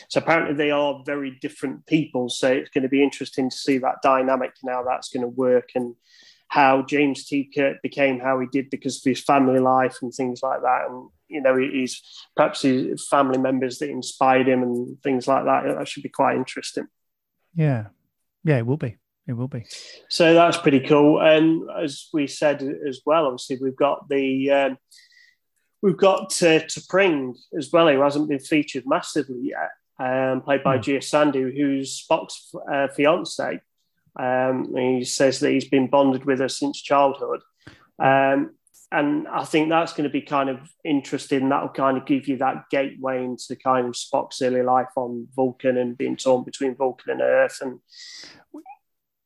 So 0.08 0.20
apparently 0.20 0.54
they 0.54 0.70
are 0.70 1.02
very 1.04 1.38
different 1.40 1.86
people. 1.86 2.28
So 2.28 2.50
it's 2.50 2.70
going 2.70 2.82
to 2.82 2.88
be 2.88 3.02
interesting 3.02 3.50
to 3.50 3.56
see 3.56 3.78
that 3.78 4.02
dynamic 4.02 4.52
and 4.62 4.70
how 4.70 4.84
that's 4.84 5.08
going 5.08 5.22
to 5.22 5.28
work 5.28 5.70
and 5.74 5.94
how 6.48 6.82
James 6.82 7.26
T. 7.26 7.50
Kirk 7.54 7.80
became 7.82 8.18
how 8.18 8.40
he 8.40 8.46
did 8.50 8.70
because 8.70 8.96
of 8.96 9.04
his 9.04 9.20
family 9.20 9.60
life 9.60 9.98
and 10.02 10.12
things 10.12 10.40
like 10.42 10.62
that. 10.62 10.86
And, 10.88 11.08
you 11.28 11.40
know, 11.40 11.56
he's 11.56 12.02
perhaps 12.36 12.62
his 12.62 13.06
family 13.08 13.38
members 13.38 13.78
that 13.78 13.90
inspired 13.90 14.48
him 14.48 14.62
and 14.62 15.00
things 15.02 15.28
like 15.28 15.44
that. 15.44 15.76
That 15.78 15.88
should 15.88 16.02
be 16.02 16.08
quite 16.08 16.36
interesting. 16.36 16.86
Yeah. 17.54 17.86
Yeah, 18.42 18.58
it 18.58 18.66
will 18.66 18.76
be. 18.76 18.96
It 19.28 19.34
will 19.34 19.48
be. 19.48 19.64
So 20.08 20.34
that's 20.34 20.56
pretty 20.56 20.80
cool. 20.80 21.20
And 21.20 21.68
as 21.80 22.08
we 22.12 22.26
said 22.26 22.62
as 22.62 23.00
well, 23.06 23.26
obviously, 23.26 23.58
we've 23.60 23.76
got 23.76 24.08
the. 24.08 24.50
Um, 24.50 24.78
we've 25.82 25.96
got 25.96 26.42
uh, 26.42 26.60
T'Pring 26.60 27.36
as 27.56 27.72
well, 27.72 27.88
who 27.88 28.00
hasn't 28.00 28.28
been 28.28 28.38
featured 28.38 28.84
massively 28.86 29.40
yet, 29.42 29.70
um, 29.98 30.42
played 30.42 30.62
by 30.62 30.78
mm. 30.78 30.82
Gia 30.82 30.98
Sandhu, 30.98 31.56
who's 31.56 32.06
Spock's 32.06 32.54
uh, 32.72 32.88
fiance. 32.88 33.60
Um, 34.18 34.74
he 34.76 35.04
says 35.04 35.40
that 35.40 35.52
he's 35.52 35.68
been 35.68 35.88
bonded 35.88 36.24
with 36.24 36.40
her 36.40 36.48
since 36.48 36.80
childhood. 36.80 37.40
Um, 37.98 38.54
and 38.92 39.28
I 39.28 39.44
think 39.44 39.68
that's 39.68 39.92
going 39.92 40.04
to 40.04 40.10
be 40.10 40.20
kind 40.20 40.50
of 40.50 40.58
interesting. 40.84 41.48
That'll 41.48 41.68
kind 41.68 41.96
of 41.96 42.06
give 42.06 42.26
you 42.26 42.38
that 42.38 42.64
gateway 42.70 43.22
into 43.22 43.54
kind 43.54 43.86
of 43.86 43.92
Spock's 43.92 44.42
early 44.42 44.62
life 44.62 44.88
on 44.96 45.28
Vulcan 45.36 45.76
and 45.76 45.96
being 45.96 46.16
torn 46.16 46.42
between 46.42 46.74
Vulcan 46.74 47.12
and 47.12 47.20
Earth. 47.20 47.58
And 47.60 47.78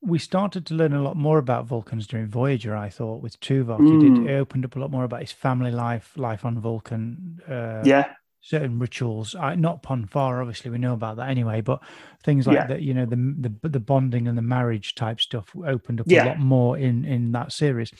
we 0.05 0.18
started 0.18 0.66
to 0.66 0.74
learn 0.74 0.92
a 0.92 1.02
lot 1.02 1.16
more 1.16 1.38
about 1.38 1.66
Vulcans 1.66 2.07
during 2.07 2.26
Voyager. 2.26 2.76
I 2.76 2.90
thought 2.90 3.22
with 3.22 3.40
Tuvok, 3.40 3.78
mm. 3.78 3.96
it, 3.96 4.00
did, 4.00 4.30
it 4.30 4.34
opened 4.34 4.64
up 4.64 4.76
a 4.76 4.78
lot 4.78 4.90
more 4.90 5.05
about 5.05 5.20
his 5.20 5.32
family 5.32 5.70
life, 5.70 6.12
life 6.16 6.44
on 6.44 6.59
Vulcan. 6.59 7.40
Uh, 7.49 7.83
yeah, 7.84 8.12
certain 8.45 8.79
rituals. 8.79 9.34
Uh, 9.34 9.54
not 9.54 9.83
Pon 9.83 10.07
farr, 10.07 10.41
obviously, 10.41 10.70
we 10.70 10.79
know 10.79 10.92
about 10.92 11.16
that 11.16 11.30
anyway. 11.30 11.62
But 11.62 11.80
things 12.22 12.46
like 12.46 12.57
yeah. 12.57 12.66
that, 12.66 12.83
you 12.83 12.92
know, 12.92 13.07
the, 13.07 13.16
the 13.61 13.68
the 13.68 13.80
bonding 13.80 14.29
and 14.29 14.37
the 14.37 14.42
marriage 14.42 14.95
type 14.95 15.20
stuff 15.20 15.50
opened 15.64 16.00
up 16.00 16.07
yeah. 16.08 16.24
a 16.24 16.29
lot 16.29 16.38
more 16.38 16.76
in 16.76 17.04
in 17.04 17.33
that 17.33 17.53
series. 17.53 17.91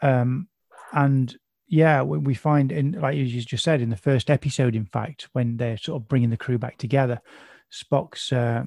Um, 0.00 0.48
and 0.92 1.36
yeah, 1.66 2.02
we 2.02 2.34
find 2.34 2.70
in 2.70 2.92
like 2.92 3.16
you 3.16 3.26
just 3.26 3.64
said 3.64 3.80
in 3.80 3.90
the 3.90 3.96
first 3.96 4.30
episode, 4.30 4.76
in 4.76 4.86
fact, 4.86 5.28
when 5.32 5.56
they're 5.56 5.78
sort 5.78 6.00
of 6.00 6.08
bringing 6.08 6.30
the 6.30 6.36
crew 6.36 6.58
back 6.58 6.78
together, 6.78 7.20
Spock's 7.72 8.32
uh, 8.32 8.64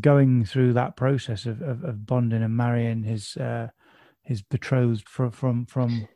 going 0.00 0.44
through 0.44 0.74
that 0.74 0.96
process 0.96 1.46
of, 1.46 1.62
of, 1.62 1.84
of 1.84 2.06
bonding 2.06 2.42
and 2.42 2.56
marrying 2.56 3.02
his 3.02 3.36
uh, 3.36 3.68
his 4.22 4.42
betrothed 4.42 5.08
from 5.08 5.30
from 5.30 5.66
from 5.66 6.08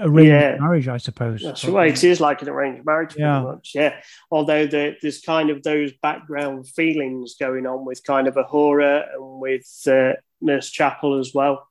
arranged 0.00 0.30
yeah. 0.30 0.56
marriage, 0.58 0.88
I 0.88 0.96
suppose. 0.96 1.42
That's 1.42 1.64
right. 1.64 1.92
It 1.92 2.04
is 2.04 2.20
like 2.20 2.42
an 2.42 2.48
arranged 2.48 2.84
marriage, 2.84 3.14
yeah. 3.16 3.40
much. 3.40 3.72
Yeah. 3.74 4.00
Although 4.30 4.66
the, 4.66 4.96
there's 5.02 5.20
kind 5.20 5.50
of 5.50 5.62
those 5.62 5.92
background 6.02 6.68
feelings 6.68 7.36
going 7.38 7.66
on 7.66 7.84
with 7.84 8.04
kind 8.04 8.28
of 8.28 8.34
Uhura 8.34 9.12
and 9.14 9.40
with 9.40 9.66
uh, 9.86 10.12
Nurse 10.40 10.70
Chapel 10.70 11.18
as 11.18 11.32
well. 11.34 11.66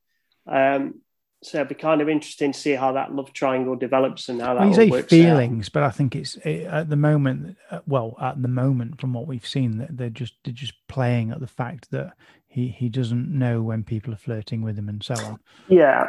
Um, 0.45 1.01
so 1.43 1.59
it'd 1.59 1.69
be 1.69 1.75
kind 1.75 2.01
of 2.01 2.09
interesting 2.09 2.51
to 2.51 2.59
see 2.59 2.73
how 2.73 2.93
that 2.93 3.13
love 3.13 3.31
triangle 3.31 3.75
develops 3.75 4.27
and 4.29 4.41
how 4.41 4.55
that. 4.55 4.59
Well, 4.61 4.69
you 4.69 4.91
say 4.91 5.01
feelings, 5.03 5.67
out. 5.67 5.73
but 5.73 5.83
I 5.83 5.91
think 5.91 6.15
it's 6.15 6.35
it, 6.37 6.65
at 6.65 6.89
the 6.89 6.95
moment. 6.95 7.57
Uh, 7.69 7.79
well, 7.85 8.15
at 8.19 8.41
the 8.41 8.47
moment, 8.47 8.99
from 8.99 9.13
what 9.13 9.27
we've 9.27 9.45
seen, 9.45 9.77
that 9.77 9.95
they're 9.95 10.09
just 10.09 10.33
they're 10.43 10.53
just 10.53 10.73
playing 10.87 11.31
at 11.31 11.39
the 11.39 11.47
fact 11.47 11.91
that 11.91 12.13
he 12.47 12.67
he 12.69 12.89
doesn't 12.89 13.29
know 13.29 13.61
when 13.61 13.83
people 13.83 14.13
are 14.13 14.17
flirting 14.17 14.61
with 14.61 14.77
him 14.77 14.89
and 14.89 15.03
so 15.03 15.13
on. 15.25 15.39
Yeah, 15.67 16.07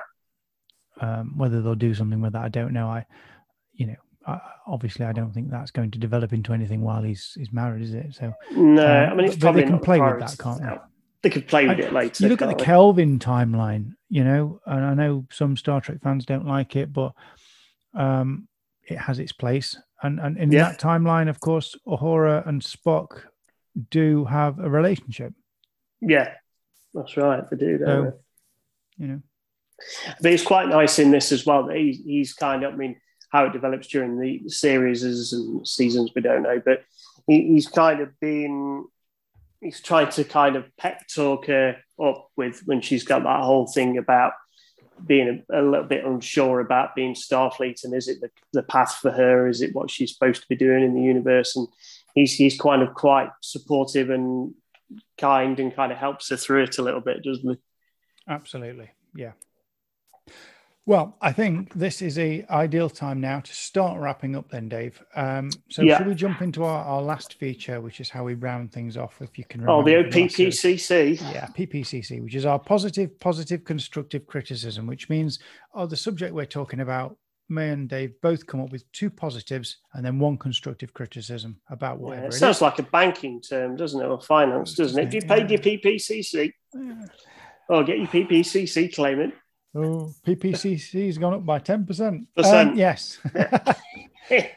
um, 1.00 1.36
whether 1.36 1.60
they'll 1.60 1.74
do 1.74 1.94
something 1.94 2.20
with 2.20 2.32
that, 2.32 2.44
I 2.44 2.48
don't 2.48 2.72
know. 2.72 2.88
I, 2.88 3.04
you 3.74 3.86
know, 3.86 4.40
obviously, 4.66 5.04
I 5.04 5.12
don't 5.12 5.32
think 5.32 5.50
that's 5.50 5.70
going 5.70 5.90
to 5.92 5.98
develop 5.98 6.32
into 6.32 6.52
anything 6.52 6.80
while 6.80 7.02
he's 7.02 7.34
he's 7.36 7.52
married, 7.52 7.82
is 7.82 7.94
it? 7.94 8.14
So 8.14 8.32
no, 8.52 8.82
um, 8.82 9.10
I 9.10 9.14
mean, 9.14 9.26
it's 9.26 9.36
probably 9.36 9.62
they 9.62 9.68
can 9.68 9.78
play 9.78 10.00
with 10.00 10.20
that, 10.20 10.38
can't 10.38 10.62
they? 10.62 10.78
They 11.22 11.30
could 11.30 11.48
play 11.48 11.66
with 11.66 11.78
I, 11.78 11.82
it 11.82 11.92
later. 11.92 12.22
You 12.22 12.28
look 12.28 12.42
at 12.42 12.48
the 12.48 12.64
Kelvin 12.64 13.18
timeline, 13.18 13.94
you 14.08 14.22
know, 14.22 14.60
and 14.66 14.84
I 14.84 14.94
know 14.94 15.26
some 15.32 15.56
Star 15.56 15.80
Trek 15.80 15.98
fans 16.02 16.24
don't 16.24 16.46
like 16.46 16.76
it, 16.76 16.92
but 16.92 17.12
um, 17.94 18.46
it 18.86 18.98
has 18.98 19.18
its 19.18 19.32
place. 19.32 19.76
And 20.00 20.20
and 20.20 20.38
in 20.38 20.52
yeah. 20.52 20.68
that 20.68 20.80
timeline, 20.80 21.28
of 21.28 21.40
course, 21.40 21.74
Uhura 21.86 22.46
and 22.46 22.62
Spock 22.62 23.22
do 23.90 24.24
have 24.26 24.60
a 24.60 24.70
relationship. 24.70 25.34
Yeah, 26.00 26.34
that's 26.94 27.16
right. 27.16 27.48
They 27.50 27.56
do. 27.56 27.78
So, 27.84 28.12
you 28.96 29.06
know, 29.08 29.22
but 30.20 30.32
it's 30.32 30.44
quite 30.44 30.68
nice 30.68 31.00
in 31.00 31.10
this 31.10 31.32
as 31.32 31.44
well 31.44 31.66
that 31.66 31.76
he, 31.76 31.92
he's 31.92 32.32
kind 32.32 32.62
of. 32.62 32.74
I 32.74 32.76
mean, 32.76 33.00
how 33.30 33.46
it 33.46 33.52
develops 33.52 33.88
during 33.88 34.20
the 34.20 34.48
series 34.48 35.02
and 35.02 35.66
seasons, 35.66 36.12
we 36.14 36.22
don't 36.22 36.44
know, 36.44 36.62
but 36.64 36.84
he, 37.26 37.48
he's 37.48 37.66
kind 37.66 38.00
of 38.00 38.18
been. 38.20 38.86
He's 39.60 39.80
tried 39.80 40.12
to 40.12 40.24
kind 40.24 40.56
of 40.56 40.64
pep 40.76 41.06
talk 41.08 41.46
her 41.46 41.76
up 42.02 42.28
with 42.36 42.62
when 42.64 42.80
she's 42.80 43.02
got 43.02 43.24
that 43.24 43.42
whole 43.42 43.66
thing 43.66 43.98
about 43.98 44.32
being 45.04 45.44
a, 45.50 45.60
a, 45.60 45.62
little 45.62 45.86
bit 45.86 46.04
unsure 46.04 46.60
about 46.60 46.94
being 46.94 47.14
Starfleet 47.14 47.84
and 47.84 47.94
is 47.94 48.08
it 48.08 48.20
the, 48.20 48.30
the 48.52 48.62
path 48.62 48.96
for 48.96 49.10
her? 49.10 49.48
Is 49.48 49.62
it 49.62 49.74
what 49.74 49.90
she's 49.90 50.12
supposed 50.12 50.42
to 50.42 50.48
be 50.48 50.56
doing 50.56 50.84
in 50.84 50.94
the 50.94 51.02
universe? 51.02 51.56
And 51.56 51.68
he's 52.14 52.34
he's 52.34 52.58
kind 52.58 52.82
of 52.82 52.94
quite 52.94 53.30
supportive 53.40 54.10
and 54.10 54.54
kind 55.16 55.58
and 55.60 55.74
kind 55.74 55.92
of 55.92 55.98
helps 55.98 56.30
her 56.30 56.36
through 56.36 56.64
it 56.64 56.78
a 56.78 56.82
little 56.82 57.00
bit, 57.00 57.22
doesn't 57.22 57.48
he? 57.48 57.58
Absolutely, 58.28 58.90
yeah. 59.14 59.32
Well, 60.88 61.18
I 61.20 61.32
think 61.32 61.74
this 61.74 62.00
is 62.00 62.18
a 62.18 62.46
ideal 62.48 62.88
time 62.88 63.20
now 63.20 63.40
to 63.40 63.54
start 63.54 64.00
wrapping 64.00 64.34
up 64.34 64.48
then, 64.48 64.70
Dave. 64.70 65.04
Um, 65.14 65.50
so 65.68 65.82
yeah. 65.82 65.98
should 65.98 66.06
we 66.06 66.14
jump 66.14 66.40
into 66.40 66.64
our, 66.64 66.82
our 66.82 67.02
last 67.02 67.34
feature, 67.34 67.82
which 67.82 68.00
is 68.00 68.08
how 68.08 68.24
we 68.24 68.32
round 68.32 68.72
things 68.72 68.96
off, 68.96 69.20
if 69.20 69.36
you 69.36 69.44
can 69.44 69.60
remember. 69.60 69.90
Oh, 69.90 70.02
the 70.02 70.08
PPCC. 70.08 71.20
Yeah, 71.30 71.46
PPCC, 71.48 72.22
which 72.24 72.34
is 72.34 72.46
our 72.46 72.58
positive, 72.58 73.20
positive, 73.20 73.66
constructive 73.66 74.26
criticism, 74.26 74.86
which 74.86 75.10
means 75.10 75.40
oh, 75.74 75.84
the 75.84 75.94
subject 75.94 76.32
we're 76.32 76.46
talking 76.46 76.80
about, 76.80 77.18
me 77.50 77.68
and 77.68 77.86
Dave 77.86 78.18
both 78.22 78.46
come 78.46 78.62
up 78.62 78.72
with 78.72 78.90
two 78.92 79.10
positives 79.10 79.76
and 79.92 80.02
then 80.02 80.18
one 80.18 80.38
constructive 80.38 80.94
criticism 80.94 81.60
about 81.68 81.98
whatever. 81.98 82.22
Yeah, 82.22 82.28
it, 82.28 82.34
it 82.34 82.38
sounds 82.38 82.62
like 82.62 82.78
a 82.78 82.84
banking 82.84 83.42
term, 83.42 83.76
doesn't 83.76 84.00
it? 84.00 84.06
Or 84.06 84.22
finance, 84.22 84.72
doesn't 84.72 84.98
it? 84.98 85.08
If 85.08 85.12
you 85.12 85.20
paid 85.20 85.50
yeah. 85.50 85.58
your 85.62 85.78
PPCC, 85.80 86.50
yeah. 86.72 87.04
oh, 87.68 87.82
get 87.82 87.98
your 87.98 88.06
PPCC 88.06 88.94
claimant. 88.94 89.34
Oh, 89.74 90.12
PPCC 90.26 91.06
has 91.06 91.18
gone 91.18 91.34
up 91.34 91.46
by 91.46 91.58
10%. 91.58 92.26
Um, 92.42 92.76
yes. 92.76 93.18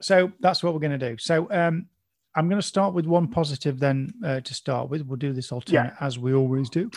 so 0.00 0.32
that's 0.40 0.62
what 0.62 0.74
we're 0.74 0.80
going 0.80 0.98
to 0.98 1.10
do. 1.10 1.16
So 1.18 1.48
um, 1.50 1.86
I'm 2.34 2.48
going 2.48 2.60
to 2.60 2.66
start 2.66 2.92
with 2.92 3.06
one 3.06 3.28
positive 3.28 3.78
then 3.78 4.12
uh, 4.24 4.40
to 4.40 4.54
start 4.54 4.90
with. 4.90 5.02
We'll 5.02 5.16
do 5.16 5.32
this 5.32 5.52
alternate 5.52 5.92
yeah. 5.98 6.06
as 6.06 6.18
we 6.18 6.34
always 6.34 6.68
do. 6.68 6.90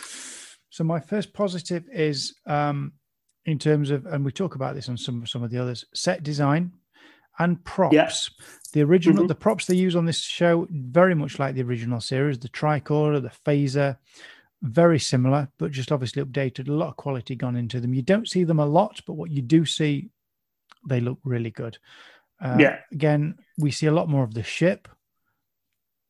So 0.70 0.84
my 0.84 1.00
first 1.00 1.32
positive 1.32 1.84
is 1.92 2.34
um, 2.46 2.92
in 3.46 3.58
terms 3.58 3.90
of, 3.90 4.06
and 4.06 4.24
we 4.24 4.32
talk 4.32 4.54
about 4.54 4.74
this 4.74 4.88
on 4.88 4.96
some 4.96 5.26
some 5.26 5.42
of 5.42 5.50
the 5.50 5.58
others, 5.58 5.84
set 5.94 6.22
design 6.22 6.72
and 7.38 7.62
props. 7.64 7.94
Yeah. 7.94 8.10
The 8.72 8.82
original, 8.82 9.22
mm-hmm. 9.22 9.28
the 9.28 9.34
props 9.34 9.66
they 9.66 9.74
use 9.74 9.96
on 9.96 10.04
this 10.04 10.20
show, 10.20 10.68
very 10.70 11.14
much 11.14 11.38
like 11.38 11.54
the 11.54 11.62
original 11.62 12.00
series, 12.00 12.38
the 12.38 12.48
tricorder, 12.48 13.20
the 13.20 13.32
phaser, 13.50 13.96
very 14.62 14.98
similar, 14.98 15.48
but 15.58 15.70
just 15.70 15.92
obviously 15.92 16.22
updated. 16.22 16.68
A 16.68 16.72
lot 16.72 16.88
of 16.88 16.96
quality 16.96 17.34
gone 17.34 17.56
into 17.56 17.80
them. 17.80 17.94
You 17.94 18.02
don't 18.02 18.28
see 18.28 18.44
them 18.44 18.60
a 18.60 18.66
lot, 18.66 19.00
but 19.06 19.14
what 19.14 19.30
you 19.30 19.42
do 19.42 19.64
see, 19.64 20.10
they 20.88 21.00
look 21.00 21.18
really 21.24 21.50
good. 21.50 21.78
Uh, 22.42 22.56
yeah. 22.58 22.78
Again, 22.92 23.36
we 23.58 23.70
see 23.70 23.86
a 23.86 23.92
lot 23.92 24.08
more 24.08 24.24
of 24.24 24.34
the 24.34 24.42
ship 24.42 24.88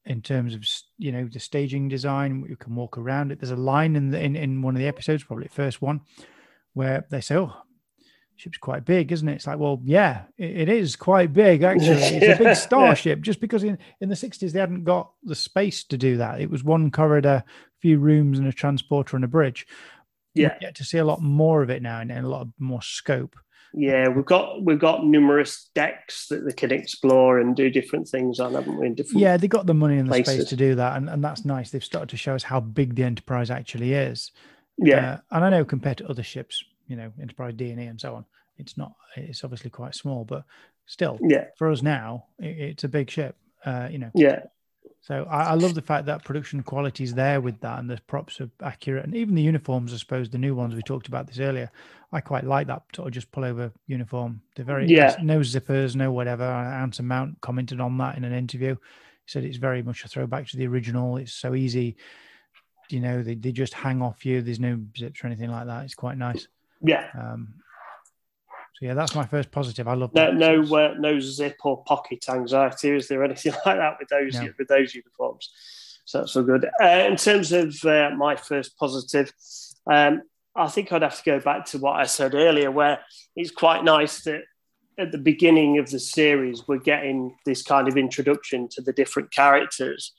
in 0.05 0.23
terms 0.23 0.55
of 0.55 0.65
you 0.99 1.13
know 1.13 1.29
the 1.31 1.41
staging 1.41 1.89
design. 1.89 2.45
You 2.49 2.57
can 2.57 2.75
walk 2.75 2.99
around 2.99 3.33
it. 3.33 3.41
There's 3.41 3.51
a 3.51 3.57
line 3.57 3.97
in 3.97 4.11
the 4.11 4.21
in, 4.21 4.37
in 4.37 4.63
one 4.63 4.75
of 4.75 4.81
the 4.81 4.89
episodes, 4.89 5.25
probably 5.25 5.47
the 5.47 5.55
first 5.55 5.83
one, 5.83 6.01
where 6.73 7.07
they 7.11 7.21
say, 7.21 7.37
"Oh, 7.37 7.55
ship's 8.41 8.59
quite 8.59 8.85
big, 8.87 9.13
isn't 9.13 9.29
it? 9.29 9.35
It's 9.35 9.47
like, 9.47 9.59
well, 9.59 9.81
yeah, 9.85 10.23
it, 10.39 10.63
it 10.63 10.69
is 10.69 10.97
quite 10.97 11.33
big 11.33 11.63
actually. 11.63 11.91
It's 12.03 12.41
a 12.41 12.43
big 12.43 12.57
starship. 12.57 13.19
yeah. 13.19 13.23
Just 13.23 13.41
because 13.41 13.65
in 13.65 13.79
in 14.01 14.09
the 14.09 14.15
'60s 14.15 14.53
they 14.53 14.61
hadn't 14.61 14.85
got 14.85 15.13
the 15.23 15.35
space 15.35 15.85
to 15.85 15.99
do 15.99 16.17
that. 16.17 16.41
It 16.41 16.51
was 16.51 16.65
one 16.65 16.91
corridor, 16.91 17.45
few 17.81 17.99
rooms, 17.99 18.39
and 18.39 18.49
a 18.49 18.53
transporter 18.53 19.17
and 19.17 19.25
a 19.25 19.29
bridge. 19.29 19.67
Yeah, 20.35 20.55
we 20.55 20.67
get 20.67 20.77
to 20.77 20.85
see 20.85 20.99
a 20.99 21.05
lot 21.05 21.21
more 21.21 21.63
of 21.63 21.71
it 21.71 21.83
now 21.83 22.01
and, 22.01 22.13
and 22.13 22.25
a 22.25 22.29
lot 22.29 22.43
of 22.43 22.49
more 22.59 22.83
scope. 22.83 23.37
Yeah, 23.73 24.09
we've 24.09 24.27
got 24.27 24.65
we've 24.65 24.79
got 24.79 25.05
numerous 25.05 25.71
decks 25.75 26.27
that 26.29 26.45
they 26.45 26.53
can 26.53 26.73
explore 26.73 27.39
and 27.39 27.55
do 27.55 27.71
different 27.71 28.09
things 28.09 28.41
on, 28.41 28.55
haven't 28.55 28.79
we? 28.79 28.87
In 28.87 28.95
different 28.95 29.21
yeah, 29.21 29.37
they 29.37 29.49
got 29.49 29.67
the 29.67 29.75
money 29.75 29.97
and 29.97 30.09
the 30.09 30.11
places. 30.11 30.35
space 30.35 30.49
to 30.49 30.57
do 30.57 30.75
that, 30.75 30.97
and, 30.97 31.09
and 31.09 31.23
that's 31.23 31.45
nice. 31.45 31.71
They've 31.71 31.85
started 31.85 32.09
to 32.11 32.17
show 32.17 32.35
us 32.35 32.43
how 32.43 32.61
big 32.61 32.97
the 32.97 33.05
Enterprise 33.05 33.51
actually 33.51 33.93
is. 33.93 34.33
Yeah, 34.77 35.13
uh, 35.13 35.19
and 35.37 35.45
I 35.45 35.51
know 35.51 35.65
compared 35.65 35.99
to 35.99 36.09
other 36.09 36.23
ships, 36.23 36.65
you 36.89 36.97
know, 36.97 37.13
Enterprise 37.21 37.55
D 37.55 37.71
and 37.71 37.81
E 37.81 37.85
and 37.85 38.01
so 38.01 38.17
on. 38.17 38.25
It's 38.59 38.77
not. 38.77 38.93
It's 39.17 39.45
obviously 39.45 39.71
quite 39.71 39.95
small, 39.95 40.25
but 40.25 40.45
still, 40.87 41.19
yeah. 41.23 41.47
For 41.57 41.71
us 41.71 41.83
now, 41.83 42.27
it, 42.41 42.59
it's 42.59 42.85
a 42.85 42.89
big 42.89 43.09
ship. 43.09 43.37
Uh, 43.65 43.89
you 43.91 43.99
know. 43.99 44.11
Yeah. 44.15 44.41
So 45.03 45.27
I, 45.31 45.45
I, 45.45 45.55
love 45.55 45.75
the 45.75 45.81
fact 45.81 46.05
that 46.07 46.25
production 46.25 46.63
quality 46.63 47.05
is 47.05 47.15
there 47.15 47.41
with 47.41 47.59
that, 47.61 47.79
and 47.79 47.89
the 47.89 47.99
props 48.07 48.41
are 48.41 48.51
accurate, 48.63 49.05
and 49.05 49.15
even 49.15 49.35
the 49.35 49.43
uniforms. 49.43 49.95
I 49.95 49.97
suppose 49.97 50.29
the 50.29 50.37
new 50.37 50.55
ones 50.55 50.75
we 50.75 50.83
talked 50.83 51.09
about 51.09 51.27
this 51.27 51.39
earlier. 51.39 51.71
I 52.13 52.21
quite 52.21 52.45
like 52.45 52.67
that 52.67 52.83
sort 52.95 53.09
of 53.09 53.15
just 53.15 53.33
pull 53.33 53.45
over 53.45 53.73
uniform. 53.87 54.43
They're 54.55 54.65
very 54.65 54.87
yeah. 54.87 55.17
no 55.23 55.41
zippers, 55.41 55.97
no 55.97 56.13
whatever. 56.13 56.45
Anson 56.45 57.07
Mount 57.07 57.41
commented 57.41 57.81
on 57.81 57.97
that 57.99 58.19
in 58.19 58.25
an 58.25 58.35
interview. 58.35 58.75
He 58.75 59.31
said 59.31 59.45
it's 59.45 59.57
very 59.57 59.83
much 59.83 60.05
a 60.05 60.09
throwback 60.09 60.49
to 60.49 60.57
the 60.57 60.67
original. 60.67 61.17
It's 61.17 61.33
so 61.33 61.55
easy 61.55 61.97
you 62.93 63.01
know 63.01 63.23
they, 63.23 63.35
they 63.35 63.53
just 63.53 63.75
hang 63.75 64.03
off 64.03 64.27
you 64.27 64.43
there's 64.43 64.61
no 64.61 64.81
zips 64.97 65.23
or 65.23 65.29
anything 65.29 65.51
like 65.51 65.67
that 65.67 65.85
it's 65.85 65.95
quite 65.95 66.19
nice 66.19 66.49
yeah 66.83 67.09
um 67.15 67.55
so 68.81 68.87
yeah, 68.87 68.95
that's 68.95 69.15
my 69.15 69.27
first 69.27 69.51
positive. 69.51 69.87
I 69.87 69.93
love 69.93 70.15
no 70.15 70.27
that. 70.27 70.35
no 70.37 70.63
uh, 70.75 70.95
no 70.99 71.21
zip 71.21 71.59
or 71.65 71.85
pocket 71.85 72.25
anxiety. 72.31 72.91
Is 72.97 73.09
there 73.09 73.23
anything 73.23 73.53
like 73.67 73.77
that 73.77 73.97
with 73.99 74.09
those 74.09 74.35
no. 74.35 74.49
with 74.59 74.69
those 74.69 74.95
uniforms? 74.95 75.51
So 76.07 76.19
that's 76.19 76.35
all 76.35 76.45
good. 76.45 76.65
Uh, 76.83 76.87
in 76.87 77.17
terms 77.17 77.53
of 77.53 77.77
uh, 77.85 78.11
my 78.17 78.37
first 78.37 78.79
positive, 78.79 79.33
um, 79.87 80.23
I 80.57 80.69
think 80.69 80.93
I'd 80.93 81.03
have 81.03 81.19
to 81.19 81.25
go 81.25 81.41
back 81.41 81.67
to 81.67 81.79
what 81.79 82.01
I 82.01 82.05
said 82.05 82.35
earlier, 82.35 82.71
where 82.71 83.01
it's 83.37 83.51
quite 83.51 83.85
nice 83.85 84.23
that 84.23 84.45
at 84.99 85.13
the 85.13 85.19
beginning 85.19 85.79
of 85.79 85.91
the 85.91 86.01
series 86.01 86.67
we're 86.67 86.79
getting 86.79 87.37
this 87.45 87.63
kind 87.63 87.87
of 87.87 87.99
introduction 87.99 88.67
to 88.71 88.81
the 88.81 88.95
different 88.95 89.31
characters 89.31 90.15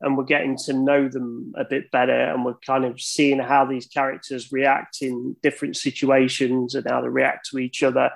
and 0.00 0.16
we're 0.16 0.24
getting 0.24 0.56
to 0.56 0.72
know 0.72 1.08
them 1.08 1.52
a 1.56 1.64
bit 1.64 1.90
better 1.90 2.12
and 2.12 2.44
we're 2.44 2.54
kind 2.54 2.84
of 2.84 3.00
seeing 3.00 3.38
how 3.38 3.64
these 3.64 3.86
characters 3.86 4.52
react 4.52 5.02
in 5.02 5.36
different 5.42 5.76
situations 5.76 6.74
and 6.74 6.86
how 6.88 7.00
they 7.00 7.08
react 7.08 7.48
to 7.50 7.58
each 7.58 7.82
other 7.82 8.10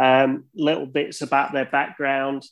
um, 0.00 0.44
little 0.54 0.86
bits 0.86 1.22
about 1.22 1.52
their 1.52 1.66
background. 1.66 2.44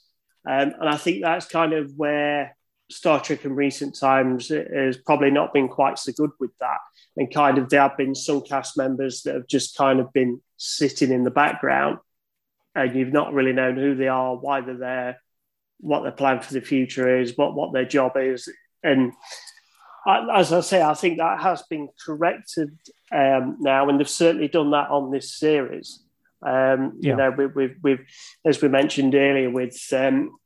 Um, 0.48 0.72
and 0.80 0.88
i 0.88 0.96
think 0.96 1.22
that's 1.22 1.46
kind 1.46 1.72
of 1.72 1.92
where 1.96 2.56
star 2.90 3.20
trek 3.20 3.44
in 3.44 3.54
recent 3.54 3.98
times 3.98 4.48
has 4.48 4.96
probably 4.96 5.30
not 5.30 5.52
been 5.52 5.68
quite 5.68 5.98
so 5.98 6.12
good 6.12 6.30
with 6.38 6.50
that. 6.60 6.78
And 7.16 7.32
kind 7.32 7.58
of 7.58 7.68
there 7.68 7.80
have 7.80 7.96
been 7.96 8.14
some 8.14 8.42
cast 8.42 8.76
members 8.76 9.22
that 9.22 9.34
have 9.34 9.46
just 9.46 9.76
kind 9.76 9.98
of 10.00 10.12
been 10.12 10.40
sitting 10.56 11.10
in 11.10 11.24
the 11.24 11.30
background 11.30 11.98
and 12.74 12.94
you've 12.94 13.12
not 13.12 13.32
really 13.32 13.52
known 13.52 13.76
who 13.76 13.94
they 13.94 14.08
are 14.08 14.36
why 14.36 14.60
they're 14.60 14.76
there 14.76 15.21
what 15.82 16.02
their 16.02 16.12
plan 16.12 16.40
for 16.40 16.54
the 16.54 16.60
future 16.60 17.20
is, 17.20 17.36
what 17.36 17.54
what 17.54 17.72
their 17.72 17.84
job 17.84 18.12
is, 18.16 18.48
and 18.82 19.12
I, 20.06 20.40
as 20.40 20.52
I 20.52 20.60
say, 20.60 20.82
I 20.82 20.94
think 20.94 21.18
that 21.18 21.40
has 21.42 21.62
been 21.62 21.88
corrected 22.04 22.76
um, 23.12 23.56
now, 23.60 23.88
and 23.88 24.00
they've 24.00 24.08
certainly 24.08 24.48
done 24.48 24.70
that 24.72 24.90
on 24.90 25.10
this 25.10 25.34
series. 25.34 26.02
Um, 26.44 26.98
yeah. 26.98 27.10
You 27.10 27.16
know, 27.16 27.30
we, 27.30 27.46
we've, 27.46 27.76
we've, 27.82 28.06
as 28.44 28.60
we 28.60 28.68
mentioned 28.68 29.14
earlier, 29.14 29.50
with 29.50 29.80
um, 29.92 30.38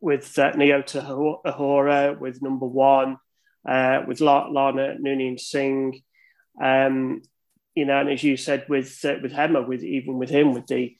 with 0.00 0.38
uh, 0.38 0.52
Nyota 0.52 1.42
Uhura, 1.44 2.18
with 2.18 2.40
Number 2.40 2.66
One, 2.66 3.18
uh, 3.68 4.02
with 4.06 4.20
La'an 4.20 5.00
Noonien 5.00 5.38
Singh, 5.38 6.00
um, 6.62 7.20
you 7.74 7.84
know, 7.84 8.00
and 8.00 8.10
as 8.10 8.24
you 8.24 8.36
said 8.36 8.64
with 8.68 9.04
uh, 9.04 9.16
with 9.22 9.32
Hemmer, 9.32 9.66
with 9.66 9.84
even 9.84 10.18
with 10.18 10.30
him, 10.30 10.54
with 10.54 10.66
the 10.66 10.96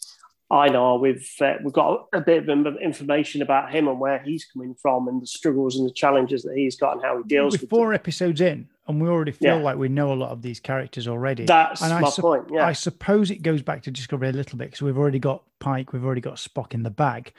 I 0.50 0.68
know 0.70 0.96
we've 0.96 1.30
uh, 1.40 1.54
we've 1.62 1.72
got 1.72 2.06
a 2.12 2.20
bit 2.20 2.48
of 2.48 2.76
information 2.78 3.42
about 3.42 3.70
him 3.70 3.86
and 3.86 4.00
where 4.00 4.18
he's 4.20 4.46
coming 4.46 4.74
from 4.80 5.06
and 5.08 5.20
the 5.20 5.26
struggles 5.26 5.76
and 5.76 5.86
the 5.86 5.92
challenges 5.92 6.42
that 6.44 6.56
he's 6.56 6.76
got 6.76 6.94
and 6.94 7.02
how 7.02 7.18
he 7.18 7.24
deals 7.24 7.52
We're 7.52 7.60
with 7.60 7.70
four 7.70 7.86
them. 7.88 7.94
episodes 7.94 8.40
in 8.40 8.68
and 8.88 9.02
we 9.02 9.08
already 9.08 9.32
feel 9.32 9.58
yeah. 9.58 9.62
like 9.62 9.76
we 9.76 9.88
know 9.88 10.12
a 10.12 10.14
lot 10.14 10.30
of 10.30 10.40
these 10.40 10.58
characters 10.58 11.06
already. 11.06 11.44
That's 11.44 11.82
and 11.82 12.00
my 12.00 12.08
su- 12.08 12.22
point. 12.22 12.46
Yeah, 12.50 12.66
I 12.66 12.72
suppose 12.72 13.30
it 13.30 13.42
goes 13.42 13.60
back 13.60 13.82
to 13.82 13.90
Discovery 13.90 14.30
a 14.30 14.32
little 14.32 14.56
bit 14.56 14.68
because 14.68 14.82
we've 14.82 14.98
already 14.98 15.18
got 15.18 15.44
Pike, 15.60 15.92
we've 15.92 16.04
already 16.04 16.22
got 16.22 16.36
Spock 16.36 16.72
in 16.72 16.82
the 16.82 16.90
bag. 16.90 17.32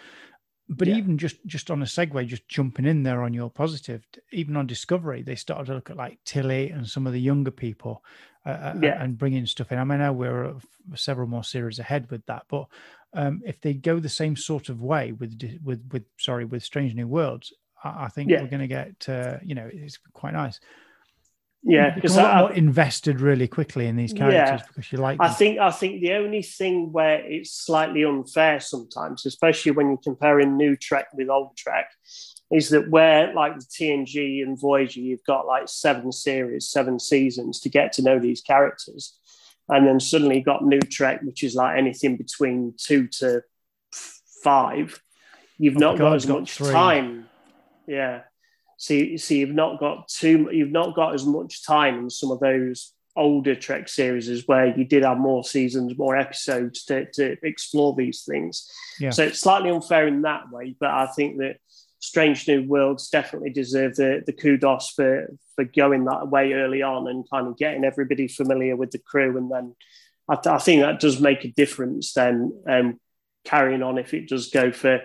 But 0.72 0.88
yeah. 0.88 0.98
even 0.98 1.18
just 1.18 1.38
just 1.48 1.72
on 1.72 1.82
a 1.82 1.86
segue, 1.86 2.28
just 2.28 2.48
jumping 2.48 2.86
in 2.86 3.02
there 3.02 3.24
on 3.24 3.34
your 3.34 3.50
positive, 3.50 4.04
even 4.32 4.56
on 4.56 4.68
Discovery, 4.68 5.24
they 5.24 5.34
started 5.34 5.66
to 5.66 5.74
look 5.74 5.90
at 5.90 5.98
like 5.98 6.20
Tilly 6.24 6.70
and 6.70 6.88
some 6.88 7.08
of 7.08 7.14
the 7.14 7.20
younger 7.20 7.50
people, 7.50 8.04
uh, 8.46 8.50
uh 8.50 8.76
yeah. 8.80 9.02
and 9.04 9.18
bringing 9.18 9.48
stuff 9.48 9.72
in. 9.72 9.80
I 9.80 9.84
mean, 9.84 9.98
now 9.98 10.14
we're 10.14 10.54
several 10.94 11.28
more 11.28 11.44
series 11.44 11.80
ahead 11.80 12.12
with 12.12 12.24
that, 12.28 12.44
but 12.48 12.68
Um, 13.14 13.42
if 13.44 13.60
they 13.62 13.74
go 13.74 14.00
the 14.00 14.10
same 14.10 14.36
sort 14.36 14.70
of 14.70 14.82
way 14.82 15.14
with 15.14 15.42
with 15.64 15.82
with 15.92 16.06
sorry 16.20 16.46
with 16.46 16.64
Strange 16.64 16.94
New 16.94 17.08
Worlds, 17.08 17.54
I, 17.84 18.06
I 18.06 18.08
think 18.08 18.30
yeah. 18.30 18.42
we're 18.42 18.48
going 18.48 18.62
to 18.62 18.68
get 18.68 19.10
uh, 19.10 19.38
you 19.44 19.56
know 19.56 19.70
it's 19.72 19.98
quite 20.14 20.34
nice. 20.34 20.60
Yeah, 21.62 21.94
because 21.94 22.18
I 22.18 22.52
invested 22.52 23.20
really 23.20 23.48
quickly 23.48 23.88
in 23.88 23.98
these 23.98 24.14
characters 24.14 24.62
yeah, 24.62 24.68
because 24.68 24.92
you 24.94 24.98
like. 24.98 25.18
Them. 25.18 25.28
I 25.28 25.34
think 25.34 25.60
I 25.60 25.72
think 25.72 26.02
the 26.02 26.14
only 26.14 26.42
thing 26.42 26.94
where 26.94 27.20
it's 27.20 27.52
slightly 27.52 28.06
unfair 28.06 28.62
sometimes, 28.62 29.26
especially 29.26 29.74
when 29.74 29.88
you're 29.88 29.98
comparing 29.98 30.56
new 30.56 30.78
Trek 30.78 31.08
with 31.14 31.30
old 31.30 31.58
Trek, 31.58 31.88
is 32.50 32.70
that 32.70 32.90
where 32.90 33.34
like 33.34 33.60
the 33.60 33.66
TNG 33.66 34.42
and 34.42 34.60
Voyager, 34.60 35.02
you've 35.02 35.24
got 35.26 35.46
like 35.46 35.68
seven 35.68 36.14
series, 36.14 36.70
seven 36.70 36.98
seasons 36.98 37.60
to 37.62 37.70
get 37.70 37.92
to 37.94 38.04
know 38.04 38.20
these 38.20 38.42
characters, 38.42 39.18
and 39.70 39.88
then 39.88 40.00
suddenly 40.00 40.42
got 40.42 40.66
new 40.66 40.80
Trek, 40.80 41.22
which 41.22 41.44
is 41.44 41.56
like 41.56 41.78
anything 41.78 42.18
between 42.18 42.74
two 42.78 43.08
to 43.20 43.44
five. 44.44 45.02
You've 45.58 45.78
oh 45.78 45.80
not 45.80 45.98
God, 45.98 46.06
got 46.06 46.16
as 46.16 46.26
got 46.26 46.40
much 46.42 46.52
three. 46.54 46.72
time. 46.72 47.30
Yeah 47.88 48.22
so, 48.80 49.18
so 49.18 49.34
you've 49.34 49.54
not 49.54 49.78
got 49.78 50.08
too 50.08 50.50
you've 50.54 50.72
not 50.72 50.96
got 50.96 51.14
as 51.14 51.26
much 51.26 51.66
time 51.66 52.00
in 52.00 52.10
some 52.10 52.32
of 52.32 52.40
those 52.40 52.94
older 53.18 53.54
Trek 53.54 53.90
series 53.90 54.48
where 54.48 54.68
you 54.78 54.86
did 54.86 55.04
have 55.04 55.18
more 55.18 55.44
seasons, 55.44 55.98
more 55.98 56.16
episodes 56.16 56.86
to, 56.86 57.06
to 57.12 57.36
explore 57.44 57.94
these 57.94 58.24
things. 58.24 58.72
Yeah. 58.98 59.10
So 59.10 59.24
it's 59.24 59.40
slightly 59.40 59.70
unfair 59.70 60.08
in 60.08 60.22
that 60.22 60.50
way, 60.50 60.78
but 60.80 60.92
I 60.92 61.08
think 61.08 61.40
that 61.40 61.58
Strange 62.00 62.48
New 62.48 62.64
Worlds 62.64 63.10
definitely 63.10 63.50
deserve 63.50 63.96
the, 63.96 64.24
the 64.26 64.34
kudos 64.34 64.90
for, 64.90 65.34
for 65.56 65.66
going 65.66 66.06
that 66.06 66.30
way 66.30 66.54
early 66.54 66.82
on 66.82 67.08
and 67.08 67.30
kind 67.30 67.48
of 67.48 67.58
getting 67.58 67.84
everybody 67.84 68.28
familiar 68.28 68.76
with 68.76 68.92
the 68.92 69.00
crew. 69.00 69.38
And 69.38 69.52
then 69.52 69.76
I, 70.30 70.36
th- 70.36 70.48
I 70.48 70.58
think 70.60 70.82
that 70.82 71.00
does 71.00 71.20
make 71.20 71.44
a 71.44 71.52
difference 71.52 72.14
then 72.14 72.54
um, 72.68 73.00
carrying 73.44 73.84
on 73.84 73.98
if 73.98 74.14
it 74.14 74.30
does 74.30 74.50
go 74.50 74.72
for 74.72 75.02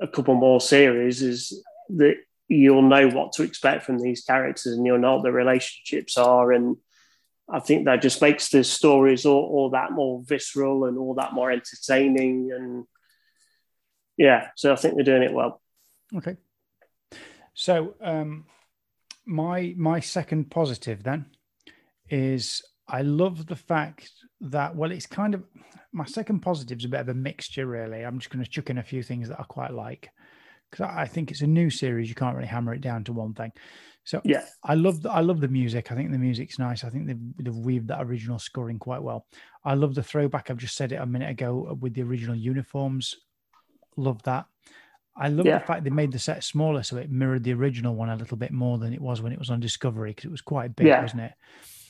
a 0.00 0.08
couple 0.08 0.34
more 0.34 0.60
series 0.60 1.22
is 1.22 1.62
that 1.90 2.16
you'll 2.48 2.82
know 2.82 3.08
what 3.08 3.32
to 3.32 3.44
expect 3.44 3.84
from 3.84 3.98
these 3.98 4.24
characters 4.24 4.74
and 4.76 4.84
you'll 4.84 4.98
know 4.98 5.14
what 5.14 5.22
the 5.22 5.32
relationships 5.32 6.18
are. 6.18 6.50
And 6.50 6.76
I 7.48 7.60
think 7.60 7.84
that 7.84 8.02
just 8.02 8.20
makes 8.20 8.48
the 8.48 8.64
stories 8.64 9.24
all, 9.26 9.44
all 9.44 9.70
that 9.70 9.92
more 9.92 10.22
visceral 10.26 10.86
and 10.86 10.98
all 10.98 11.14
that 11.14 11.34
more 11.34 11.52
entertaining. 11.52 12.50
And 12.52 12.84
yeah 14.16 14.48
so 14.56 14.72
I 14.72 14.76
think 14.76 14.94
they're 14.94 15.04
doing 15.04 15.22
it 15.22 15.32
well 15.32 15.61
okay 16.16 16.36
so 17.54 17.94
um 18.00 18.44
my 19.26 19.74
my 19.76 20.00
second 20.00 20.50
positive 20.50 21.02
then 21.02 21.26
is 22.10 22.62
I 22.88 23.02
love 23.02 23.46
the 23.46 23.56
fact 23.56 24.10
that 24.40 24.74
well 24.74 24.90
it's 24.90 25.06
kind 25.06 25.34
of 25.34 25.44
my 25.92 26.04
second 26.04 26.40
positive 26.40 26.78
is 26.78 26.84
a 26.84 26.88
bit 26.88 27.00
of 27.00 27.08
a 27.08 27.14
mixture 27.14 27.66
really 27.66 28.04
I'm 28.04 28.18
just 28.18 28.30
going 28.30 28.44
to 28.44 28.50
chuck 28.50 28.70
in 28.70 28.78
a 28.78 28.82
few 28.82 29.02
things 29.02 29.28
that 29.28 29.40
I 29.40 29.44
quite 29.44 29.72
like 29.72 30.10
because 30.72 30.86
I 30.90 31.06
think 31.06 31.30
it's 31.30 31.42
a 31.42 31.46
new 31.46 31.70
series. 31.70 32.08
You 32.08 32.14
can't 32.14 32.34
really 32.34 32.48
hammer 32.48 32.74
it 32.74 32.80
down 32.80 33.04
to 33.04 33.12
one 33.12 33.34
thing. 33.34 33.52
So 34.04 34.20
yeah, 34.24 34.44
I 34.64 34.74
love 34.74 35.02
the, 35.02 35.10
I 35.10 35.20
love 35.20 35.40
the 35.40 35.48
music. 35.48 35.92
I 35.92 35.94
think 35.94 36.10
the 36.10 36.18
music's 36.18 36.58
nice. 36.58 36.82
I 36.82 36.88
think 36.88 37.06
they've, 37.06 37.20
they've 37.38 37.56
weaved 37.56 37.88
that 37.88 38.02
original 38.02 38.38
scoring 38.38 38.78
quite 38.78 39.02
well. 39.02 39.26
I 39.64 39.74
love 39.74 39.94
the 39.94 40.02
throwback. 40.02 40.50
I've 40.50 40.56
just 40.56 40.74
said 40.74 40.90
it 40.90 40.96
a 40.96 41.06
minute 41.06 41.30
ago 41.30 41.76
with 41.78 41.94
the 41.94 42.02
original 42.02 42.34
uniforms. 42.34 43.14
Love 43.96 44.20
that. 44.24 44.46
I 45.14 45.28
love 45.28 45.46
yeah. 45.46 45.58
the 45.58 45.66
fact 45.66 45.84
they 45.84 45.90
made 45.90 46.12
the 46.12 46.18
set 46.18 46.42
smaller 46.42 46.82
so 46.82 46.96
it 46.96 47.10
mirrored 47.10 47.44
the 47.44 47.52
original 47.52 47.94
one 47.94 48.08
a 48.08 48.16
little 48.16 48.36
bit 48.36 48.50
more 48.50 48.78
than 48.78 48.94
it 48.94 49.00
was 49.00 49.20
when 49.20 49.32
it 49.32 49.38
was 49.38 49.50
on 49.50 49.60
Discovery 49.60 50.10
because 50.10 50.24
it 50.24 50.30
was 50.30 50.40
quite 50.40 50.74
big, 50.74 50.86
yeah. 50.86 51.02
wasn't 51.02 51.22
it? 51.22 51.32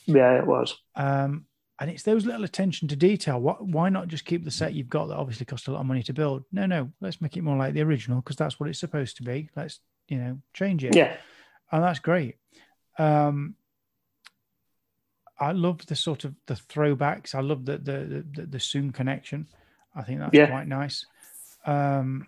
Yeah, 0.05 0.37
it 0.37 0.45
was. 0.45 0.77
Um, 0.95 1.45
and 1.79 1.89
it's 1.89 2.03
those 2.03 2.25
little 2.25 2.43
attention 2.43 2.87
to 2.89 2.95
detail. 2.95 3.39
What, 3.39 3.65
why 3.65 3.89
not 3.89 4.07
just 4.07 4.25
keep 4.25 4.43
the 4.43 4.51
set 4.51 4.73
you've 4.73 4.89
got 4.89 5.07
that 5.07 5.15
obviously 5.15 5.45
cost 5.45 5.67
a 5.67 5.71
lot 5.71 5.79
of 5.79 5.85
money 5.85 6.03
to 6.03 6.13
build? 6.13 6.43
No, 6.51 6.65
no, 6.65 6.91
let's 7.01 7.21
make 7.21 7.35
it 7.37 7.41
more 7.41 7.57
like 7.57 7.73
the 7.73 7.81
original 7.81 8.21
because 8.21 8.35
that's 8.35 8.59
what 8.59 8.69
it's 8.69 8.79
supposed 8.79 9.17
to 9.17 9.23
be. 9.23 9.49
Let's, 9.55 9.79
you 10.07 10.17
know, 10.17 10.39
change 10.53 10.83
it. 10.83 10.95
Yeah. 10.95 11.15
And 11.71 11.83
that's 11.83 11.99
great. 11.99 12.35
Um, 12.97 13.55
I 15.39 15.51
love 15.51 15.85
the 15.87 15.95
sort 15.95 16.25
of 16.25 16.35
the 16.45 16.53
throwbacks. 16.53 17.33
I 17.33 17.41
love 17.41 17.65
the 17.65 17.77
the 17.77 18.25
the, 18.31 18.45
the 18.45 18.57
Soong 18.59 18.93
connection. 18.93 19.47
I 19.95 20.03
think 20.03 20.19
that's 20.19 20.33
yeah. 20.33 20.47
quite 20.47 20.67
nice. 20.67 21.05
Um, 21.65 22.27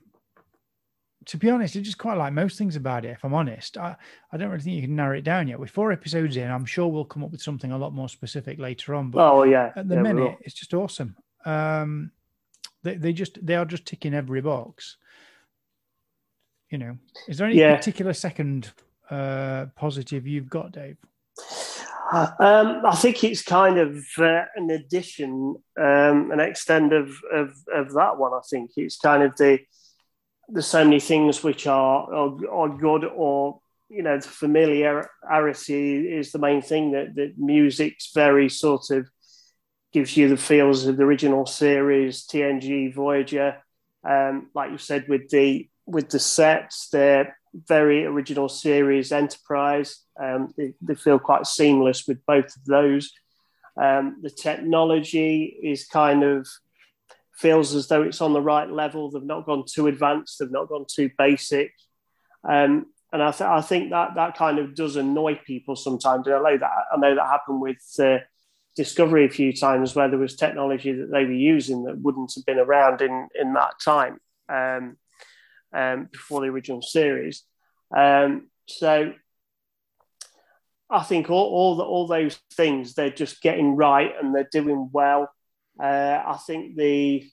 to 1.26 1.38
be 1.38 1.50
honest, 1.50 1.76
I 1.76 1.80
just 1.80 1.98
quite 1.98 2.18
like 2.18 2.34
most 2.34 2.58
things 2.58 2.76
about 2.76 3.06
it. 3.06 3.10
If 3.10 3.24
I'm 3.24 3.34
honest, 3.34 3.78
I, 3.78 3.96
I 4.32 4.38
don't 4.38 4.50
really 4.50 4.64
think 4.64 4.76
you 4.76 4.84
can 4.84 4.96
narrow 4.96 5.18
it 5.18 5.24
down 5.24 5.48
yet. 5.48 5.60
With 5.60 5.72
four 5.72 5.92
episodes 5.92 6.38
in, 6.38 6.50
I'm 6.50 6.66
sure 6.66 6.88
we'll 6.88 7.06
come 7.06 7.24
up 7.24 7.32
with 7.32 7.42
something 7.42 7.72
a 7.72 7.78
lot 7.78 7.94
more 7.94 8.10
specific 8.10 8.60
later 8.60 8.94
on. 8.96 9.12
But 9.12 9.32
oh 9.32 9.44
yeah, 9.44 9.72
at 9.76 9.88
the 9.88 9.96
yeah, 9.96 10.02
minute, 10.02 10.38
it's 10.42 10.56
just 10.56 10.74
awesome. 10.74 11.16
Um, 11.46 12.12
they 12.84 12.96
they 12.96 13.14
just 13.14 13.44
they 13.46 13.56
are 13.56 13.66
just 13.66 13.86
ticking 13.86 14.14
every 14.14 14.42
box. 14.42 14.98
You 16.70 16.78
know, 16.78 16.98
is 17.28 17.38
there 17.38 17.48
any 17.48 17.58
yeah. 17.58 17.76
particular 17.76 18.14
second 18.14 18.72
uh, 19.10 19.68
positive 19.76 20.28
you've 20.28 20.50
got, 20.50 20.72
Dave? 20.72 20.98
Um, 22.12 22.86
I 22.86 22.96
think 22.96 23.24
it's 23.24 23.42
kind 23.42 23.80
of 23.80 23.98
uh, 24.20 24.44
an 24.56 24.70
addition, 24.70 25.56
um, 25.78 26.32
an 26.32 26.40
extend 26.40 26.94
of, 26.94 27.10
of 27.34 27.56
of 27.74 27.94
that 27.94 28.18
one. 28.18 28.34
I 28.34 28.42
think 28.48 28.72
it's 28.78 28.98
kind 28.98 29.24
of 29.24 29.36
the 29.38 29.60
there's 30.50 30.68
so 30.68 30.84
many 30.84 31.00
things 31.00 31.44
which 31.44 31.68
are, 31.68 32.14
are, 32.14 32.50
are 32.50 32.70
good 32.70 33.06
or 33.06 33.60
you 33.90 34.02
know 34.02 34.18
the 34.18 34.28
familiarity 34.28 36.08
is 36.08 36.32
the 36.32 36.40
main 36.40 36.62
thing 36.62 36.92
that 36.92 37.16
the 37.16 37.34
music's 37.38 38.12
very 38.14 38.50
sort 38.50 38.90
of 38.90 39.08
gives 39.94 40.18
you 40.18 40.28
the 40.28 40.38
feels 40.38 40.86
of 40.86 40.98
the 40.98 41.04
original 41.04 41.46
series 41.46 42.26
TNG 42.26 42.94
Voyager. 42.94 43.58
Um, 44.08 44.50
like 44.54 44.72
you 44.72 44.78
said 44.78 45.08
with 45.08 45.30
the 45.30 45.70
with 45.86 46.10
the 46.10 46.20
sets 46.20 46.90
they're 46.90 47.38
very 47.68 48.06
original 48.06 48.50
series 48.50 49.12
Enterprise. 49.12 50.02
Um, 50.22 50.54
they, 50.58 50.74
they, 50.82 50.96
feel 50.96 51.20
quite 51.20 51.48
seamless 51.48 52.08
with 52.08 52.26
both 52.26 52.46
of 52.46 52.66
those. 52.66 53.12
Um, 53.82 54.18
the 54.22 54.30
technology 54.30 55.58
is 55.64 55.88
kind 55.88 56.24
of 56.24 56.48
feels 57.38 57.76
as 57.76 57.88
though 57.88 58.04
it's 58.04 58.22
on 58.22 58.34
the 58.34 58.42
right 58.42 58.70
level. 58.70 59.12
They've 59.12 59.24
not 59.24 59.46
gone 59.46 59.66
too 59.68 59.88
advanced. 59.88 60.40
They've 60.40 60.52
not 60.52 60.70
gone 60.70 60.86
too 60.88 61.10
basic. 61.18 61.72
Um, 62.48 62.88
and 63.12 63.24
I, 63.24 63.32
th- 63.32 63.42
I, 63.50 63.62
think 63.62 63.92
that 63.92 64.16
that 64.16 64.36
kind 64.36 64.60
of 64.60 64.76
does 64.76 64.96
annoy 64.96 65.40
people 65.46 65.76
sometimes. 65.76 66.28
And 66.28 66.36
I 66.36 66.40
know 66.40 66.58
that 66.58 66.72
I 66.92 66.98
know 66.98 67.16
that 67.16 67.28
happened 67.28 67.62
with 67.62 67.78
uh, 68.00 68.18
Discovery 68.76 69.26
a 69.26 69.30
few 69.30 69.54
times, 69.54 69.96
where 69.96 70.10
there 70.10 70.20
was 70.20 70.36
technology 70.36 70.92
that 70.92 71.12
they 71.12 71.24
were 71.24 71.32
using 71.32 71.84
that 71.84 71.98
wouldn't 71.98 72.34
have 72.36 72.46
been 72.46 72.60
around 72.60 73.02
in 73.02 73.30
in 73.40 73.54
that 73.54 73.80
time 73.84 74.20
um, 74.50 74.98
um, 75.74 76.10
before 76.12 76.42
the 76.42 76.48
original 76.48 76.82
series. 76.82 77.44
Um, 77.96 78.50
so 78.68 79.14
I 80.90 81.04
think 81.04 81.30
all 81.30 81.46
all, 81.46 81.76
the, 81.76 81.84
all 81.84 82.08
those 82.08 82.40
things 82.54 82.94
they're 82.94 83.10
just 83.10 83.42
getting 83.42 83.76
right 83.76 84.12
and 84.22 84.36
they're 84.36 84.50
doing 84.52 84.90
well. 84.92 85.30
Uh, 85.80 86.22
I 86.26 86.38
think 86.46 86.76
the 86.76 87.30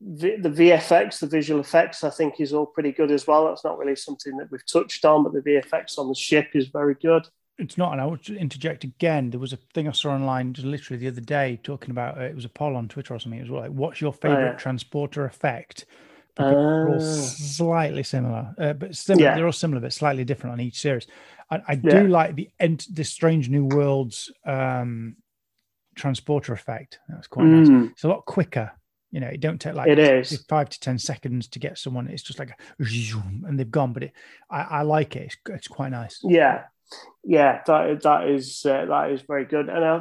the 0.00 0.36
VFX, 0.50 1.20
the 1.20 1.26
visual 1.26 1.60
effects, 1.60 2.04
I 2.04 2.10
think 2.10 2.38
is 2.38 2.52
all 2.52 2.66
pretty 2.66 2.92
good 2.92 3.10
as 3.10 3.26
well. 3.26 3.46
That's 3.46 3.64
not 3.64 3.78
really 3.78 3.96
something 3.96 4.36
that 4.36 4.50
we've 4.50 4.66
touched 4.66 5.04
on, 5.04 5.24
but 5.24 5.32
the 5.32 5.40
VFX 5.40 5.98
on 5.98 6.08
the 6.08 6.14
ship 6.14 6.48
is 6.54 6.68
very 6.68 6.94
good. 6.94 7.26
It's 7.58 7.78
not, 7.78 7.92
and 7.92 8.00
I 8.02 8.04
would 8.04 8.28
interject 8.28 8.84
again. 8.84 9.30
There 9.30 9.40
was 9.40 9.54
a 9.54 9.58
thing 9.72 9.88
I 9.88 9.92
saw 9.92 10.10
online 10.10 10.52
just 10.52 10.66
literally 10.66 11.00
the 11.00 11.08
other 11.08 11.22
day 11.22 11.58
talking 11.62 11.90
about 11.90 12.18
uh, 12.18 12.24
it 12.24 12.34
was 12.34 12.44
a 12.44 12.50
poll 12.50 12.76
on 12.76 12.88
Twitter 12.88 13.14
or 13.14 13.18
something. 13.18 13.40
It 13.40 13.50
was 13.50 13.62
like, 13.62 13.70
"What's 13.70 14.00
your 14.00 14.12
favorite 14.12 14.42
oh, 14.42 14.50
yeah. 14.50 14.56
transporter 14.56 15.24
effect?" 15.24 15.86
Because 16.34 16.52
uh, 16.52 16.58
they're 16.58 16.88
all 16.88 16.96
ah. 16.96 17.00
slightly 17.00 18.02
similar, 18.02 18.54
uh, 18.58 18.74
but 18.74 18.94
similar. 18.94 19.24
Yeah. 19.24 19.34
They're 19.36 19.46
all 19.46 19.52
similar, 19.52 19.80
but 19.80 19.94
slightly 19.94 20.24
different 20.24 20.52
on 20.52 20.60
each 20.60 20.78
series. 20.78 21.06
I, 21.50 21.62
I 21.68 21.74
do 21.76 21.88
yeah. 21.88 22.02
like 22.02 22.34
the 22.34 22.50
end, 22.60 22.86
the 22.92 23.04
Strange 23.04 23.48
New 23.48 23.64
Worlds 23.64 24.30
um, 24.44 25.16
transporter 25.96 26.52
effect. 26.52 27.00
That's 27.08 27.26
quite 27.26 27.46
mm. 27.46 27.68
nice. 27.68 27.90
It's 27.92 28.04
a 28.04 28.08
lot 28.08 28.24
quicker. 28.24 28.70
You 29.10 29.20
know, 29.20 29.28
it 29.28 29.40
don't 29.40 29.60
take 29.60 29.74
like 29.74 29.88
it 29.88 29.98
is 29.98 30.44
five 30.48 30.68
to 30.68 30.80
ten 30.80 30.98
seconds 30.98 31.48
to 31.48 31.58
get 31.58 31.78
someone. 31.78 32.08
It's 32.08 32.22
just 32.22 32.38
like 32.38 32.50
a 32.50 32.84
and 33.46 33.58
they've 33.58 33.70
gone. 33.70 33.92
But 33.92 34.04
it, 34.04 34.12
I, 34.50 34.60
I 34.60 34.82
like 34.82 35.16
it. 35.16 35.22
It's, 35.22 35.36
it's 35.48 35.68
quite 35.68 35.90
nice. 35.90 36.20
Yeah, 36.22 36.64
yeah. 37.24 37.62
That 37.66 38.02
that 38.02 38.28
is 38.28 38.64
uh, 38.66 38.84
that 38.86 39.12
is 39.12 39.22
very 39.22 39.44
good. 39.44 39.68
And 39.68 39.84
I, 39.84 40.00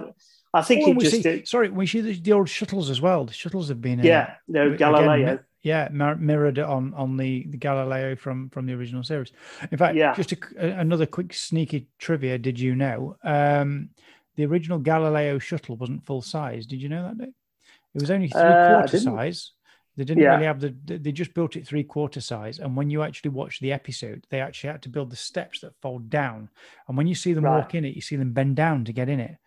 I 0.54 0.62
think 0.64 0.88
oh, 0.88 0.92
it 0.92 1.00
just 1.00 1.24
see, 1.24 1.46
sorry. 1.46 1.70
We 1.70 1.88
see 1.88 2.02
the, 2.02 2.20
the, 2.20 2.34
old 2.34 2.50
shuttles 2.50 2.90
as 2.90 3.00
well. 3.00 3.26
The 3.26 3.34
shuttles 3.34 3.70
have 3.70 3.80
been 3.80 4.00
yeah, 4.00 4.22
uh, 4.22 4.34
no 4.48 4.76
Galileo. 4.76 5.14
Again, 5.14 5.40
yeah, 5.62 5.88
mirrored 5.92 6.60
on 6.60 6.94
on 6.94 7.18
the, 7.18 7.46
the 7.50 7.58
Galileo 7.58 8.16
from 8.16 8.50
from 8.50 8.66
the 8.66 8.74
original 8.74 9.04
series. 9.04 9.32
In 9.72 9.78
fact, 9.78 9.96
yeah. 9.96 10.14
just 10.14 10.32
a, 10.32 10.38
another 10.60 11.06
quick 11.06 11.34
sneaky 11.34 11.88
trivia. 12.00 12.38
Did 12.38 12.60
you 12.60 12.76
know? 12.76 13.18
Um, 13.24 13.90
the 14.36 14.46
original 14.46 14.80
Galileo 14.80 15.40
shuttle 15.40 15.76
wasn't 15.78 16.06
full 16.06 16.22
size. 16.22 16.66
Did 16.66 16.82
you 16.82 16.90
know 16.90 17.14
that? 17.18 17.28
It 17.28 18.02
was 18.02 18.12
only 18.12 18.28
three 18.28 18.42
uh, 18.42 18.80
quarter 18.80 19.00
size. 19.00 19.52
They 19.98 20.04
didn't 20.04 20.24
yeah. 20.24 20.34
really 20.34 20.46
have 20.46 20.60
the. 20.60 20.76
They 20.86 21.12
just 21.14 21.34
built 21.34 21.56
it 21.56 21.66
three 21.66 21.84
quarter 21.84 22.20
size, 22.20 22.60
and 22.60 22.76
when 22.76 22.90
you 22.90 23.02
actually 23.02 23.30
watch 23.30 23.62
the 23.62 23.72
episode, 23.72 24.26
they 24.30 24.42
actually 24.42 24.72
had 24.72 24.82
to 24.84 24.90
build 24.90 25.10
the 25.10 25.16
steps 25.16 25.62
that 25.62 25.80
fold 25.82 26.10
down. 26.10 26.50
And 26.88 26.98
when 26.98 27.08
you 27.08 27.16
see 27.16 27.32
them 27.32 27.46
right. 27.46 27.58
walk 27.58 27.76
in 27.76 27.86
it, 27.86 27.96
you 27.96 28.02
see 28.02 28.18
them 28.18 28.34
bend 28.34 28.58
down 28.58 28.84
to 28.86 28.94
get 28.94 29.08
in 29.08 29.22
it. 29.22 29.38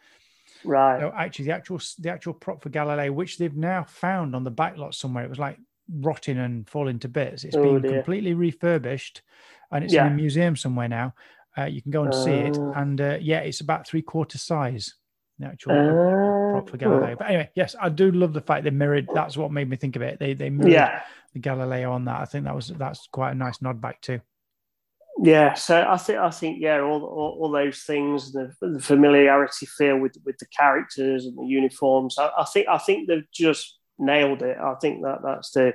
Right. 0.64 1.00
So 1.00 1.12
actually, 1.14 1.46
the 1.46 1.52
actual 1.52 1.80
the 1.98 2.08
actual 2.10 2.32
prop 2.32 2.62
for 2.62 2.70
Galileo, 2.70 3.12
which 3.12 3.36
they've 3.36 3.54
now 3.54 3.84
found 3.84 4.34
on 4.34 4.44
the 4.44 4.50
back 4.50 4.78
lot 4.78 4.94
somewhere, 4.94 5.24
it 5.24 5.30
was 5.30 5.38
like 5.38 5.58
rotting 5.92 6.38
and 6.38 6.68
falling 6.68 6.98
to 7.00 7.08
bits. 7.08 7.44
It's 7.44 7.54
oh, 7.56 7.62
been 7.62 7.82
dear. 7.82 7.92
completely 7.96 8.32
refurbished, 8.32 9.20
and 9.70 9.84
it's 9.84 9.92
yeah. 9.92 10.06
in 10.06 10.12
a 10.12 10.16
museum 10.16 10.56
somewhere 10.56 10.88
now. 10.88 11.14
Uh, 11.56 11.64
you 11.64 11.82
can 11.82 11.90
go 11.90 12.04
and 12.04 12.14
uh, 12.14 12.24
see 12.24 12.30
it, 12.30 12.56
oh. 12.58 12.72
and 12.76 13.00
uh, 13.00 13.18
yeah, 13.20 13.40
it's 13.40 13.60
about 13.60 13.86
three 13.86 14.02
quarter 14.02 14.38
size. 14.38 14.94
The 15.38 15.46
actual 15.46 16.52
prop 16.52 16.68
for. 16.68 16.76
Galileo. 16.76 17.14
But 17.16 17.28
anyway, 17.28 17.50
yes, 17.54 17.76
I 17.80 17.90
do 17.90 18.10
love 18.10 18.32
the 18.32 18.40
fact 18.40 18.64
they 18.64 18.70
mirrored. 18.70 19.08
That's 19.14 19.36
what 19.36 19.52
made 19.52 19.70
me 19.70 19.76
think 19.76 19.94
of 19.94 20.02
it. 20.02 20.18
They 20.18 20.34
they 20.34 20.50
mirrored 20.50 20.72
yeah. 20.72 21.02
the 21.32 21.38
Galileo 21.38 21.92
on 21.92 22.06
that. 22.06 22.20
I 22.20 22.24
think 22.24 22.44
that 22.44 22.54
was 22.54 22.68
that's 22.68 23.06
quite 23.12 23.32
a 23.32 23.34
nice 23.34 23.62
nod 23.62 23.80
back 23.80 24.00
too. 24.00 24.20
Yeah, 25.20 25.54
so 25.54 25.84
I 25.88 25.96
think 25.96 26.18
I 26.18 26.30
think 26.30 26.58
yeah, 26.60 26.80
all 26.80 27.04
all, 27.04 27.38
all 27.40 27.50
those 27.50 27.82
things, 27.82 28.32
the, 28.32 28.52
the, 28.60 28.80
familiarity 28.80 29.66
feel 29.66 29.98
with 29.98 30.16
with 30.24 30.38
the 30.38 30.46
characters 30.46 31.26
and 31.26 31.36
the 31.36 31.44
uniforms. 31.44 32.16
I, 32.18 32.30
I, 32.38 32.44
think 32.44 32.68
I 32.68 32.78
think 32.78 33.08
they've 33.08 33.30
just 33.32 33.78
nailed 33.98 34.42
it. 34.42 34.56
I 34.58 34.74
think 34.80 35.02
that 35.02 35.18
that's 35.24 35.50
the 35.50 35.74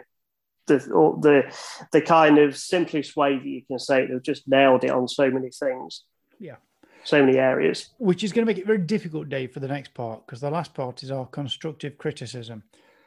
the 0.67 0.77
the 1.21 1.55
the 1.91 2.01
kind 2.01 2.37
of 2.37 2.57
simplest 2.57 3.15
way 3.15 3.37
that 3.37 3.45
you 3.45 3.61
can 3.65 3.79
say 3.79 4.03
it. 4.03 4.09
They've 4.09 4.23
just 4.23 4.47
nailed 4.47 4.83
it 4.83 4.91
on 4.91 5.07
so 5.07 5.29
many 5.29 5.49
things. 5.49 6.03
Yeah, 6.39 6.55
so 7.03 7.23
many 7.23 7.37
areas. 7.37 7.89
Which 7.97 8.23
is 8.23 8.31
going 8.31 8.45
to 8.45 8.49
make 8.49 8.57
it 8.57 8.65
very 8.65 8.79
difficult, 8.79 9.29
Dave, 9.29 9.51
for 9.51 9.59
the 9.59 9.67
next 9.67 9.93
part 9.93 10.25
because 10.25 10.41
the 10.41 10.49
last 10.49 10.73
part 10.73 11.03
is 11.03 11.11
our 11.11 11.25
constructive 11.25 11.97
criticism. 11.97 12.63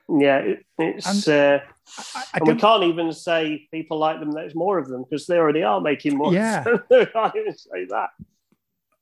Yeah, 0.09 0.39
it, 0.39 0.67
it's. 0.79 1.27
Uh, 1.27 1.61
I, 2.15 2.25
I 2.35 2.39
we 2.45 2.55
can't 2.55 2.85
even 2.85 3.13
say 3.13 3.67
people 3.73 3.99
like 3.99 4.21
them. 4.21 4.31
There's 4.31 4.55
more 4.55 4.79
of 4.79 4.89
them 4.89 5.03
because 5.03 5.27
they 5.27 5.37
already 5.37 5.63
are 5.63 5.81
making 5.81 6.17
more. 6.17 6.33
Yeah, 6.33 6.65
so 6.65 6.81
I 6.93 7.05
can't 7.07 7.37
even 7.37 7.57
say 7.57 7.87
that. 7.87 8.11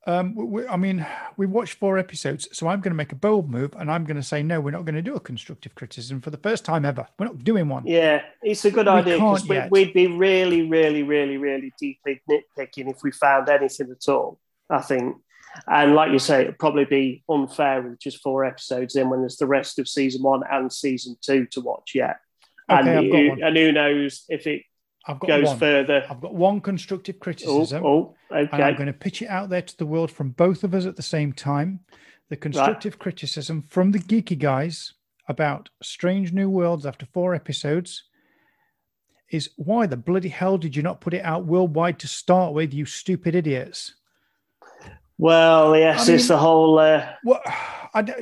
Um, 0.06 0.34
we, 0.34 0.66
I 0.66 0.76
mean, 0.76 1.06
we 1.36 1.46
watched 1.46 1.74
four 1.74 1.96
episodes, 1.96 2.48
so 2.52 2.68
I'm 2.68 2.80
going 2.80 2.90
to 2.90 2.96
make 2.96 3.12
a 3.12 3.16
bold 3.16 3.50
move, 3.50 3.74
and 3.78 3.90
I'm 3.90 4.04
going 4.04 4.16
to 4.16 4.22
say 4.22 4.42
no. 4.42 4.60
We're 4.60 4.70
not 4.70 4.84
going 4.84 4.96
to 4.96 5.02
do 5.02 5.14
a 5.14 5.20
constructive 5.20 5.74
criticism 5.74 6.20
for 6.20 6.30
the 6.30 6.36
first 6.36 6.64
time 6.64 6.84
ever. 6.84 7.06
We're 7.18 7.26
not 7.26 7.42
doing 7.42 7.68
one. 7.68 7.86
Yeah, 7.86 8.22
it's 8.42 8.64
a 8.64 8.70
good 8.70 8.86
we 8.86 8.92
idea 8.92 9.14
because 9.14 9.48
we, 9.48 9.60
would 9.70 9.92
be 9.94 10.06
really, 10.08 10.68
really, 10.68 11.02
really, 11.02 11.38
really 11.38 11.72
deeply 11.78 12.20
nitpicking 12.28 12.90
if 12.90 13.02
we 13.02 13.12
found 13.12 13.48
anything 13.48 13.90
at 13.90 14.08
all. 14.08 14.38
I 14.70 14.80
think 14.80 15.16
and 15.66 15.94
like 15.94 16.12
you 16.12 16.18
say, 16.18 16.42
it'd 16.42 16.58
probably 16.58 16.84
be 16.84 17.22
unfair 17.28 17.82
with 17.82 18.00
just 18.00 18.22
four 18.22 18.44
episodes 18.44 18.96
in 18.96 19.08
when 19.08 19.20
there's 19.20 19.36
the 19.36 19.46
rest 19.46 19.78
of 19.78 19.88
season 19.88 20.22
one 20.22 20.42
and 20.50 20.72
season 20.72 21.16
two 21.20 21.46
to 21.46 21.60
watch 21.60 21.92
yet. 21.94 22.18
Okay, 22.70 22.96
and, 22.96 23.12
who, 23.12 23.44
and 23.44 23.56
who 23.56 23.72
knows 23.72 24.24
if 24.28 24.46
it 24.46 24.62
I've 25.06 25.20
got 25.20 25.26
goes 25.26 25.46
one. 25.46 25.58
further. 25.58 26.06
I've 26.08 26.20
got 26.20 26.34
one 26.34 26.60
constructive 26.60 27.20
criticism. 27.20 27.84
Oh, 27.84 28.14
oh 28.30 28.36
okay. 28.36 28.48
And 28.52 28.64
I'm 28.64 28.74
going 28.74 28.86
to 28.86 28.92
pitch 28.92 29.22
it 29.22 29.28
out 29.28 29.50
there 29.50 29.62
to 29.62 29.76
the 29.76 29.86
world 29.86 30.10
from 30.10 30.30
both 30.30 30.64
of 30.64 30.74
us 30.74 30.86
at 30.86 30.96
the 30.96 31.02
same 31.02 31.32
time. 31.32 31.80
The 32.30 32.36
constructive 32.36 32.94
right. 32.94 33.00
criticism 33.00 33.62
from 33.62 33.92
the 33.92 33.98
geeky 33.98 34.38
guys 34.38 34.94
about 35.28 35.68
Strange 35.82 36.32
New 36.32 36.48
Worlds 36.48 36.86
after 36.86 37.06
four 37.06 37.34
episodes 37.34 38.04
is 39.30 39.50
why 39.56 39.86
the 39.86 39.96
bloody 39.96 40.28
hell 40.28 40.56
did 40.56 40.76
you 40.76 40.82
not 40.82 41.00
put 41.00 41.14
it 41.14 41.24
out 41.24 41.44
worldwide 41.44 41.98
to 41.98 42.08
start 42.08 42.54
with, 42.54 42.72
you 42.72 42.84
stupid 42.84 43.34
idiots? 43.34 43.94
Well, 45.18 45.76
yes, 45.76 46.02
I 46.02 46.06
mean, 46.06 46.14
it's 46.16 46.28
the 46.28 46.36
whole 46.36 46.78
uh, 46.78 47.06
what, 47.22 47.42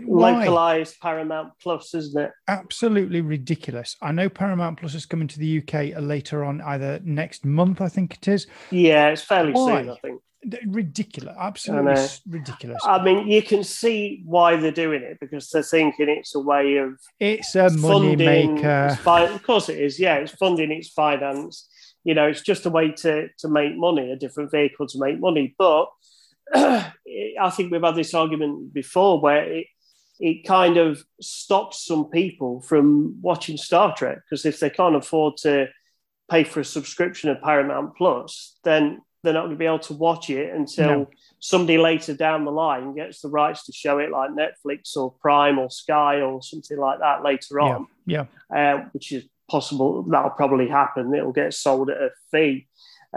localized 0.03 1.01
Paramount 1.01 1.53
Plus, 1.61 1.95
isn't 1.95 2.21
it? 2.21 2.31
Absolutely 2.49 3.21
ridiculous. 3.23 3.97
I 4.03 4.13
know 4.13 4.29
Paramount 4.29 4.79
Plus 4.79 4.95
is 4.95 5.07
coming 5.07 5.29
to 5.29 5.39
the 5.39 5.59
UK 5.59 6.01
later 6.03 6.45
on, 6.45 6.61
either 6.61 7.01
next 7.03 7.45
month, 7.45 7.81
I 7.81 7.89
think 7.89 8.15
it 8.15 8.29
is. 8.29 8.47
Yeah, 8.71 9.09
it's 9.09 9.23
fairly 9.23 9.53
why? 9.53 9.83
soon, 9.83 9.91
I 9.91 9.97
think. 9.97 10.21
Ridiculous, 10.67 11.37
absolutely 11.39 11.93
I 11.93 12.09
ridiculous. 12.29 12.83
I 12.85 13.03
mean, 13.03 13.29
you 13.29 13.43
can 13.43 13.63
see 13.63 14.23
why 14.25 14.57
they're 14.57 14.73
doing 14.73 15.03
it 15.03 15.19
because 15.21 15.49
they're 15.51 15.63
thinking 15.63 16.09
it's 16.09 16.35
a 16.35 16.41
way 16.41 16.79
of 16.79 16.99
it's 17.21 17.55
a 17.55 17.71
money 17.71 18.17
maker. 18.17 18.99
Fi- 19.03 19.27
of 19.29 19.43
course, 19.45 19.69
it 19.69 19.79
is. 19.79 20.01
Yeah, 20.01 20.17
it's 20.17 20.33
funding 20.33 20.73
its 20.73 20.89
finance. 20.89 21.69
You 22.03 22.15
know, 22.15 22.27
it's 22.27 22.43
just 22.43 22.67
a 22.67 22.71
way 22.71 22.91
to 22.91 23.29
to 23.39 23.49
make 23.49 23.77
money, 23.77 24.11
a 24.11 24.17
different 24.17 24.51
vehicle 24.51 24.89
to 24.89 24.99
make 24.99 25.21
money, 25.21 25.55
but 25.57 25.87
I 26.55 27.51
think 27.51 27.73
we've 27.73 27.83
had 27.83 27.95
this 27.95 28.15
argument 28.15 28.73
before 28.73 29.21
where 29.21 29.45
it, 29.45 29.67
it 30.21 30.47
kind 30.47 30.77
of 30.77 31.03
stops 31.21 31.85
some 31.85 32.07
people 32.07 32.61
from 32.61 33.21
watching 33.21 33.57
Star 33.57 33.95
Trek 33.95 34.19
because 34.25 34.45
if 34.45 34.61
they 34.61 34.71
can't 34.71 34.97
afford 34.97 35.37
to 35.39 35.69
pay 36.31 36.45
for 36.45 36.61
a 36.61 36.65
subscription 36.65 37.31
of 37.31 37.43
Paramount 37.43 37.97
Plus, 37.97 38.59
then 38.65 39.03
they're 39.23 39.33
not 39.33 39.43
going 39.43 39.53
to 39.53 39.59
be 39.59 39.67
able 39.67 39.79
to 39.79 39.95
watch 39.95 40.31
it 40.31 40.53
until 40.53 40.87
no. 40.87 41.11
somebody 41.39 41.79
later 41.79 42.15
down 42.15 42.45
the 42.45 42.51
line 42.51 42.95
gets 42.95 43.21
the 43.21 43.29
rights 43.29 43.67
to 43.67 43.73
show 43.73 43.99
it, 43.99 44.11
like 44.11 44.31
Netflix 44.31 44.97
or 44.97 45.13
Prime 45.21 45.59
or 45.59 45.71
Sky 45.71 46.21
or 46.21 46.43
something 46.43 46.79
like 46.79 46.99
that 46.99 47.23
later 47.23 47.61
on. 47.61 47.87
Yeah, 48.07 48.25
yeah. 48.51 48.75
Uh, 48.75 48.89
which 48.93 49.13
is 49.13 49.25
possible. 49.49 50.03
That'll 50.03 50.31
probably 50.31 50.69
happen. 50.69 51.15
It'll 51.15 51.33
get 51.33 51.55
sold 51.55 51.91
at 51.91 51.99
a 51.99 52.11
fee 52.31 52.67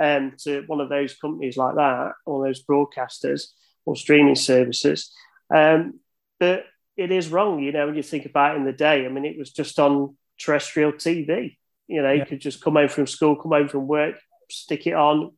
um, 0.02 0.34
to 0.40 0.64
one 0.68 0.82
of 0.82 0.90
those 0.90 1.16
companies 1.16 1.58
like 1.58 1.76
that, 1.76 2.14
or 2.26 2.46
those 2.46 2.64
broadcasters 2.64 3.48
or 3.86 3.96
streaming 3.96 4.36
services. 4.36 5.12
Um, 5.54 6.00
but 6.40 6.66
it 6.98 7.12
is 7.12 7.30
wrong, 7.30 7.62
you 7.62 7.72
know, 7.72 7.88
when 7.88 7.96
you 7.96 8.04
think 8.04 8.26
about 8.26 8.56
it 8.56 8.60
in 8.60 8.66
the 8.66 8.74
day. 8.74 9.06
I 9.06 9.10
mean, 9.10 9.26
it 9.26 9.38
was 9.38 9.52
just 9.52 9.80
on 9.80 10.18
terrestrial 10.40 10.94
TV. 10.94 11.58
You 11.88 12.02
know, 12.02 12.12
yeah. 12.12 12.22
you 12.22 12.26
could 12.26 12.42
just 12.42 12.62
come 12.62 12.76
home 12.76 12.90
from 12.90 13.08
school, 13.08 13.36
come 13.36 13.52
home 13.52 13.68
from 13.68 13.88
work, 13.88 14.16
stick 14.50 14.88
it 14.88 14.94
on, 14.94 15.32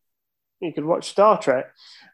you 0.59 0.73
could 0.73 0.85
watch 0.85 1.09
Star 1.09 1.39
Trek. 1.39 1.67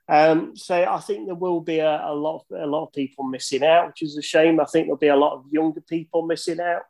Um, 0.09 0.55
so 0.55 0.75
I 0.83 0.99
think 0.99 1.25
there 1.25 1.35
will 1.35 1.61
be 1.61 1.79
a, 1.79 2.05
a, 2.05 2.13
lot, 2.13 2.43
of, 2.49 2.59
a 2.59 2.67
lot 2.67 2.85
of 2.85 2.93
people 2.93 3.23
missing 3.23 3.63
out, 3.63 3.87
which 3.87 4.01
is 4.01 4.17
a 4.17 4.21
shame. 4.21 4.59
I 4.59 4.65
think 4.65 4.85
there'll 4.85 4.97
be 4.97 5.07
a 5.07 5.15
lot 5.15 5.33
of 5.33 5.45
younger 5.51 5.81
people 5.81 6.25
missing 6.25 6.59
out, 6.59 6.83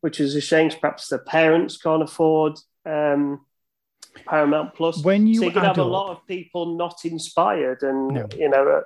which 0.00 0.20
is 0.20 0.34
a 0.34 0.40
shame. 0.40 0.70
Perhaps 0.70 1.08
their 1.08 1.18
parents 1.18 1.76
can't 1.76 2.02
afford 2.02 2.58
um, 2.86 3.44
Paramount 4.26 4.74
Plus. 4.74 5.02
When 5.02 5.26
you, 5.26 5.40
so 5.40 5.44
you 5.46 5.50
can 5.50 5.64
have 5.64 5.78
a 5.78 5.84
lot 5.84 6.10
of 6.10 6.26
people 6.26 6.76
not 6.76 7.04
inspired, 7.04 7.82
and 7.82 8.08
no. 8.08 8.28
you 8.36 8.48
know, 8.48 8.68
uh, 8.68 8.80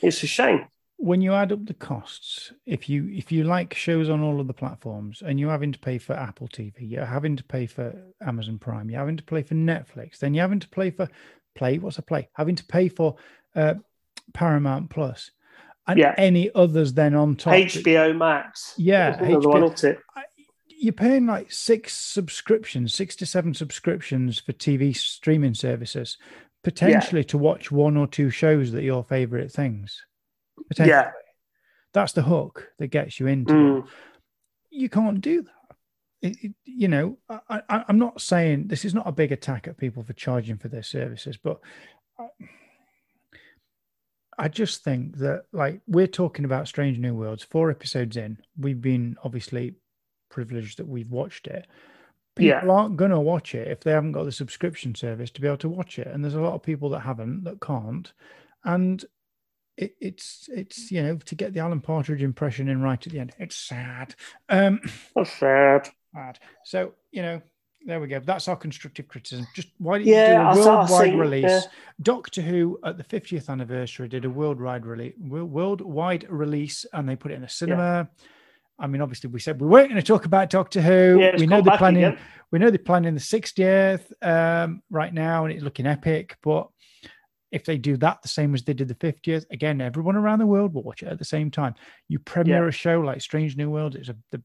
it's 0.00 0.22
a 0.22 0.26
shame. 0.26 0.66
When 0.96 1.20
you 1.20 1.32
add 1.32 1.50
up 1.50 1.66
the 1.66 1.74
costs, 1.74 2.52
if 2.64 2.88
you 2.88 3.08
if 3.12 3.32
you 3.32 3.44
like 3.44 3.74
shows 3.74 4.08
on 4.08 4.22
all 4.22 4.40
of 4.40 4.46
the 4.46 4.54
platforms, 4.54 5.22
and 5.24 5.40
you're 5.40 5.50
having 5.50 5.72
to 5.72 5.78
pay 5.78 5.98
for 5.98 6.14
Apple 6.14 6.48
TV, 6.48 6.74
you're 6.78 7.04
having 7.04 7.36
to 7.36 7.44
pay 7.44 7.66
for 7.66 7.94
Amazon 8.20 8.58
Prime, 8.58 8.90
you're 8.90 9.00
having 9.00 9.16
to 9.16 9.24
pay 9.24 9.42
for 9.42 9.54
Netflix, 9.54 10.18
then 10.18 10.34
you're 10.34 10.44
having 10.44 10.60
to 10.60 10.68
pay 10.68 10.90
for 10.90 11.08
Play. 11.54 11.78
What's 11.78 11.98
a 11.98 12.02
Play? 12.02 12.28
Having 12.34 12.56
to 12.56 12.64
pay 12.64 12.88
for 12.88 13.16
uh, 13.54 13.74
Paramount 14.32 14.90
Plus 14.90 15.30
and 15.86 15.98
yeah. 15.98 16.14
any 16.16 16.50
others 16.54 16.94
then 16.94 17.14
on 17.14 17.36
top. 17.36 17.54
HBO 17.54 18.16
Max. 18.16 18.74
Yeah, 18.76 19.18
HBO. 19.18 19.46
One, 19.46 19.96
you're 20.82 20.92
paying 20.92 21.26
like 21.26 21.52
six 21.52 21.96
subscriptions, 21.96 22.92
six 22.92 23.14
to 23.14 23.24
seven 23.24 23.54
subscriptions 23.54 24.40
for 24.40 24.52
TV 24.52 24.94
streaming 24.96 25.54
services, 25.54 26.18
potentially 26.64 27.20
yeah. 27.20 27.26
to 27.28 27.38
watch 27.38 27.70
one 27.70 27.96
or 27.96 28.08
two 28.08 28.30
shows 28.30 28.72
that 28.72 28.78
are 28.78 28.82
your 28.82 29.04
favorite 29.04 29.52
things. 29.52 30.04
Yeah, 30.76 31.12
that's 31.94 32.14
the 32.14 32.22
hook 32.22 32.72
that 32.80 32.88
gets 32.88 33.20
you 33.20 33.28
into. 33.28 33.52
Mm. 33.52 33.86
You 34.70 34.88
can't 34.88 35.20
do 35.20 35.42
that. 35.42 35.76
It, 36.20 36.36
it, 36.42 36.52
you 36.64 36.88
know, 36.88 37.16
I, 37.28 37.62
I, 37.68 37.84
I'm 37.86 38.00
not 38.00 38.20
saying 38.20 38.66
this 38.66 38.84
is 38.84 38.92
not 38.92 39.06
a 39.06 39.12
big 39.12 39.30
attack 39.30 39.68
at 39.68 39.78
people 39.78 40.02
for 40.02 40.14
charging 40.14 40.58
for 40.58 40.68
their 40.68 40.82
services, 40.82 41.36
but. 41.36 41.60
I, 42.18 42.26
I 44.38 44.48
just 44.48 44.82
think 44.82 45.18
that 45.18 45.42
like 45.52 45.82
we're 45.86 46.06
talking 46.06 46.46
about 46.46 46.66
Strange 46.66 46.98
New 46.98 47.14
Worlds, 47.14 47.44
four 47.44 47.70
episodes 47.70 48.16
in, 48.16 48.38
we've 48.58 48.80
been 48.80 49.14
obviously 49.22 49.74
privileged 50.32 50.78
that 50.78 50.88
we've 50.88 51.10
watched 51.10 51.46
it. 51.46 51.68
People 52.34 52.48
yeah. 52.48 52.66
aren't 52.66 52.96
going 52.96 53.10
to 53.10 53.20
watch 53.20 53.54
it 53.54 53.68
if 53.68 53.80
they 53.80 53.92
haven't 53.92 54.12
got 54.12 54.24
the 54.24 54.32
subscription 54.32 54.94
service 54.94 55.30
to 55.30 55.40
be 55.40 55.46
able 55.46 55.58
to 55.58 55.68
watch 55.68 55.98
it. 55.98 56.08
And 56.08 56.24
there's 56.24 56.34
a 56.34 56.40
lot 56.40 56.54
of 56.54 56.62
people 56.62 56.88
that 56.90 57.00
haven't, 57.00 57.44
that 57.44 57.60
can't. 57.60 58.12
And 58.64 59.04
it, 59.76 59.94
it's 60.00 60.48
it's 60.52 60.90
you 60.90 61.02
know 61.02 61.16
to 61.16 61.34
get 61.34 61.54
the 61.54 61.60
Alan 61.60 61.80
Partridge 61.80 62.22
impression 62.22 62.68
in 62.68 62.82
right 62.82 63.04
at 63.06 63.12
the 63.12 63.18
end. 63.18 63.32
It's 63.38 63.56
sad. 63.56 64.14
Um, 64.48 64.80
it's 65.16 65.32
sad. 65.32 65.88
Sad. 66.14 66.38
So 66.64 66.94
you 67.10 67.22
know, 67.22 67.42
there 67.86 68.00
we 68.00 68.06
go. 68.06 68.20
That's 68.20 68.48
our 68.48 68.56
constructive 68.56 69.08
criticism. 69.08 69.46
Just 69.54 69.68
why 69.78 69.98
did 69.98 70.06
yeah, 70.06 70.50
you 70.50 70.54
do 70.54 70.62
a 70.62 70.66
worldwide 70.66 71.18
release? 71.18 71.44
Yeah. 71.44 71.60
Doctor 72.00 72.42
Who 72.42 72.78
at 72.84 72.98
the 72.98 73.04
50th 73.04 73.48
anniversary 73.48 74.08
did 74.08 74.24
a 74.24 74.30
worldwide 74.30 74.86
release, 74.86 75.14
worldwide 75.18 76.26
release, 76.28 76.84
and 76.92 77.08
they 77.08 77.16
put 77.16 77.32
it 77.32 77.36
in 77.36 77.44
a 77.44 77.48
cinema. 77.48 78.08
Yeah. 78.18 78.26
I 78.82 78.88
mean, 78.88 79.00
obviously, 79.00 79.30
we 79.30 79.38
said 79.38 79.60
we 79.60 79.68
weren't 79.68 79.88
going 79.88 80.00
to 80.00 80.06
talk 80.06 80.24
about 80.24 80.50
Doctor 80.50 80.82
Who. 80.82 81.20
Yeah, 81.20 81.36
we 81.38 81.46
know 81.46 81.62
they're 81.62 81.78
planning. 81.78 82.04
Again. 82.04 82.18
We 82.50 82.58
know 82.58 82.68
they're 82.68 82.78
planning 82.78 83.14
the 83.14 83.20
60th 83.20 84.02
um, 84.20 84.82
right 84.90 85.14
now, 85.14 85.44
and 85.44 85.54
it's 85.54 85.62
looking 85.62 85.86
epic. 85.86 86.36
But 86.42 86.68
if 87.52 87.64
they 87.64 87.78
do 87.78 87.96
that 87.98 88.22
the 88.22 88.28
same 88.28 88.54
as 88.54 88.64
they 88.64 88.74
did 88.74 88.88
the 88.88 88.96
50th, 88.96 89.44
again, 89.52 89.80
everyone 89.80 90.16
around 90.16 90.40
the 90.40 90.46
world 90.46 90.74
will 90.74 90.82
watch 90.82 91.04
it 91.04 91.08
at 91.08 91.18
the 91.20 91.24
same 91.24 91.48
time. 91.50 91.76
You 92.08 92.18
premiere 92.18 92.64
yeah. 92.64 92.68
a 92.68 92.72
show 92.72 93.00
like 93.00 93.20
Strange 93.20 93.56
New 93.56 93.70
World. 93.70 93.94
It's 93.94 94.08
a, 94.08 94.16
a, 94.32 94.38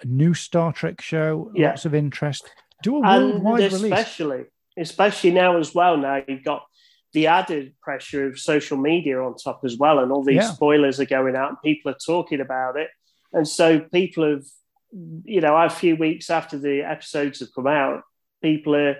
a 0.00 0.06
new 0.06 0.34
Star 0.34 0.72
Trek 0.72 1.00
show. 1.00 1.50
Yeah. 1.54 1.70
Lots 1.70 1.84
of 1.84 1.94
interest. 1.94 2.48
Do 2.84 2.96
a 2.96 3.00
worldwide 3.00 3.62
and 3.64 3.72
especially, 3.72 4.36
release. 4.36 4.50
especially 4.78 5.32
now 5.32 5.58
as 5.58 5.74
well. 5.74 5.96
Now 5.96 6.22
you've 6.26 6.44
got 6.44 6.62
the 7.12 7.26
added 7.26 7.74
pressure 7.82 8.28
of 8.28 8.38
social 8.38 8.76
media 8.76 9.20
on 9.20 9.34
top 9.34 9.62
as 9.64 9.76
well, 9.76 9.98
and 9.98 10.12
all 10.12 10.22
these 10.22 10.48
spoilers 10.48 11.00
are 11.00 11.06
going 11.06 11.34
out, 11.34 11.48
and 11.48 11.58
people 11.60 11.90
are 11.90 11.98
talking 12.06 12.40
about 12.40 12.78
it 12.78 12.88
and 13.32 13.46
so 13.46 13.80
people 13.80 14.28
have 14.28 14.44
you 15.24 15.40
know, 15.40 15.56
a 15.56 15.70
few 15.70 15.96
weeks 15.96 16.30
after 16.30 16.58
the 16.58 16.82
episodes 16.82 17.40
have 17.40 17.54
come 17.54 17.66
out, 17.66 18.02
people 18.42 18.74
are 18.74 18.96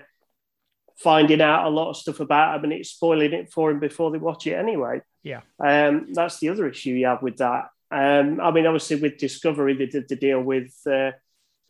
finding 0.99 1.41
out 1.41 1.67
a 1.67 1.71
lot 1.71 1.91
of 1.91 1.97
stuff 1.97 2.21
about 2.21 2.57
him 2.57 2.65
and 2.65 2.73
it's 2.75 2.91
spoiling 2.91 3.33
it 3.33 3.53
for 3.53 3.71
him 3.71 3.81
before 3.81 4.11
they 4.11 4.19
watch 4.19 4.47
it 4.47 4.55
anyway. 4.55 5.01
Yeah. 5.23 5.41
Um, 5.59 6.13
that's 6.13 6.39
the 6.41 6.51
other 6.51 6.69
issue 6.69 6.91
you 6.91 7.07
have 7.07 7.23
with 7.23 7.39
that. 7.39 7.71
Um, 7.91 8.41
I 8.41 8.51
mean, 8.51 8.67
obviously 8.67 8.97
with 8.97 9.19
Discovery, 9.19 9.75
they 9.75 9.87
did 9.87 10.09
the 10.09 10.17
deal 10.17 10.41
with 10.41 10.73
uh, 10.87 11.13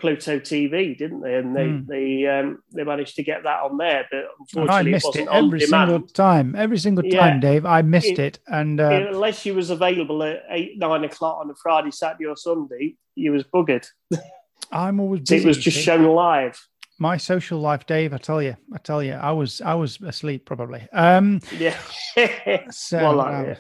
Pluto 0.01 0.39
TV, 0.39 0.97
didn't 0.97 1.21
they? 1.21 1.35
And 1.35 1.55
they 1.55 1.67
mm. 1.67 1.87
they 1.87 2.27
um, 2.27 2.63
they 2.73 2.85
managed 2.85 3.17
to 3.17 3.23
get 3.23 3.43
that 3.45 3.63
on 3.63 3.77
there, 3.77 4.07
but 4.11 4.25
unfortunately, 4.39 4.91
I 4.91 4.95
missed 4.95 5.17
it, 5.17 5.21
it 5.23 5.29
every 5.31 5.61
single 5.61 6.01
time. 6.01 6.55
Every 6.57 6.79
single 6.79 7.05
time, 7.05 7.37
yeah. 7.37 7.41
Dave, 7.41 7.67
I 7.67 7.83
missed 7.83 8.09
it. 8.09 8.19
it 8.19 8.39
and 8.49 8.81
uh, 8.81 9.07
unless 9.11 9.45
you 9.47 9.55
was 9.55 9.71
available 9.71 10.23
at 10.23 10.43
eight 10.51 10.79
nine 10.79 11.05
o'clock 11.05 11.39
on 11.41 11.51
a 11.51 11.55
Friday, 11.55 11.91
Saturday, 11.91 12.27
or 12.27 12.37
Sunday, 12.37 12.97
you 13.15 13.33
was 13.33 13.45
buggered. 13.45 13.87
I'm 14.73 15.01
always 15.01 15.21
busy, 15.23 15.45
It 15.45 15.47
was 15.47 15.59
just 15.59 15.79
shown 15.79 16.05
live. 16.05 16.61
My 16.99 17.17
social 17.17 17.59
life, 17.61 17.87
Dave. 17.87 18.13
I 18.13 18.19
tell 18.19 18.43
you, 18.43 18.57
I 18.73 18.79
tell 18.79 19.03
you, 19.03 19.15
I 19.15 19.33
was 19.33 19.61
I 19.61 19.75
was 19.75 20.01
asleep 20.03 20.45
probably. 20.45 20.87
Um, 20.93 21.41
yeah. 21.59 21.77
so, 22.71 22.99
well, 22.99 23.17
like, 23.17 23.35
um, 23.35 23.57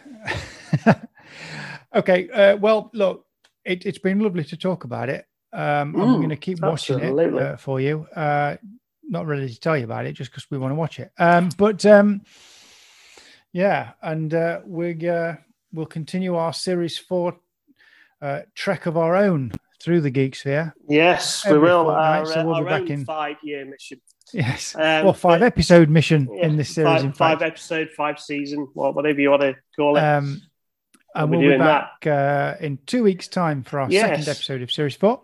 yeah. 0.87 0.95
okay. 1.95 2.29
Uh, 2.29 2.57
well, 2.57 2.91
look, 2.93 3.25
it, 3.65 3.85
has 3.85 3.99
been 3.99 4.21
lovely 4.21 4.45
to 4.45 4.57
talk 4.57 4.85
about 4.85 5.09
it. 5.09 5.25
Um, 5.53 5.95
mm, 5.95 6.03
I'm 6.03 6.17
going 6.17 6.29
to 6.31 6.37
keep 6.37 6.61
watching 6.61 7.01
it 7.01 7.35
uh, 7.35 7.57
for 7.57 7.81
you. 7.81 8.07
Uh, 8.15 8.57
not 9.03 9.27
ready 9.27 9.49
to 9.49 9.61
tell 9.61 9.77
you 9.77 9.85
about 9.85 10.07
it 10.07 10.13
just 10.13 10.31
because 10.31 10.49
we 10.51 10.59
want 10.59 10.71
to 10.71 10.77
watch 10.77 11.01
it. 11.01 11.11
Um, 11.19 11.51
but 11.57 11.85
um, 11.85 12.23
yeah, 13.53 13.93
and 14.01 14.33
uh, 14.33 14.61
we 14.65 15.09
uh, 15.09 15.35
we'll 15.73 15.87
continue 15.87 16.37
our 16.37 16.53
series 16.53 16.97
four 16.97 17.39
uh, 18.23 18.43
trek 18.55 18.87
of 18.87 18.97
our 18.97 19.17
own 19.17 19.53
through 19.83 20.03
the 20.03 20.11
Geek 20.11 20.37
Sphere. 20.37 20.75
Yes, 20.89 21.45
we 21.47 21.59
will. 21.59 21.91
Our, 21.91 22.25
so 22.27 22.47
we'll 22.47 22.61
be 22.61 22.69
back 22.69 22.89
in 22.89 23.05
five-year 23.05 23.65
mission. 23.65 24.01
Yes, 24.33 24.77
um, 24.77 25.05
well, 25.05 25.13
five 25.13 25.43
episode 25.43 25.89
mission 25.89 26.29
yeah, 26.33 26.47
in 26.47 26.57
this 26.57 26.73
series. 26.73 27.03
Five, 27.03 27.17
five 27.17 27.43
episode, 27.43 27.91
five 27.97 28.21
season, 28.21 28.69
whatever 28.75 29.21
you 29.21 29.31
want 29.31 29.43
to 29.43 29.57
call 29.75 29.97
it. 29.97 30.01
Um, 30.01 30.43
and 31.13 31.31
we'll 31.31 31.41
be 31.41 31.59
back 31.59 32.07
uh, 32.07 32.55
in 32.61 32.79
two 32.87 33.03
weeks' 33.03 33.27
time 33.27 33.65
for 33.65 33.81
our 33.81 33.91
yes. 33.91 34.09
second 34.09 34.29
episode 34.29 34.63
of 34.63 34.71
Series 34.71 34.95
Four. 34.95 35.23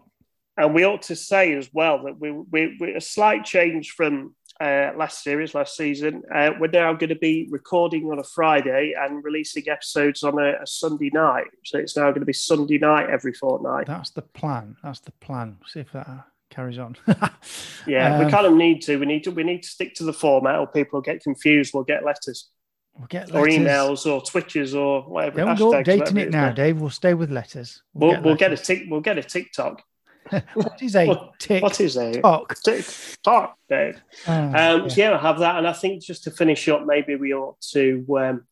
And 0.57 0.75
we 0.75 0.85
ought 0.85 1.03
to 1.03 1.17
say 1.17 1.55
as 1.55 1.69
well 1.73 2.05
that 2.05 2.19
we, 2.19 2.31
we, 2.31 2.77
we 2.81 2.95
a 2.95 3.01
slight 3.01 3.45
change 3.45 3.91
from 3.91 4.35
uh, 4.61 4.93
last 4.97 5.23
series, 5.23 5.55
last 5.55 5.77
season. 5.77 6.23
Uh, 6.35 6.53
we're 6.59 6.69
now 6.69 6.95
going 6.95 7.11
to 7.11 7.15
be 7.15 7.47
recording 7.51 8.11
on 8.11 8.19
a 8.19 8.25
Friday 8.25 8.95
and 8.99 9.23
releasing 9.23 9.69
episodes 9.69 10.23
on 10.23 10.39
a, 10.39 10.63
a, 10.63 10.67
Sunday 10.67 11.11
night. 11.13 11.49
So 11.65 11.79
it's 11.79 11.97
now 11.97 12.05
going 12.05 12.21
to 12.21 12.27
be 12.27 12.33
Sunday 12.33 12.79
night 12.79 13.11
every 13.11 13.35
fortnight. 13.35 13.87
That's 13.87 14.11
the 14.11 14.23
plan. 14.23 14.77
That's 14.83 15.01
the 15.01 15.13
plan. 15.13 15.59
See 15.67 15.81
if 15.81 15.93
that 15.93 16.09
carries 16.49 16.79
on. 16.79 16.97
yeah, 17.87 18.17
um, 18.17 18.25
we 18.25 18.31
kind 18.31 18.47
of 18.47 18.55
need 18.55 18.81
to. 18.83 18.97
We 18.97 19.05
need 19.07 19.25
to. 19.25 19.31
We 19.31 19.45
need 19.45 19.63
to 19.63 19.69
stick 19.69 19.95
to 19.97 20.05
the 20.05 20.13
format, 20.13 20.59
or 20.59 20.67
people 20.67 20.99
will 20.99 21.03
get 21.03 21.23
confused. 21.23 21.75
We'll 21.75 21.85
get 21.85 22.03
letters. 22.03 22.49
We'll 22.97 23.09
get 23.09 23.31
letters. 23.31 23.57
or 23.57 23.61
emails 23.61 24.11
or 24.11 24.23
twitches 24.23 24.75
or 24.75 25.03
whatever. 25.03 25.37
Don't 25.37 25.59
go 25.59 25.73
updating 25.73 26.19
it 26.19 26.31
now, 26.31 26.51
Dave. 26.53 26.81
We'll 26.81 26.89
stay 26.89 27.13
with 27.13 27.31
letters. 27.31 27.83
We'll, 27.93 28.09
we'll, 28.09 28.17
get, 28.17 28.25
we'll 28.25 28.37
get, 28.37 28.53
a 28.53 28.57
tic, 28.57 28.85
we'll 28.89 29.01
get 29.03 29.19
a 29.19 29.23
TikTok. 29.23 29.83
what 30.55 30.83
is 30.83 30.97
a 30.97 31.07
what, 31.07 31.39
tick? 31.39 31.63
What 31.63 31.81
is 31.81 31.97
a 31.97 32.21
talk? 32.21 32.55
TikTok, 32.63 33.59
Dave? 33.69 34.01
Oh, 34.27 34.33
um, 34.33 34.53
yeah. 34.55 34.89
So 34.89 35.01
yeah, 35.01 35.15
I 35.15 35.19
have 35.19 35.39
that, 35.41 35.57
and 35.57 35.67
I 35.67 35.73
think 35.73 36.03
just 36.03 36.25
to 36.25 36.31
finish 36.31 36.69
up, 36.69 36.85
maybe 36.87 37.17
we 37.17 37.35
ought 37.35 37.61
to 37.73 38.05
um, 38.19 38.47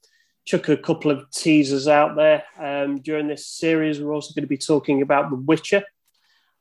chuck 0.44 0.68
a 0.68 0.76
couple 0.76 1.10
of 1.10 1.30
teasers 1.30 1.88
out 1.88 2.16
there 2.16 2.44
um, 2.58 3.00
during 3.00 3.28
this 3.28 3.46
series. 3.46 4.00
We're 4.00 4.14
also 4.14 4.34
going 4.34 4.44
to 4.44 4.48
be 4.48 4.58
talking 4.58 5.02
about 5.02 5.30
The 5.30 5.36
Witcher. 5.36 5.82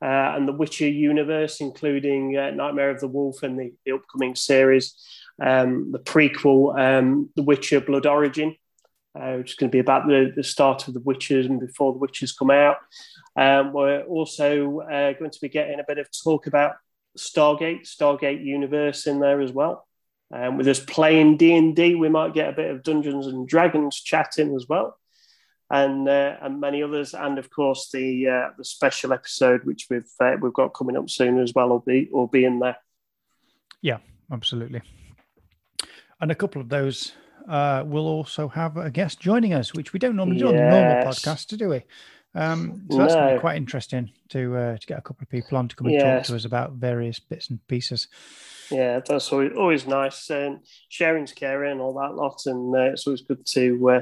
Uh, 0.02 0.34
and 0.36 0.46
the 0.46 0.52
Witcher 0.52 0.88
universe, 0.88 1.62
including 1.62 2.36
uh, 2.36 2.50
Nightmare 2.50 2.90
of 2.90 3.00
the 3.00 3.08
Wolf 3.08 3.42
and 3.42 3.58
the, 3.58 3.72
the 3.86 3.92
upcoming 3.92 4.34
series, 4.34 4.94
um, 5.40 5.92
the 5.92 5.98
prequel, 5.98 6.78
um, 6.78 7.30
The 7.36 7.42
Witcher 7.42 7.80
Blood 7.80 8.04
Origin, 8.04 8.54
uh, 9.18 9.34
which 9.34 9.52
is 9.52 9.56
going 9.56 9.70
to 9.70 9.74
be 9.74 9.80
about 9.80 10.06
the, 10.06 10.32
the 10.34 10.44
start 10.44 10.88
of 10.88 10.94
the 10.94 11.00
Witches 11.00 11.46
and 11.46 11.60
before 11.60 11.92
the 11.92 11.98
Witches 11.98 12.32
come 12.32 12.50
out. 12.50 12.76
Um, 13.36 13.72
we're 13.72 14.02
also 14.02 14.80
uh, 14.80 15.12
going 15.12 15.30
to 15.30 15.40
be 15.40 15.48
getting 15.48 15.80
a 15.80 15.84
bit 15.86 15.98
of 15.98 16.08
talk 16.10 16.46
about 16.46 16.74
Stargate, 17.18 17.82
Stargate 17.82 18.44
Universe 18.44 19.06
in 19.06 19.20
there 19.20 19.40
as 19.40 19.52
well. 19.52 19.86
Um, 20.32 20.56
with 20.56 20.66
us 20.66 20.80
playing 20.80 21.36
D 21.36 21.56
and 21.56 21.76
D, 21.76 21.94
we 21.94 22.08
might 22.08 22.34
get 22.34 22.48
a 22.48 22.56
bit 22.56 22.70
of 22.70 22.82
Dungeons 22.82 23.26
and 23.26 23.46
Dragons 23.46 24.00
chatting 24.00 24.56
as 24.56 24.66
well, 24.68 24.98
and 25.70 26.08
uh, 26.08 26.36
and 26.40 26.60
many 26.60 26.82
others, 26.82 27.14
and 27.14 27.38
of 27.38 27.50
course 27.50 27.90
the 27.92 28.28
uh, 28.28 28.48
the 28.58 28.64
special 28.64 29.12
episode 29.12 29.64
which 29.64 29.86
we've 29.90 30.10
uh, 30.18 30.34
we've 30.40 30.52
got 30.52 30.74
coming 30.74 30.96
up 30.96 31.08
soon 31.08 31.38
as 31.38 31.52
well 31.54 31.68
will 31.68 31.80
be 31.80 32.08
will 32.10 32.26
be 32.26 32.44
in 32.44 32.58
there. 32.58 32.76
Yeah, 33.80 33.98
absolutely. 34.32 34.82
And 36.20 36.32
a 36.32 36.34
couple 36.34 36.60
of 36.60 36.68
those 36.68 37.12
uh, 37.48 37.84
we'll 37.86 38.06
also 38.06 38.48
have 38.48 38.76
a 38.76 38.90
guest 38.90 39.20
joining 39.20 39.52
us, 39.52 39.74
which 39.74 39.92
we 39.92 39.98
don't 39.98 40.16
normally 40.16 40.38
do 40.38 40.46
yes. 40.46 40.52
on 40.52 40.56
the 40.56 40.70
normal 40.70 41.12
podcast, 41.12 41.56
do 41.56 41.68
we? 41.68 41.82
Um, 42.34 42.86
so 42.90 42.98
that's 42.98 43.14
no. 43.14 43.38
quite 43.38 43.56
interesting 43.56 44.10
to 44.30 44.56
uh, 44.56 44.76
to 44.76 44.86
get 44.86 44.98
a 44.98 45.02
couple 45.02 45.22
of 45.22 45.28
people 45.28 45.56
on 45.56 45.68
to 45.68 45.76
come 45.76 45.86
and 45.86 45.94
yes. 45.94 46.26
talk 46.26 46.26
to 46.26 46.36
us 46.36 46.44
about 46.44 46.72
various 46.72 47.20
bits 47.20 47.48
and 47.50 47.64
pieces. 47.68 48.08
Yeah, 48.70 49.00
that's 49.06 49.32
always, 49.32 49.52
always 49.56 49.86
nice. 49.86 50.30
And 50.30 50.60
sharing's 50.88 51.32
caring 51.32 51.72
and 51.72 51.80
all 51.80 51.94
that 51.94 52.14
lot, 52.14 52.40
and 52.46 52.74
uh, 52.74 52.92
it's 52.92 53.06
always 53.06 53.22
good 53.22 53.46
to 53.46 53.90
uh, 53.90 54.00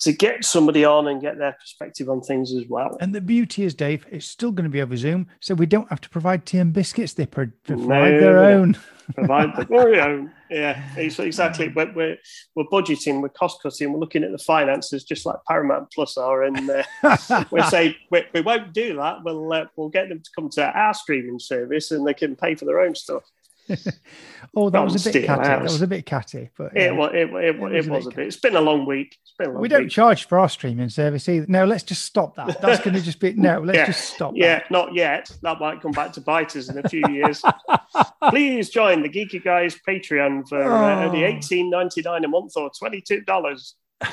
to 0.00 0.12
get 0.12 0.44
somebody 0.44 0.84
on 0.84 1.08
and 1.08 1.22
get 1.22 1.38
their 1.38 1.52
perspective 1.52 2.10
on 2.10 2.20
things 2.20 2.52
as 2.52 2.64
well. 2.68 2.98
And 3.00 3.14
the 3.14 3.22
beauty 3.22 3.64
is, 3.64 3.74
Dave, 3.74 4.06
it's 4.10 4.26
still 4.26 4.52
going 4.52 4.64
to 4.64 4.70
be 4.70 4.82
over 4.82 4.96
Zoom, 4.96 5.28
so 5.40 5.54
we 5.54 5.66
don't 5.66 5.88
have 5.88 6.02
to 6.02 6.10
provide 6.10 6.44
tea 6.44 6.58
and 6.58 6.72
biscuits. 6.72 7.14
They 7.14 7.26
provide 7.26 7.52
no, 7.68 8.20
their 8.20 8.44
own. 8.44 8.76
Provide 9.14 9.54
their 9.56 10.02
own. 10.02 10.30
Yeah, 10.50 10.82
exactly. 10.96 11.68
We're, 11.68 11.92
we're, 11.92 12.18
we're 12.54 12.64
budgeting, 12.64 13.20
we're 13.20 13.28
cost 13.28 13.62
cutting, 13.62 13.92
we're 13.92 13.98
looking 13.98 14.24
at 14.24 14.32
the 14.32 14.38
finances 14.38 15.04
just 15.04 15.26
like 15.26 15.36
Paramount 15.46 15.90
Plus 15.92 16.16
are, 16.16 16.44
and 16.44 16.70
uh, 16.70 17.44
we 17.50 17.62
say 17.62 17.96
we, 18.10 18.24
we 18.32 18.40
won't 18.40 18.72
do 18.72 18.96
that. 18.96 19.24
We'll 19.24 19.52
uh, 19.52 19.66
we'll 19.76 19.88
get 19.88 20.08
them 20.08 20.20
to 20.20 20.30
come 20.34 20.48
to 20.50 20.70
our 20.70 20.94
streaming 20.94 21.38
service 21.38 21.90
and 21.90 22.06
they 22.06 22.14
can 22.14 22.36
pay 22.36 22.54
for 22.54 22.64
their 22.64 22.80
own 22.80 22.94
stuff. 22.94 23.24
oh, 24.56 24.70
that 24.70 24.84
was 24.84 25.06
a 25.06 25.12
bit 25.12 25.24
catty. 25.24 25.42
That 25.42 25.62
was 25.62 25.80
a 25.80 25.86
bit 25.86 26.04
catty, 26.04 26.50
but 26.56 26.76
it, 26.76 26.94
was, 26.94 27.12
it, 27.14 27.30
it, 27.30 27.56
it, 27.56 27.58
was, 27.58 27.88
was 27.88 28.06
a 28.06 28.10
bit. 28.10 28.26
It's 28.26 28.36
been 28.36 28.56
a 28.56 28.60
long 28.60 28.84
week. 28.84 29.16
It's 29.22 29.32
been 29.38 29.48
a 29.48 29.52
long 29.52 29.62
we 29.62 29.68
don't 29.68 29.88
charge 29.88 30.26
for 30.26 30.38
our 30.38 30.48
streaming 30.48 30.90
service 30.90 31.28
either. 31.28 31.46
No, 31.48 31.64
let's 31.64 31.82
just 31.82 32.04
stop 32.04 32.36
that. 32.36 32.60
That's 32.60 32.82
going 32.82 32.94
to 32.94 33.00
just 33.00 33.20
be 33.20 33.32
no. 33.32 33.60
Let's 33.60 33.76
yeah. 33.76 33.86
just 33.86 34.14
stop. 34.14 34.32
Yeah, 34.36 34.58
that. 34.58 34.70
not 34.70 34.94
yet. 34.94 35.30
That 35.42 35.60
might 35.60 35.80
come 35.80 35.92
back 35.92 36.12
to 36.14 36.20
bite 36.20 36.54
us 36.56 36.68
in 36.68 36.78
a 36.78 36.88
few 36.88 37.02
years. 37.08 37.42
Please 38.30 38.68
join 38.68 39.02
the 39.02 39.08
Geeky 39.08 39.42
Guys 39.42 39.78
Patreon 39.86 40.48
for 40.48 40.62
oh. 40.62 40.74
uh, 40.74 41.04
only 41.06 41.24
eighteen 41.24 41.70
ninety 41.70 42.02
nine 42.02 42.24
a 42.24 42.28
month 42.28 42.52
or 42.56 42.70
twenty 42.78 43.00
two 43.00 43.22
dollars. 43.22 43.76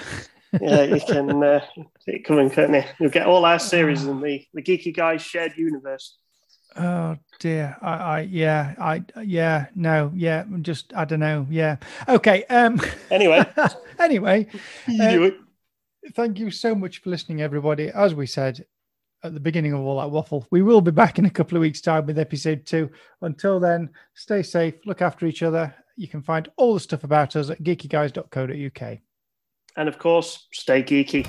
yeah, 0.61 0.83
you 0.83 1.01
can 1.01 1.43
uh, 1.43 1.61
come 2.23 2.39
and 2.39 2.55
you? 2.55 2.83
will 2.99 3.09
get 3.09 3.27
all 3.27 3.45
our 3.45 3.59
series 3.59 4.05
in 4.05 4.21
the 4.21 4.45
the 4.53 4.61
Geeky 4.61 4.95
Guys 4.95 5.21
shared 5.21 5.53
universe. 5.57 6.17
Oh 6.75 7.17
dear. 7.39 7.77
I, 7.81 7.93
I 7.93 8.19
yeah, 8.21 8.75
I 8.79 9.03
yeah, 9.23 9.67
no, 9.75 10.11
yeah, 10.15 10.45
just 10.61 10.93
I 10.95 11.05
don't 11.05 11.19
know. 11.19 11.45
Yeah. 11.49 11.77
Okay. 12.07 12.43
Um 12.45 12.79
anyway. 13.09 13.45
anyway. 13.99 14.47
Uh, 14.99 15.29
thank 16.13 16.39
you 16.39 16.51
so 16.51 16.73
much 16.73 16.99
for 16.99 17.09
listening, 17.09 17.41
everybody. 17.41 17.89
As 17.89 18.15
we 18.15 18.25
said 18.25 18.65
at 19.23 19.33
the 19.33 19.39
beginning 19.39 19.73
of 19.73 19.81
all 19.81 19.99
that 19.99 20.09
waffle, 20.09 20.47
we 20.49 20.61
will 20.61 20.81
be 20.81 20.91
back 20.91 21.19
in 21.19 21.25
a 21.25 21.29
couple 21.29 21.57
of 21.57 21.61
weeks' 21.61 21.81
time 21.81 22.05
with 22.05 22.17
episode 22.17 22.65
two. 22.65 22.89
Until 23.21 23.59
then, 23.59 23.89
stay 24.15 24.41
safe, 24.41 24.75
look 24.85 25.01
after 25.01 25.25
each 25.25 25.43
other. 25.43 25.73
You 25.95 26.07
can 26.07 26.21
find 26.21 26.49
all 26.57 26.73
the 26.73 26.79
stuff 26.79 27.03
about 27.03 27.35
us 27.35 27.49
at 27.49 27.61
geekyguys.co.uk. 27.61 28.97
And 29.77 29.87
of 29.87 29.99
course, 29.99 30.47
stay 30.51 30.81
geeky. 30.83 31.27